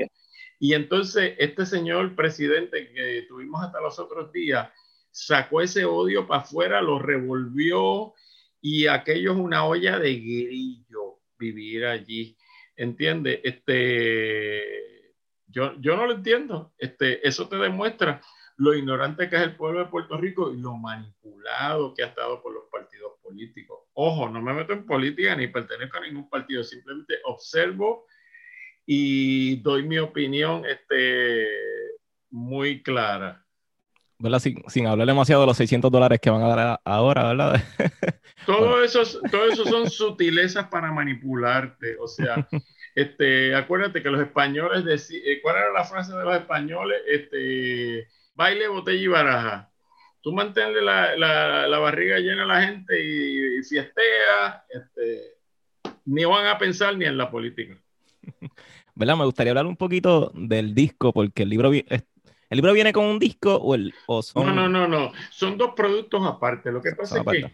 Y 0.61 0.75
entonces 0.75 1.35
este 1.39 1.65
señor 1.65 2.15
presidente 2.15 2.93
que 2.93 3.25
tuvimos 3.27 3.65
hasta 3.65 3.81
los 3.81 3.99
otros 3.99 4.31
días 4.33 4.69
sacó 5.11 5.63
ese 5.63 5.87
odio 5.87 6.27
para 6.27 6.43
afuera, 6.43 6.83
lo 6.83 6.99
revolvió 6.99 8.13
y 8.61 8.87
aquello 8.87 9.33
es 9.33 9.39
una 9.39 9.65
olla 9.65 9.99
de 9.99 10.15
grillo 10.15 11.21
vivir 11.39 11.87
allí. 11.87 12.37
¿Entiendes? 12.77 13.41
Este, 13.43 15.15
yo, 15.47 15.73
yo 15.81 15.97
no 15.97 16.05
lo 16.05 16.17
entiendo. 16.17 16.75
Este, 16.77 17.27
eso 17.27 17.49
te 17.49 17.57
demuestra 17.57 18.21
lo 18.59 18.75
ignorante 18.75 19.29
que 19.29 19.37
es 19.37 19.43
el 19.43 19.57
pueblo 19.57 19.81
de 19.81 19.91
Puerto 19.91 20.17
Rico 20.17 20.53
y 20.53 20.59
lo 20.59 20.77
manipulado 20.77 21.93
que 21.95 22.03
ha 22.03 22.07
estado 22.07 22.43
por 22.43 22.55
los 22.55 22.65
partidos 22.71 23.13
políticos. 23.23 23.81
Ojo, 23.93 24.29
no 24.29 24.41
me 24.41 24.55
meto 24.55 24.73
en 24.73 24.87
política 24.87 25.37
ni 25.37 25.49
pertenezco 25.49 25.99
a 25.99 26.01
ningún 26.01 26.29
partido, 26.29 26.65
simplemente 26.65 27.15
observo 27.25 28.07
y 28.87 29.57
doy 29.57 29.83
mi 29.83 29.99
opinión 29.99 30.65
este, 30.65 31.49
muy 32.31 32.83
clara. 32.83 33.47
¿verdad? 34.19 34.41
Sin, 34.69 34.87
hablar 34.87 35.07
demasiado 35.07 35.43
de 35.43 35.49
los 35.49 35.57
600 35.57 35.91
dólares 35.91 36.21
que 36.21 36.31
van 36.31 36.43
a 36.43 36.49
dar 36.49 36.81
ahora, 36.85 37.29
¿verdad? 37.29 37.63
todo, 38.47 38.83
eso, 38.83 39.03
todo 39.31 39.47
eso 39.47 39.65
son 39.67 39.91
sutilezas 39.91 40.69
para 40.69 40.91
manipularte. 40.91 41.97
O 41.99 42.09
sea, 42.09 42.49
este, 42.95 43.55
acuérdate 43.55 44.03
que 44.03 44.11
los 44.11 44.21
españoles 44.21 44.85
decían, 44.85 45.23
eh, 45.27 45.41
¿cuál 45.43 45.57
era 45.57 45.73
la 45.73 45.85
frase 45.85 46.17
de 46.17 46.25
los 46.25 46.35
españoles? 46.35 46.99
Este, 47.07 48.09
baile, 48.37 48.69
botella 48.69 49.03
y 49.03 49.07
baraja. 49.09 49.73
Tú 50.21 50.33
manténle 50.33 50.83
la, 50.83 51.17
la, 51.17 51.79
barriga 51.79 52.19
llena 52.19 52.45
a 52.45 52.47
la 52.47 52.63
gente 52.63 53.01
y, 53.01 53.63
fiestea, 53.63 54.65
este, 54.69 55.37
ni 56.05 56.25
van 56.25 56.47
a 56.47 56.59
pensar 56.59 56.97
ni 56.97 57.05
en 57.05 57.17
la 57.17 57.31
política. 57.31 57.77
¿Verdad? 58.95 59.17
Me 59.17 59.25
gustaría 59.25 59.53
hablar 59.53 59.67
un 59.67 59.77
poquito 59.77 60.33
del 60.35 60.75
disco, 60.75 61.13
porque 61.13 61.43
el 61.45 61.51
libro, 61.51 61.73
¿el 61.73 62.05
libro 62.51 62.73
viene 62.73 62.93
con 62.93 63.05
un 63.05 63.19
disco 63.19 63.55
o, 63.55 63.75
el, 63.75 63.95
o 64.07 64.23
son... 64.23 64.47
No, 64.47 64.53
no, 64.53 64.69
no, 64.69 64.89
no. 64.89 65.13
Son 65.31 65.57
dos 65.57 65.73
productos 65.77 66.27
aparte. 66.27 66.73
Lo 66.73 66.83
que 66.83 66.93
pasa 66.93 67.19
es 67.19 67.25
que 67.25 67.53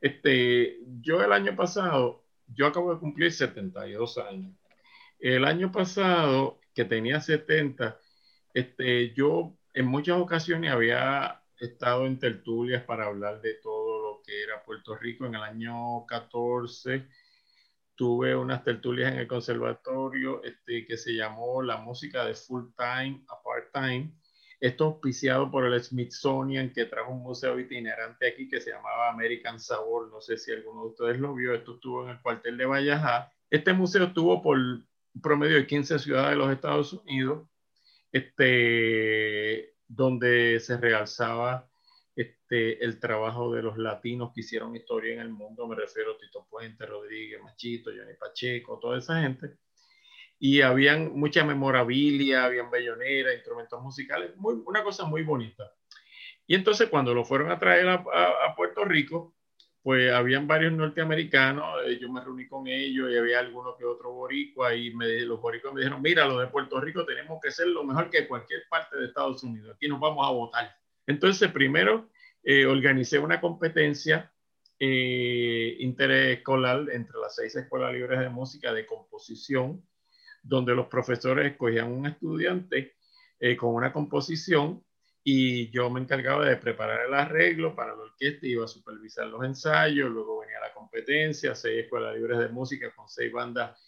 este, 0.00 0.78
yo 1.00 1.22
el 1.22 1.32
año 1.32 1.56
pasado, 1.56 2.24
yo 2.48 2.66
acabo 2.66 2.92
de 2.92 3.00
cumplir 3.00 3.32
72 3.32 4.18
años. 4.18 4.54
El 5.18 5.44
año 5.44 5.72
pasado, 5.72 6.60
que 6.74 6.84
tenía 6.84 7.20
70, 7.20 7.98
este, 8.52 9.14
yo 9.14 9.56
en 9.74 9.86
muchas 9.86 10.18
ocasiones 10.18 10.70
había 10.70 11.42
estado 11.58 12.06
en 12.06 12.18
tertulias 12.18 12.82
para 12.84 13.06
hablar 13.06 13.40
de 13.40 13.54
todo 13.54 14.02
lo 14.02 14.22
que 14.22 14.42
era 14.42 14.62
Puerto 14.62 14.96
Rico. 14.96 15.26
En 15.26 15.34
el 15.34 15.42
año 15.42 16.04
14 16.06 17.08
tuve 17.94 18.34
unas 18.34 18.64
tertulias 18.64 19.12
en 19.12 19.20
el 19.20 19.28
conservatorio 19.28 20.42
este, 20.42 20.86
que 20.86 20.96
se 20.96 21.12
llamó 21.12 21.62
La 21.62 21.78
música 21.78 22.24
de 22.24 22.34
full 22.34 22.64
time 22.76 23.24
a 23.28 23.42
part 23.42 23.72
time. 23.72 24.12
Esto 24.60 24.84
auspiciado 24.84 25.50
por 25.50 25.66
el 25.66 25.82
Smithsonian, 25.82 26.72
que 26.72 26.84
trajo 26.84 27.12
un 27.12 27.22
museo 27.22 27.58
itinerante 27.58 28.28
aquí 28.28 28.48
que 28.48 28.60
se 28.60 28.70
llamaba 28.70 29.10
American 29.10 29.58
Sabor. 29.58 30.08
No 30.10 30.20
sé 30.20 30.36
si 30.36 30.52
alguno 30.52 30.82
de 30.82 30.88
ustedes 30.88 31.18
lo 31.18 31.34
vio. 31.34 31.54
Esto 31.54 31.74
estuvo 31.74 32.04
en 32.04 32.10
el 32.10 32.20
cuartel 32.20 32.56
de 32.56 32.66
Valleja. 32.66 33.32
Este 33.50 33.72
museo 33.72 34.04
estuvo 34.04 34.40
por 34.40 34.58
promedio 35.20 35.56
de 35.56 35.66
15 35.66 35.98
ciudades 35.98 36.30
de 36.30 36.36
los 36.36 36.52
Estados 36.52 36.92
Unidos 36.92 37.48
este, 38.12 39.74
donde 39.88 40.60
se 40.60 40.76
realzaba 40.76 41.68
este, 42.14 42.84
el 42.84 43.00
trabajo 43.00 43.52
de 43.52 43.62
los 43.62 43.78
latinos 43.78 44.32
que 44.34 44.42
hicieron 44.42 44.76
historia 44.76 45.14
en 45.14 45.20
el 45.20 45.30
mundo, 45.30 45.66
me 45.66 45.76
refiero 45.76 46.12
a 46.12 46.18
Tito 46.18 46.46
Puente, 46.48 46.84
Rodríguez, 46.86 47.40
Machito, 47.42 47.90
Johnny 47.90 48.14
Pacheco, 48.18 48.78
toda 48.78 48.98
esa 48.98 49.20
gente. 49.20 49.56
Y 50.38 50.60
habían 50.60 51.12
mucha 51.18 51.44
memorabilia, 51.44 52.44
habían 52.44 52.70
belloneras, 52.70 53.34
instrumentos 53.34 53.80
musicales, 53.80 54.32
una 54.36 54.82
cosa 54.82 55.04
muy 55.04 55.22
bonita. 55.22 55.72
Y 56.46 56.54
entonces 56.54 56.88
cuando 56.90 57.14
lo 57.14 57.24
fueron 57.24 57.50
a 57.50 57.58
traer 57.58 57.88
a, 57.88 58.54
Puerto 58.56 58.84
Rico, 58.84 59.34
pues 59.82 60.12
habían 60.12 60.46
varios 60.46 60.72
norteamericanos, 60.72 61.64
eh, 61.86 61.98
yo 62.00 62.10
me 62.10 62.20
reuní 62.20 62.46
con 62.46 62.68
ellos 62.68 63.10
y 63.10 63.16
había 63.16 63.40
algunos 63.40 63.76
que 63.76 63.84
otro 63.84 64.12
boricua 64.12 64.74
y 64.74 64.94
me, 64.94 65.20
los 65.22 65.40
boricuas 65.40 65.74
me 65.74 65.80
dijeron, 65.80 66.00
mira, 66.00 66.26
lo 66.26 66.38
de 66.38 66.46
Puerto 66.46 66.80
Rico 66.80 67.04
tenemos 67.04 67.40
que 67.42 67.50
ser 67.50 67.66
lo 67.66 67.82
mejor 67.82 68.08
que 68.08 68.28
cualquier 68.28 68.62
parte 68.70 68.96
de 68.96 69.06
Estados 69.06 69.42
Unidos, 69.42 69.74
aquí 69.74 69.88
nos 69.88 69.98
vamos 69.98 70.26
a 70.26 70.30
votar. 70.30 70.76
Entonces, 71.06 71.50
primero 71.50 72.08
eh, 72.44 72.66
organicé 72.66 73.18
una 73.18 73.40
competencia 73.40 74.32
eh, 74.78 75.76
interescolar 75.78 76.88
entre 76.90 77.18
las 77.20 77.36
seis 77.36 77.54
escuelas 77.54 77.92
libres 77.92 78.18
de 78.18 78.28
música 78.28 78.72
de 78.72 78.84
composición, 78.84 79.86
donde 80.42 80.74
los 80.74 80.88
profesores 80.88 81.52
escogían 81.52 81.92
un 81.92 82.06
estudiante 82.06 82.96
eh, 83.38 83.56
con 83.56 83.74
una 83.74 83.92
composición 83.92 84.84
y 85.24 85.70
yo 85.70 85.88
me 85.88 86.00
encargaba 86.00 86.46
de 86.46 86.56
preparar 86.56 87.06
el 87.06 87.14
arreglo 87.14 87.74
para 87.76 87.94
la 87.94 88.02
orquesta, 88.02 88.46
iba 88.46 88.64
a 88.64 88.68
supervisar 88.68 89.26
los 89.28 89.44
ensayos, 89.44 90.10
luego 90.10 90.40
venía 90.40 90.58
la 90.60 90.72
competencia, 90.72 91.54
seis 91.54 91.84
escuelas 91.84 92.16
libres 92.16 92.38
de 92.38 92.48
música 92.48 92.92
con 92.94 93.08
seis 93.08 93.32
bandas, 93.32 93.78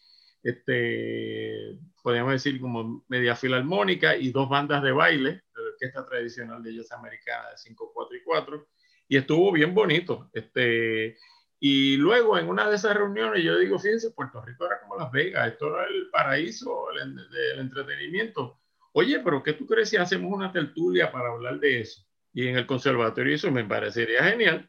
este, 0.42 1.78
podríamos 2.02 2.32
decir 2.32 2.60
como 2.60 3.04
media 3.08 3.34
filarmónica 3.34 4.16
y 4.16 4.30
dos 4.30 4.48
bandas 4.48 4.82
de 4.82 4.92
baile 4.92 5.30
de 5.30 5.62
la 5.62 5.70
orquesta 5.70 6.06
tradicional 6.06 6.62
de 6.62 6.74
jazz 6.76 6.92
americana 6.92 7.50
de 7.50 7.56
5, 7.56 7.90
4 7.92 8.16
y 8.16 8.22
4, 8.22 8.66
y 9.08 9.16
estuvo 9.16 9.50
bien 9.52 9.74
bonito. 9.74 10.30
Este, 10.32 11.16
y 11.58 11.96
luego 11.96 12.38
en 12.38 12.48
una 12.48 12.68
de 12.68 12.76
esas 12.76 12.94
reuniones 12.94 13.42
yo 13.42 13.58
digo, 13.58 13.78
fíjense, 13.78 14.10
Puerto 14.10 14.40
Rico 14.44 14.66
era 14.66 14.80
como 14.82 14.98
Las 14.98 15.10
Vegas, 15.10 15.48
esto 15.48 15.74
era 15.74 15.86
el 15.88 16.10
paraíso 16.10 16.88
del 16.94 17.58
entretenimiento 17.58 18.60
oye, 18.94 19.20
pero 19.20 19.42
¿qué 19.42 19.52
tú 19.52 19.66
crees 19.66 19.90
si 19.90 19.96
hacemos 19.96 20.32
una 20.32 20.52
tertulia 20.52 21.10
para 21.10 21.30
hablar 21.30 21.58
de 21.58 21.80
eso? 21.80 22.02
Y 22.32 22.48
en 22.48 22.56
el 22.56 22.66
conservatorio 22.66 23.34
eso 23.34 23.50
me 23.50 23.64
parecería 23.64 24.24
genial. 24.24 24.68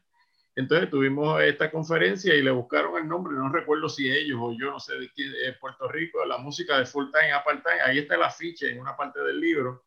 Entonces 0.54 0.90
tuvimos 0.90 1.40
esta 1.42 1.70
conferencia 1.70 2.34
y 2.34 2.42
le 2.42 2.50
buscaron 2.50 2.96
el 3.00 3.06
nombre, 3.06 3.36
no 3.36 3.50
recuerdo 3.50 3.88
si 3.88 4.10
ellos 4.10 4.38
o 4.40 4.52
yo, 4.58 4.70
no 4.70 4.80
sé 4.80 4.98
de 4.98 5.10
quién, 5.12 5.32
es 5.44 5.56
Puerto 5.58 5.88
Rico, 5.88 6.24
la 6.24 6.38
música 6.38 6.78
de 6.78 6.86
full 6.86 7.06
time, 7.12 7.32
part 7.44 7.62
time, 7.62 7.80
ahí 7.84 7.98
está 7.98 8.14
el 8.14 8.22
afiche 8.22 8.70
en 8.70 8.80
una 8.80 8.96
parte 8.96 9.20
del 9.20 9.38
libro. 9.38 9.84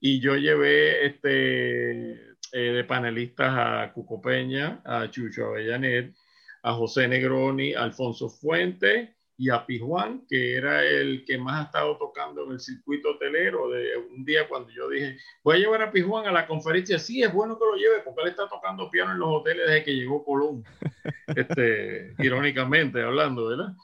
Y 0.00 0.20
yo 0.20 0.36
llevé 0.36 1.06
este, 1.06 2.12
eh, 2.52 2.72
de 2.72 2.84
panelistas 2.84 3.54
a 3.56 3.92
Cuco 3.92 4.20
Peña, 4.20 4.82
a 4.84 5.08
Chucho 5.10 5.46
Avellanet, 5.46 6.14
a 6.62 6.74
José 6.74 7.08
Negroni, 7.08 7.74
a 7.74 7.84
Alfonso 7.84 8.28
Fuente 8.28 9.13
y 9.36 9.50
a 9.50 9.66
Pijuán, 9.66 10.24
que 10.28 10.54
era 10.54 10.84
el 10.84 11.24
que 11.24 11.38
más 11.38 11.60
ha 11.60 11.64
estado 11.64 11.96
tocando 11.98 12.44
en 12.44 12.52
el 12.52 12.60
circuito 12.60 13.10
hotelero. 13.10 13.68
De 13.68 13.96
un 13.96 14.24
día 14.24 14.48
cuando 14.48 14.70
yo 14.70 14.88
dije, 14.88 15.18
voy 15.42 15.56
a 15.56 15.58
llevar 15.58 15.82
a 15.82 15.90
Pijuán 15.90 16.26
a 16.26 16.32
la 16.32 16.46
conferencia, 16.46 16.98
sí, 16.98 17.22
es 17.22 17.32
bueno 17.32 17.58
que 17.58 17.64
lo 17.64 17.74
lleve, 17.74 18.00
porque 18.04 18.22
él 18.22 18.28
está 18.28 18.48
tocando 18.48 18.90
piano 18.90 19.12
en 19.12 19.18
los 19.18 19.28
hoteles 19.28 19.66
desde 19.66 19.84
que 19.84 19.94
llegó 19.94 20.24
Colón, 20.24 20.64
este, 21.36 22.14
irónicamente 22.18 23.02
hablando, 23.02 23.48
¿verdad? 23.48 23.74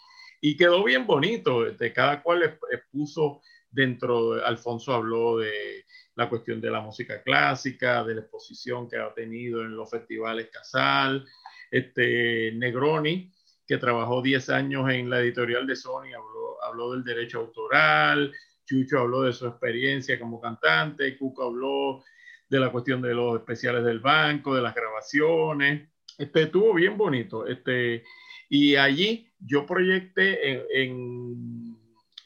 Y 0.41 0.57
quedó 0.57 0.85
bien 0.85 1.07
bonito, 1.07 1.67
este, 1.67 1.93
cada 1.93 2.23
cual 2.23 2.59
expuso 2.71 3.43
dentro, 3.71 4.45
Alfonso 4.45 4.95
habló 4.95 5.39
de 5.39 5.85
la 6.15 6.29
cuestión 6.29 6.61
de 6.61 6.71
la 6.71 6.81
música 6.81 7.23
clásica, 7.23 8.05
de 8.05 8.15
la 8.15 8.21
exposición 8.23 8.89
que 8.89 8.99
ha 8.99 9.13
tenido 9.13 9.63
en 9.63 9.77
los 9.77 9.91
festivales 9.91 10.49
Casal, 10.51 11.27
este, 11.71 12.53
Negroni, 12.53 13.33
que 13.71 13.79
trabajó 13.79 14.21
10 14.21 14.51
años 14.51 14.91
en 14.91 15.09
la 15.09 15.21
editorial 15.21 15.65
de 15.65 15.77
Sony, 15.77 16.13
habló, 16.13 16.61
habló 16.65 16.91
del 16.91 17.05
derecho 17.05 17.39
autoral, 17.39 18.33
Chucho 18.67 18.99
habló 18.99 19.23
de 19.23 19.33
su 19.33 19.47
experiencia 19.47 20.19
como 20.19 20.41
cantante, 20.41 21.17
Cuco 21.17 21.45
habló 21.45 22.03
de 22.49 22.59
la 22.59 22.73
cuestión 22.73 23.01
de 23.01 23.15
los 23.15 23.39
especiales 23.39 23.85
del 23.85 24.01
banco, 24.01 24.57
de 24.57 24.63
las 24.63 24.75
grabaciones. 24.75 25.89
Este, 26.19 26.43
estuvo 26.43 26.75
bien 26.75 26.97
bonito. 26.97 27.47
Este, 27.47 28.03
y 28.49 28.75
allí 28.75 29.31
yo 29.39 29.65
proyecté 29.67 30.51
en, 30.51 30.63
en, 30.75 31.77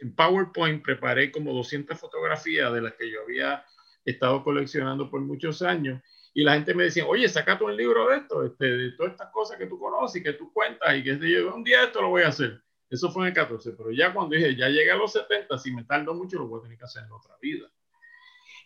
en, 0.00 0.14
PowerPoint, 0.14 0.82
preparé 0.82 1.30
como 1.30 1.52
200 1.52 2.00
fotografías 2.00 2.72
de 2.72 2.80
las 2.80 2.94
que 2.94 3.10
yo 3.10 3.20
había 3.20 3.66
estado 4.02 4.42
coleccionando 4.42 5.10
por 5.10 5.20
muchos 5.20 5.60
años 5.60 6.00
y 6.36 6.42
la 6.42 6.54
gente 6.54 6.74
me 6.74 6.84
decía, 6.84 7.06
oye, 7.06 7.28
saca 7.28 7.56
tú 7.56 7.66
un 7.66 7.76
libro 7.76 8.08
de 8.08 8.16
esto, 8.16 8.44
este, 8.44 8.64
de 8.64 8.90
todas 8.92 9.12
estas 9.12 9.30
cosas 9.30 9.56
que 9.56 9.66
tú 9.66 9.78
conoces 9.78 10.20
y 10.20 10.24
que 10.24 10.32
tú 10.32 10.52
cuentas 10.52 10.96
y 10.96 11.04
que 11.04 11.12
un 11.42 11.62
día 11.62 11.84
esto 11.84 12.02
lo 12.02 12.08
voy 12.08 12.24
a 12.24 12.28
hacer. 12.28 12.60
Eso 12.90 13.10
fue 13.12 13.22
en 13.22 13.28
el 13.28 13.34
14, 13.34 13.72
pero 13.72 13.92
ya 13.92 14.12
cuando 14.12 14.34
dije, 14.34 14.56
ya 14.56 14.68
llegué 14.68 14.90
a 14.90 14.96
los 14.96 15.12
70, 15.12 15.56
si 15.58 15.72
me 15.72 15.84
tardo 15.84 16.12
mucho, 16.12 16.38
lo 16.38 16.48
voy 16.48 16.58
a 16.58 16.62
tener 16.64 16.76
que 16.76 16.84
hacer 16.84 17.04
en 17.04 17.12
otra 17.12 17.36
vida. 17.40 17.70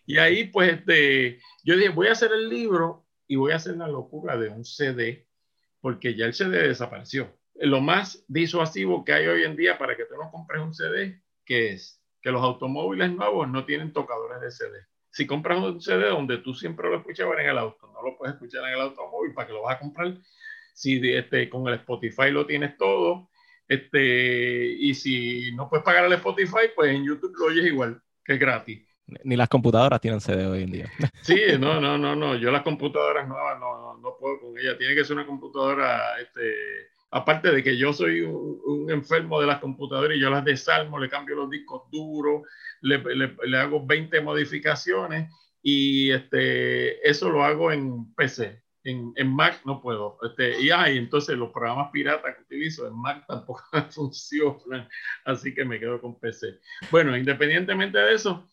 Y 0.06 0.16
ahí, 0.16 0.44
pues, 0.44 0.72
este, 0.72 1.40
yo 1.62 1.76
dije, 1.76 1.90
voy 1.90 2.08
a 2.08 2.12
hacer 2.12 2.32
el 2.32 2.48
libro 2.48 3.06
y 3.26 3.36
voy 3.36 3.52
a 3.52 3.56
hacer 3.56 3.76
la 3.76 3.86
locura 3.86 4.38
de 4.38 4.48
un 4.48 4.64
CD, 4.64 5.28
porque 5.80 6.14
ya 6.14 6.24
el 6.24 6.32
CD 6.32 6.68
desapareció. 6.68 7.38
Lo 7.54 7.82
más 7.82 8.24
disuasivo 8.28 9.04
que 9.04 9.12
hay 9.12 9.26
hoy 9.26 9.44
en 9.44 9.56
día 9.56 9.76
para 9.76 9.94
que 9.94 10.06
tú 10.06 10.14
no 10.16 10.30
compres 10.30 10.62
un 10.62 10.74
CD, 10.74 11.22
que 11.44 11.74
es 11.74 12.02
que 12.22 12.30
los 12.30 12.42
automóviles 12.42 13.12
nuevos 13.12 13.46
no 13.48 13.66
tienen 13.66 13.92
tocadores 13.92 14.40
de 14.40 14.50
CD 14.50 14.88
si 15.10 15.26
compras 15.26 15.62
un 15.62 15.80
CD 15.80 16.08
donde 16.08 16.38
tú 16.38 16.54
siempre 16.54 16.88
lo 16.88 16.98
escuchabas 16.98 17.38
en 17.40 17.50
el 17.50 17.58
auto, 17.58 17.86
no 17.92 18.02
lo 18.02 18.16
puedes 18.16 18.34
escuchar 18.34 18.64
en 18.64 18.74
el 18.74 18.80
automóvil, 18.80 19.34
¿para 19.34 19.46
que 19.46 19.52
lo 19.52 19.62
vas 19.62 19.76
a 19.76 19.80
comprar? 19.80 20.14
Si 20.74 21.00
este, 21.14 21.48
con 21.48 21.66
el 21.68 21.74
Spotify 21.74 22.30
lo 22.30 22.46
tienes 22.46 22.76
todo, 22.76 23.28
este, 23.66 24.64
y 24.78 24.94
si 24.94 25.52
no 25.52 25.68
puedes 25.68 25.84
pagar 25.84 26.04
el 26.04 26.12
Spotify, 26.14 26.70
pues 26.74 26.92
en 26.92 27.04
YouTube 27.04 27.34
lo 27.38 27.46
oyes 27.46 27.66
igual, 27.66 28.00
que 28.24 28.34
es 28.34 28.38
gratis. 28.38 28.88
Ni 29.24 29.36
las 29.36 29.48
computadoras 29.48 30.00
tienen 30.00 30.20
CD 30.20 30.46
hoy 30.46 30.62
en 30.62 30.70
día. 30.70 30.90
Sí, 31.22 31.40
no, 31.58 31.80
no, 31.80 31.98
no, 31.98 32.14
no. 32.14 32.36
Yo 32.36 32.50
las 32.50 32.62
computadoras 32.62 33.26
nuevas 33.26 33.58
no, 33.58 33.78
no, 33.78 33.98
no 33.98 34.16
puedo 34.18 34.40
con 34.40 34.58
ellas. 34.58 34.78
Tiene 34.78 34.94
que 34.94 35.04
ser 35.04 35.16
una 35.16 35.26
computadora 35.26 36.18
este, 36.20 36.88
aparte 37.10 37.50
de 37.50 37.62
que 37.62 37.76
yo 37.76 37.92
soy 37.92 38.20
un, 38.20 38.90
enfermo 38.90 39.40
de 39.40 39.46
las 39.46 39.60
computadoras 39.60 40.16
y 40.16 40.20
yo 40.20 40.30
las 40.30 40.44
desarmo, 40.44 40.98
le 40.98 41.08
cambio 41.08 41.36
los 41.36 41.50
discos 41.50 41.82
duros, 41.90 42.42
le, 42.80 42.98
le, 42.98 43.58
hago 43.58 43.84
20 43.84 44.20
modificaciones 44.22 45.30
y 45.62 46.10
este, 46.10 47.06
eso 47.08 47.30
lo 47.30 47.44
hago 47.44 47.70
en 47.72 48.14
PC. 48.14 48.62
En, 48.84 49.12
en 49.16 49.34
Mac 49.34 49.60
no 49.66 49.82
puedo. 49.82 50.18
Este, 50.22 50.60
y 50.62 50.70
hay, 50.70 50.96
entonces 50.96 51.36
los 51.36 51.52
programas 51.52 51.90
piratas 51.92 52.36
que 52.36 52.42
utilizo 52.42 52.86
en 52.86 52.94
Mac 52.98 53.24
tampoco 53.26 53.62
funcionan, 53.90 54.88
así 55.24 55.54
que 55.54 55.64
me 55.64 55.78
quedo 55.78 56.00
con 56.00 56.18
PC. 56.18 56.58
Bueno, 56.90 57.16
independientemente 57.16 57.98
de 57.98 58.14
eso, 58.14 58.48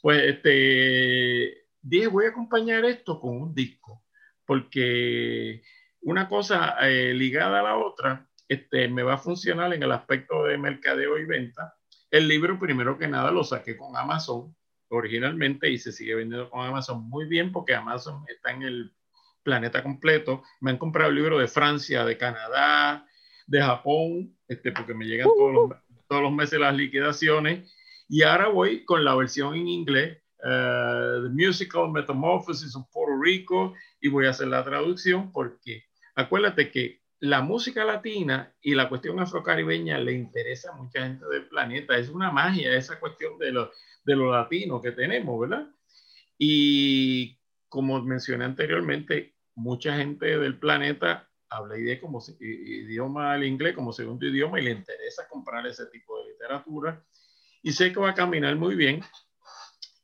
pues 0.00 0.22
este, 0.22 1.66
dije, 1.82 2.06
voy 2.06 2.26
a 2.26 2.30
acompañar 2.30 2.84
esto 2.84 3.20
con 3.20 3.36
un 3.36 3.54
disco, 3.54 4.04
porque 4.46 5.62
una 6.06 6.28
cosa 6.28 6.76
eh, 6.82 7.12
ligada 7.12 7.58
a 7.60 7.64
la 7.64 7.76
otra 7.76 8.28
este, 8.46 8.86
me 8.86 9.02
va 9.02 9.14
a 9.14 9.18
funcionar 9.18 9.74
en 9.74 9.82
el 9.82 9.90
aspecto 9.90 10.44
de 10.44 10.56
mercadeo 10.56 11.18
y 11.18 11.24
venta. 11.24 11.74
El 12.12 12.28
libro, 12.28 12.60
primero 12.60 12.96
que 12.96 13.08
nada, 13.08 13.32
lo 13.32 13.42
saqué 13.42 13.76
con 13.76 13.96
Amazon 13.96 14.54
originalmente 14.88 15.68
y 15.68 15.78
se 15.78 15.90
sigue 15.90 16.14
vendiendo 16.14 16.48
con 16.48 16.64
Amazon 16.64 17.08
muy 17.08 17.26
bien 17.26 17.50
porque 17.50 17.74
Amazon 17.74 18.24
está 18.28 18.52
en 18.52 18.62
el 18.62 18.94
planeta 19.42 19.82
completo. 19.82 20.44
Me 20.60 20.70
han 20.70 20.78
comprado 20.78 21.10
el 21.10 21.16
libro 21.16 21.38
de 21.38 21.48
Francia, 21.48 22.04
de 22.04 22.16
Canadá, 22.16 23.04
de 23.48 23.60
Japón, 23.60 24.32
este, 24.46 24.70
porque 24.70 24.94
me 24.94 25.06
llegan 25.06 25.26
todos, 25.26 25.52
los, 25.52 25.70
todos 26.06 26.22
los 26.22 26.32
meses 26.32 26.60
las 26.60 26.76
liquidaciones. 26.76 27.68
Y 28.08 28.22
ahora 28.22 28.46
voy 28.46 28.84
con 28.84 29.04
la 29.04 29.16
versión 29.16 29.56
en 29.56 29.66
inglés, 29.66 30.22
uh, 30.44 31.24
The 31.24 31.30
Musical 31.30 31.90
Metamorphosis 31.90 32.76
of 32.76 32.86
Puerto 32.92 33.20
Rico, 33.20 33.74
y 34.00 34.06
voy 34.06 34.26
a 34.26 34.30
hacer 34.30 34.46
la 34.46 34.62
traducción 34.62 35.32
porque 35.32 35.85
acuérdate 36.16 36.70
que 36.70 37.02
la 37.20 37.40
música 37.40 37.84
latina 37.84 38.54
y 38.60 38.74
la 38.74 38.88
cuestión 38.88 39.20
afrocaribeña 39.20 39.98
le 39.98 40.12
interesa 40.12 40.72
a 40.72 40.76
mucha 40.76 41.02
gente 41.02 41.24
del 41.26 41.48
planeta. 41.48 41.96
Es 41.96 42.08
una 42.08 42.30
magia 42.30 42.76
esa 42.76 42.98
cuestión 42.98 43.38
de 43.38 43.52
lo, 43.52 43.70
de 44.04 44.16
lo 44.16 44.32
latino 44.32 44.80
que 44.80 44.92
tenemos, 44.92 45.40
¿verdad? 45.40 45.68
Y 46.38 47.38
como 47.68 48.02
mencioné 48.02 48.44
anteriormente, 48.44 49.34
mucha 49.54 49.96
gente 49.96 50.38
del 50.38 50.58
planeta 50.58 51.30
habla 51.48 51.76
como, 52.00 52.22
idioma 52.40 53.36
el 53.36 53.44
inglés 53.44 53.74
como 53.74 53.92
segundo 53.92 54.26
idioma 54.26 54.60
y 54.60 54.64
le 54.64 54.72
interesa 54.72 55.28
comprar 55.28 55.66
ese 55.66 55.86
tipo 55.86 56.18
de 56.18 56.32
literatura. 56.32 57.02
Y 57.62 57.72
sé 57.72 57.92
que 57.92 58.00
va 58.00 58.10
a 58.10 58.14
caminar 58.14 58.54
muy 58.56 58.74
bien. 58.74 59.00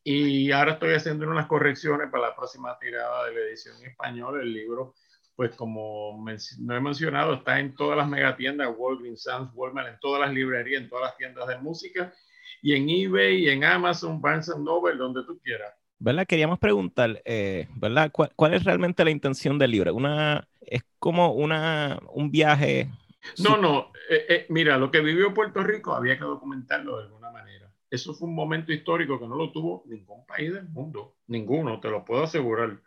Y 0.05 0.51
ahora 0.51 0.73
estoy 0.73 0.95
haciendo 0.95 1.29
unas 1.29 1.47
correcciones 1.47 2.11
para 2.11 2.29
la 2.29 2.37
próxima 2.37 2.77
tirada 2.79 3.27
de 3.27 3.35
la 3.35 3.41
edición 3.41 3.77
en 3.77 3.91
español. 3.91 4.41
El 4.41 4.53
libro 4.53 4.95
pues 5.43 5.57
como 5.57 6.25
no 6.61 6.77
he 6.77 6.81
mencionado, 6.81 7.35
está 7.35 7.59
en 7.59 7.75
todas 7.75 7.97
las 7.97 8.09
megatiendas, 8.09 8.73
Walgreens, 8.79 9.25
Sam's, 9.25 9.51
Walmart, 9.55 9.89
en 9.89 9.99
todas 9.99 10.21
las 10.21 10.33
librerías, 10.33 10.83
en 10.83 10.89
todas 10.89 11.07
las 11.07 11.17
tiendas 11.17 11.49
de 11.49 11.59
música, 11.59 12.15
y 12.63 12.75
en 12.75 12.89
eBay, 12.89 13.47
y 13.47 13.49
en 13.49 13.65
Amazon, 13.65 14.21
Barnes 14.21 14.57
Noble, 14.57 14.95
donde 14.95 15.25
tú 15.25 15.41
quieras. 15.43 15.75
¿Verdad? 15.99 16.29
Queríamos 16.29 16.61
preguntar, 16.61 17.21
eh, 17.25 17.67
¿verdad? 17.75 18.13
¿Cuál, 18.13 18.55
es 18.55 18.63
realmente 18.63 19.05
la 19.05 19.11
intención 19.11 19.59
del 19.59 19.73
libro? 19.73 19.93
Una, 19.97 20.47
¿Es 20.61 20.85
como 21.01 21.33
una, 21.33 21.99
un 22.13 22.31
viaje? 22.31 22.89
No, 23.43 23.57
no. 23.57 23.91
Eh, 24.09 24.27
eh, 24.29 24.47
mira, 24.49 24.79
lo 24.79 24.93
que 24.93 25.01
vivió 25.01 25.35
Puerto 25.35 25.65
Rico 25.65 25.93
había 25.93 26.19
que 26.19 26.25
documentarlo 26.25 26.99
de 26.99 27.07
alguna 27.07 27.33
manera. 27.33 27.69
Eso 27.91 28.15
fue 28.15 28.29
un 28.29 28.37
momento 28.37 28.73
histórico 28.73 29.19
que 29.19 29.27
no 29.27 29.35
lo 29.35 29.51
tuvo 29.51 29.83
ningún 29.87 30.25
país 30.25 30.55
del 30.55 30.69
mundo. 30.69 31.17
Ninguno, 31.27 31.81
te 31.81 31.91
lo 31.91 32.05
puedo 32.05 32.23
asegurar. 32.23 32.79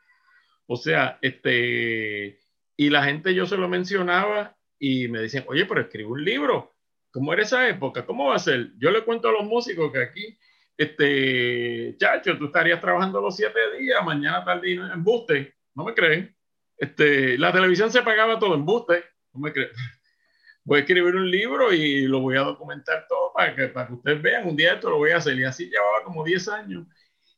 O 0.68 0.78
sea, 0.78 1.20
este, 1.22 2.40
Y 2.78 2.90
la 2.90 3.04
gente 3.04 3.34
yo 3.34 3.46
se 3.46 3.58
lo 3.58 3.68
mencionaba 3.68 4.56
y 4.80 5.08
me 5.08 5.20
decían, 5.20 5.46
oye, 5.48 5.66
pero 5.66 5.82
escribe 5.82 6.10
un 6.10 6.24
libro. 6.24 6.74
¿Cómo 7.12 7.32
era 7.32 7.44
esa 7.44 7.68
época? 7.70 8.06
¿Cómo 8.06 8.28
va 8.28 8.36
a 8.36 8.40
ser? 8.40 8.72
Yo 8.78 8.92
le 8.92 9.04
cuento 9.04 9.30
a 9.30 9.32
los 9.32 9.46
músicos 9.46 9.92
que 9.92 10.04
aquí, 10.04 10.38
este, 10.78 11.96
chacho, 11.98 12.38
tú 12.38 12.48
estarías 12.48 12.82
trabajando 12.82 13.22
los 13.22 13.38
siete 13.38 13.60
días, 13.80 14.04
mañana, 14.04 14.44
tarde, 14.44 14.74
en 14.74 15.04
buste. 15.04 15.56
¿No 15.74 15.86
me 15.86 15.94
creen? 15.94 16.36
Este, 16.78 17.38
la 17.38 17.54
televisión 17.54 17.90
se 17.90 18.02
pagaba 18.02 18.38
todo 18.38 18.56
en 18.56 18.66
buste. 18.66 19.06
¿No 19.34 19.40
me 19.40 19.54
creen? 19.54 19.70
Voy 20.66 20.80
a 20.80 20.82
escribir 20.82 21.16
un 21.16 21.30
libro 21.30 21.72
y 21.72 22.08
lo 22.08 22.22
voy 22.22 22.38
a 22.38 22.42
documentar 22.42 23.06
todo 23.08 23.32
para 23.32 23.56
que, 23.56 23.68
para 23.68 23.88
que 23.88 23.94
ustedes 23.94 24.20
vean. 24.20 24.48
Un 24.48 24.56
día 24.56 24.74
esto 24.74 24.90
lo 24.90 24.98
voy 24.98 25.12
a 25.12 25.18
hacer. 25.18 25.38
Y 25.38 25.44
así 25.44 25.70
llevaba 25.70 26.04
como 26.04 26.24
10 26.24 26.48
años. 26.50 26.88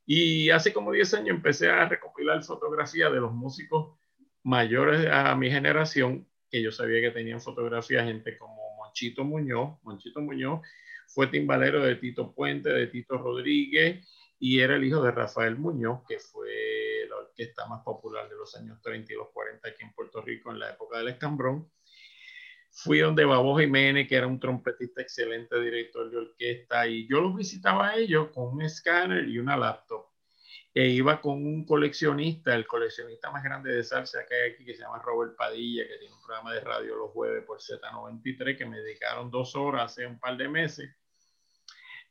Y 0.06 0.50
hace 0.50 0.72
como 0.72 0.94
10 0.94 1.14
años 1.16 1.36
empecé 1.36 1.70
a 1.70 1.90
recopilar 1.90 2.42
fotografías 2.42 3.12
de 3.12 3.20
los 3.20 3.34
músicos 3.34 4.00
mayores 4.48 5.06
a 5.12 5.36
mi 5.36 5.52
generación, 5.52 6.26
que 6.50 6.62
yo 6.62 6.72
sabía 6.72 7.02
que 7.02 7.12
tenían 7.12 7.42
fotografías, 7.42 8.06
gente 8.06 8.38
como 8.38 8.78
Monchito 8.78 9.26
Muñoz. 9.26 9.78
Monchito 9.84 10.22
Muñoz 10.22 10.62
fue 11.08 11.28
timbalero 11.28 11.84
de 11.84 11.98
Tito 11.98 12.34
Puente, 12.34 12.70
de 12.70 12.88
Tito 12.88 13.18
Rodríguez, 13.18 14.08
y 14.40 14.60
era 14.62 14.78
el 14.78 14.86
hijo 14.86 15.04
de 15.04 15.12
Rafael 15.12 15.58
Muñoz, 15.58 16.00
que 16.08 16.20
fue 16.20 17.06
la 17.10 17.18
orquesta 17.18 17.68
más 17.68 17.84
popular 17.84 18.30
de 18.30 18.38
los 18.38 18.56
años 18.56 18.82
30 18.82 19.12
y 19.12 19.16
los 19.18 19.28
40 19.34 19.68
aquí 19.68 19.84
en 19.84 19.92
Puerto 19.92 20.22
Rico 20.22 20.50
en 20.52 20.60
la 20.60 20.72
época 20.72 21.00
del 21.00 21.10
escambrón. 21.10 21.70
Fui 22.72 23.00
donde 23.00 23.26
Babo 23.26 23.60
Jiménez, 23.60 24.08
que 24.08 24.16
era 24.16 24.28
un 24.28 24.40
trompetista 24.40 25.02
excelente, 25.02 25.60
director 25.60 26.10
de 26.10 26.18
orquesta, 26.20 26.88
y 26.88 27.06
yo 27.06 27.20
los 27.20 27.36
visitaba 27.36 27.90
a 27.90 27.98
ellos 27.98 28.30
con 28.34 28.54
un 28.54 28.62
escáner 28.62 29.28
y 29.28 29.40
una 29.40 29.58
laptop 29.58 30.07
iba 30.86 31.22
con 31.22 31.46
un 31.46 31.66
coleccionista, 31.66 32.54
el 32.54 32.68
coleccionista 32.68 33.32
más 33.32 33.44
grande 33.44 33.74
de 33.74 33.84
salsa 33.84 34.26
que 34.28 34.36
hay 34.36 34.52
aquí, 34.52 34.66
que 34.66 34.76
se 34.76 34.82
llama 34.82 35.02
Robert 35.04 35.36
Padilla, 35.36 35.88
que 35.88 35.98
tiene 35.98 36.14
un 36.14 36.22
programa 36.22 36.54
de 36.54 36.60
radio 36.60 36.96
los 36.96 37.12
jueves 37.12 37.44
por 37.46 37.60
Z93, 37.60 38.58
que 38.58 38.66
me 38.66 38.80
dedicaron 38.80 39.32
dos 39.32 39.56
horas 39.56 39.92
hace 39.92 40.06
un 40.06 40.20
par 40.20 40.38
de 40.38 40.48
meses. 40.48 40.90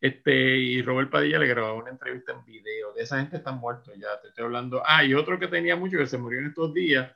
Este, 0.01 0.33
y 0.57 0.83
Robert 0.83 1.11
Padilla 1.11 1.39
le 1.39 1.47
grababa 1.47 1.75
una 1.75 1.91
entrevista 1.91 2.33
en 2.33 2.45
video. 2.45 2.93
De 2.93 3.03
esa 3.03 3.19
gente 3.19 3.37
están 3.37 3.59
muertos 3.59 3.95
ya, 3.97 4.21
te 4.21 4.29
estoy 4.29 4.45
hablando. 4.45 4.83
Ah, 4.85 5.03
otro 5.17 5.39
que 5.39 5.49
tenía 5.49 5.77
mucho, 5.77 5.99
que 5.99 6.07
se 6.07 6.19
murió 6.19 6.41
en 6.41 6.47
estos 6.47 6.75
días, 6.75 7.15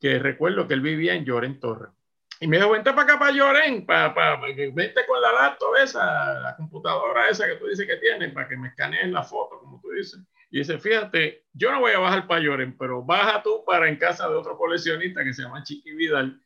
que 0.00 0.18
recuerdo 0.18 0.66
que 0.66 0.74
él 0.74 0.80
vivía 0.80 1.14
en 1.14 1.24
Lloren 1.24 1.60
Torres. 1.60 1.90
Y 2.40 2.46
me 2.46 2.58
dijo, 2.58 2.70
vente 2.70 2.90
para 2.92 3.02
acá, 3.02 3.18
para 3.18 3.32
Lloren, 3.32 3.86
para, 3.86 4.14
para, 4.14 4.40
vente 4.40 5.06
con 5.06 5.20
la 5.22 5.32
laptop 5.32 5.74
esa, 5.82 6.38
la 6.40 6.54
computadora 6.56 7.30
esa 7.30 7.46
que 7.46 7.56
tú 7.56 7.66
dices 7.66 7.86
que 7.86 7.96
tienes, 7.96 8.32
para 8.32 8.46
que 8.46 8.56
me 8.56 8.68
escaneen 8.68 9.12
la 9.12 9.22
foto, 9.22 9.58
como 9.58 9.80
tú 9.80 9.90
dices. 9.90 10.20
Y 10.50 10.58
dice, 10.58 10.78
fíjate, 10.78 11.46
yo 11.52 11.72
no 11.72 11.80
voy 11.80 11.92
a 11.92 11.98
bajar 11.98 12.26
para 12.26 12.40
Lloren, 12.40 12.76
pero 12.78 13.02
baja 13.02 13.42
tú 13.42 13.64
para 13.64 13.88
en 13.88 13.96
casa 13.96 14.28
de 14.28 14.34
otro 14.34 14.56
coleccionista 14.56 15.24
que 15.24 15.34
se 15.34 15.42
llama 15.42 15.62
Chiqui 15.62 15.92
Vidal. 15.92 16.40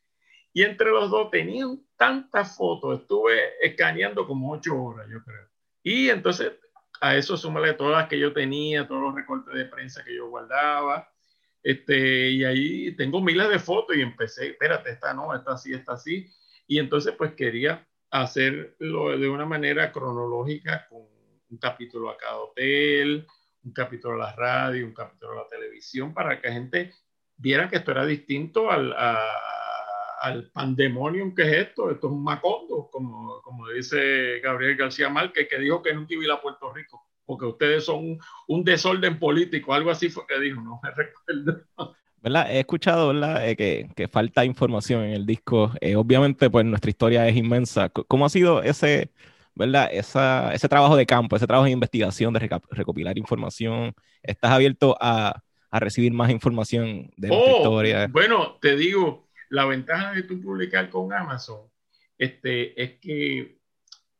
Y 0.52 0.62
entre 0.62 0.90
los 0.90 1.10
dos 1.10 1.30
tenían 1.30 1.80
tantas 1.96 2.56
fotos, 2.56 3.00
estuve 3.00 3.38
escaneando 3.62 4.26
como 4.26 4.52
ocho 4.52 4.82
horas, 4.82 5.06
yo 5.10 5.22
creo. 5.22 5.48
Y 5.82 6.08
entonces 6.08 6.52
a 7.00 7.16
eso 7.16 7.36
súmale 7.36 7.72
todas 7.74 7.96
las 7.96 8.08
que 8.08 8.18
yo 8.18 8.32
tenía, 8.32 8.86
todos 8.86 9.02
los 9.02 9.14
recortes 9.14 9.54
de 9.54 9.64
prensa 9.64 10.04
que 10.04 10.14
yo 10.14 10.28
guardaba. 10.28 11.10
Este, 11.62 12.30
y 12.30 12.44
ahí 12.44 12.96
tengo 12.96 13.20
miles 13.20 13.48
de 13.48 13.58
fotos 13.58 13.96
y 13.96 14.02
empecé, 14.02 14.48
espérate, 14.48 14.90
esta 14.90 15.14
no, 15.14 15.34
esta 15.34 15.56
sí, 15.56 15.72
esta 15.72 15.96
sí. 15.96 16.28
Y 16.66 16.78
entonces 16.78 17.14
pues 17.16 17.34
quería 17.34 17.86
hacerlo 18.10 19.18
de 19.18 19.28
una 19.28 19.46
manera 19.46 19.92
cronológica 19.92 20.86
con 20.88 21.02
un 21.50 21.58
capítulo 21.58 22.10
a 22.10 22.16
cada 22.16 22.38
hotel, 22.38 23.26
un 23.62 23.72
capítulo 23.72 24.14
a 24.14 24.26
la 24.26 24.32
radio, 24.34 24.86
un 24.86 24.94
capítulo 24.94 25.32
a 25.32 25.42
la 25.42 25.48
televisión, 25.48 26.14
para 26.14 26.40
que 26.40 26.48
la 26.48 26.54
gente 26.54 26.94
viera 27.36 27.68
que 27.68 27.76
esto 27.76 27.90
era 27.90 28.06
distinto 28.06 28.70
al, 28.70 28.94
al 30.20 30.50
pandemonium 30.50 31.34
que 31.34 31.42
es 31.42 31.68
esto. 31.68 31.90
Esto 31.90 32.06
es 32.08 32.12
un 32.12 32.22
macondo, 32.22 32.88
como, 32.90 33.40
como 33.42 33.68
dice 33.68 34.40
Gabriel 34.40 34.76
García 34.76 35.08
Márquez, 35.08 35.48
que 35.48 35.58
dijo 35.58 35.82
que 35.82 35.94
nunca 35.94 36.14
iba 36.14 36.34
a 36.34 36.40
Puerto 36.40 36.72
Rico, 36.72 37.08
porque 37.24 37.46
ustedes 37.46 37.84
son 37.84 38.18
un 38.48 38.64
desorden 38.64 39.18
político, 39.18 39.72
algo 39.72 39.90
así 39.90 40.08
fue 40.10 40.26
que 40.26 40.38
dijo, 40.40 40.60
no 40.60 40.80
me 40.82 40.90
recuerdo. 40.94 41.96
¿verdad? 42.22 42.50
He 42.50 42.60
escuchado 42.60 43.08
¿verdad? 43.08 43.48
Eh, 43.48 43.56
que, 43.56 43.88
que, 43.96 44.06
falta 44.06 44.44
información 44.44 45.02
en 45.04 45.12
el 45.12 45.24
disco. 45.24 45.72
Eh, 45.80 45.96
obviamente, 45.96 46.50
pues 46.50 46.66
nuestra 46.66 46.90
historia 46.90 47.26
es 47.26 47.36
inmensa. 47.36 47.88
¿Cómo 47.88 48.26
ha 48.26 48.28
sido 48.28 48.62
ese, 48.62 49.10
¿verdad? 49.60 49.90
Esa, 49.92 50.54
ese 50.54 50.70
trabajo 50.70 50.96
de 50.96 51.04
campo, 51.04 51.36
ese 51.36 51.46
trabajo 51.46 51.66
de 51.66 51.72
investigación, 51.72 52.32
de 52.32 52.48
recopilar 52.70 53.18
información. 53.18 53.94
¿Estás 54.22 54.52
abierto 54.52 54.96
a, 54.98 55.42
a 55.70 55.80
recibir 55.80 56.12
más 56.14 56.30
información 56.30 57.10
de 57.18 57.28
oh, 57.30 57.58
historia? 57.58 58.08
Bueno, 58.08 58.56
te 58.58 58.74
digo, 58.74 59.28
la 59.50 59.66
ventaja 59.66 60.12
de 60.12 60.22
tu 60.22 60.40
publicar 60.40 60.88
con 60.88 61.12
Amazon 61.12 61.60
este, 62.16 62.82
es 62.82 62.98
que 63.00 63.58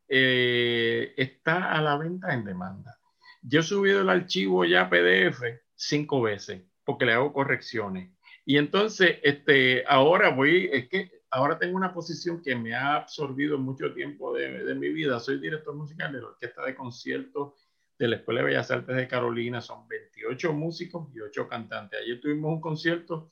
eh, 0.08 1.14
está 1.16 1.72
a 1.72 1.80
la 1.80 1.96
venta 1.96 2.34
en 2.34 2.44
demanda. 2.44 2.98
Yo 3.40 3.60
he 3.60 3.62
subido 3.62 4.02
el 4.02 4.10
archivo 4.10 4.66
ya 4.66 4.90
PDF 4.90 5.42
cinco 5.74 6.20
veces 6.20 6.64
porque 6.84 7.06
le 7.06 7.14
hago 7.14 7.32
correcciones. 7.32 8.10
Y 8.44 8.58
entonces, 8.58 9.20
este, 9.22 9.84
ahora 9.86 10.28
voy, 10.30 10.68
es 10.70 10.88
que 10.88 11.19
ahora 11.30 11.58
tengo 11.58 11.76
una 11.76 11.92
posición 11.92 12.42
que 12.42 12.56
me 12.56 12.74
ha 12.74 12.96
absorbido 12.96 13.58
mucho 13.58 13.92
tiempo 13.94 14.34
de, 14.34 14.64
de, 14.64 14.74
mi 14.74 14.88
vida. 14.88 15.20
Soy 15.20 15.38
director 15.38 15.74
musical 15.74 16.12
de 16.12 16.20
la 16.20 16.28
Orquesta 16.28 16.64
de 16.64 16.74
Conciertos 16.74 17.54
de 17.98 18.08
la 18.08 18.16
Escuela 18.16 18.40
de 18.40 18.46
Bellas 18.46 18.70
Artes 18.70 18.96
de 18.96 19.06
Carolina. 19.06 19.60
Son 19.60 19.86
28 19.86 20.52
músicos 20.52 21.08
y 21.14 21.20
8 21.20 21.48
cantantes. 21.48 22.00
Ayer 22.00 22.20
tuvimos 22.20 22.52
un 22.54 22.60
concierto 22.60 23.30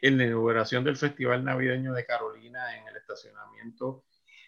en 0.00 0.18
la 0.18 0.24
inauguración 0.24 0.84
del 0.84 0.96
Festival 0.96 1.44
Navideño 1.44 1.92
de 1.92 2.06
Carolina 2.06 2.76
en 2.76 2.88
el 2.88 2.96
estacionamiento 2.96 4.04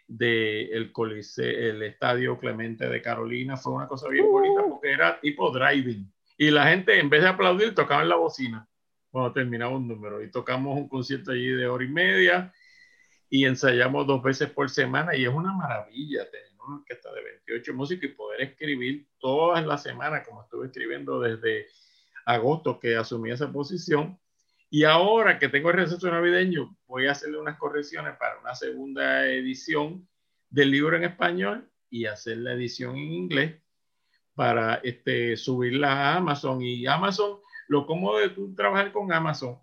del 0.06 0.92
de 0.92 1.68
el 1.70 1.82
Estadio 1.82 2.38
Clemente 2.38 2.88
de 2.88 3.02
Carolina. 3.02 3.56
Fue 3.56 3.72
una 3.72 3.86
cosa 3.86 4.08
bien 4.08 4.30
bonita 4.30 4.62
porque 4.68 4.92
era 4.92 5.20
tipo 5.20 5.50
driving. 5.50 6.12
Y 6.36 6.50
la 6.50 6.66
gente, 6.68 6.98
en 6.98 7.10
vez 7.10 7.22
de 7.22 7.28
aplaudir, 7.28 7.74
tocaban 7.74 8.08
la 8.08 8.16
bocina 8.16 8.66
cuando 9.10 9.32
terminaba 9.32 9.76
un 9.76 9.86
número. 9.86 10.22
Y 10.22 10.30
tocamos 10.30 10.76
un 10.76 10.88
concierto 10.88 11.32
allí 11.32 11.48
de 11.48 11.68
hora 11.68 11.84
y 11.84 11.88
media 11.88 12.52
y 13.30 13.46
ensayamos 13.46 14.06
dos 14.08 14.22
veces 14.22 14.50
por 14.50 14.68
semana 14.68 15.16
y 15.16 15.24
es 15.24 15.32
una 15.32 15.52
maravilla 15.52 16.28
tener 16.28 16.50
una 16.66 16.78
orquesta 16.78 17.12
de 17.14 17.22
28 17.22 17.74
músicos 17.74 18.04
y 18.04 18.08
poder 18.08 18.40
escribir 18.42 19.06
todas 19.20 19.64
las 19.64 19.84
semanas, 19.84 20.26
como 20.26 20.42
estuve 20.42 20.66
escribiendo 20.66 21.20
desde 21.20 21.66
agosto 22.26 22.78
que 22.78 22.96
asumí 22.96 23.30
esa 23.30 23.50
posición. 23.50 24.18
Y 24.68 24.84
ahora 24.84 25.38
que 25.38 25.48
tengo 25.48 25.70
el 25.70 25.76
receso 25.76 26.10
navideño, 26.10 26.76
voy 26.86 27.06
a 27.06 27.12
hacerle 27.12 27.38
unas 27.38 27.56
correcciones 27.56 28.16
para 28.16 28.38
una 28.40 28.54
segunda 28.54 29.26
edición 29.26 30.08
del 30.48 30.72
libro 30.72 30.96
en 30.96 31.04
español 31.04 31.70
y 31.88 32.06
hacer 32.06 32.38
la 32.38 32.52
edición 32.52 32.96
en 32.96 33.12
inglés 33.12 33.54
para 34.34 34.76
este, 34.82 35.36
subirla 35.36 35.92
a 35.92 36.16
Amazon. 36.16 36.62
Y 36.62 36.86
Amazon, 36.86 37.38
lo 37.68 37.86
cómodo 37.86 38.18
de 38.18 38.30
tú 38.30 38.54
trabajar 38.54 38.92
con 38.92 39.12
Amazon 39.12 39.58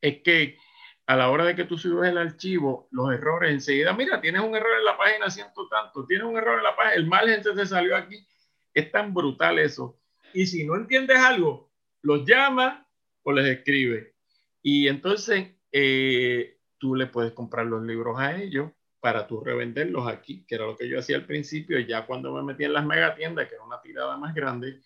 es 0.00 0.22
que 0.22 0.58
a 1.06 1.16
la 1.16 1.30
hora 1.30 1.44
de 1.44 1.54
que 1.54 1.64
tú 1.64 1.76
subes 1.76 2.10
el 2.10 2.18
archivo, 2.18 2.88
los 2.90 3.12
errores 3.12 3.52
enseguida, 3.52 3.92
mira, 3.92 4.20
tienes 4.20 4.42
un 4.42 4.56
error 4.56 4.78
en 4.78 4.84
la 4.84 4.96
página 4.96 5.28
ciento 5.30 5.68
tanto, 5.68 6.06
tienes 6.06 6.26
un 6.26 6.36
error 6.36 6.58
en 6.58 6.64
la 6.64 6.74
página, 6.74 6.94
el 6.94 7.06
margen 7.06 7.44
se 7.44 7.66
salió 7.66 7.96
aquí. 7.96 8.26
Es 8.72 8.90
tan 8.90 9.12
brutal 9.12 9.58
eso. 9.58 10.00
Y 10.32 10.46
si 10.46 10.64
no 10.64 10.74
entiendes 10.74 11.18
algo, 11.18 11.70
los 12.02 12.26
llama 12.26 12.88
o 13.22 13.32
les 13.32 13.46
escribe. 13.46 14.14
Y 14.62 14.88
entonces 14.88 15.54
eh, 15.70 16.58
tú 16.78 16.94
le 16.94 17.06
puedes 17.06 17.32
comprar 17.32 17.66
los 17.66 17.82
libros 17.82 18.18
a 18.18 18.36
ellos 18.36 18.70
para 18.98 19.26
tú 19.26 19.44
revenderlos 19.44 20.08
aquí, 20.08 20.44
que 20.46 20.54
era 20.54 20.64
lo 20.64 20.76
que 20.76 20.88
yo 20.88 20.98
hacía 20.98 21.16
al 21.16 21.26
principio, 21.26 21.78
ya 21.80 22.06
cuando 22.06 22.32
me 22.32 22.42
metí 22.42 22.64
en 22.64 22.72
las 22.72 22.86
megatiendas, 22.86 23.48
que 23.48 23.54
era 23.54 23.64
una 23.64 23.82
tirada 23.82 24.16
más 24.16 24.34
grande, 24.34 24.80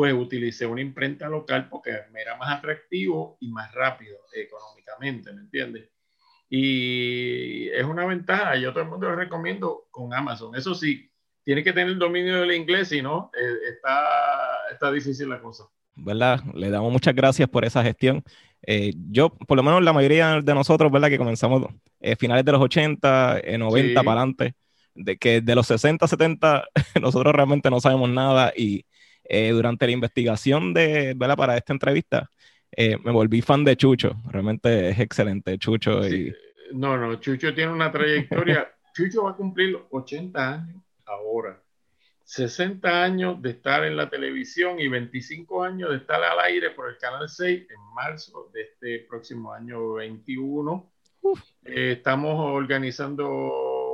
pues 0.00 0.14
utilicé 0.14 0.64
una 0.64 0.80
imprenta 0.80 1.28
local 1.28 1.68
porque 1.68 1.90
me 2.10 2.22
era 2.22 2.34
más 2.38 2.56
atractivo 2.56 3.36
y 3.38 3.50
más 3.50 3.70
rápido 3.74 4.16
económicamente, 4.32 5.30
¿me 5.30 5.42
entiendes? 5.42 5.90
Y 6.48 7.68
es 7.68 7.84
una 7.84 8.06
ventaja, 8.06 8.56
yo 8.56 8.70
a 8.70 8.72
todo 8.72 8.84
el 8.84 8.88
mundo 8.88 9.10
lo 9.10 9.16
recomiendo 9.16 9.88
con 9.90 10.14
Amazon. 10.14 10.56
Eso 10.56 10.74
sí, 10.74 11.12
tiene 11.44 11.62
que 11.62 11.74
tener 11.74 11.88
el 11.88 11.98
dominio 11.98 12.40
del 12.40 12.54
inglés, 12.54 12.88
si 12.88 13.02
no, 13.02 13.30
eh, 13.38 13.74
está, 13.74 14.06
está 14.72 14.90
difícil 14.90 15.28
la 15.28 15.38
cosa. 15.38 15.64
¿Verdad? 15.96 16.40
Le 16.54 16.70
damos 16.70 16.90
muchas 16.90 17.14
gracias 17.14 17.50
por 17.50 17.66
esa 17.66 17.82
gestión. 17.82 18.24
Eh, 18.62 18.94
yo, 19.10 19.28
por 19.28 19.58
lo 19.58 19.62
menos 19.62 19.82
la 19.82 19.92
mayoría 19.92 20.40
de 20.40 20.54
nosotros, 20.54 20.90
¿verdad? 20.90 21.10
Que 21.10 21.18
comenzamos 21.18 21.66
eh, 22.00 22.16
finales 22.16 22.46
de 22.46 22.52
los 22.52 22.62
80, 22.62 23.42
90 23.58 24.02
para 24.02 24.22
adelante, 24.22 24.54
de 24.94 25.18
que 25.18 25.42
de 25.42 25.54
los 25.54 25.66
60, 25.66 26.08
70, 26.08 26.68
nosotros 27.02 27.34
realmente 27.34 27.68
no 27.68 27.80
sabemos 27.80 28.08
nada 28.08 28.54
y 28.56 28.86
eh, 29.32 29.50
durante 29.52 29.86
la 29.86 29.92
investigación 29.92 30.74
de, 30.74 31.14
¿verdad? 31.16 31.36
para 31.36 31.56
esta 31.56 31.72
entrevista, 31.72 32.28
eh, 32.72 32.98
me 33.04 33.12
volví 33.12 33.40
fan 33.40 33.64
de 33.64 33.76
Chucho. 33.76 34.16
Realmente 34.28 34.88
es 34.88 34.98
excelente, 34.98 35.56
Chucho. 35.56 36.04
Y... 36.06 36.34
No, 36.72 36.96
no, 36.96 37.14
Chucho 37.14 37.54
tiene 37.54 37.72
una 37.72 37.92
trayectoria. 37.92 38.68
Chucho 38.92 39.22
va 39.22 39.30
a 39.30 39.36
cumplir 39.36 39.78
80 39.90 40.54
años 40.54 40.82
ahora. 41.06 41.62
60 42.24 43.04
años 43.04 43.40
de 43.40 43.50
estar 43.50 43.84
en 43.84 43.96
la 43.96 44.10
televisión 44.10 44.80
y 44.80 44.88
25 44.88 45.62
años 45.62 45.90
de 45.90 45.98
estar 45.98 46.20
al 46.20 46.40
aire 46.40 46.70
por 46.70 46.90
el 46.90 46.98
Canal 46.98 47.28
6 47.28 47.68
en 47.70 47.94
marzo 47.94 48.50
de 48.52 48.62
este 48.62 48.98
próximo 49.08 49.52
año 49.52 49.94
21. 49.94 50.90
Eh, 51.66 51.92
estamos 51.98 52.34
organizando 52.36 53.28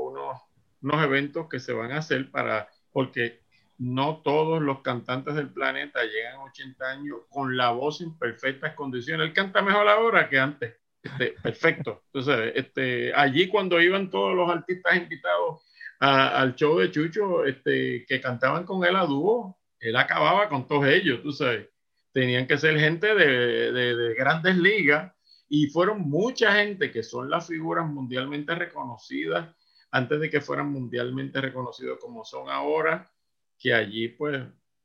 unos, 0.00 0.40
unos 0.80 1.04
eventos 1.04 1.46
que 1.46 1.60
se 1.60 1.74
van 1.74 1.92
a 1.92 1.98
hacer 1.98 2.30
para, 2.30 2.70
porque 2.90 3.45
no 3.78 4.23
todos 4.23 4.62
los 4.62 4.81
cantantes 4.81 5.35
del 5.35 5.53
planeta 5.53 6.03
llegan 6.05 6.36
a 6.36 6.44
80 6.44 6.90
años 6.90 7.19
con 7.28 7.57
la 7.57 7.70
voz 7.70 8.01
en 8.01 8.16
perfectas 8.19 8.74
condiciones. 8.74 9.28
Él 9.28 9.35
canta 9.35 9.62
mejor 9.62 9.89
ahora 9.89 10.28
que 10.28 10.39
antes. 10.39 10.77
Este, 11.03 11.35
perfecto. 11.43 12.03
Entonces, 12.07 12.53
este, 12.55 13.12
allí 13.15 13.48
cuando 13.48 13.81
iban 13.81 14.11
todos 14.11 14.35
los 14.35 14.51
artistas 14.51 14.97
invitados 14.97 15.62
al 15.98 16.55
show 16.55 16.78
de 16.78 16.90
Chucho, 16.90 17.44
este, 17.44 18.05
que 18.07 18.20
cantaban 18.20 18.65
con 18.65 18.85
él 18.85 18.97
a 18.97 19.07
dúo, 19.07 19.59
él 19.78 19.97
acababa 19.97 20.48
con 20.48 20.66
todos 20.66 20.86
ellos, 20.86 21.23
tú 21.23 21.32
sabes. 21.32 21.69
Tenían 22.12 22.47
que 22.47 22.59
ser 22.59 22.78
gente 22.78 23.15
de, 23.15 23.73
de 23.73 24.15
grandes 24.15 24.57
ligas 24.57 25.12
y 25.48 25.69
fueron 25.69 26.01
mucha 26.01 26.55
gente 26.55 26.90
que 26.90 27.03
son 27.03 27.31
las 27.31 27.47
figuras 27.47 27.86
mundialmente 27.86 28.55
reconocidas 28.55 29.55
antes 29.90 30.20
de 30.20 30.31
que 30.31 30.40
fueran 30.40 30.70
mundialmente 30.73 31.40
reconocidos 31.40 31.98
como 32.01 32.24
son 32.24 32.48
ahora 32.51 33.11
que 33.59 33.74
allí 33.74 34.09
pues 34.09 34.43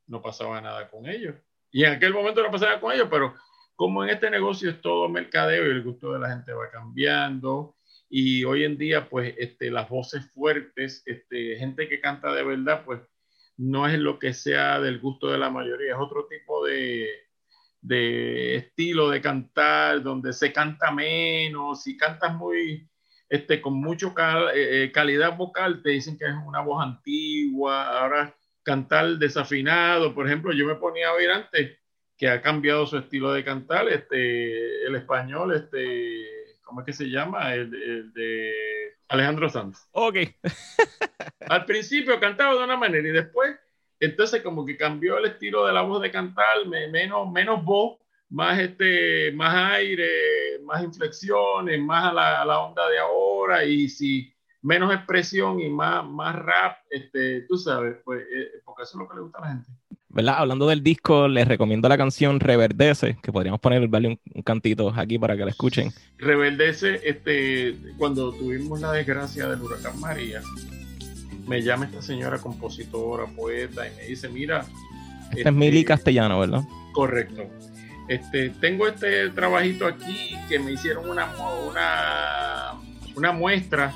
no 0.08 0.22
pasaba 0.22 0.62
nada 0.62 0.90
con 0.90 1.08
ellos. 1.08 1.36
Y 1.72 1.84
en 1.84 1.94
aquel 1.94 2.14
momento 2.14 2.44
no 2.44 2.52
pasaba 2.52 2.80
con 2.80 2.92
ellos, 2.92 3.08
pero 3.10 3.36
como 3.76 4.04
en 4.04 4.12
este 4.12 4.30
negocio 4.30 4.70
es 4.70 4.82
todo 4.82 5.10
mercadeo 5.10 5.66
y 5.66 5.72
el 5.72 5.84
gusto 5.84 6.14
de 6.14 6.20
la 6.20 6.30
gente 6.30 6.54
va 6.54 6.70
cambiando, 6.70 7.76
y 8.10 8.44
hoy 8.44 8.66
en 8.66 8.78
día 8.78 9.10
pues 9.10 9.34
este, 9.38 9.72
las 9.72 9.90
voces 9.90 10.30
fuertes, 10.32 11.02
este, 11.06 11.56
gente 11.56 11.88
que 11.88 12.02
canta 12.02 12.34
de 12.34 12.44
verdad, 12.44 12.84
pues 12.86 13.00
no 13.56 13.88
es 13.88 13.98
lo 13.98 14.20
que 14.20 14.34
sea 14.34 14.82
del 14.82 15.00
gusto 15.00 15.28
de 15.28 15.38
la 15.38 15.50
mayoría, 15.50 15.94
es 15.94 16.00
otro 16.00 16.28
tipo 16.28 16.66
de, 16.66 17.10
de 17.80 18.58
estilo 18.58 19.10
de 19.10 19.22
cantar, 19.22 20.04
donde 20.04 20.34
se 20.34 20.52
canta 20.52 20.92
menos, 20.92 21.88
y 21.88 21.96
cantas 21.96 22.36
muy, 22.36 22.90
este, 23.30 23.62
con 23.62 23.76
mucho 23.76 24.14
eh, 24.54 24.84
eh, 24.84 24.92
calidad 24.92 25.38
vocal, 25.38 25.82
te 25.82 25.92
dicen 25.92 26.18
que 26.18 26.26
es 26.26 26.36
una 26.46 26.60
voz 26.62 26.84
antigua, 26.84 27.98
ahora 28.00 28.36
cantar 28.64 29.18
desafinado. 29.18 30.14
Por 30.14 30.28
ejemplo, 30.28 30.54
yo 30.54 30.66
me 30.66 30.76
ponía 30.76 31.10
a 31.10 31.14
oír 31.14 31.30
antes 31.32 31.78
que 32.18 32.30
ha 32.30 32.42
cambiado 32.42 32.86
su 32.86 32.98
estilo 32.98 33.34
de 33.34 33.44
cantar, 33.44 33.90
este, 33.90 34.86
el 34.86 34.96
español, 34.96 35.56
este, 35.56 36.58
¿cómo 36.62 36.82
es 36.82 36.86
que 36.86 36.94
se 36.94 37.10
llama? 37.10 37.56
El, 37.56 38.14
de 38.14 38.54
Alejandro 39.08 39.50
Sanz. 39.50 39.88
Ok. 39.92 40.18
Al 41.50 41.66
principio 41.66 42.20
cantaba 42.20 42.54
de 42.54 42.64
una 42.64 42.78
manera 42.78 43.08
y 43.08 43.12
después, 43.12 43.56
entonces 44.00 44.44
como 44.44 44.66
que 44.66 44.78
cambió 44.78 45.18
el 45.18 45.26
estilo 45.26 45.66
de 45.66 45.74
la 45.74 45.82
voz 45.82 46.02
de 46.02 46.12
cantar, 46.12 46.68
menos, 46.68 47.32
menos 47.32 47.66
voz, 47.66 47.98
más, 48.30 48.60
este, 48.60 49.32
más 49.32 49.74
aire, 49.74 50.60
más 50.64 50.84
inflexiones, 50.84 51.82
más 51.82 52.12
a 52.12 52.14
la, 52.14 52.42
a 52.42 52.46
la 52.46 52.60
onda 52.60 52.88
de 52.88 53.00
ahora 53.00 53.66
y 53.66 53.90
si 53.90 54.31
menos 54.62 54.94
expresión 54.94 55.60
y 55.60 55.70
más, 55.70 56.08
más 56.08 56.36
rap, 56.36 56.78
este, 56.90 57.42
tú 57.42 57.58
sabes, 57.58 57.98
pues, 58.04 58.22
eh, 58.22 58.62
porque 58.64 58.84
eso 58.84 58.92
es 58.94 59.00
lo 59.00 59.08
que 59.08 59.16
le 59.16 59.22
gusta 59.22 59.40
a 59.40 59.42
la 59.42 59.48
gente. 59.48 59.70
¿Verdad? 60.10 60.36
Hablando 60.40 60.68
del 60.68 60.84
disco, 60.84 61.28
les 61.28 61.48
recomiendo 61.48 61.88
la 61.88 61.98
canción 61.98 62.40
Reverdece, 62.40 63.18
que 63.24 63.32
podríamos 63.32 63.62
poner 63.62 63.82
un, 63.82 64.20
un, 64.34 64.44
cantito 64.44 64.94
aquí 64.96 65.18
para 65.18 65.38
que 65.38 65.46
la 65.46 65.52
escuchen. 65.52 65.92
Reverdece, 66.18 67.00
este, 67.04 67.78
cuando 67.98 68.34
tuvimos 68.34 68.82
la 68.82 68.92
desgracia 68.92 69.48
del 69.48 69.62
huracán 69.62 69.98
María, 70.00 70.42
me 71.48 71.62
llama 71.62 71.86
esta 71.86 72.02
señora 72.02 72.40
compositora, 72.40 73.26
poeta, 73.26 73.88
y 73.88 73.96
me 73.96 74.04
dice, 74.04 74.28
mira... 74.28 74.66
Este, 75.32 75.48
es 75.48 75.54
Mili 75.54 75.86
Castellano, 75.86 76.42
¿verdad? 76.42 76.62
Correcto. 76.92 77.44
Este, 78.10 78.50
tengo 78.50 78.88
este 78.88 79.30
trabajito 79.30 79.88
aquí 79.88 80.36
que 80.50 80.60
me 80.60 80.74
hicieron 80.74 81.10
una, 81.10 81.34
una, 81.66 82.74
una 83.16 83.32
muestra 83.32 83.94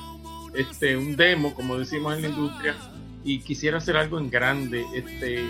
este, 0.57 0.97
un 0.97 1.15
demo, 1.15 1.53
como 1.53 1.77
decimos 1.77 2.15
en 2.15 2.21
la 2.23 2.27
industria, 2.29 2.75
y 3.23 3.39
quisiera 3.39 3.79
hacer 3.79 3.97
algo 3.97 4.19
en 4.19 4.29
grande. 4.29 4.85
Este, 4.93 5.43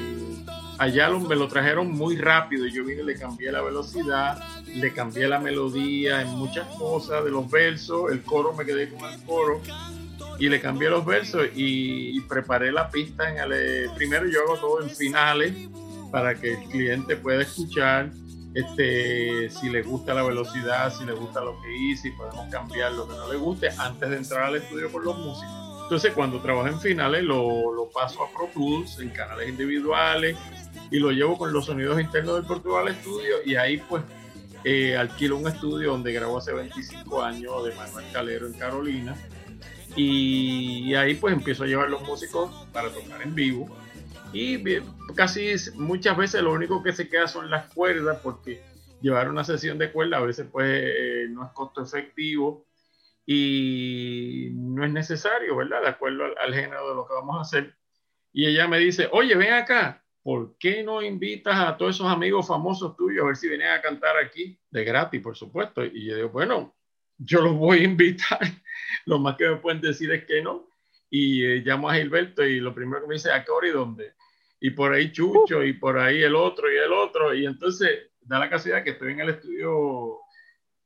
allá 0.77 1.09
lo, 1.09 1.19
me 1.19 1.35
lo 1.35 1.47
trajeron 1.47 1.91
muy 1.91 2.15
rápido, 2.15 2.65
yo 2.67 2.85
vine, 2.85 3.03
le 3.03 3.15
cambié 3.15 3.51
la 3.51 3.61
velocidad, 3.61 4.41
le 4.67 4.93
cambié 4.93 5.27
la 5.27 5.39
melodía 5.39 6.21
en 6.21 6.29
muchas 6.29 6.67
cosas 6.77 7.23
de 7.23 7.31
los 7.31 7.49
versos, 7.49 8.11
el 8.11 8.21
coro 8.21 8.53
me 8.53 8.65
quedé 8.65 8.89
con 8.89 9.09
el 9.11 9.21
coro 9.23 9.61
y 10.39 10.49
le 10.49 10.59
cambié 10.59 10.89
los 10.89 11.05
versos 11.05 11.47
y, 11.55 12.19
preparé 12.21 12.71
la 12.71 12.89
pista 12.89 13.29
en 13.29 13.37
el, 13.37 13.51
eh, 13.53 13.89
primero 13.95 14.25
yo 14.27 14.41
hago 14.41 14.57
todo 14.57 14.81
en 14.81 14.89
finales 14.89 15.53
para 16.11 16.35
que 16.35 16.53
el 16.53 16.63
cliente 16.69 17.15
pueda 17.15 17.41
escuchar 17.41 18.09
este, 18.55 19.49
si 19.49 19.69
le 19.69 19.83
gusta 19.83 20.13
la 20.13 20.23
velocidad, 20.23 20.91
si 20.91 21.05
le 21.05 21.11
gusta 21.11 21.41
lo 21.41 21.61
que 21.61 21.75
hice, 21.75 22.13
podemos 22.13 22.47
cambiar 22.49 22.93
lo 22.93 23.05
que 23.05 23.13
no 23.13 23.31
le 23.31 23.37
guste 23.37 23.67
antes 23.77 24.09
de 24.09 24.15
entrar 24.15 24.43
al 24.43 24.55
estudio 24.55 24.89
con 24.89 25.03
los 25.03 25.17
músicos. 25.17 25.53
Entonces, 25.83 26.13
cuando 26.13 26.39
trabajo 26.39 26.67
en 26.67 26.79
finales, 26.79 27.23
lo, 27.23 27.73
lo 27.73 27.89
paso 27.89 28.23
a 28.23 28.31
Pro 28.31 28.49
Tools 28.53 28.97
en 28.99 29.09
canales 29.09 29.49
individuales 29.49 30.37
y 30.89 30.99
lo 30.99 31.11
llevo 31.11 31.37
con 31.37 31.51
los 31.51 31.65
sonidos 31.65 31.99
internos 31.99 32.35
del 32.35 32.45
Portugal 32.45 32.95
Studio 33.01 33.35
y 33.45 33.55
ahí 33.55 33.77
pues 33.77 34.03
eh, 34.63 34.95
alquilo 34.95 35.37
un 35.37 35.47
estudio 35.47 35.91
donde 35.91 36.13
grabo 36.13 36.37
hace 36.37 36.53
25 36.53 37.21
años 37.21 37.65
de 37.65 37.75
Manuel 37.75 38.05
Calero 38.11 38.47
en 38.47 38.53
Carolina 38.53 39.15
y 39.95 40.93
ahí 40.95 41.15
pues 41.15 41.33
empiezo 41.33 41.63
a 41.63 41.67
llevar 41.67 41.89
los 41.89 42.01
músicos 42.03 42.51
para 42.71 42.89
tocar 42.89 43.21
en 43.21 43.35
vivo 43.35 43.67
y 44.35 44.61
casi 45.15 45.55
muchas 45.75 46.17
veces 46.17 46.41
lo 46.41 46.51
único 46.51 46.83
que 46.83 46.91
se 46.91 47.07
queda 47.07 47.25
son 47.25 47.49
las 47.49 47.73
cuerdas 47.73 48.19
porque 48.21 48.61
llevar 49.01 49.29
una 49.29 49.45
sesión 49.45 49.77
de 49.77 49.93
cuerda 49.93 50.17
a 50.17 50.25
veces 50.25 50.47
pues 50.51 50.67
eh, 50.69 51.27
no 51.29 51.45
es 51.45 51.51
costo 51.53 51.81
efectivo 51.81 52.67
y 53.25 54.49
no 54.53 54.83
es 54.83 54.91
necesario, 54.91 55.55
¿verdad? 55.55 55.81
De 55.83 55.87
acuerdo 55.87 56.25
al, 56.37 56.53
género 56.53 56.89
de 56.89 56.95
lo 56.95 57.07
que 57.07 57.13
vamos 57.13 57.37
a 57.37 57.41
hacer. 57.41 57.75
Y 58.33 58.45
ella 58.45 58.67
me 58.67 58.77
dice, 58.77 59.07
oye, 59.13 59.35
ven 59.35 59.53
acá, 59.53 60.03
¿por 60.21 60.57
qué 60.57 60.83
no 60.83 61.01
invitas 61.01 61.57
a 61.57 61.77
todos 61.77 61.95
esos 61.95 62.11
amigos 62.11 62.45
famosos 62.45 62.97
tuyos 62.97 63.23
a 63.23 63.27
ver 63.27 63.37
si 63.37 63.47
vienen 63.47 63.69
a 63.69 63.81
cantar 63.81 64.17
aquí? 64.17 64.59
De 64.69 64.83
gratis, 64.83 65.21
por 65.21 65.37
supuesto. 65.37 65.83
Y 65.85 66.07
yo 66.07 66.15
digo, 66.17 66.29
bueno, 66.29 66.75
yo 67.17 67.39
los 67.39 67.55
voy 67.55 67.79
a 67.79 67.83
invitar. 67.83 68.41
lo 69.05 69.17
más 69.17 69.37
que 69.37 69.47
me 69.47 69.55
pueden 69.55 69.79
decir 69.79 70.11
es 70.11 70.25
que 70.25 70.41
no. 70.41 70.67
Y 71.09 71.45
eh, 71.45 71.61
llamo 71.65 71.89
a 71.89 71.95
Gilberto 71.95 72.43
y 72.43 72.59
lo 72.59 72.75
primero 72.75 73.01
que 73.01 73.07
me 73.07 73.15
dice, 73.15 73.31
¿a 73.31 73.45
qué 73.45 73.51
hora 73.51 73.67
y 73.69 73.71
dónde? 73.71 74.13
Y 74.59 74.71
por 74.71 74.93
ahí 74.93 75.11
Chucho, 75.11 75.63
y 75.63 75.73
por 75.73 75.97
ahí 75.97 76.23
el 76.23 76.35
otro 76.35 76.71
y 76.71 76.77
el 76.77 76.91
otro. 76.91 77.33
Y 77.33 77.45
entonces 77.45 78.11
da 78.21 78.39
la 78.39 78.49
casualidad 78.49 78.83
que 78.83 78.91
estoy 78.91 79.13
en 79.13 79.21
el 79.21 79.29
estudio 79.29 80.19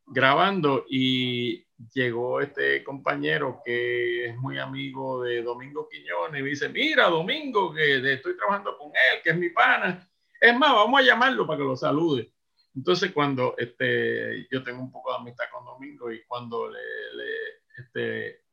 grabando 0.05 0.85
y 0.89 1.65
llegó 1.93 2.41
este 2.41 2.83
compañero 2.83 3.61
que 3.63 4.25
es 4.25 4.37
muy 4.37 4.57
amigo 4.57 5.23
de 5.23 5.41
Domingo 5.43 5.87
Quiñones 5.87 6.39
y 6.39 6.43
me 6.43 6.49
dice, 6.49 6.69
mira 6.69 7.07
Domingo, 7.07 7.73
que 7.73 8.13
estoy 8.13 8.35
trabajando 8.35 8.77
con 8.77 8.87
él, 8.87 9.21
que 9.23 9.29
es 9.29 9.37
mi 9.37 9.49
pana. 9.49 10.09
Es 10.41 10.57
más, 10.57 10.71
vamos 10.73 10.99
a 10.99 11.03
llamarlo 11.03 11.45
para 11.45 11.57
que 11.57 11.63
lo 11.63 11.75
salude. 11.75 12.33
Entonces 12.75 13.11
cuando 13.11 13.55
este, 13.57 14.47
yo 14.51 14.63
tengo 14.63 14.81
un 14.81 14.91
poco 14.91 15.11
de 15.11 15.17
amistad 15.19 15.45
con 15.51 15.65
Domingo 15.65 16.11
y 16.11 16.23
cuando 16.25 16.69
le, 16.69 16.79
este, 17.77 18.43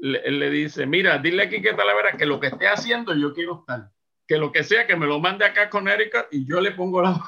él 0.00 0.38
le 0.38 0.50
dice, 0.50 0.86
mira, 0.86 1.18
dile 1.18 1.44
aquí 1.44 1.62
que 1.62 1.74
tal 1.74 1.86
la 1.86 1.94
vera 1.94 2.16
que 2.16 2.26
lo 2.26 2.38
que 2.38 2.48
esté 2.48 2.68
haciendo 2.68 3.14
yo 3.14 3.32
quiero 3.32 3.60
estar 3.60 3.90
que 4.26 4.38
lo 4.38 4.52
que 4.52 4.64
sea, 4.64 4.86
que 4.86 4.96
me 4.96 5.06
lo 5.06 5.20
mande 5.20 5.44
acá 5.44 5.68
con 5.70 5.88
Erika 5.88 6.26
y 6.30 6.46
yo 6.46 6.60
le 6.60 6.72
pongo 6.72 7.02
la... 7.02 7.20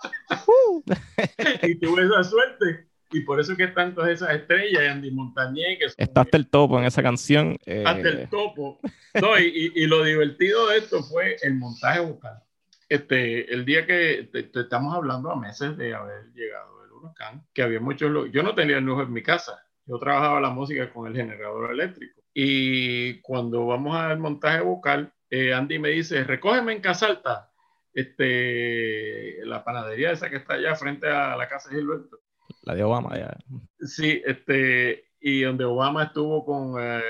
y 1.62 1.74
tuve 1.76 2.04
esa 2.04 2.24
suerte. 2.24 2.88
Y 3.10 3.20
por 3.20 3.40
eso 3.40 3.56
que 3.56 3.64
están 3.64 3.94
todas 3.94 4.10
esas 4.10 4.34
estrellas, 4.34 4.82
Andy 4.90 5.10
Montañé, 5.10 5.78
que 5.78 5.86
Está 5.96 6.20
hasta 6.20 6.36
el 6.36 6.48
topo 6.48 6.78
en 6.78 6.84
esa 6.84 7.02
canción. 7.02 7.56
Eh... 7.64 7.82
Hasta 7.86 8.08
el 8.08 8.28
topo. 8.28 8.78
No, 9.20 9.38
y, 9.38 9.72
y, 9.74 9.86
lo 9.86 10.04
divertido 10.04 10.68
de 10.68 10.78
esto 10.78 11.02
fue 11.02 11.36
el 11.42 11.54
montaje 11.54 12.00
vocal. 12.00 12.42
Este, 12.88 13.52
el 13.52 13.64
día 13.64 13.86
que 13.86 14.28
te, 14.30 14.44
te 14.44 14.60
estamos 14.60 14.94
hablando 14.94 15.30
a 15.30 15.36
meses 15.36 15.76
de 15.78 15.94
haber 15.94 16.30
llegado 16.34 16.84
el 16.84 16.92
huracán, 16.92 17.46
que 17.54 17.62
había 17.62 17.80
muchos... 17.80 18.30
Yo 18.30 18.42
no 18.42 18.54
tenía 18.54 18.78
luz 18.80 19.02
en 19.02 19.12
mi 19.12 19.22
casa. 19.22 19.58
Yo 19.86 19.98
trabajaba 19.98 20.40
la 20.40 20.50
música 20.50 20.92
con 20.92 21.06
el 21.06 21.16
generador 21.16 21.72
eléctrico. 21.72 22.20
Y 22.34 23.20
cuando 23.22 23.66
vamos 23.66 23.96
al 23.96 24.18
montaje 24.18 24.60
vocal, 24.60 25.12
eh, 25.30 25.52
Andy 25.52 25.78
me 25.78 25.90
dice, 25.90 26.24
recógeme 26.24 26.72
en 26.72 26.80
Casalta, 26.80 27.52
este, 27.92 29.44
la 29.44 29.64
panadería 29.64 30.12
esa 30.12 30.30
que 30.30 30.36
está 30.36 30.54
allá 30.54 30.74
frente 30.74 31.08
a 31.08 31.36
la 31.36 31.48
casa 31.48 31.68
de 31.70 31.76
Gilberto. 31.76 32.20
La 32.62 32.74
de 32.74 32.84
Obama, 32.84 33.16
ya. 33.18 33.36
Sí, 33.80 34.22
este, 34.24 35.10
y 35.20 35.42
donde 35.42 35.64
Obama 35.64 36.04
estuvo 36.04 36.44
con 36.44 36.82
eh, 36.82 37.02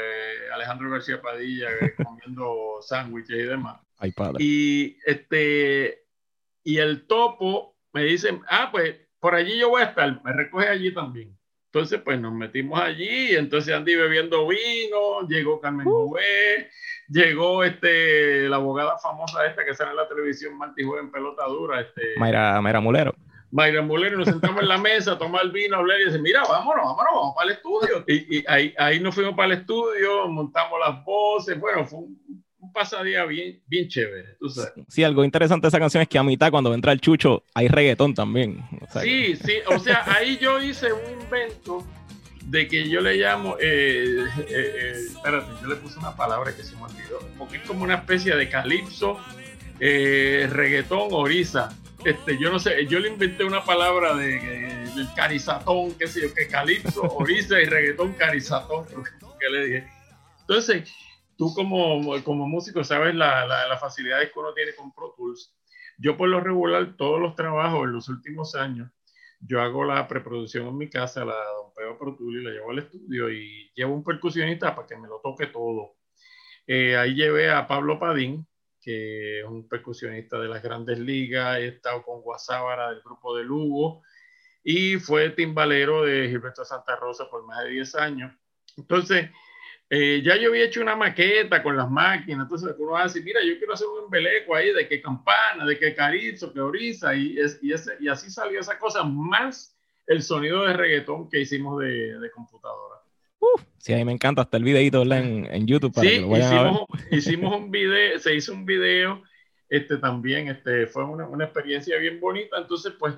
Alejandro 0.52 0.90
García 0.90 1.20
Padilla 1.20 1.68
eh, 1.80 1.94
comiendo 2.04 2.78
sándwiches 2.80 3.36
y 3.36 3.42
demás. 3.42 3.80
Ay, 3.98 4.12
padre. 4.12 4.36
Y 4.42 4.96
este, 5.04 6.06
y 6.64 6.78
el 6.78 7.06
topo 7.06 7.76
me 7.92 8.04
dice, 8.04 8.40
ah, 8.48 8.68
pues 8.70 8.96
por 9.20 9.34
allí 9.34 9.58
yo 9.58 9.70
voy 9.70 9.82
a 9.82 9.86
estar, 9.86 10.22
me 10.24 10.32
recoge 10.32 10.68
allí 10.68 10.92
también. 10.92 11.37
Entonces, 11.72 12.00
pues 12.02 12.18
nos 12.18 12.32
metimos 12.32 12.80
allí, 12.80 13.36
entonces 13.36 13.74
Andy 13.74 13.94
bebiendo 13.94 14.48
vino, 14.48 15.28
llegó 15.28 15.60
Carmen 15.60 15.86
uh. 15.86 16.16
llegó 17.08 17.62
este, 17.62 18.48
la 18.48 18.56
abogada 18.56 18.96
famosa 18.98 19.44
esta 19.46 19.66
que 19.66 19.74
sale 19.74 19.90
en 19.90 19.96
la 19.98 20.08
televisión, 20.08 20.56
Martí 20.56 20.82
en 20.82 21.10
pelota 21.10 21.44
dura. 21.46 21.82
Este, 21.82 22.14
Mayra, 22.16 22.58
Mayra 22.62 22.80
Mulero. 22.80 23.14
Mayra 23.50 23.82
Mulero, 23.82 24.16
nos 24.16 24.28
sentamos 24.28 24.62
en 24.62 24.68
la 24.68 24.78
mesa 24.78 25.12
a 25.12 25.18
tomar 25.18 25.50
vino, 25.50 25.76
a 25.76 25.80
hablar 25.80 26.00
y 26.00 26.06
dice, 26.06 26.18
mira, 26.18 26.42
vámonos, 26.48 26.84
vámonos, 26.86 27.12
vamos 27.14 27.34
para 27.36 27.50
el 27.50 27.56
estudio. 27.56 28.04
Y, 28.06 28.44
ahí, 28.48 28.74
ahí 28.78 28.98
nos 28.98 29.14
fuimos 29.14 29.34
para 29.34 29.52
el 29.52 29.60
estudio, 29.60 30.26
montamos 30.26 30.80
las 30.80 31.04
voces, 31.04 31.60
bueno, 31.60 31.84
fue 31.84 31.98
un, 31.98 32.44
un 32.68 32.72
pasadía 32.72 33.24
bien, 33.24 33.60
bien 33.66 33.88
chévere, 33.88 34.36
tú 34.38 34.48
sabes. 34.48 34.72
Sí, 34.88 35.02
algo 35.02 35.24
interesante 35.24 35.66
de 35.66 35.68
esa 35.68 35.78
canción 35.78 36.02
es 36.02 36.08
que 36.08 36.18
a 36.18 36.22
mitad 36.22 36.50
cuando 36.50 36.74
entra 36.74 36.92
el 36.92 37.00
chucho 37.00 37.44
hay 37.54 37.68
reggaetón 37.68 38.14
también. 38.14 38.62
sí, 39.02 39.36
sí, 39.36 39.54
o 39.66 39.78
sea, 39.78 40.04
ahí 40.06 40.38
yo 40.38 40.60
hice 40.62 40.92
un 40.92 41.20
invento 41.22 41.86
de 42.44 42.66
que 42.68 42.88
yo 42.88 43.00
le 43.00 43.16
llamo, 43.16 43.56
eh, 43.60 44.24
eh, 44.38 44.46
eh, 44.48 44.92
espérate, 45.08 45.50
yo 45.62 45.68
le 45.68 45.76
puse 45.76 45.98
una 45.98 46.16
palabra 46.16 46.54
que 46.54 46.62
se 46.62 46.76
me 46.76 46.82
olvidó, 46.82 47.18
porque 47.36 47.56
es 47.56 47.62
como 47.62 47.84
una 47.84 47.96
especie 47.96 48.34
de 48.36 48.48
calipso, 48.48 49.18
reggaetón, 49.78 51.08
oriza. 51.12 51.70
Este, 52.04 52.38
yo 52.38 52.50
no 52.52 52.58
sé, 52.58 52.86
yo 52.86 53.00
le 53.00 53.08
inventé 53.08 53.44
una 53.44 53.64
palabra 53.64 54.14
de, 54.14 54.38
del 54.94 55.08
carizatón, 55.16 55.94
qué 55.98 56.06
sé 56.06 56.22
yo, 56.22 56.32
que 56.32 56.46
calipso, 56.46 57.02
oriza 57.02 57.60
y 57.60 57.64
reggaetón 57.64 58.12
carizatón, 58.12 58.86
que 59.40 59.50
le 59.50 59.64
dije. 59.66 59.88
Entonces, 60.40 60.90
tú 61.38 61.54
como, 61.54 62.22
como 62.24 62.48
músico 62.48 62.82
sabes 62.82 63.14
las 63.14 63.48
la, 63.48 63.78
facilidades 63.78 64.32
que 64.32 64.38
uno 64.38 64.52
tiene 64.52 64.74
con 64.74 64.92
Pro 64.92 65.14
Tools. 65.16 65.56
Yo 65.96 66.16
por 66.16 66.28
lo 66.28 66.40
regular, 66.40 66.96
todos 66.96 67.20
los 67.20 67.36
trabajos 67.36 67.84
en 67.84 67.92
los 67.92 68.08
últimos 68.08 68.56
años, 68.56 68.90
yo 69.40 69.62
hago 69.62 69.84
la 69.84 70.06
preproducción 70.08 70.66
en 70.66 70.76
mi 70.76 70.90
casa, 70.90 71.24
la 71.24 71.34
Don 71.34 71.72
Pedro 71.74 71.96
Pro 71.96 72.16
Tools 72.16 72.40
y 72.40 72.44
la 72.44 72.50
llevo 72.50 72.72
al 72.72 72.80
estudio 72.80 73.30
y 73.30 73.70
llevo 73.74 73.94
un 73.94 74.02
percusionista 74.02 74.74
para 74.74 74.88
que 74.88 74.96
me 74.96 75.06
lo 75.06 75.20
toque 75.20 75.46
todo. 75.46 75.94
Eh, 76.66 76.96
ahí 76.96 77.14
llevé 77.14 77.50
a 77.50 77.68
Pablo 77.68 78.00
Padín, 78.00 78.44
que 78.80 79.40
es 79.40 79.46
un 79.46 79.68
percusionista 79.68 80.40
de 80.40 80.48
las 80.48 80.62
grandes 80.62 80.98
ligas, 80.98 81.58
he 81.58 81.68
estado 81.68 82.02
con 82.02 82.20
Guasábara 82.20 82.90
del 82.90 83.00
grupo 83.00 83.36
de 83.36 83.44
Lugo 83.44 84.02
y 84.64 84.96
fue 84.96 85.30
timbalero 85.30 86.02
de 86.02 86.28
Gilberto 86.28 86.64
Santa 86.64 86.96
Rosa 86.96 87.30
por 87.30 87.46
más 87.46 87.62
de 87.62 87.70
10 87.70 87.94
años. 87.94 88.32
Entonces, 88.76 89.30
eh, 89.90 90.20
ya 90.22 90.36
yo 90.36 90.50
había 90.50 90.64
hecho 90.64 90.82
una 90.82 90.96
maqueta 90.96 91.62
con 91.62 91.76
las 91.76 91.90
máquinas, 91.90 92.44
entonces 92.44 92.74
uno 92.78 92.92
va 92.92 93.00
a 93.00 93.04
decir, 93.04 93.24
mira, 93.24 93.40
yo 93.42 93.56
quiero 93.56 93.72
hacer 93.72 93.86
un 93.86 94.04
embeleco 94.04 94.54
ahí 94.54 94.72
de 94.72 94.86
que 94.86 95.00
campana, 95.00 95.64
de 95.64 95.78
que 95.78 95.94
carizo, 95.94 96.52
que 96.52 96.60
oriza, 96.60 97.14
y, 97.14 97.38
es, 97.38 97.58
y, 97.62 97.72
ese, 97.72 97.92
y 98.00 98.08
así 98.08 98.30
salió 98.30 98.60
esa 98.60 98.78
cosa, 98.78 99.02
más 99.02 99.74
el 100.06 100.22
sonido 100.22 100.64
de 100.64 100.74
reggaetón 100.74 101.28
que 101.30 101.40
hicimos 101.40 101.80
de, 101.80 102.18
de 102.18 102.30
computadora. 102.30 102.96
Uf, 103.38 103.62
sí, 103.78 103.92
a 103.94 103.96
mí 103.96 104.04
me 104.04 104.12
encanta, 104.12 104.42
hasta 104.42 104.56
el 104.56 104.64
videito 104.64 105.02
en, 105.02 105.46
en 105.46 105.66
YouTube 105.66 105.94
para 105.94 106.08
que 106.08 106.20
lo 106.20 106.28
vayan 106.28 106.52
hicimos, 106.52 106.80
a 106.80 106.96
ver. 106.96 107.14
hicimos 107.14 107.56
un 107.56 107.70
video, 107.70 108.18
se 108.18 108.34
hizo 108.34 108.52
un 108.52 108.66
video, 108.66 109.22
este 109.68 109.96
también, 109.98 110.48
este, 110.48 110.86
fue 110.86 111.04
una, 111.04 111.26
una 111.26 111.44
experiencia 111.44 111.96
bien 111.98 112.20
bonita, 112.20 112.58
entonces 112.58 112.92
pues 112.98 113.14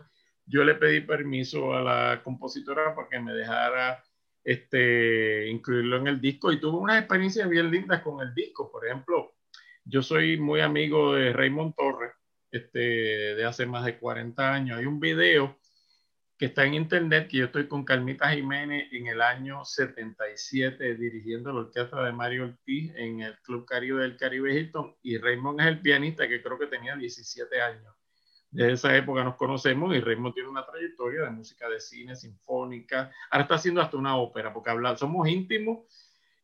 yo 0.47 0.63
le 0.63 0.75
pedí 0.75 1.01
permiso 1.01 1.75
a 1.75 1.81
la 1.81 2.21
compositora 2.23 2.95
para 2.95 3.09
que 3.09 3.19
me 3.19 3.33
dejara 3.33 4.03
este, 4.45 5.49
incluirlo 5.49 5.99
en 5.99 6.07
el 6.07 6.21
disco 6.21 6.53
y 6.53 6.61
tuve 6.61 6.79
unas 6.79 6.99
experiencias 6.99 7.49
bien 7.49 7.71
lindas 7.71 8.03
con 8.03 8.21
el 8.21 8.35
disco. 8.35 8.71
Por 8.71 8.87
ejemplo, 8.87 9.35
yo 9.85 10.03
soy 10.03 10.39
muy 10.39 10.61
amigo 10.61 11.15
de 11.15 11.33
Raymond 11.33 11.75
Torres, 11.75 12.13
este, 12.51 12.79
de 12.79 13.45
hace 13.45 13.67
más 13.67 13.85
de 13.85 13.99
40 13.99 14.55
años. 14.55 14.79
Hay 14.79 14.87
un 14.87 15.01
video 15.01 15.59
que 16.39 16.47
está 16.47 16.65
en 16.65 16.73
internet 16.75 17.29
que 17.29 17.37
yo 17.37 17.45
estoy 17.47 17.69
con 17.69 17.85
Carmita 17.85 18.31
Jiménez 18.31 18.89
en 18.93 19.09
el 19.09 19.21
año 19.21 19.63
77 19.63 20.95
dirigiendo 20.95 21.53
la 21.53 21.61
orquesta 21.61 22.03
de 22.03 22.13
Mario 22.13 22.45
Ortiz 22.45 22.95
en 22.97 23.21
el 23.21 23.39
Club 23.41 23.67
Caribe 23.67 24.01
del 24.01 24.17
Caribe 24.17 24.55
Hilton 24.55 24.97
y 25.03 25.19
Raymond 25.19 25.61
es 25.61 25.67
el 25.67 25.81
pianista 25.83 26.27
que 26.27 26.43
creo 26.43 26.59
que 26.59 26.67
tenía 26.67 26.97
17 26.97 27.61
años 27.61 27.95
de 28.51 28.73
esa 28.73 28.97
época 28.97 29.23
nos 29.23 29.37
conocemos 29.37 29.95
y 29.95 30.01
Raymond 30.01 30.35
tiene 30.35 30.49
una 30.49 30.67
trayectoria 30.67 31.23
de 31.23 31.31
música 31.31 31.69
de 31.69 31.81
cine, 31.81 32.17
sinfónica. 32.17 33.11
Ahora 33.31 33.45
está 33.45 33.55
haciendo 33.55 33.81
hasta 33.81 33.97
una 33.97 34.17
ópera, 34.17 34.53
porque 34.53 34.71
habla, 34.71 34.97
somos 34.97 35.29
íntimos 35.29 35.81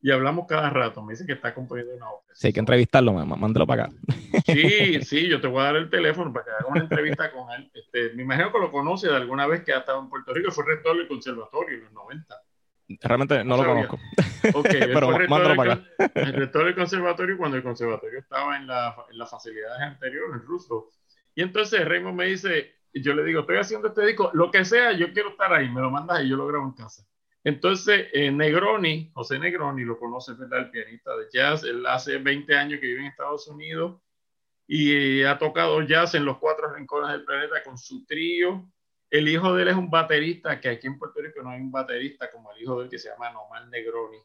y 0.00 0.10
hablamos 0.12 0.46
cada 0.46 0.70
rato. 0.70 1.02
Me 1.02 1.14
dice 1.14 1.26
que 1.26 1.32
está 1.32 1.52
componiendo 1.52 1.94
una 1.96 2.10
ópera. 2.10 2.34
Sí, 2.36 2.46
hay 2.46 2.52
que 2.52 2.60
entrevistarlo, 2.60 3.12
mándalo 3.12 3.66
para 3.66 3.84
acá. 3.84 3.94
Sí, 4.46 5.00
sí, 5.02 5.28
yo 5.28 5.40
te 5.40 5.48
voy 5.48 5.60
a 5.62 5.64
dar 5.64 5.76
el 5.76 5.90
teléfono 5.90 6.32
para 6.32 6.44
que 6.44 6.50
haga 6.52 6.66
una 6.68 6.82
entrevista 6.82 7.32
con 7.32 7.50
él. 7.50 7.70
Este, 7.74 8.14
me 8.14 8.22
imagino 8.22 8.52
que 8.52 8.58
lo 8.60 8.70
conoce 8.70 9.08
de 9.08 9.16
alguna 9.16 9.46
vez 9.46 9.64
que 9.64 9.72
ha 9.72 9.78
estado 9.78 10.00
en 10.00 10.08
Puerto 10.08 10.32
Rico, 10.32 10.52
fue 10.52 10.64
rector 10.64 10.96
del 10.96 11.08
conservatorio 11.08 11.78
en 11.78 11.84
los 11.84 11.92
90. 11.92 12.36
Realmente 13.00 13.42
no, 13.42 13.56
lo 13.56 13.64
conozco. 13.64 13.98
Ok, 14.54 14.68
pero 14.94 15.10
mándalo 15.28 15.56
para 15.56 15.72
acá. 15.72 15.84
El 16.14 16.34
rector 16.34 16.66
del 16.66 16.76
conservatorio 16.76 17.36
cuando 17.36 17.56
el 17.56 17.64
conservatorio 17.64 18.20
estaba 18.20 18.56
en, 18.56 18.68
la, 18.68 18.94
en 19.10 19.18
las 19.18 19.28
facilidades 19.28 19.82
anteriores, 19.82 20.40
en 20.40 20.46
ruso 20.46 20.90
y 21.36 21.42
entonces 21.42 21.86
Raymond 21.86 22.16
me 22.16 22.26
dice, 22.26 22.74
yo 22.94 23.14
le 23.14 23.22
digo, 23.22 23.40
estoy 23.40 23.58
haciendo 23.58 23.88
este 23.88 24.06
disco, 24.06 24.30
lo 24.32 24.50
que 24.50 24.64
sea, 24.64 24.92
yo 24.92 25.12
quiero 25.12 25.28
estar 25.28 25.52
ahí, 25.52 25.68
me 25.68 25.82
lo 25.82 25.90
mandas 25.90 26.24
y 26.24 26.30
yo 26.30 26.36
lo 26.36 26.46
grabo 26.46 26.64
en 26.64 26.72
casa. 26.72 27.06
Entonces, 27.44 28.08
eh, 28.14 28.32
Negroni, 28.32 29.10
José 29.12 29.38
Negroni, 29.38 29.84
lo 29.84 29.98
conoce, 29.98 30.32
¿verdad? 30.32 30.60
El 30.60 30.70
pianista 30.70 31.14
de 31.14 31.26
jazz, 31.30 31.62
él 31.62 31.84
hace 31.86 32.16
20 32.16 32.56
años 32.56 32.80
que 32.80 32.86
vive 32.86 33.00
en 33.00 33.06
Estados 33.06 33.46
Unidos 33.48 34.00
y 34.66 35.22
ha 35.24 35.38
tocado 35.38 35.82
jazz 35.82 36.14
en 36.14 36.24
los 36.24 36.38
cuatro 36.38 36.74
rincones 36.74 37.12
del 37.12 37.24
planeta 37.24 37.62
con 37.62 37.76
su 37.76 38.06
trío. 38.06 38.64
El 39.10 39.28
hijo 39.28 39.54
de 39.54 39.62
él 39.62 39.68
es 39.68 39.76
un 39.76 39.90
baterista, 39.90 40.58
que 40.58 40.70
aquí 40.70 40.86
en 40.86 40.98
Puerto 40.98 41.20
Rico 41.20 41.42
no 41.42 41.50
hay 41.50 41.60
un 41.60 41.70
baterista 41.70 42.30
como 42.32 42.50
el 42.52 42.62
hijo 42.62 42.78
de 42.78 42.84
él 42.84 42.90
que 42.90 42.98
se 42.98 43.10
llama 43.10 43.30
Nomar 43.30 43.68
Negroni 43.68 44.18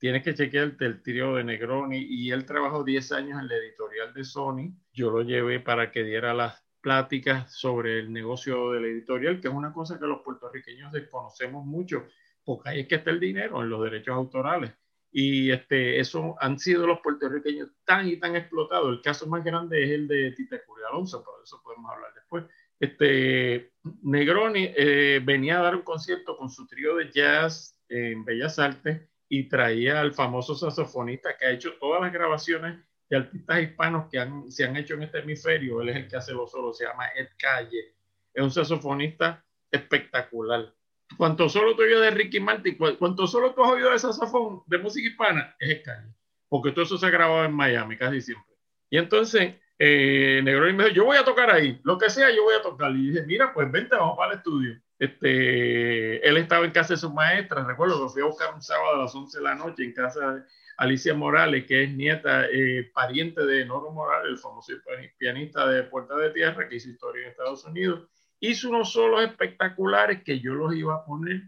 tienes 0.00 0.24
que 0.24 0.34
chequear 0.34 0.74
el 0.80 1.02
trío 1.02 1.34
de 1.34 1.44
Negroni 1.44 1.98
y 1.98 2.32
él 2.32 2.46
trabajó 2.46 2.82
10 2.82 3.12
años 3.12 3.38
en 3.38 3.48
la 3.48 3.54
editorial 3.54 4.14
de 4.14 4.24
Sony. 4.24 4.74
Yo 4.92 5.10
lo 5.10 5.22
llevé 5.22 5.60
para 5.60 5.92
que 5.92 6.02
diera 6.02 6.32
las 6.32 6.64
pláticas 6.80 7.54
sobre 7.54 7.98
el 7.98 8.10
negocio 8.10 8.72
de 8.72 8.80
la 8.80 8.86
editorial, 8.86 9.40
que 9.40 9.48
es 9.48 9.54
una 9.54 9.74
cosa 9.74 9.98
que 9.98 10.06
los 10.06 10.22
puertorriqueños 10.22 10.90
desconocemos 10.90 11.66
mucho, 11.66 12.06
porque 12.42 12.70
ahí 12.70 12.80
es 12.80 12.88
que 12.88 12.94
está 12.94 13.10
el 13.10 13.20
dinero 13.20 13.62
en 13.62 13.68
los 13.68 13.84
derechos 13.84 14.14
autorales. 14.14 14.72
Y 15.12 15.50
este, 15.50 16.00
eso 16.00 16.34
han 16.40 16.58
sido 16.58 16.86
los 16.86 17.00
puertorriqueños 17.00 17.68
tan 17.84 18.08
y 18.08 18.16
tan 18.16 18.36
explotados. 18.36 18.90
El 18.90 19.02
caso 19.02 19.26
más 19.26 19.44
grande 19.44 19.84
es 19.84 19.90
el 19.90 20.08
de 20.08 20.32
Tita 20.32 20.64
Curia 20.64 20.86
Alonso, 20.88 21.22
pero 21.22 21.36
de 21.36 21.44
eso 21.44 21.60
podemos 21.62 21.92
hablar 21.92 22.14
después. 22.14 22.44
Este, 22.78 23.74
Negroni 24.02 24.72
eh, 24.74 25.20
venía 25.22 25.58
a 25.58 25.62
dar 25.62 25.76
un 25.76 25.82
concierto 25.82 26.38
con 26.38 26.48
su 26.48 26.66
trío 26.66 26.96
de 26.96 27.10
jazz 27.10 27.76
en 27.88 28.24
Bellas 28.24 28.58
Artes 28.58 29.09
y 29.32 29.48
traía 29.48 30.00
al 30.00 30.12
famoso 30.12 30.56
saxofonista 30.56 31.36
que 31.38 31.46
ha 31.46 31.52
hecho 31.52 31.74
todas 31.78 32.02
las 32.02 32.12
grabaciones 32.12 32.80
de 33.08 33.16
artistas 33.16 33.62
hispanos 33.62 34.08
que 34.10 34.18
han, 34.18 34.50
se 34.50 34.64
han 34.64 34.76
hecho 34.76 34.94
en 34.94 35.04
este 35.04 35.20
hemisferio. 35.20 35.80
Él 35.80 35.90
es 35.90 35.96
el 35.96 36.08
que 36.08 36.16
hace 36.16 36.32
los 36.32 36.50
solos, 36.50 36.76
se 36.76 36.84
llama 36.84 37.06
Ed 37.14 37.28
Calle. 37.38 37.94
Es 38.34 38.42
un 38.42 38.50
saxofonista 38.50 39.44
espectacular. 39.70 40.74
Cuanto 41.16 41.48
solo 41.48 41.76
tú 41.76 41.82
oído 41.82 42.00
de 42.00 42.10
Ricky 42.10 42.40
Martin, 42.40 42.76
cuanto 42.76 43.28
solo 43.28 43.54
tú 43.54 43.64
has 43.64 43.70
oído 43.70 43.92
de 43.92 44.00
saxofón 44.00 44.62
de 44.66 44.78
música 44.78 45.08
hispana, 45.08 45.54
es 45.60 45.70
Ed 45.70 45.82
Calle. 45.84 46.12
Porque 46.48 46.72
todo 46.72 46.84
eso 46.84 46.98
se 46.98 47.06
ha 47.06 47.10
grabado 47.10 47.44
en 47.44 47.52
Miami 47.52 47.96
casi 47.96 48.20
siempre. 48.20 48.52
Y 48.90 48.98
entonces, 48.98 49.54
eh, 49.78 50.40
Negro 50.42 50.64
me 50.72 50.84
dijo, 50.84 50.88
yo 50.88 51.04
voy 51.04 51.16
a 51.16 51.24
tocar 51.24 51.52
ahí, 51.52 51.80
lo 51.84 51.96
que 51.98 52.10
sea, 52.10 52.34
yo 52.34 52.42
voy 52.42 52.54
a 52.56 52.62
tocar. 52.62 52.90
Y 52.90 53.10
dije, 53.10 53.24
mira, 53.26 53.54
pues 53.54 53.70
vente, 53.70 53.94
vamos 53.94 54.16
para 54.16 54.32
el 54.32 54.38
estudio. 54.38 54.80
Este, 55.00 56.28
él 56.28 56.36
estaba 56.36 56.66
en 56.66 56.72
casa 56.72 56.92
de 56.92 57.00
su 57.00 57.10
maestra, 57.10 57.64
recuerdo 57.64 58.02
que 58.02 58.12
fui 58.12 58.20
a 58.20 58.26
buscar 58.26 58.54
un 58.54 58.60
sábado 58.60 58.96
a 58.96 58.98
las 58.98 59.14
11 59.14 59.38
de 59.38 59.42
la 59.42 59.54
noche 59.54 59.82
en 59.82 59.94
casa 59.94 60.34
de 60.34 60.42
Alicia 60.76 61.14
Morales, 61.14 61.64
que 61.64 61.84
es 61.84 61.90
nieta, 61.90 62.44
eh, 62.44 62.90
pariente 62.92 63.46
de 63.46 63.64
Noro 63.64 63.92
Morales, 63.92 64.32
el 64.32 64.36
famoso 64.36 64.74
pianista 65.16 65.66
de 65.66 65.84
Puerta 65.84 66.14
de 66.16 66.28
Tierra, 66.32 66.68
que 66.68 66.76
hizo 66.76 66.90
historia 66.90 67.22
en 67.22 67.30
Estados 67.30 67.64
Unidos. 67.64 68.10
Hizo 68.40 68.68
unos 68.68 68.92
solos 68.92 69.24
espectaculares 69.24 70.22
que 70.22 70.38
yo 70.38 70.52
los 70.52 70.74
iba 70.74 70.96
a 70.96 71.04
poner 71.06 71.44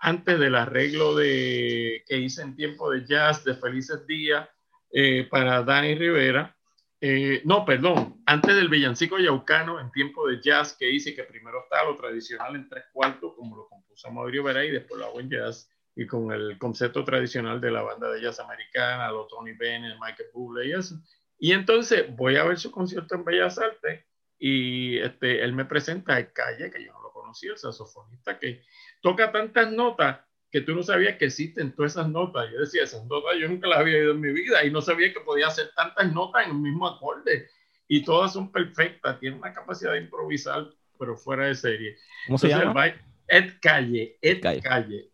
antes 0.00 0.40
del 0.40 0.56
arreglo 0.56 1.14
de, 1.14 2.02
que 2.08 2.16
hice 2.18 2.42
en 2.42 2.56
tiempo 2.56 2.90
de 2.90 3.06
jazz 3.06 3.44
de 3.44 3.54
Felices 3.54 4.04
Días 4.08 4.48
eh, 4.90 5.28
para 5.30 5.62
Dani 5.62 5.94
Rivera. 5.94 6.55
Eh, 7.00 7.42
no, 7.44 7.64
perdón, 7.64 8.22
antes 8.24 8.56
del 8.56 8.68
villancico 8.68 9.18
yaucano 9.18 9.78
en 9.80 9.90
tiempo 9.90 10.26
de 10.26 10.40
jazz 10.40 10.74
que 10.78 10.90
hice, 10.90 11.14
que 11.14 11.24
primero 11.24 11.62
está 11.64 11.84
lo 11.84 11.94
tradicional 11.94 12.56
en 12.56 12.68
tres 12.68 12.84
cuartos, 12.92 13.34
como 13.36 13.56
lo 13.56 13.68
compuso 13.68 14.10
Mauricio 14.10 14.42
Vera 14.42 14.64
y 14.64 14.70
después 14.70 14.98
lo 14.98 15.06
hago 15.06 15.20
en 15.20 15.30
jazz, 15.30 15.70
y 15.94 16.06
con 16.06 16.32
el 16.32 16.58
concepto 16.58 17.04
tradicional 17.04 17.60
de 17.60 17.70
la 17.70 17.82
banda 17.82 18.10
de 18.10 18.22
jazz 18.22 18.40
americana, 18.40 19.10
los 19.10 19.28
Tony 19.28 19.52
Bennett, 19.52 19.98
Michael 20.00 20.30
Bublé 20.32 20.68
y 20.68 20.72
eso. 20.72 20.94
Y 21.38 21.52
entonces 21.52 22.06
voy 22.16 22.36
a 22.36 22.44
ver 22.44 22.58
su 22.58 22.70
concierto 22.70 23.14
en 23.14 23.24
Bellas 23.24 23.58
Artes 23.58 24.06
y 24.38 24.98
este, 24.98 25.42
él 25.42 25.52
me 25.52 25.64
presenta 25.64 26.16
a 26.16 26.32
Calle, 26.32 26.70
que 26.70 26.84
yo 26.84 26.92
no 26.92 27.02
lo 27.02 27.12
conocía, 27.12 27.52
el 27.52 27.58
saxofonista 27.58 28.38
que 28.38 28.62
toca 29.02 29.32
tantas 29.32 29.70
notas 29.70 30.20
que 30.56 30.62
tú 30.62 30.74
no 30.74 30.82
sabías 30.82 31.18
que 31.18 31.26
existen 31.26 31.70
todas 31.72 31.92
esas 31.92 32.08
notas. 32.08 32.50
Yo 32.50 32.60
decía, 32.60 32.84
esas 32.84 33.04
notas 33.04 33.34
yo 33.38 33.46
nunca 33.46 33.68
las 33.68 33.80
había 33.80 33.98
oído 33.98 34.12
en 34.12 34.22
mi 34.22 34.32
vida 34.32 34.64
y 34.64 34.70
no 34.70 34.80
sabía 34.80 35.12
que 35.12 35.20
podía 35.20 35.48
hacer 35.48 35.68
tantas 35.76 36.10
notas 36.14 36.46
en 36.46 36.52
el 36.52 36.56
mismo 36.56 36.88
acorde. 36.88 37.50
Y 37.86 38.02
todas 38.02 38.32
son 38.32 38.50
perfectas, 38.50 39.20
tiene 39.20 39.36
una 39.36 39.52
capacidad 39.52 39.92
de 39.92 39.98
improvisar, 39.98 40.66
pero 40.98 41.14
fuera 41.14 41.44
de 41.44 41.56
serie. 41.56 41.98
¿Cómo 42.26 42.38
se 42.38 42.48
llama? 42.48 42.86
Ed 43.28 43.52
Calle, 43.60 44.16
Ed 44.22 44.40
Calle, 44.40 44.62
Calle. 44.62 45.10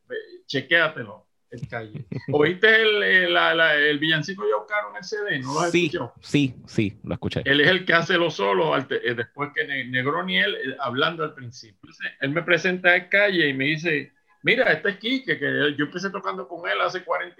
chequéatelo. 0.46 1.26
Ed 1.50 1.62
Calle. 1.68 2.04
¿Oíste 2.30 2.82
el, 2.82 3.02
el, 3.02 3.36
el 3.36 3.98
villancico 3.98 4.46
de 4.46 4.54
Oscar 4.54 4.84
en 4.90 4.96
el 4.96 5.02
CD? 5.02 5.38
¿No 5.40 5.54
lo 5.54 5.70
sí, 5.72 5.90
sí, 6.20 6.54
sí, 6.66 7.00
lo 7.02 7.14
escuché. 7.14 7.42
Él 7.44 7.60
es 7.62 7.66
el 7.66 7.84
que 7.84 7.94
hace 7.94 8.16
los 8.16 8.34
solos 8.34 8.86
eh, 8.90 9.14
después 9.16 9.50
que 9.56 9.64
Negroni 9.86 10.38
él 10.38 10.54
eh, 10.54 10.76
hablando 10.78 11.24
al 11.24 11.34
principio. 11.34 11.90
Él 12.20 12.30
me 12.30 12.42
presenta 12.44 12.90
a 12.90 12.96
Ed 12.96 13.08
Calle 13.10 13.48
y 13.48 13.54
me 13.54 13.64
dice, 13.64 14.12
mira, 14.42 14.72
este 14.72 14.90
es 14.90 14.96
Quique, 14.98 15.38
que 15.38 15.74
yo 15.76 15.84
empecé 15.84 16.10
tocando 16.10 16.46
con 16.46 16.68
él 16.68 16.80
hace 16.80 17.04
40, 17.04 17.36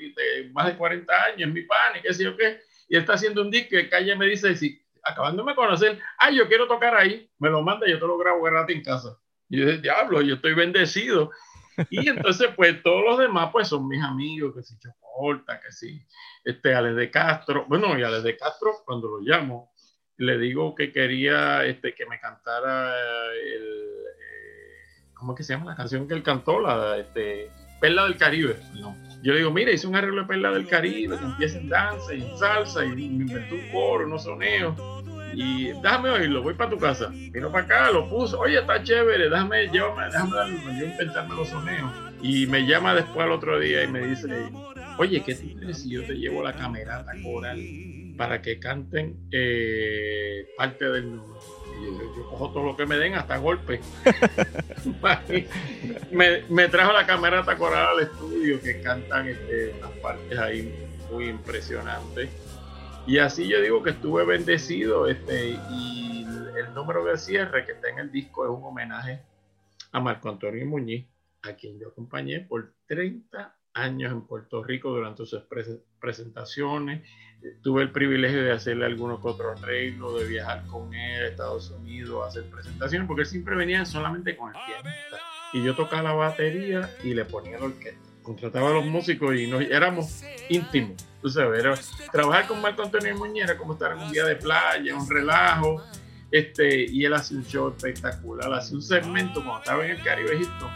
más 0.53 0.67
de 0.67 0.77
40 0.77 1.25
años, 1.25 1.51
mi 1.51 1.63
pan, 1.63 1.97
y 1.99 2.03
qué 2.03 2.15
sé 2.15 2.25
yo 2.25 2.37
qué, 2.37 2.61
y 2.89 2.97
está 2.97 3.15
haciendo 3.15 3.43
un 3.43 3.51
disco, 3.51 3.77
y 3.77 3.89
Calle 3.89 4.17
me 4.17 4.27
dice, 4.27 4.55
si, 4.57 4.83
acabándome 5.03 5.53
de 5.53 5.57
conocer, 5.57 5.99
ay, 6.19 6.37
yo 6.37 6.49
quiero 6.49 6.67
tocar 6.67 6.95
ahí, 6.95 7.29
me 7.39 7.51
lo 7.51 7.63
manda, 7.63 7.87
yo 7.87 7.99
te 7.99 8.07
lo 8.07 8.17
grabo 8.19 8.43
gratis 8.43 8.77
en 8.77 8.83
casa. 8.83 9.19
Y 9.49 9.59
yo 9.59 9.67
dije, 9.67 9.79
diablo, 9.79 10.23
yo 10.23 10.37
estoy 10.37 10.55
bendecido. 10.55 11.31
Y 11.91 12.09
entonces, 12.09 12.51
pues, 12.57 12.83
todos 12.83 13.05
los 13.05 13.19
demás, 13.19 13.51
pues, 13.53 13.69
son 13.69 13.89
mis 13.89 14.03
amigos, 14.03 14.55
que 14.55 14.63
si 14.63 14.79
Chocorta, 14.79 15.61
que 15.61 15.73
si, 15.73 16.07
este, 16.45 16.75
Alex 16.75 16.97
de 16.97 17.11
Castro, 17.11 17.67
bueno, 17.69 17.99
y 17.99 18.03
Alex 18.03 18.23
de 18.23 18.37
Castro, 18.37 18.73
cuando 18.85 19.09
lo 19.09 19.21
llamo, 19.21 19.73
le 20.19 20.39
digo 20.39 20.75
que 20.75 20.93
quería, 20.93 21.65
este, 21.65 21.95
que 21.95 22.07
me 22.07 22.21
cantara 22.21 22.95
el, 23.35 24.03
¿cómo 25.23 25.35
es 25.35 25.37
que 25.37 25.45
se 25.45 25.53
llama 25.53 25.71
la 25.71 25.77
canción 25.77 26.09
que 26.09 26.15
él 26.15 26.23
cantó? 26.25 26.61
La, 26.61 26.99
este, 26.99 27.49
Perla 27.81 28.05
del 28.05 28.17
Caribe. 28.17 28.57
No. 28.81 28.97
Yo 29.23 29.33
le 29.33 29.39
digo, 29.39 29.53
mira, 29.53 29.71
hice 29.71 29.87
un 29.87 29.95
arreglo 29.95 30.23
de 30.23 30.27
Perla 30.27 30.51
del 30.51 30.67
Caribe, 30.67 31.17
que 31.17 31.25
empieza 31.25 31.59
en 31.59 31.69
danza 31.69 32.13
y 32.13 32.23
en 32.23 32.37
salsa, 32.37 32.85
y 32.85 32.89
me 32.89 33.03
inventé 33.03 33.55
un 33.55 33.71
coro, 33.71 34.05
unos 34.05 34.25
soneos. 34.25 34.75
Y 35.33 35.69
déjame 35.81 36.11
oírlo, 36.11 36.43
voy 36.43 36.55
para 36.55 36.71
tu 36.71 36.77
casa. 36.77 37.09
Vino 37.09 37.53
para 37.53 37.65
acá, 37.65 37.91
lo 37.93 38.09
puso, 38.09 38.41
oye, 38.41 38.59
está 38.59 38.83
chévere, 38.83 39.31
déjame, 39.31 39.69
llévame, 39.69 40.07
déjame 40.07 40.37
darle, 40.37 40.57
yo 40.81 40.87
inventarme 40.87 41.37
los 41.37 41.49
soneos. 41.49 41.93
Y 42.21 42.47
me 42.49 42.67
llama 42.67 42.95
después 42.97 43.25
al 43.25 43.31
otro 43.31 43.61
día 43.61 43.85
y 43.85 43.87
me 43.87 44.01
dice, 44.01 44.27
oye, 44.99 45.23
¿qué 45.23 45.35
te 45.35 45.75
si 45.75 45.91
yo 45.91 46.07
te 46.07 46.15
llevo 46.15 46.43
la 46.43 46.53
camerata 46.53 47.13
coral 47.23 47.61
para 48.17 48.43
que 48.43 48.59
canten 48.59 49.29
eh, 49.31 50.49
parte 50.57 50.85
del 50.85 51.17
número? 51.17 51.41
yo, 52.17 52.29
cojo 52.29 52.53
todo 52.53 52.65
lo 52.65 52.77
que 52.77 52.87
me 52.87 52.97
den, 52.97 53.15
hasta 53.15 53.37
golpe. 53.39 53.81
me, 56.13 56.43
me, 56.49 56.69
trajo 56.69 56.93
la 56.93 57.07
camerata 57.07 57.57
coral 57.57 57.97
al 57.97 58.05
estudio 58.05 58.61
que 58.61 58.81
cantan 58.81 59.29
este, 59.29 59.75
unas 59.79 59.91
partes 59.99 60.39
ahí 60.39 60.89
muy 61.11 61.29
impresionantes. 61.29 62.31
Y 63.07 63.19
así 63.19 63.49
yo 63.49 63.61
digo 63.61 63.83
que 63.83 63.91
estuve 63.91 64.25
bendecido 64.25 65.09
este, 65.09 65.59
y 65.71 66.25
el, 66.57 66.73
número 66.75 67.05
de 67.05 67.19
cierre 67.19 67.67
que 67.67 67.73
está 67.73 67.89
en 67.89 67.99
el 67.99 68.11
disco 68.11 68.45
es 68.45 68.51
un 68.51 68.65
homenaje 68.65 69.21
a 69.91 70.01
Marco 70.01 70.31
Antonio 70.31 70.65
Muñiz, 70.67 71.07
a 71.43 71.55
quien 71.55 71.79
yo 71.79 71.89
acompañé 71.89 72.41
por 72.41 72.73
30 72.87 73.55
años 73.75 74.13
en 74.13 74.23
Puerto 74.23 74.63
Rico 74.63 74.91
durante 74.91 75.27
sus 75.27 75.43
presentaciones 76.01 77.03
tuve 77.63 77.83
el 77.83 77.91
privilegio 77.91 78.43
de 78.43 78.53
hacerle 78.53 78.87
algunos 78.87 79.21
otros 79.23 79.61
arreglos, 79.61 80.21
de 80.21 80.27
viajar 80.27 80.65
con 80.67 80.95
él 80.95 81.25
a 81.25 81.29
Estados 81.29 81.71
Unidos, 81.71 82.27
hacer 82.27 82.45
presentaciones, 82.45 83.07
porque 83.07 83.23
él 83.23 83.29
siempre 83.29 83.57
venía 83.57 83.85
solamente 83.85 84.37
con 84.37 84.55
el 84.55 84.61
pianista. 84.65 85.19
Y 85.53 85.63
yo 85.63 85.75
tocaba 85.75 86.03
la 86.03 86.13
batería 86.13 86.91
y 87.03 87.15
le 87.15 87.25
ponía 87.25 87.59
la 87.59 87.67
orquesta. 87.67 88.01
Contrataba 88.23 88.71
a 88.71 88.75
los 88.75 88.87
músicos 88.87 89.35
y 89.37 89.49
nos, 89.49 89.63
éramos 89.63 90.23
íntimos. 90.49 91.05
Tú 91.21 91.29
sabes, 91.29 91.65
trabajar 92.11 92.47
con 92.47 92.61
Marco 92.61 92.83
Antonio 92.83 93.17
Muñera 93.17 93.53
era 93.53 93.59
como 93.59 93.75
estar 93.75 93.93
en 93.93 93.99
un 93.99 94.13
día 94.13 94.25
de 94.25 94.37
playa, 94.37 94.97
un 94.97 95.09
relajo. 95.09 95.83
Este, 96.31 96.91
y 96.91 97.05
él 97.05 97.13
hace 97.13 97.35
un 97.35 97.45
show 97.45 97.69
espectacular, 97.69 98.53
hace 98.55 98.75
un 98.75 98.81
segmento 98.81 99.45
cuando 99.45 99.59
estaba 99.59 99.85
en 99.85 99.91
el 99.93 100.03
Caribe 100.03 100.35
Egipto 100.35 100.67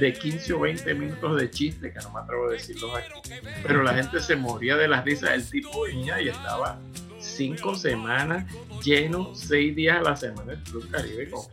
de 0.00 0.12
15 0.12 0.52
o 0.52 0.60
20 0.60 0.94
minutos 0.94 1.40
de 1.40 1.50
chiste, 1.50 1.92
que 1.92 1.98
no 2.00 2.12
me 2.12 2.20
atrevo 2.20 2.48
a 2.48 2.52
decirlos 2.52 2.90
aquí, 2.94 3.32
pero 3.62 3.82
la 3.82 3.94
gente 3.94 4.20
se 4.20 4.36
moría 4.36 4.76
de 4.76 4.88
las 4.88 5.04
risas. 5.04 5.30
El 5.30 5.48
tipo 5.48 5.82
venía 5.82 6.20
y 6.20 6.28
estaba 6.28 6.78
cinco 7.18 7.74
semanas 7.74 8.44
lleno, 8.82 9.34
seis 9.34 9.74
días 9.74 9.98
a 9.98 10.02
la 10.02 10.16
semana 10.16 10.52
el 10.52 10.58
Club 10.60 10.88
Caribe 10.90 11.30
con 11.30 11.40
O 11.40 11.46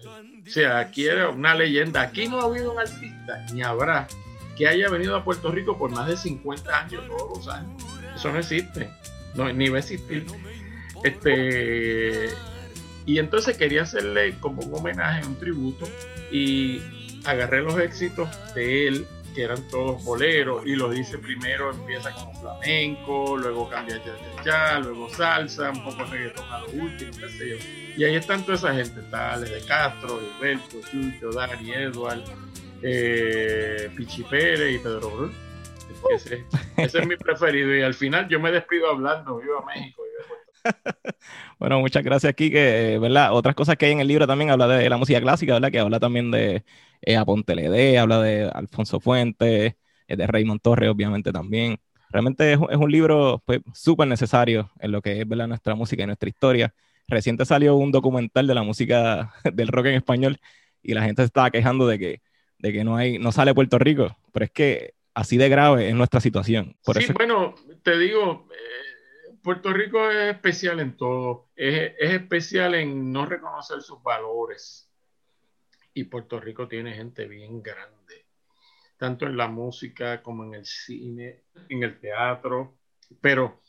sea, 0.46 0.80
aquí 0.80 1.06
era 1.06 1.30
una 1.30 1.56
leyenda. 1.56 2.02
Aquí 2.02 2.28
no 2.28 2.40
ha 2.42 2.44
habido 2.44 2.74
un 2.74 2.80
artista, 2.80 3.46
ni 3.54 3.64
habrá, 3.64 4.08
que 4.58 4.68
haya 4.68 4.90
venido 4.90 5.16
a 5.16 5.24
Puerto 5.24 5.52
Rico 5.52 5.78
por 5.78 5.92
más 5.92 6.08
de 6.08 6.18
50 6.18 6.80
años, 6.80 7.08
todos 7.08 7.38
los 7.38 7.48
años. 7.48 7.84
Eso 8.16 8.32
no 8.32 8.40
existe, 8.40 8.90
no, 9.36 9.52
ni 9.52 9.70
va 9.70 9.78
a 9.78 9.80
existir. 9.80 10.26
Este, 11.04 12.30
y 13.06 13.20
entonces 13.20 13.58
quería 13.58 13.84
hacerle 13.84 14.36
como 14.40 14.62
un 14.62 14.74
homenaje, 14.74 15.26
un 15.26 15.38
tributo, 15.38 15.88
y 16.32 16.82
agarré 17.26 17.62
los 17.62 17.78
éxitos 17.80 18.30
de 18.54 18.88
él, 18.88 19.08
que 19.36 19.44
eran 19.44 19.68
todos 19.70 20.04
boleros, 20.04 20.66
y 20.66 20.76
los 20.76 20.96
hice 20.96 21.18
primero, 21.18 21.72
empieza 21.72 22.12
con 22.12 22.36
flamenco, 22.36 23.38
luego 23.38 23.70
cambia 23.70 24.00
ya, 24.04 24.44
ya, 24.44 24.80
luego 24.80 25.10
salsa, 25.10 25.72
un 25.72 25.84
poco 25.84 26.04
reggaetón 26.06 26.46
a 26.52 26.60
lo 26.60 26.68
último, 26.84 27.12
qué 27.20 27.30
sé 27.30 27.50
yo. 27.50 27.56
Y 27.98 28.04
ahí 28.04 28.16
están 28.16 28.44
toda 28.44 28.58
esa 28.58 28.74
gente, 28.74 29.02
tales 29.10 29.50
de 29.50 29.62
Castro, 29.68 30.20
Gilberto, 30.20 30.78
Chucho, 30.90 31.32
Dani, 31.32 31.72
Edward, 31.72 32.24
eh, 32.82 33.90
Pichi 33.96 34.24
Pérez 34.24 34.76
y 34.76 34.80
Pedro 34.80 35.10
Brun. 35.10 35.34
Ese, 36.10 36.44
es 36.78 37.08
mi 37.08 37.16
preferido. 37.16 37.76
Y 37.76 37.82
al 37.82 37.94
final 37.94 38.28
yo 38.28 38.40
me 38.40 38.52
despido 38.52 38.90
hablando, 38.90 39.38
viva 39.38 39.64
México. 39.66 40.04
bueno, 41.60 41.80
muchas 41.80 42.04
gracias, 42.04 42.30
aquí 42.30 42.50
que 42.50 42.98
¿verdad? 43.00 43.34
Otras 43.34 43.56
cosas 43.56 43.76
que 43.76 43.86
hay 43.86 43.92
en 43.92 44.00
el 44.00 44.08
libro 44.08 44.28
también 44.28 44.50
habla 44.50 44.68
de 44.68 44.90
la 44.90 44.98
música 44.98 45.20
clásica, 45.22 45.54
¿verdad? 45.54 45.72
Que 45.72 45.80
habla 45.80 46.00
también 46.00 46.32
de 46.32 46.64
eh, 47.06 47.18
Aponte 47.18 47.56
Ledé, 47.56 47.98
habla 47.98 48.22
de 48.22 48.50
Alfonso 48.54 49.00
Fuentes, 49.00 49.76
eh, 50.08 50.16
de 50.16 50.28
Raymond 50.28 50.62
Torres, 50.62 50.90
obviamente 50.90 51.32
también. 51.32 51.80
Realmente 52.10 52.54
es, 52.54 52.60
un 52.60 52.92
libro 52.92 53.42
pues, 53.46 53.62
súper 53.74 54.08
necesario 54.08 54.72
en 54.80 54.92
lo 54.92 55.02
que 55.02 55.20
es 55.20 55.28
¿verdad? 55.28 55.48
nuestra 55.48 55.76
música 55.76 56.04
y 56.04 56.06
nuestra 56.06 56.30
historia. 56.30 56.74
Reciente 57.08 57.46
salió 57.46 57.76
un 57.76 57.92
documental 57.92 58.48
de 58.48 58.56
la 58.56 58.64
música 58.64 59.34
del 59.54 59.68
rock 59.68 59.88
en 59.88 59.96
español 59.96 60.40
y 60.82 60.94
la 60.94 61.04
gente 61.04 61.22
se 61.22 61.28
estaba 61.28 61.52
quejando 61.52 61.88
de 61.88 62.00
que, 62.00 62.22
de 62.60 62.74
que 62.74 62.84
no, 62.84 62.96
hay, 62.96 63.20
no 63.20 63.32
sale 63.32 63.54
Puerto 63.54 63.80
Rico, 63.80 64.16
pero 64.32 64.46
es 64.46 64.52
que 64.52 64.94
así 65.14 65.38
de 65.38 65.50
grave 65.50 65.90
es 65.90 65.96
nuestra 65.96 66.22
situación. 66.22 66.76
Por 66.84 67.02
sí, 67.02 67.12
bueno, 67.14 67.56
te 67.84 67.98
digo, 67.98 68.48
eh, 68.52 69.36
Puerto 69.42 69.74
Rico 69.74 70.10
es 70.10 70.34
especial 70.34 70.80
en 70.80 70.96
todo, 70.96 71.50
es, 71.56 71.94
es, 72.00 72.14
especial 72.14 72.76
en 72.76 73.12
no 73.12 73.26
reconocer 73.26 73.82
sus 73.82 74.02
valores 74.02 74.93
y 75.94 76.06
Puerto 76.06 76.40
Rico 76.40 76.68
tiene 76.68 76.94
gente 76.94 77.28
bien 77.28 77.62
grande, 77.62 78.26
tanto 78.98 79.26
en 79.26 79.38
la 79.38 79.48
música 79.48 80.22
como 80.22 80.44
en 80.46 80.56
el 80.56 80.66
cine, 80.66 81.44
en 81.70 81.84
el 81.84 82.00
teatro, 82.00 82.78
pero 83.22 83.62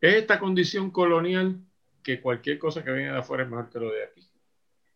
es 0.00 0.14
esta 0.14 0.38
condición 0.38 0.90
colonial 0.90 1.60
que 2.02 2.20
cualquier 2.20 2.58
cosa 2.58 2.84
que 2.84 2.92
viene 2.92 3.12
de 3.12 3.18
afuera 3.18 3.44
es 3.44 3.50
mejor 3.50 3.70
que 3.70 3.80
lo 3.80 3.90
de 3.90 4.04
aquí. 4.04 4.30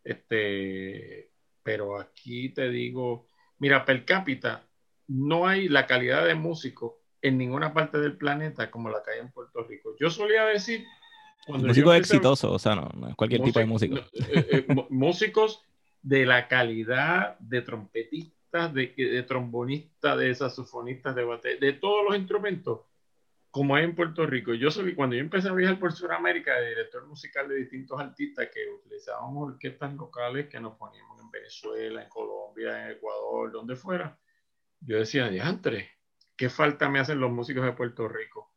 Este, 0.05 1.31
pero 1.63 1.99
aquí 1.99 2.51
te 2.51 2.69
digo, 2.69 3.29
mira, 3.59 3.85
per 3.85 4.05
cápita, 4.05 4.67
no 5.09 5.47
hay 5.47 5.69
la 5.69 5.87
calidad 5.87 6.27
de 6.27 6.35
músico 6.35 7.01
en 7.21 7.39
ninguna 7.39 7.73
parte 7.73 7.99
del 7.99 8.17
planeta 8.17 8.71
como 8.71 8.89
la 8.91 9.03
que 9.03 9.13
hay 9.13 9.21
en 9.21 9.33
Puerto 9.33 9.63
Rico. 9.65 9.95
Yo 9.99 10.11
solía 10.11 10.45
decir... 10.47 10.85
Cuando 11.47 11.69
músico 11.69 11.93
exitoso, 11.93 12.53
o 12.53 12.59
sea, 12.59 12.77
no, 12.77 13.09
es 13.09 13.17
cualquier 13.17 13.43
tipo 13.43 13.59
de 13.59 13.67
músico. 13.67 13.97
Eh, 13.97 14.47
eh, 14.51 14.67
músicos 14.91 15.65
de 16.03 16.27
la 16.27 16.49
calidad 16.49 17.39
de 17.39 17.63
trompetistas, 17.63 18.75
de, 18.75 18.93
de 18.97 19.23
trombonistas, 19.23 20.19
de 20.19 20.35
saxofonistas, 20.35 21.15
de 21.15 21.59
de 21.61 21.73
todos 21.75 22.05
los 22.05 22.17
instrumentos, 22.17 22.81
como 23.51 23.77
hay 23.77 23.85
en 23.85 23.95
Puerto 23.95 24.27
Rico. 24.27 24.55
Yo 24.55 24.71
soy, 24.71 24.95
cuando 24.95 25.15
yo 25.15 25.21
empecé 25.21 25.49
a 25.49 25.53
viajar 25.53 25.79
por 25.79 25.93
Sudamérica, 25.93 26.55
de 26.59 26.71
director 26.71 27.07
musical 27.07 27.49
de 27.49 27.57
distintos 27.57 28.01
artistas 28.01 28.49
que 28.53 28.61
utilizábamos 28.69 29.53
orquestas 29.53 29.95
locales 29.95 30.49
que 30.49 30.59
nos 30.59 30.77
poníamos 30.77 31.21
en 31.21 31.31
Venezuela, 31.31 32.03
en 32.03 32.09
Colombia, 32.09 32.87
en 32.87 32.93
Ecuador, 32.93 33.53
donde 33.53 33.77
fuera, 33.77 34.19
yo 34.81 34.99
decía, 34.99 35.29
diantre, 35.29 35.91
¿qué 36.37 36.49
falta 36.49 36.89
me 36.89 36.99
hacen 36.99 37.21
los 37.21 37.31
músicos 37.31 37.65
de 37.65 37.73
Puerto 37.73 38.09
Rico? 38.09 38.53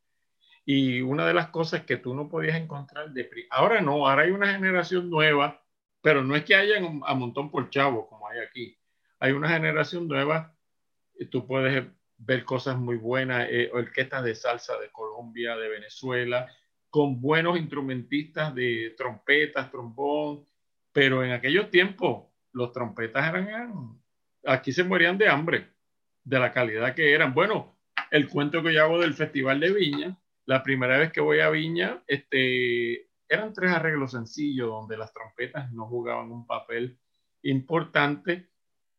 Y 0.65 1.01
una 1.01 1.27
de 1.27 1.33
las 1.33 1.49
cosas 1.49 1.85
que 1.85 1.97
tú 1.97 2.15
no 2.15 2.27
podías 2.27 2.55
encontrar 2.55 3.11
de... 3.11 3.29
Ahora 3.51 3.81
no, 3.81 4.07
ahora 4.07 4.23
hay 4.23 4.31
una 4.31 4.51
generación 4.51 5.09
nueva 5.09 5.64
pero 6.05 6.23
no 6.23 6.35
es 6.35 6.45
que 6.45 6.53
hayan 6.53 7.01
a 7.03 7.15
montón 7.15 7.49
por 7.49 7.67
chavo 7.71 8.07
como 8.07 8.29
hay 8.29 8.37
aquí. 8.37 8.77
Hay 9.17 9.31
una 9.31 9.49
generación 9.49 10.07
nueva, 10.07 10.55
y 11.17 11.25
tú 11.25 11.47
puedes 11.47 11.83
ver 12.17 12.45
cosas 12.45 12.77
muy 12.77 12.95
buenas, 12.95 13.47
eh, 13.49 13.71
orquestas 13.73 14.23
de 14.23 14.35
salsa 14.35 14.77
de 14.77 14.91
Colombia, 14.91 15.55
de 15.57 15.67
Venezuela, 15.67 16.47
con 16.91 17.19
buenos 17.19 17.57
instrumentistas 17.57 18.53
de 18.53 18.93
trompetas, 18.95 19.71
trombón, 19.71 20.45
pero 20.91 21.23
en 21.23 21.31
aquellos 21.31 21.71
tiempos 21.71 22.27
los 22.51 22.71
trompetas 22.71 23.27
eran, 23.27 23.99
aquí 24.45 24.71
se 24.71 24.83
morían 24.83 25.17
de 25.17 25.27
hambre, 25.27 25.71
de 26.23 26.37
la 26.37 26.51
calidad 26.51 26.93
que 26.93 27.13
eran. 27.13 27.33
Bueno, 27.33 27.79
el 28.11 28.29
cuento 28.29 28.61
que 28.61 28.75
yo 28.75 28.83
hago 28.83 29.01
del 29.01 29.15
Festival 29.15 29.59
de 29.59 29.73
Viña, 29.73 30.15
la 30.45 30.61
primera 30.61 30.99
vez 30.99 31.11
que 31.11 31.21
voy 31.21 31.39
a 31.39 31.49
Viña, 31.49 32.03
este, 32.05 33.04
eran 33.29 33.53
tres 33.53 33.71
arreglos 33.71 34.11
sencillos 34.11 34.69
donde 34.69 34.97
las 34.97 35.13
trompetas 35.13 35.71
no 35.73 35.87
jugaban 35.87 36.31
un 36.31 36.45
papel 36.45 36.99
importante 37.43 38.49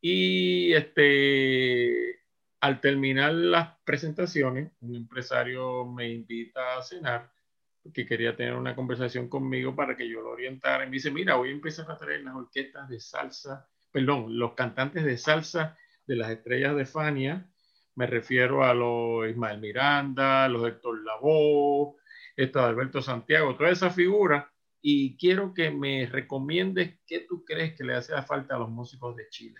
Y 0.01 0.73
este, 0.73 2.21
al 2.61 2.81
terminar 2.81 3.33
las 3.33 3.77
presentaciones, 3.85 4.71
un 4.81 4.95
empresario 4.95 5.85
me 5.85 6.09
invita 6.09 6.77
a 6.77 6.83
cenar 6.83 7.31
que 7.93 8.05
quería 8.05 8.35
tener 8.35 8.53
una 8.55 8.75
conversación 8.75 9.29
conmigo 9.29 9.75
para 9.75 9.95
que 9.97 10.09
yo 10.09 10.21
lo 10.21 10.31
orientara. 10.31 10.83
Y 10.83 10.87
me 10.87 10.93
dice, 10.93 11.11
mira, 11.11 11.35
voy 11.35 11.49
a 11.49 11.53
empezar 11.53 11.89
a 11.91 11.97
traer 11.97 12.21
las 12.21 12.35
orquestas 12.35 12.89
de 12.89 12.99
salsa, 12.99 13.69
perdón, 13.91 14.37
los 14.37 14.53
cantantes 14.53 15.05
de 15.05 15.17
salsa 15.17 15.77
de 16.05 16.15
las 16.15 16.31
estrellas 16.31 16.75
de 16.75 16.85
Fania. 16.85 17.49
Me 17.95 18.07
refiero 18.07 18.63
a 18.63 18.73
los 18.73 19.27
Ismael 19.29 19.59
Miranda, 19.59 20.47
los 20.49 20.67
Héctor 20.67 21.03
Lavoe, 21.03 21.95
esta 22.37 22.65
Alberto 22.65 23.01
Santiago, 23.01 23.55
toda 23.55 23.71
esa 23.71 23.89
figura. 23.89 24.53
Y 24.79 25.17
quiero 25.17 25.53
que 25.53 25.71
me 25.71 26.05
recomiendes 26.05 26.99
qué 27.05 27.21
tú 27.21 27.43
crees 27.43 27.73
que 27.73 27.83
le 27.83 27.95
hace 27.95 28.13
falta 28.21 28.55
a 28.55 28.59
los 28.59 28.69
músicos 28.69 29.15
de 29.17 29.27
Chile. 29.29 29.59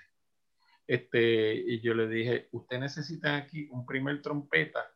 Este, 0.86 1.54
y 1.56 1.82
yo 1.82 1.94
le 1.94 2.08
dije, 2.08 2.48
usted 2.52 2.80
necesita 2.80 3.36
aquí 3.36 3.68
un 3.72 3.86
primer 3.86 4.22
trompeta 4.22 4.90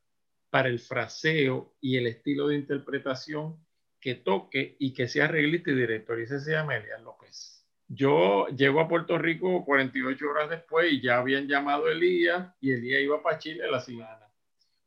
para 0.50 0.70
el 0.70 0.80
fraseo 0.80 1.76
y 1.82 1.98
el 1.98 2.08
estilo 2.08 2.48
de 2.48 2.56
interpretación 2.56 3.58
que 4.00 4.16
toque 4.16 4.78
y 4.80 4.94
que 4.94 5.08
sea 5.08 5.26
arreglista 5.26 5.72
y 5.72 5.76
director. 5.76 6.20
Y 6.20 6.24
ese 6.24 6.40
se 6.40 6.52
llama 6.52 6.78
Elian 6.78 7.04
López. 7.04 7.68
Yo 7.88 8.48
llego 8.48 8.80
a 8.80 8.88
Puerto 8.88 9.18
Rico 9.18 9.66
48 9.66 10.26
horas 10.30 10.50
después 10.50 10.94
y 10.94 11.02
ya 11.02 11.18
habían 11.18 11.48
llamado 11.48 11.88
a 11.88 11.92
Elías 11.92 12.54
y 12.62 12.72
Elías 12.72 13.02
iba 13.02 13.22
para 13.22 13.38
Chile 13.38 13.70
la 13.70 13.82
semana. 13.82 14.31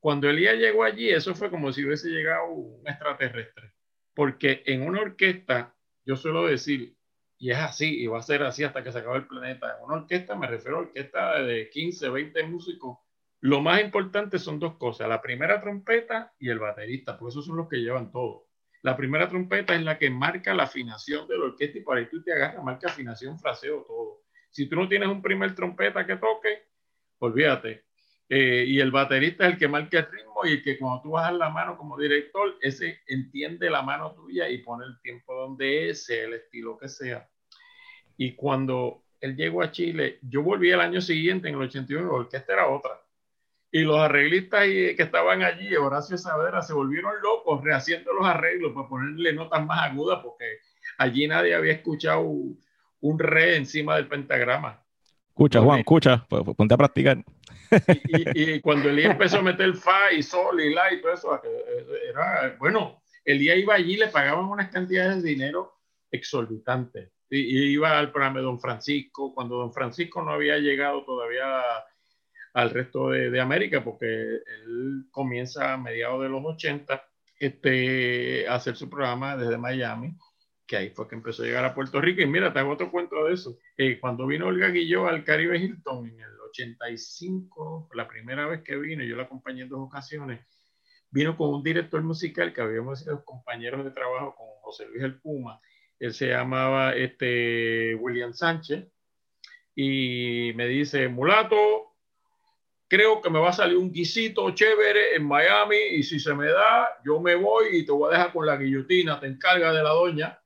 Cuando 0.05 0.28
Elías 0.28 0.59
llegó 0.59 0.85
allí, 0.85 1.09
eso 1.09 1.35
fue 1.35 1.48
como 1.48 1.72
si 1.72 1.82
hubiese 1.82 2.10
llegado 2.10 2.44
un 2.51 2.86
extraterrestre. 2.86 3.72
Porque 4.12 4.62
en 4.66 4.82
una 4.82 5.01
orquesta, 5.01 5.74
yo 6.05 6.14
suelo 6.14 6.44
decir, 6.44 6.94
y 7.39 7.51
es 7.52 7.56
así, 7.56 8.02
y 8.02 8.06
va 8.06 8.18
a 8.18 8.22
ser 8.22 8.43
así 8.43 8.64
hasta 8.64 8.85
que 8.85 8.93
se 8.93 8.98
acabe 8.98 9.16
el 9.16 9.26
planeta. 9.26 9.78
En 9.78 9.85
una 9.86 10.02
orquesta, 10.02 10.35
me 10.35 10.47
refiero 10.47 10.76
a 10.76 10.81
orquesta 10.81 11.40
de 11.43 11.70
15, 11.70 12.10
20 12.10 12.43
músicos 12.48 12.98
lo 13.40 13.62
más 13.62 13.81
importante 13.81 14.39
son 14.39 14.59
dos 14.59 14.76
cosas, 14.76 15.09
la 15.09 15.22
primera 15.22 15.60
trompeta 15.60 16.35
y 16.39 16.51
el 16.51 16.59
baterista, 16.59 17.18
porque 17.18 17.31
esos 17.31 17.47
son 17.47 17.56
los 17.56 17.68
que 17.68 17.76
llevan 17.76 18.10
todo. 18.10 18.48
La 18.82 18.97
primera 18.97 19.28
trompeta 19.31 19.74
es 19.74 19.82
la 19.82 19.98
que 19.98 20.10
marca 20.10 20.52
la 20.55 20.64
afinación 20.64 21.26
de 21.28 21.39
la 21.39 21.44
orquesta 21.44 21.78
y 21.78 21.82
para 21.82 22.01
ahí 22.01 22.09
tú 22.10 22.22
te 22.22 22.32
agarras, 22.32 22.62
marca 22.62 22.89
afinación, 22.89 23.39
fraseo, 23.39 23.85
todo. 23.86 24.22
Si 24.51 24.66
tú 24.66 24.76
no 24.76 24.86
tienes 24.86 25.09
un 25.09 25.20
primer 25.20 25.55
trompeta 25.55 26.06
que 26.06 26.16
toque, 26.16 26.68
olvídate. 27.18 27.84
Eh, 28.28 28.64
y 28.66 28.80
el 28.80 28.90
baterista 28.90 29.46
es 29.46 29.52
el 29.52 29.59
que 29.59 29.68
marca 29.68 29.98
el 29.98 30.10
ritmo 30.10 30.40
y 30.44 30.52
el 30.52 30.62
que 30.62 30.78
cuando 30.78 31.02
tú 31.02 31.10
bajas 31.10 31.34
la 31.34 31.51
mano 31.51 31.76
como 31.76 31.98
director, 31.98 32.56
ese 32.60 33.01
entiende 33.06 33.68
la 33.68 33.82
mano 33.82 34.14
tuya 34.14 34.48
y 34.48 34.59
pone 34.59 34.86
el 34.86 34.98
tiempo 35.01 35.34
donde 35.34 35.90
es, 35.90 36.09
el 36.09 36.34
estilo 36.34 36.78
que 36.78 36.88
sea. 36.88 37.28
Y 38.16 38.34
cuando 38.34 39.05
él 39.20 39.36
llegó 39.36 39.62
a 39.62 39.70
Chile, 39.70 40.18
yo 40.22 40.42
volví 40.42 40.70
el 40.70 40.80
año 40.80 41.01
siguiente, 41.01 41.48
en 41.48 41.56
el 41.56 41.62
81, 41.62 42.06
la 42.06 42.12
orquesta 42.12 42.52
era 42.52 42.68
otra 42.68 43.05
y 43.74 43.82
los 43.82 43.98
arreglistas 43.98 44.66
que 44.66 44.94
estaban 44.96 45.42
allí, 45.42 45.74
Horacio 45.74 46.16
Saavedra, 46.16 46.62
se 46.62 46.72
volvieron 46.72 47.12
locos 47.20 47.60
rehaciendo 47.64 48.12
los 48.12 48.24
arreglos 48.24 48.72
para 48.72 48.88
ponerle 48.88 49.32
notas 49.32 49.66
más 49.66 49.90
agudas 49.90 50.20
porque 50.22 50.44
allí 50.96 51.26
nadie 51.26 51.56
había 51.56 51.72
escuchado 51.72 52.20
un 52.20 53.18
re 53.18 53.56
encima 53.56 53.96
del 53.96 54.06
pentagrama. 54.06 54.84
Escucha, 55.35 55.61
Juan, 55.62 55.81
escucha, 55.81 56.24
pues, 56.28 56.44
pues, 56.44 56.56
ponte 56.56 56.74
a 56.74 56.77
practicar. 56.77 57.24
Y, 58.35 58.61
cuando 58.61 58.89
Elías 58.89 59.11
empezó 59.11 59.39
a 59.39 59.43
meter 59.43 59.74
fa 59.74 60.12
y 60.12 60.23
sol 60.23 60.61
y 60.61 60.73
la 60.73 60.94
y 60.94 61.01
todo 61.01 61.12
eso, 61.12 61.43
era, 62.09 62.56
bueno, 62.61 63.02
Elías 63.24 63.59
iba 63.59 63.74
allí, 63.74 63.97
le 63.97 64.06
pagaban 64.06 64.44
unas 64.44 64.69
cantidades 64.69 65.24
de 65.24 65.31
dinero 65.31 65.81
exorbitantes. 66.09 67.11
Y, 67.28 67.73
iba 67.73 67.98
al 67.98 68.12
programa 68.12 68.39
de 68.39 68.44
Don 68.44 68.61
Francisco, 68.61 69.35
cuando 69.35 69.56
Don 69.56 69.73
Francisco 69.73 70.23
no 70.23 70.31
había 70.31 70.59
llegado 70.59 71.05
todavía 71.05 71.44
al 72.52 72.70
resto 72.70 73.11
de, 73.11 73.40
América, 73.40 73.82
porque 73.82 74.06
él 74.06 75.06
comienza 75.11 75.73
a 75.73 75.77
mediados 75.77 76.23
de 76.23 76.28
los 76.28 76.44
80 76.44 77.05
este, 77.40 78.47
a 78.47 78.55
hacer 78.55 78.77
su 78.77 78.89
programa 78.89 79.36
desde 79.36 79.59
Miami, 79.59 80.16
que 80.66 80.76
ahí 80.76 80.90
fue 80.90 81.08
que 81.08 81.14
empezó 81.14 81.42
a 81.42 81.46
llegar 81.46 81.64
a 81.64 81.74
Puerto 81.74 82.00
Rico. 82.00 82.22
Y 82.22 82.26
mira, 82.26 82.52
te 82.52 82.58
hago 82.58 82.72
otro 82.72 82.90
cuento 82.90 83.24
de 83.24 83.34
eso. 83.34 83.58
Eh, 83.76 83.98
cuando 84.00 84.26
vino 84.26 84.46
Olga 84.46 84.68
Guilló 84.68 85.06
al 85.06 85.24
Caribe 85.24 85.58
Hilton 85.58 86.08
en 86.08 86.20
el 86.20 86.40
85, 86.50 87.90
la 87.94 88.08
primera 88.08 88.46
vez 88.46 88.62
que 88.62 88.76
vino, 88.76 89.04
yo 89.04 89.16
la 89.16 89.24
acompañé 89.24 89.62
en 89.62 89.68
dos 89.68 89.80
ocasiones, 89.80 90.40
vino 91.10 91.36
con 91.36 91.50
un 91.54 91.62
director 91.62 92.02
musical 92.02 92.52
que 92.52 92.60
habíamos 92.60 93.00
sido 93.00 93.24
compañeros 93.24 93.84
de 93.84 93.90
trabajo 93.90 94.34
con 94.36 94.46
José 94.62 94.86
Luis 94.86 95.02
El 95.02 95.20
Puma. 95.20 95.60
Él 95.98 96.12
se 96.14 96.28
llamaba 96.28 96.94
este, 96.94 97.94
William 97.94 98.32
Sánchez 98.32 98.86
y 99.74 100.52
me 100.54 100.66
dice, 100.66 101.08
mulato, 101.08 101.94
creo 102.88 103.20
que 103.20 103.30
me 103.30 103.38
va 103.38 103.50
a 103.50 103.52
salir 103.52 103.76
un 103.76 103.92
guisito 103.92 104.50
chévere 104.50 105.16
en 105.16 105.26
Miami 105.26 105.76
y 105.92 106.02
si 106.02 106.20
se 106.20 106.34
me 106.34 106.48
da, 106.48 106.88
yo 107.04 107.20
me 107.20 107.34
voy 107.34 107.78
y 107.78 107.86
te 107.86 107.92
voy 107.92 108.08
a 108.08 108.16
dejar 108.16 108.32
con 108.32 108.46
la 108.46 108.56
guillotina, 108.56 109.18
te 109.18 109.26
encarga 109.26 109.72
de 109.72 109.82
la 109.82 109.90
doña. 109.90 110.38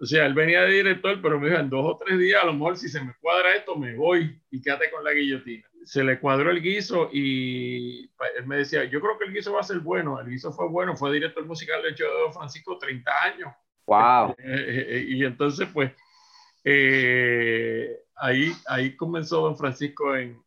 O 0.00 0.06
sea, 0.06 0.26
él 0.26 0.34
venía 0.34 0.62
de 0.62 0.72
director, 0.72 1.20
pero 1.20 1.38
me 1.38 1.48
dijo, 1.48 1.60
en 1.60 1.68
dos 1.68 1.84
o 1.84 1.98
tres 1.98 2.18
días, 2.18 2.42
a 2.42 2.46
lo 2.46 2.54
mejor 2.54 2.76
si 2.76 2.88
se 2.88 3.02
me 3.04 3.14
cuadra 3.20 3.54
esto, 3.54 3.76
me 3.76 3.94
voy 3.94 4.40
y 4.50 4.62
quédate 4.62 4.90
con 4.90 5.04
la 5.04 5.12
guillotina. 5.12 5.68
Se 5.84 6.02
le 6.02 6.18
cuadró 6.18 6.50
el 6.50 6.62
guiso 6.62 7.10
y 7.12 8.10
él 8.36 8.46
me 8.46 8.56
decía, 8.56 8.84
yo 8.84 9.00
creo 9.00 9.18
que 9.18 9.26
el 9.26 9.34
guiso 9.34 9.52
va 9.52 9.60
a 9.60 9.64
ser 9.64 9.80
bueno. 9.80 10.18
El 10.20 10.28
guiso 10.28 10.52
fue 10.52 10.68
bueno, 10.68 10.96
fue 10.96 11.12
director 11.12 11.44
musical 11.44 11.82
de 11.82 11.90
hecho 11.90 12.04
de 12.04 12.20
Don 12.20 12.32
Francisco 12.32 12.78
30 12.78 13.22
años. 13.22 13.52
¡Wow! 13.86 14.34
y 15.08 15.24
entonces, 15.24 15.68
pues, 15.72 15.92
eh, 16.64 17.98
ahí, 18.16 18.52
ahí 18.68 18.96
comenzó 18.96 19.42
Don 19.42 19.56
Francisco 19.56 20.16
en 20.16 20.40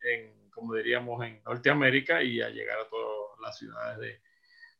como 0.63 0.75
diríamos, 0.75 1.23
en 1.25 1.41
Norteamérica 1.43 2.23
y 2.23 2.41
a 2.41 2.49
llegar 2.49 2.79
a 2.79 2.87
todas 2.87 3.39
las 3.41 3.57
ciudades 3.57 3.99
de, 3.99 4.21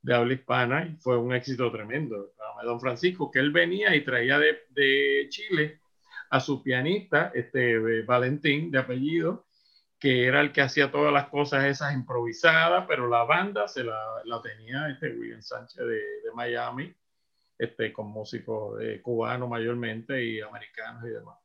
de 0.04 0.14
habla 0.14 0.34
hispana 0.34 0.86
y 0.86 0.96
fue 0.98 1.18
un 1.18 1.34
éxito 1.34 1.72
tremendo. 1.72 2.34
Don 2.64 2.80
Francisco, 2.80 3.32
que 3.32 3.40
él 3.40 3.52
venía 3.52 3.96
y 3.96 4.06
traía 4.06 4.38
de, 4.40 4.60
de 4.70 5.28
Chile 5.30 5.80
a 6.30 6.40
su 6.40 6.64
pianista, 6.64 7.32
este 7.34 8.04
Valentín 8.04 8.72
de 8.72 8.80
apellido, 8.80 9.46
que 10.00 10.26
era 10.26 10.42
el 10.42 10.52
que 10.52 10.62
hacía 10.62 10.92
todas 10.92 11.12
las 11.12 11.28
cosas 11.28 11.66
esas 11.66 11.94
improvisadas, 11.94 12.86
pero 12.88 13.08
la 13.10 13.24
banda 13.24 13.68
se 13.68 13.84
la, 13.84 14.00
la 14.26 14.42
tenía 14.42 14.90
este 14.90 15.10
William 15.10 15.42
Sánchez 15.42 15.78
de, 15.78 15.96
de 15.96 16.32
Miami, 16.36 16.94
este, 17.58 17.94
con 17.94 18.08
músicos 18.08 18.82
eh, 18.82 19.02
cubanos 19.02 19.50
mayormente 19.50 20.24
y 20.24 20.42
americanos 20.42 21.04
y 21.06 21.10
demás. 21.10 21.38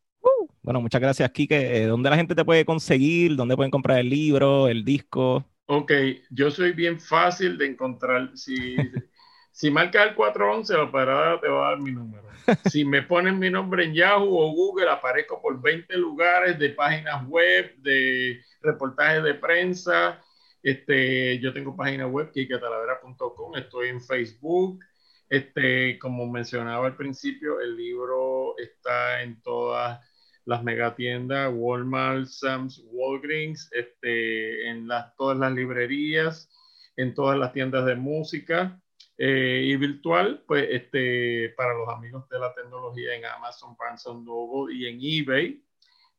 Bueno, 0.62 0.80
muchas 0.80 1.00
gracias, 1.00 1.30
Kike. 1.30 1.82
Eh, 1.82 1.86
¿Dónde 1.86 2.10
la 2.10 2.16
gente 2.16 2.34
te 2.34 2.44
puede 2.44 2.64
conseguir? 2.64 3.36
¿Dónde 3.36 3.56
pueden 3.56 3.70
comprar 3.70 3.98
el 3.98 4.08
libro, 4.08 4.68
el 4.68 4.84
disco? 4.84 5.44
Ok, 5.70 5.92
yo 6.30 6.50
soy 6.50 6.72
bien 6.72 6.98
fácil 6.98 7.58
de 7.58 7.66
encontrar. 7.66 8.30
Si, 8.38 8.74
si 9.52 9.70
marcas 9.70 10.08
el 10.08 10.14
411, 10.14 10.72
la 10.72 10.82
operadora 10.84 11.40
te 11.40 11.48
va 11.48 11.66
a 11.66 11.70
dar 11.70 11.78
mi 11.78 11.92
número. 11.92 12.26
Si 12.70 12.82
me 12.82 13.02
ponen 13.02 13.38
mi 13.38 13.50
nombre 13.50 13.84
en 13.84 13.92
Yahoo 13.92 14.34
o 14.34 14.50
Google, 14.52 14.88
aparezco 14.88 15.42
por 15.42 15.60
20 15.60 15.94
lugares 15.98 16.58
de 16.58 16.70
páginas 16.70 17.28
web, 17.28 17.76
de 17.76 18.40
reportajes 18.62 19.22
de 19.22 19.34
prensa. 19.34 20.22
Este, 20.62 21.38
yo 21.40 21.52
tengo 21.52 21.76
página 21.76 22.06
web, 22.06 22.32
kiketalavera.com, 22.32 23.54
estoy 23.56 23.88
en 23.88 24.00
Facebook. 24.00 24.82
Este, 25.28 25.98
como 25.98 26.26
mencionaba 26.26 26.86
al 26.86 26.96
principio, 26.96 27.60
el 27.60 27.76
libro 27.76 28.56
está 28.56 29.20
en 29.22 29.42
todas 29.42 30.00
las 30.48 30.64
megatiendas, 30.64 31.52
Walmart, 31.54 32.24
Sam's, 32.24 32.82
Walgreens, 32.90 33.70
este, 33.70 34.66
en 34.70 34.88
las, 34.88 35.14
todas 35.14 35.36
las 35.36 35.52
librerías, 35.52 36.48
en 36.96 37.12
todas 37.12 37.38
las 37.38 37.52
tiendas 37.52 37.84
de 37.84 37.96
música 37.96 38.80
eh, 39.18 39.62
y 39.66 39.76
virtual, 39.76 40.42
pues 40.46 40.66
este, 40.70 41.50
para 41.50 41.74
los 41.74 41.90
amigos 41.90 42.26
de 42.30 42.38
la 42.38 42.54
tecnología 42.54 43.14
en 43.14 43.26
Amazon, 43.26 43.76
Barnes 43.78 44.06
Noble 44.06 44.74
y 44.74 44.86
en 44.86 44.98
eBay, 45.02 45.62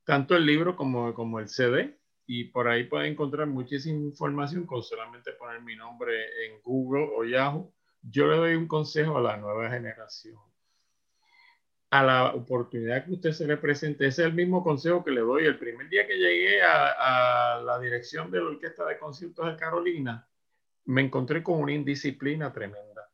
tanto 0.04 0.36
el 0.36 0.46
libro 0.46 0.76
como, 0.76 1.12
como 1.16 1.40
el 1.40 1.50
CD. 1.50 1.98
Y 2.28 2.44
por 2.44 2.68
ahí 2.68 2.84
pueden 2.84 3.14
encontrar 3.14 3.48
muchísima 3.48 4.00
información 4.00 4.68
con 4.68 4.84
solamente 4.84 5.32
poner 5.32 5.60
mi 5.64 5.76
nombre 5.76 6.46
en 6.46 6.62
Google 6.62 7.10
o 7.18 7.24
Yahoo. 7.24 7.74
Yo 8.04 8.28
le 8.28 8.38
doy 8.38 8.54
un 8.54 8.68
consejo 8.68 9.18
a 9.18 9.22
la 9.22 9.38
nueva 9.38 9.72
generación 9.72 10.49
a 11.92 12.04
la 12.04 12.34
oportunidad 12.36 13.06
que 13.06 13.14
usted 13.14 13.32
se 13.32 13.48
le 13.48 13.58
presente. 13.58 14.06
Ese 14.06 14.22
es 14.22 14.28
el 14.28 14.34
mismo 14.34 14.64
consejo 14.64 15.04
que 15.04 15.12
le 15.12 15.22
doy. 15.22 15.46
El 15.46 15.58
primer 15.58 15.90
día 15.90 16.06
que 16.06 16.18
llegué 16.18 16.62
a, 16.62 17.62
la 17.66 17.80
dirección 17.80 18.30
de 18.32 18.40
la 18.40 18.50
Orquesta 18.50 18.86
de 18.86 18.98
Conciertos 18.98 19.46
de 19.48 19.58
Carolina, 19.58 20.28
me 20.86 21.02
encontré 21.02 21.44
con 21.44 21.60
una 21.60 21.74
indisciplina 21.74 22.54
tremenda. 22.54 23.10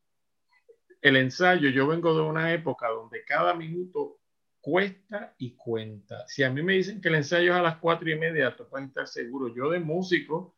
El 1.01 1.17
ensayo, 1.17 1.69
yo 1.69 1.87
vengo 1.87 2.15
de 2.15 2.21
una 2.21 2.53
época 2.53 2.89
donde 2.89 3.23
cada 3.23 3.53
minuto 3.53 4.19
cuesta 4.59 5.35
y 5.37 5.55
cuenta. 5.55 6.27
Si 6.27 6.43
a 6.43 6.49
mí 6.49 6.63
me 6.63 6.73
dicen 6.73 6.99
que 6.99 7.09
el 7.09 7.15
ensayo 7.15 7.53
es 7.53 7.59
a 7.59 7.61
las 7.61 7.77
cuatro 7.77 8.09
y 8.09 8.17
media, 8.17 8.55
tú 8.55 8.67
puedes 8.67 8.87
estar 8.87 9.07
seguro. 9.07 9.53
Yo 9.53 9.69
de 9.69 9.79
músico 9.79 10.54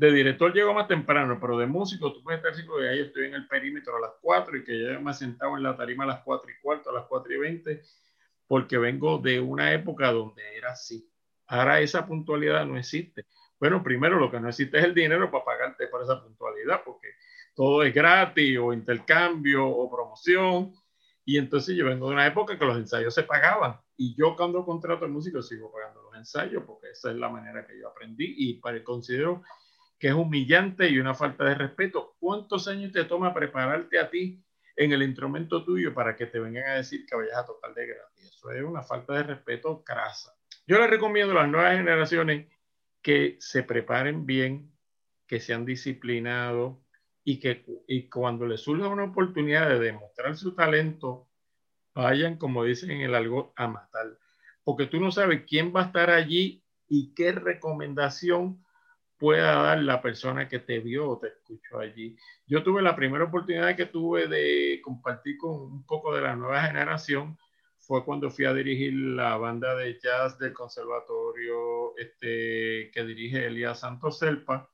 de 0.00 0.12
director 0.12 0.50
llego 0.54 0.72
más 0.72 0.88
temprano, 0.88 1.36
pero 1.38 1.58
de 1.58 1.66
músico 1.66 2.10
tú 2.10 2.22
puedes 2.22 2.38
estar 2.38 2.54
seguro 2.54 2.80
que 2.80 2.88
ahí 2.88 3.00
estoy 3.00 3.26
en 3.26 3.34
el 3.34 3.46
perímetro 3.46 3.98
a 3.98 4.00
las 4.00 4.12
4 4.22 4.56
y 4.56 4.64
que 4.64 4.82
ya 4.82 4.98
me 4.98 5.10
he 5.10 5.14
sentado 5.14 5.58
en 5.58 5.62
la 5.62 5.76
tarima 5.76 6.04
a 6.04 6.06
las 6.06 6.20
4 6.20 6.50
y 6.50 6.62
cuarto, 6.62 6.88
a 6.88 6.94
las 6.94 7.04
4 7.04 7.34
y 7.34 7.36
20, 7.36 7.82
porque 8.46 8.78
vengo 8.78 9.18
de 9.18 9.40
una 9.40 9.74
época 9.74 10.10
donde 10.10 10.56
era 10.56 10.70
así. 10.70 11.06
Ahora 11.48 11.80
esa 11.82 12.06
puntualidad 12.06 12.64
no 12.64 12.78
existe. 12.78 13.26
Bueno, 13.58 13.82
primero 13.82 14.18
lo 14.18 14.30
que 14.30 14.40
no 14.40 14.48
existe 14.48 14.78
es 14.78 14.84
el 14.84 14.94
dinero 14.94 15.30
para 15.30 15.44
pagarte 15.44 15.86
por 15.88 16.02
esa 16.02 16.22
puntualidad, 16.22 16.80
porque 16.82 17.08
todo 17.54 17.82
es 17.82 17.92
gratis 17.92 18.58
o 18.58 18.72
intercambio 18.72 19.68
o 19.68 19.90
promoción. 19.90 20.72
Y 21.26 21.36
entonces 21.36 21.76
yo 21.76 21.84
vengo 21.84 22.06
de 22.06 22.14
una 22.14 22.26
época 22.26 22.58
que 22.58 22.64
los 22.64 22.78
ensayos 22.78 23.14
se 23.14 23.24
pagaban. 23.24 23.78
Y 23.98 24.14
yo 24.16 24.34
cuando 24.34 24.64
contrato 24.64 25.04
de 25.04 25.10
músico 25.10 25.42
sigo 25.42 25.70
pagando 25.70 26.00
los 26.00 26.14
ensayos 26.16 26.64
porque 26.66 26.88
esa 26.88 27.10
es 27.10 27.18
la 27.18 27.28
manera 27.28 27.66
que 27.66 27.78
yo 27.78 27.86
aprendí 27.86 28.34
y 28.38 28.54
para, 28.54 28.82
considero 28.82 29.42
que 30.00 30.08
es 30.08 30.14
humillante 30.14 30.88
y 30.88 30.98
una 30.98 31.14
falta 31.14 31.44
de 31.44 31.54
respeto. 31.54 32.16
¿Cuántos 32.18 32.66
años 32.68 32.90
te 32.90 33.04
toma 33.04 33.34
prepararte 33.34 33.98
a 33.98 34.08
ti 34.08 34.42
en 34.74 34.92
el 34.92 35.02
instrumento 35.02 35.62
tuyo 35.62 35.92
para 35.92 36.16
que 36.16 36.24
te 36.24 36.40
vengan 36.40 36.66
a 36.68 36.74
decir 36.76 37.04
que 37.04 37.14
vayas 37.14 37.36
a 37.36 37.44
tocar 37.44 37.74
de 37.74 37.86
gratis? 37.86 38.32
Eso 38.34 38.50
es 38.50 38.62
una 38.62 38.82
falta 38.82 39.12
de 39.12 39.24
respeto 39.24 39.84
crasa. 39.84 40.34
Yo 40.66 40.78
les 40.78 40.88
recomiendo 40.88 41.32
a 41.32 41.42
las 41.42 41.50
nuevas 41.50 41.76
generaciones 41.76 42.48
que 43.02 43.36
se 43.40 43.62
preparen 43.62 44.24
bien, 44.24 44.72
que 45.26 45.38
sean 45.38 45.66
disciplinados 45.66 46.78
y 47.22 47.38
que 47.38 47.62
y 47.86 48.08
cuando 48.08 48.46
les 48.46 48.62
surja 48.62 48.88
una 48.88 49.04
oportunidad 49.04 49.68
de 49.68 49.80
demostrar 49.80 50.34
su 50.34 50.54
talento, 50.54 51.28
vayan, 51.94 52.38
como 52.38 52.64
dicen 52.64 52.90
en 52.90 53.02
el 53.02 53.14
algo, 53.14 53.52
a 53.54 53.68
matar. 53.68 54.06
Porque 54.64 54.86
tú 54.86 54.98
no 54.98 55.12
sabes 55.12 55.42
quién 55.46 55.74
va 55.76 55.82
a 55.82 55.86
estar 55.86 56.08
allí 56.08 56.64
y 56.88 57.12
qué 57.12 57.32
recomendación 57.32 58.64
pueda 59.20 59.62
dar 59.62 59.78
la 59.82 60.00
persona 60.00 60.48
que 60.48 60.58
te 60.58 60.80
vio 60.80 61.10
o 61.10 61.18
te 61.18 61.28
escuchó 61.28 61.78
allí. 61.78 62.16
Yo 62.46 62.62
tuve 62.62 62.80
la 62.80 62.96
primera 62.96 63.24
oportunidad 63.24 63.76
que 63.76 63.86
tuve 63.86 64.26
de 64.26 64.80
compartir 64.82 65.36
con 65.36 65.50
un 65.60 65.86
poco 65.86 66.14
de 66.14 66.22
la 66.22 66.34
nueva 66.34 66.62
generación 66.62 67.38
fue 67.78 68.04
cuando 68.04 68.30
fui 68.30 68.46
a 68.46 68.54
dirigir 68.54 68.94
la 68.94 69.36
banda 69.36 69.74
de 69.74 69.98
jazz 69.98 70.38
del 70.38 70.52
conservatorio 70.52 71.96
este, 71.98 72.90
que 72.92 73.04
dirige 73.04 73.46
Elías 73.46 73.80
Santos 73.80 74.18
Selpa. 74.18 74.70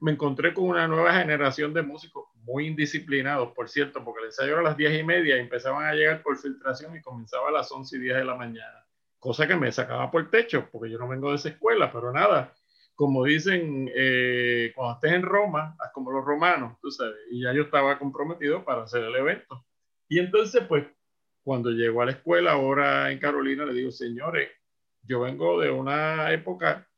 Me 0.00 0.12
encontré 0.12 0.52
con 0.52 0.64
una 0.64 0.86
nueva 0.86 1.14
generación 1.14 1.72
de 1.72 1.82
músicos 1.82 2.26
muy 2.34 2.66
indisciplinados, 2.66 3.52
por 3.52 3.68
cierto, 3.68 4.04
porque 4.04 4.20
el 4.20 4.26
ensayo 4.26 4.52
era 4.52 4.60
a 4.60 4.64
las 4.64 4.76
10 4.76 5.00
y 5.00 5.04
media 5.04 5.36
y 5.36 5.40
empezaban 5.40 5.86
a 5.86 5.94
llegar 5.94 6.22
por 6.22 6.36
filtración 6.36 6.94
y 6.96 7.00
comenzaba 7.00 7.48
a 7.48 7.52
las 7.52 7.70
11 7.70 7.96
y 7.96 8.00
10 8.00 8.16
de 8.16 8.24
la 8.24 8.34
mañana. 8.34 8.86
Cosa 9.18 9.46
que 9.46 9.56
me 9.56 9.72
sacaba 9.72 10.10
por 10.10 10.22
el 10.22 10.30
techo, 10.30 10.68
porque 10.70 10.90
yo 10.90 10.98
no 10.98 11.08
vengo 11.08 11.30
de 11.30 11.36
esa 11.36 11.48
escuela, 11.48 11.92
pero 11.92 12.12
nada, 12.12 12.54
como 12.98 13.22
dicen, 13.22 13.88
eh, 13.94 14.72
cuando 14.74 14.94
estés 14.94 15.12
en 15.12 15.22
Roma, 15.22 15.76
haz 15.78 15.92
como 15.92 16.10
los 16.10 16.24
romanos, 16.24 16.78
y 17.30 17.44
ya 17.44 17.52
yo 17.52 17.62
estaba 17.62 17.96
comprometido 17.96 18.64
para 18.64 18.82
hacer 18.82 19.04
el 19.04 19.14
evento. 19.14 19.64
Y 20.08 20.18
entonces, 20.18 20.64
pues, 20.66 20.84
cuando 21.44 21.70
llego 21.70 22.02
a 22.02 22.06
la 22.06 22.10
escuela, 22.10 22.54
ahora 22.54 23.12
en 23.12 23.20
Carolina, 23.20 23.64
le 23.64 23.72
digo, 23.72 23.92
señores, 23.92 24.50
yo 25.02 25.20
vengo 25.20 25.60
de 25.60 25.70
una 25.70 26.32
época 26.32 26.88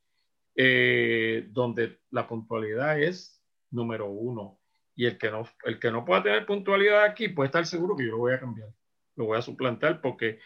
eh, 0.57 1.47
donde 1.51 2.01
la 2.11 2.27
puntualidad 2.27 2.99
es 2.99 3.45
número 3.71 4.07
uno. 4.07 4.59
Y 4.97 5.05
el 5.05 5.19
que, 5.19 5.31
no, 5.31 5.45
el 5.65 5.79
que 5.79 5.91
no 5.91 6.07
pueda 6.07 6.23
tener 6.23 6.47
puntualidad 6.47 7.05
aquí 7.05 7.29
puede 7.29 7.49
estar 7.49 7.67
seguro 7.67 7.95
que 7.95 8.07
yo 8.07 8.13
lo 8.13 8.19
voy 8.19 8.33
a 8.33 8.41
cambiar, 8.41 8.71
lo 9.17 9.27
voy 9.27 9.37
a 9.37 9.43
suplantar 9.43 10.01
porque 10.01 10.41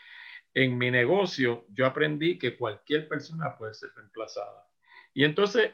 en 0.53 0.77
mi 0.77 0.91
negocio 0.91 1.65
yo 1.69 1.87
aprendí 1.87 2.41
que 2.41 2.57
cualquier 2.57 3.07
persona 3.07 3.57
puede 3.57 3.75
ser 3.75 3.91
reemplazada. 3.95 4.74
Y 5.15 5.25
entonces, 5.25 5.73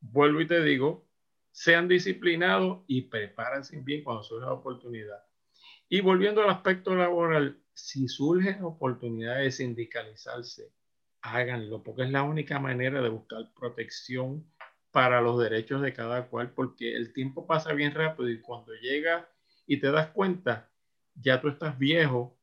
vuelvo 0.00 0.40
y 0.40 0.46
te 0.46 0.62
digo, 0.62 1.06
sean 1.50 1.88
disciplinados 1.88 2.84
y 2.86 3.02
prepárense 3.02 3.80
bien 3.80 4.04
cuando 4.04 4.22
surja 4.22 4.46
la 4.46 4.52
oportunidad. 4.52 5.24
Y 5.88 6.00
volviendo 6.00 6.42
al 6.42 6.50
aspecto 6.50 6.94
laboral, 6.94 7.60
si 7.74 8.08
surgen 8.08 8.62
oportunidades 8.62 9.44
de 9.44 9.64
sindicalizarse, 9.64 10.72
háganlo, 11.20 11.82
porque 11.82 12.04
es 12.04 12.10
la 12.10 12.22
única 12.22 12.58
manera 12.58 13.02
de 13.02 13.08
buscar 13.08 13.52
protección 13.58 14.46
para 14.92 15.20
los 15.20 15.38
derechos 15.38 15.82
de 15.82 15.92
cada 15.92 16.28
cual, 16.28 16.52
porque 16.52 16.94
el 16.96 17.12
tiempo 17.12 17.46
pasa 17.46 17.72
bien 17.72 17.92
rápido 17.92 18.30
y 18.30 18.40
cuando 18.40 18.72
llega 18.74 19.28
y 19.66 19.78
te 19.78 19.90
das 19.90 20.08
cuenta, 20.08 20.70
ya 21.14 21.40
tú 21.40 21.48
estás 21.48 21.78
viejo, 21.78 22.35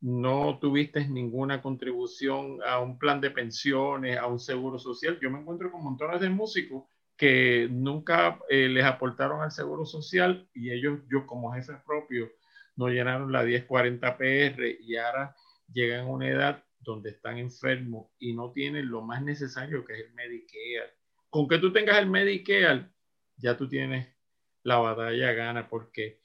no 0.00 0.58
tuviste 0.60 1.06
ninguna 1.08 1.62
contribución 1.62 2.58
a 2.64 2.80
un 2.80 2.98
plan 2.98 3.20
de 3.20 3.30
pensiones, 3.30 4.18
a 4.18 4.26
un 4.26 4.38
seguro 4.38 4.78
social. 4.78 5.18
Yo 5.20 5.30
me 5.30 5.40
encuentro 5.40 5.70
con 5.70 5.82
montones 5.82 6.20
de 6.20 6.28
músicos 6.28 6.84
que 7.16 7.68
nunca 7.70 8.38
eh, 8.48 8.68
les 8.68 8.84
aportaron 8.84 9.42
al 9.42 9.50
seguro 9.50 9.86
social 9.86 10.48
y 10.52 10.70
ellos, 10.70 11.00
yo 11.10 11.26
como 11.26 11.52
jefe 11.52 11.72
propio, 11.86 12.30
no 12.76 12.88
llenaron 12.88 13.32
la 13.32 13.42
1040 13.42 14.18
PR 14.18 14.76
y 14.80 14.96
ahora 14.96 15.34
llegan 15.72 16.00
a 16.00 16.10
una 16.10 16.28
edad 16.28 16.64
donde 16.78 17.10
están 17.10 17.38
enfermos 17.38 18.08
y 18.18 18.34
no 18.34 18.52
tienen 18.52 18.90
lo 18.90 19.02
más 19.02 19.22
necesario 19.22 19.84
que 19.84 19.94
es 19.94 20.00
el 20.00 20.14
Medicare. 20.14 20.94
Con 21.30 21.48
que 21.48 21.58
tú 21.58 21.72
tengas 21.72 21.98
el 21.98 22.06
Medicare, 22.08 22.90
ya 23.36 23.56
tú 23.56 23.66
tienes 23.66 24.14
la 24.62 24.76
batalla 24.76 25.32
gana 25.32 25.68
porque 25.68 26.20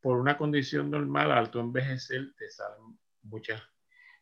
por 0.00 0.20
una 0.20 0.38
condición 0.38 0.90
normal, 0.90 1.32
al 1.32 1.50
tu 1.50 1.58
envejecer, 1.58 2.34
te 2.36 2.48
salen 2.48 2.96
muchas 3.28 3.62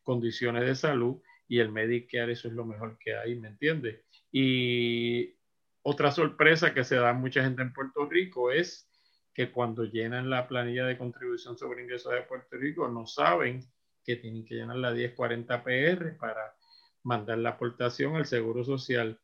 condiciones 0.03 0.65
de 0.65 0.75
salud 0.75 1.21
y 1.49 1.59
el 1.59 1.71
Medicare 1.71 2.33
eso 2.33 2.49
es 2.49 2.55
lo 2.55 2.65
mejor 2.65 2.99
que 2.99 3.17
hay, 3.17 3.37
¿me 3.37 3.49
entiendes? 3.49 4.01
Y 4.33 5.37
otra 5.83 6.11
sorpresa 6.11 6.73
que 6.73 6.85
se 6.85 6.97
da 6.97 7.11
a 7.11 7.15
mucha 7.15 7.43
gente 7.43 7.63
en 7.63 7.73
Puerto 7.73 8.07
Rico 8.07 8.51
es 8.51 8.91
que 9.35 9.51
cuando 9.51 9.85
llenan 9.85 10.31
la 10.31 10.47
planilla 10.47 10.87
de 10.87 10.97
contribución 10.97 11.59
sobre 11.59 11.83
ingresos 11.83 12.13
de 12.13 12.23
Puerto 12.23 12.57
Rico 12.57 12.89
no 12.89 13.07
saben 13.07 13.61
que 14.05 14.17
tienen 14.17 14.45
que 14.45 14.55
llenar 14.55 14.77
la 14.77 14.93
1040 14.93 15.63
PR 15.65 16.17
para 16.19 16.55
mandar 17.03 17.39
la 17.39 17.51
aportación 17.51 18.17
al 18.17 18.27
Seguro 18.27 18.65
Social. 18.65 19.21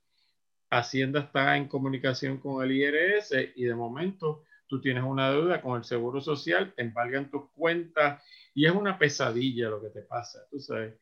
Hacienda 0.71 1.21
está 1.21 1.57
en 1.57 1.69
comunicación 1.69 2.39
con 2.39 2.63
el 2.63 2.73
IRS 2.73 3.35
y 3.55 3.65
de 3.65 3.75
momento 3.75 4.45
tú 4.67 4.81
tienes 4.81 5.03
una 5.03 5.31
deuda 5.31 5.61
con 5.63 5.79
el 5.79 5.85
Seguro 5.85 6.21
Social, 6.21 6.73
te 6.75 6.83
embargan 6.83 7.31
tus 7.31 7.51
cuentas 7.51 8.23
y 8.61 8.67
es 8.67 8.73
una 8.73 8.99
pesadilla 8.99 9.71
lo 9.71 9.81
que 9.81 9.89
te 9.89 10.03
pasa. 10.03 10.47
Tú 10.51 10.61
sabes, 10.61 10.93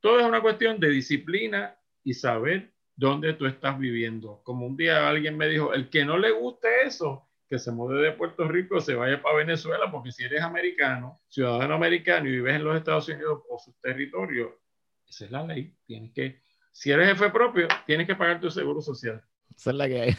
todo 0.00 0.20
es 0.20 0.26
una 0.26 0.42
cuestión 0.42 0.78
de 0.78 0.90
disciplina 0.90 1.74
y 2.04 2.12
saber 2.12 2.74
dónde 2.94 3.32
tú 3.32 3.46
estás 3.46 3.78
viviendo. 3.78 4.42
Como 4.44 4.66
un 4.66 4.76
día 4.76 5.08
alguien 5.08 5.34
me 5.34 5.48
dijo, 5.48 5.72
el 5.72 5.88
que 5.88 6.04
no 6.04 6.18
le 6.18 6.30
guste 6.32 6.68
eso, 6.84 7.26
que 7.48 7.58
se 7.58 7.72
mude 7.72 8.02
de 8.02 8.12
Puerto 8.12 8.46
Rico, 8.46 8.82
se 8.82 8.94
vaya 8.94 9.22
para 9.22 9.36
Venezuela, 9.36 9.90
porque 9.90 10.12
si 10.12 10.24
eres 10.24 10.42
americano, 10.42 11.18
ciudadano 11.26 11.72
americano 11.72 12.28
y 12.28 12.32
vives 12.32 12.56
en 12.56 12.64
los 12.64 12.76
Estados 12.76 13.08
Unidos 13.08 13.44
o 13.48 13.58
sus 13.58 13.74
territorios, 13.80 14.50
esa 15.08 15.24
es 15.24 15.30
la 15.30 15.42
ley. 15.42 15.74
Tienes 15.86 16.12
que, 16.12 16.42
si 16.70 16.90
eres 16.90 17.08
jefe 17.08 17.30
propio, 17.30 17.66
tienes 17.86 18.06
que 18.06 18.14
pagar 18.14 18.42
tu 18.42 18.50
seguro 18.50 18.82
social. 18.82 19.24
Eso 19.56 19.70
es 19.70 19.76
la 19.76 19.88
que 19.88 20.00
hay. 20.02 20.16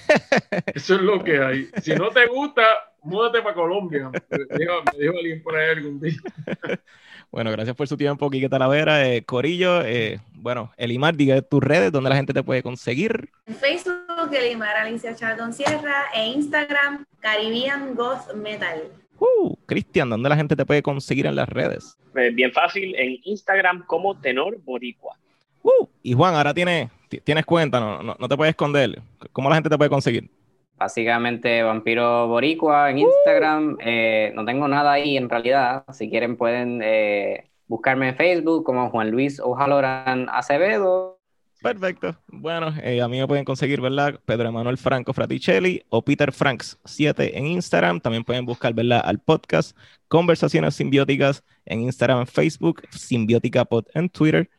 Eso 0.74 0.96
es 0.96 1.02
lo 1.02 1.24
que 1.24 1.38
hay. 1.38 1.70
Si 1.80 1.94
no 1.94 2.10
te 2.10 2.26
gusta, 2.26 2.87
múdate 3.08 3.42
para 3.42 3.56
Colombia. 3.56 4.12
Me 4.12 4.58
dijo, 4.58 4.74
alguien 5.18 5.42
por 5.42 5.56
ahí 5.56 5.70
algún 5.70 6.00
día. 6.00 6.18
Bueno, 7.30 7.52
gracias 7.52 7.76
por 7.76 7.90
su 7.90 7.98
tiempo, 7.98 8.30
Quique 8.30 8.48
Talavera. 8.48 9.06
Eh, 9.06 9.22
Corillo, 9.26 9.82
eh, 9.84 10.22
bueno, 10.36 10.72
Elimar, 10.78 11.14
diga 11.14 11.42
tus 11.42 11.62
redes, 11.62 11.92
donde 11.92 12.10
la 12.10 12.16
gente 12.16 12.34
te 12.34 12.42
puede 12.42 12.64
conseguir. 12.64 13.30
En 13.46 13.54
Facebook, 13.54 14.32
Elimar 14.32 14.78
Alicia 14.78 15.14
Chardon 15.14 15.52
Sierra, 15.52 16.06
e 16.16 16.26
Instagram, 16.28 17.06
Caribbean 17.20 17.96
Ghost 17.96 18.34
Metal. 18.34 18.84
Uh, 19.20 19.58
Cristian, 19.66 20.10
¿dónde 20.10 20.30
la 20.30 20.38
gente 20.38 20.56
te 20.56 20.66
puede 20.66 20.82
conseguir 20.82 21.26
en 21.26 21.36
las 21.36 21.50
redes? 21.50 21.98
Pues 22.14 22.34
bien 22.34 22.54
fácil, 22.54 22.96
en 22.96 23.20
Instagram 23.26 23.86
como 23.86 24.18
Tenor 24.18 24.58
Boricua. 24.64 25.18
Uh, 25.64 25.86
y 26.02 26.14
Juan, 26.14 26.34
ahora 26.34 26.54
tienes, 26.54 26.90
tienes 27.26 27.46
cuenta, 27.46 27.82
no, 27.82 28.02
no, 28.02 28.16
no 28.18 28.28
te 28.30 28.38
puedes 28.38 28.52
esconder. 28.52 29.02
¿Cómo 29.34 29.50
la 29.50 29.56
gente 29.56 29.70
te 29.70 29.78
puede 29.78 29.90
conseguir? 29.90 30.30
Básicamente 30.78 31.64
Vampiro 31.64 32.28
Boricua 32.28 32.92
en 32.92 33.00
Instagram. 33.00 33.78
Eh, 33.82 34.32
no 34.36 34.46
tengo 34.46 34.68
nada 34.68 34.92
ahí 34.92 35.18
en 35.18 35.30
realidad. 35.30 35.84
Si 35.92 36.10
quieren 36.10 36.38
pueden 36.38 36.82
eh, 36.84 37.50
buscarme 37.68 38.10
en 38.10 38.16
Facebook 38.16 38.64
como 38.64 38.90
Juan 38.90 39.10
Luis 39.10 39.40
Ojaloran 39.40 40.28
Acevedo. 40.30 41.18
Perfecto. 41.62 42.16
Bueno, 42.28 42.72
eh, 42.84 43.02
a 43.02 43.08
mí 43.08 43.20
me 43.20 43.28
pueden 43.28 43.44
conseguir, 43.44 43.82
¿verdad? 43.82 44.20
Pedro 44.26 44.50
Emanuel 44.50 44.78
Franco 44.78 45.12
Fraticelli 45.14 45.84
o 45.90 46.04
Peter 46.04 46.32
Franks 46.32 46.80
7 46.86 47.38
en 47.38 47.48
Instagram. 47.48 48.00
También 48.00 48.24
pueden 48.24 48.46
buscar, 48.46 48.74
¿verdad? 48.74 49.02
Al 49.04 49.20
podcast 49.20 49.76
Conversaciones 50.08 50.76
Simbióticas 50.76 51.44
en 51.66 51.82
Instagram, 51.82 52.28
Facebook, 52.28 52.84
Simbiótica 52.92 53.66
Pod 53.66 53.86
en 53.96 54.10
Twitter. 54.10 54.50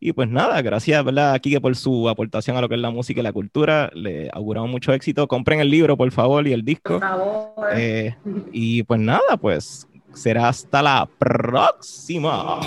Y 0.00 0.12
pues 0.12 0.28
nada, 0.28 0.62
gracias, 0.62 1.04
¿verdad, 1.04 1.40
Kike, 1.40 1.60
por 1.60 1.74
su 1.74 2.08
aportación 2.08 2.56
a 2.56 2.60
lo 2.60 2.68
que 2.68 2.76
es 2.76 2.80
la 2.80 2.90
música 2.90 3.20
y 3.20 3.24
la 3.24 3.32
cultura. 3.32 3.90
Le 3.94 4.30
auguramos 4.32 4.70
mucho 4.70 4.92
éxito. 4.92 5.26
Compren 5.26 5.60
el 5.60 5.70
libro, 5.70 5.96
por 5.96 6.10
favor, 6.12 6.46
y 6.46 6.52
el 6.52 6.64
disco. 6.64 6.94
Por 6.94 7.00
favor. 7.00 7.68
Eh, 7.74 8.14
y 8.52 8.84
pues 8.84 9.00
nada, 9.00 9.36
pues 9.40 9.88
será 10.14 10.48
hasta 10.48 10.82
la 10.82 11.08
próxima. 11.18 12.60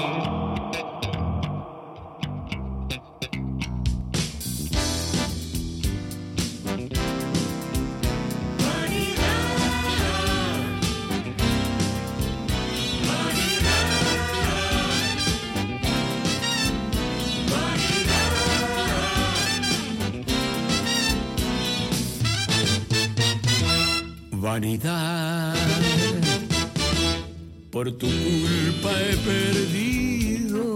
Vanidad. 24.51 25.55
Por 27.71 27.85
tu 27.97 28.07
culpa 28.07 28.91
he 29.01 29.15
perdido 29.31 30.75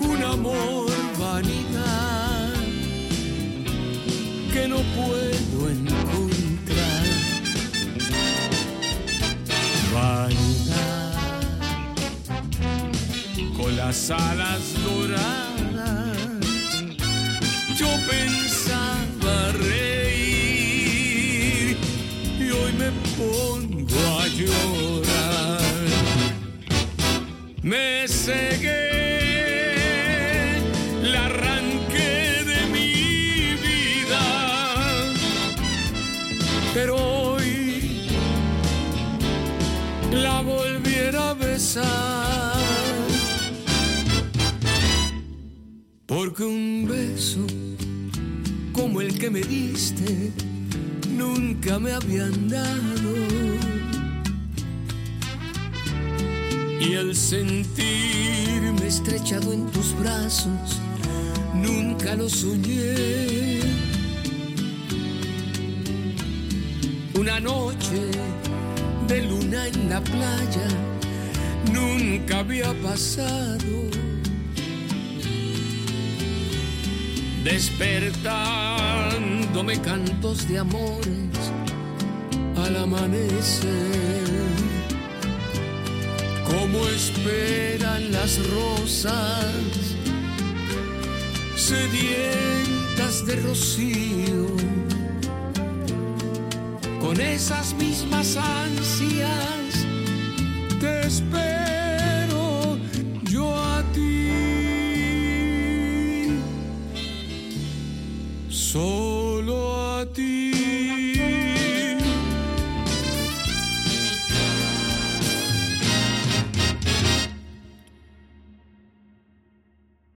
un 0.00 0.22
amor 0.22 0.90
vanidad 1.18 2.52
que 4.52 4.68
no 4.68 4.80
puedo 4.98 5.58
encontrar. 5.76 7.06
Vanidad 9.94 11.14
con 13.56 13.76
las 13.76 14.10
alas 14.10 14.62
doradas. 14.84 16.18
Yo 17.78 17.88
pongo 23.16 24.00
a 24.20 24.26
llorar. 24.28 25.60
Me 27.62 28.06
cegué, 28.06 28.92
la 31.02 31.24
arranqué 31.26 32.44
de 32.50 32.66
mi 32.74 33.56
vida, 33.66 34.24
pero 36.74 36.94
hoy 36.96 38.08
la 40.12 40.42
volviera 40.42 41.30
a 41.30 41.34
besar. 41.34 42.54
Porque 46.06 46.44
un 46.44 46.86
beso 46.88 47.44
como 48.72 49.00
el 49.00 49.18
que 49.18 49.28
me 49.30 49.40
diste 49.40 50.32
nunca 51.16 51.78
me 51.78 51.92
habían 51.92 52.48
dado. 52.48 53.14
Y 56.80 56.92
el 56.94 57.16
sentirme 57.16 58.86
estrechado 58.86 59.52
en 59.52 59.66
tus 59.70 59.98
brazos 59.98 60.80
nunca 61.54 62.14
lo 62.14 62.28
soñé. 62.28 63.60
Una 67.18 67.40
noche 67.40 68.10
de 69.08 69.22
luna 69.22 69.66
en 69.66 69.88
la 69.88 70.00
playa 70.02 70.68
nunca 71.72 72.40
había 72.40 72.72
pasado. 72.82 73.76
Despertándome 79.56 79.80
cantos 79.80 80.48
de 80.48 80.58
amores 80.58 81.52
al 82.56 82.76
amanecer. 82.76 84.26
Como 86.44 86.86
esperan 86.88 88.12
las 88.12 88.38
rosas 88.50 89.54
sedientas 91.56 93.24
de 93.26 93.36
rocío, 93.36 94.46
con 97.00 97.20
esas 97.20 97.74
mismas 97.74 98.36
ansias 98.36 99.86
te 100.80 101.06
espero 101.06 102.78
yo 103.24 103.54
a 103.54 103.82
ti. 103.94 104.26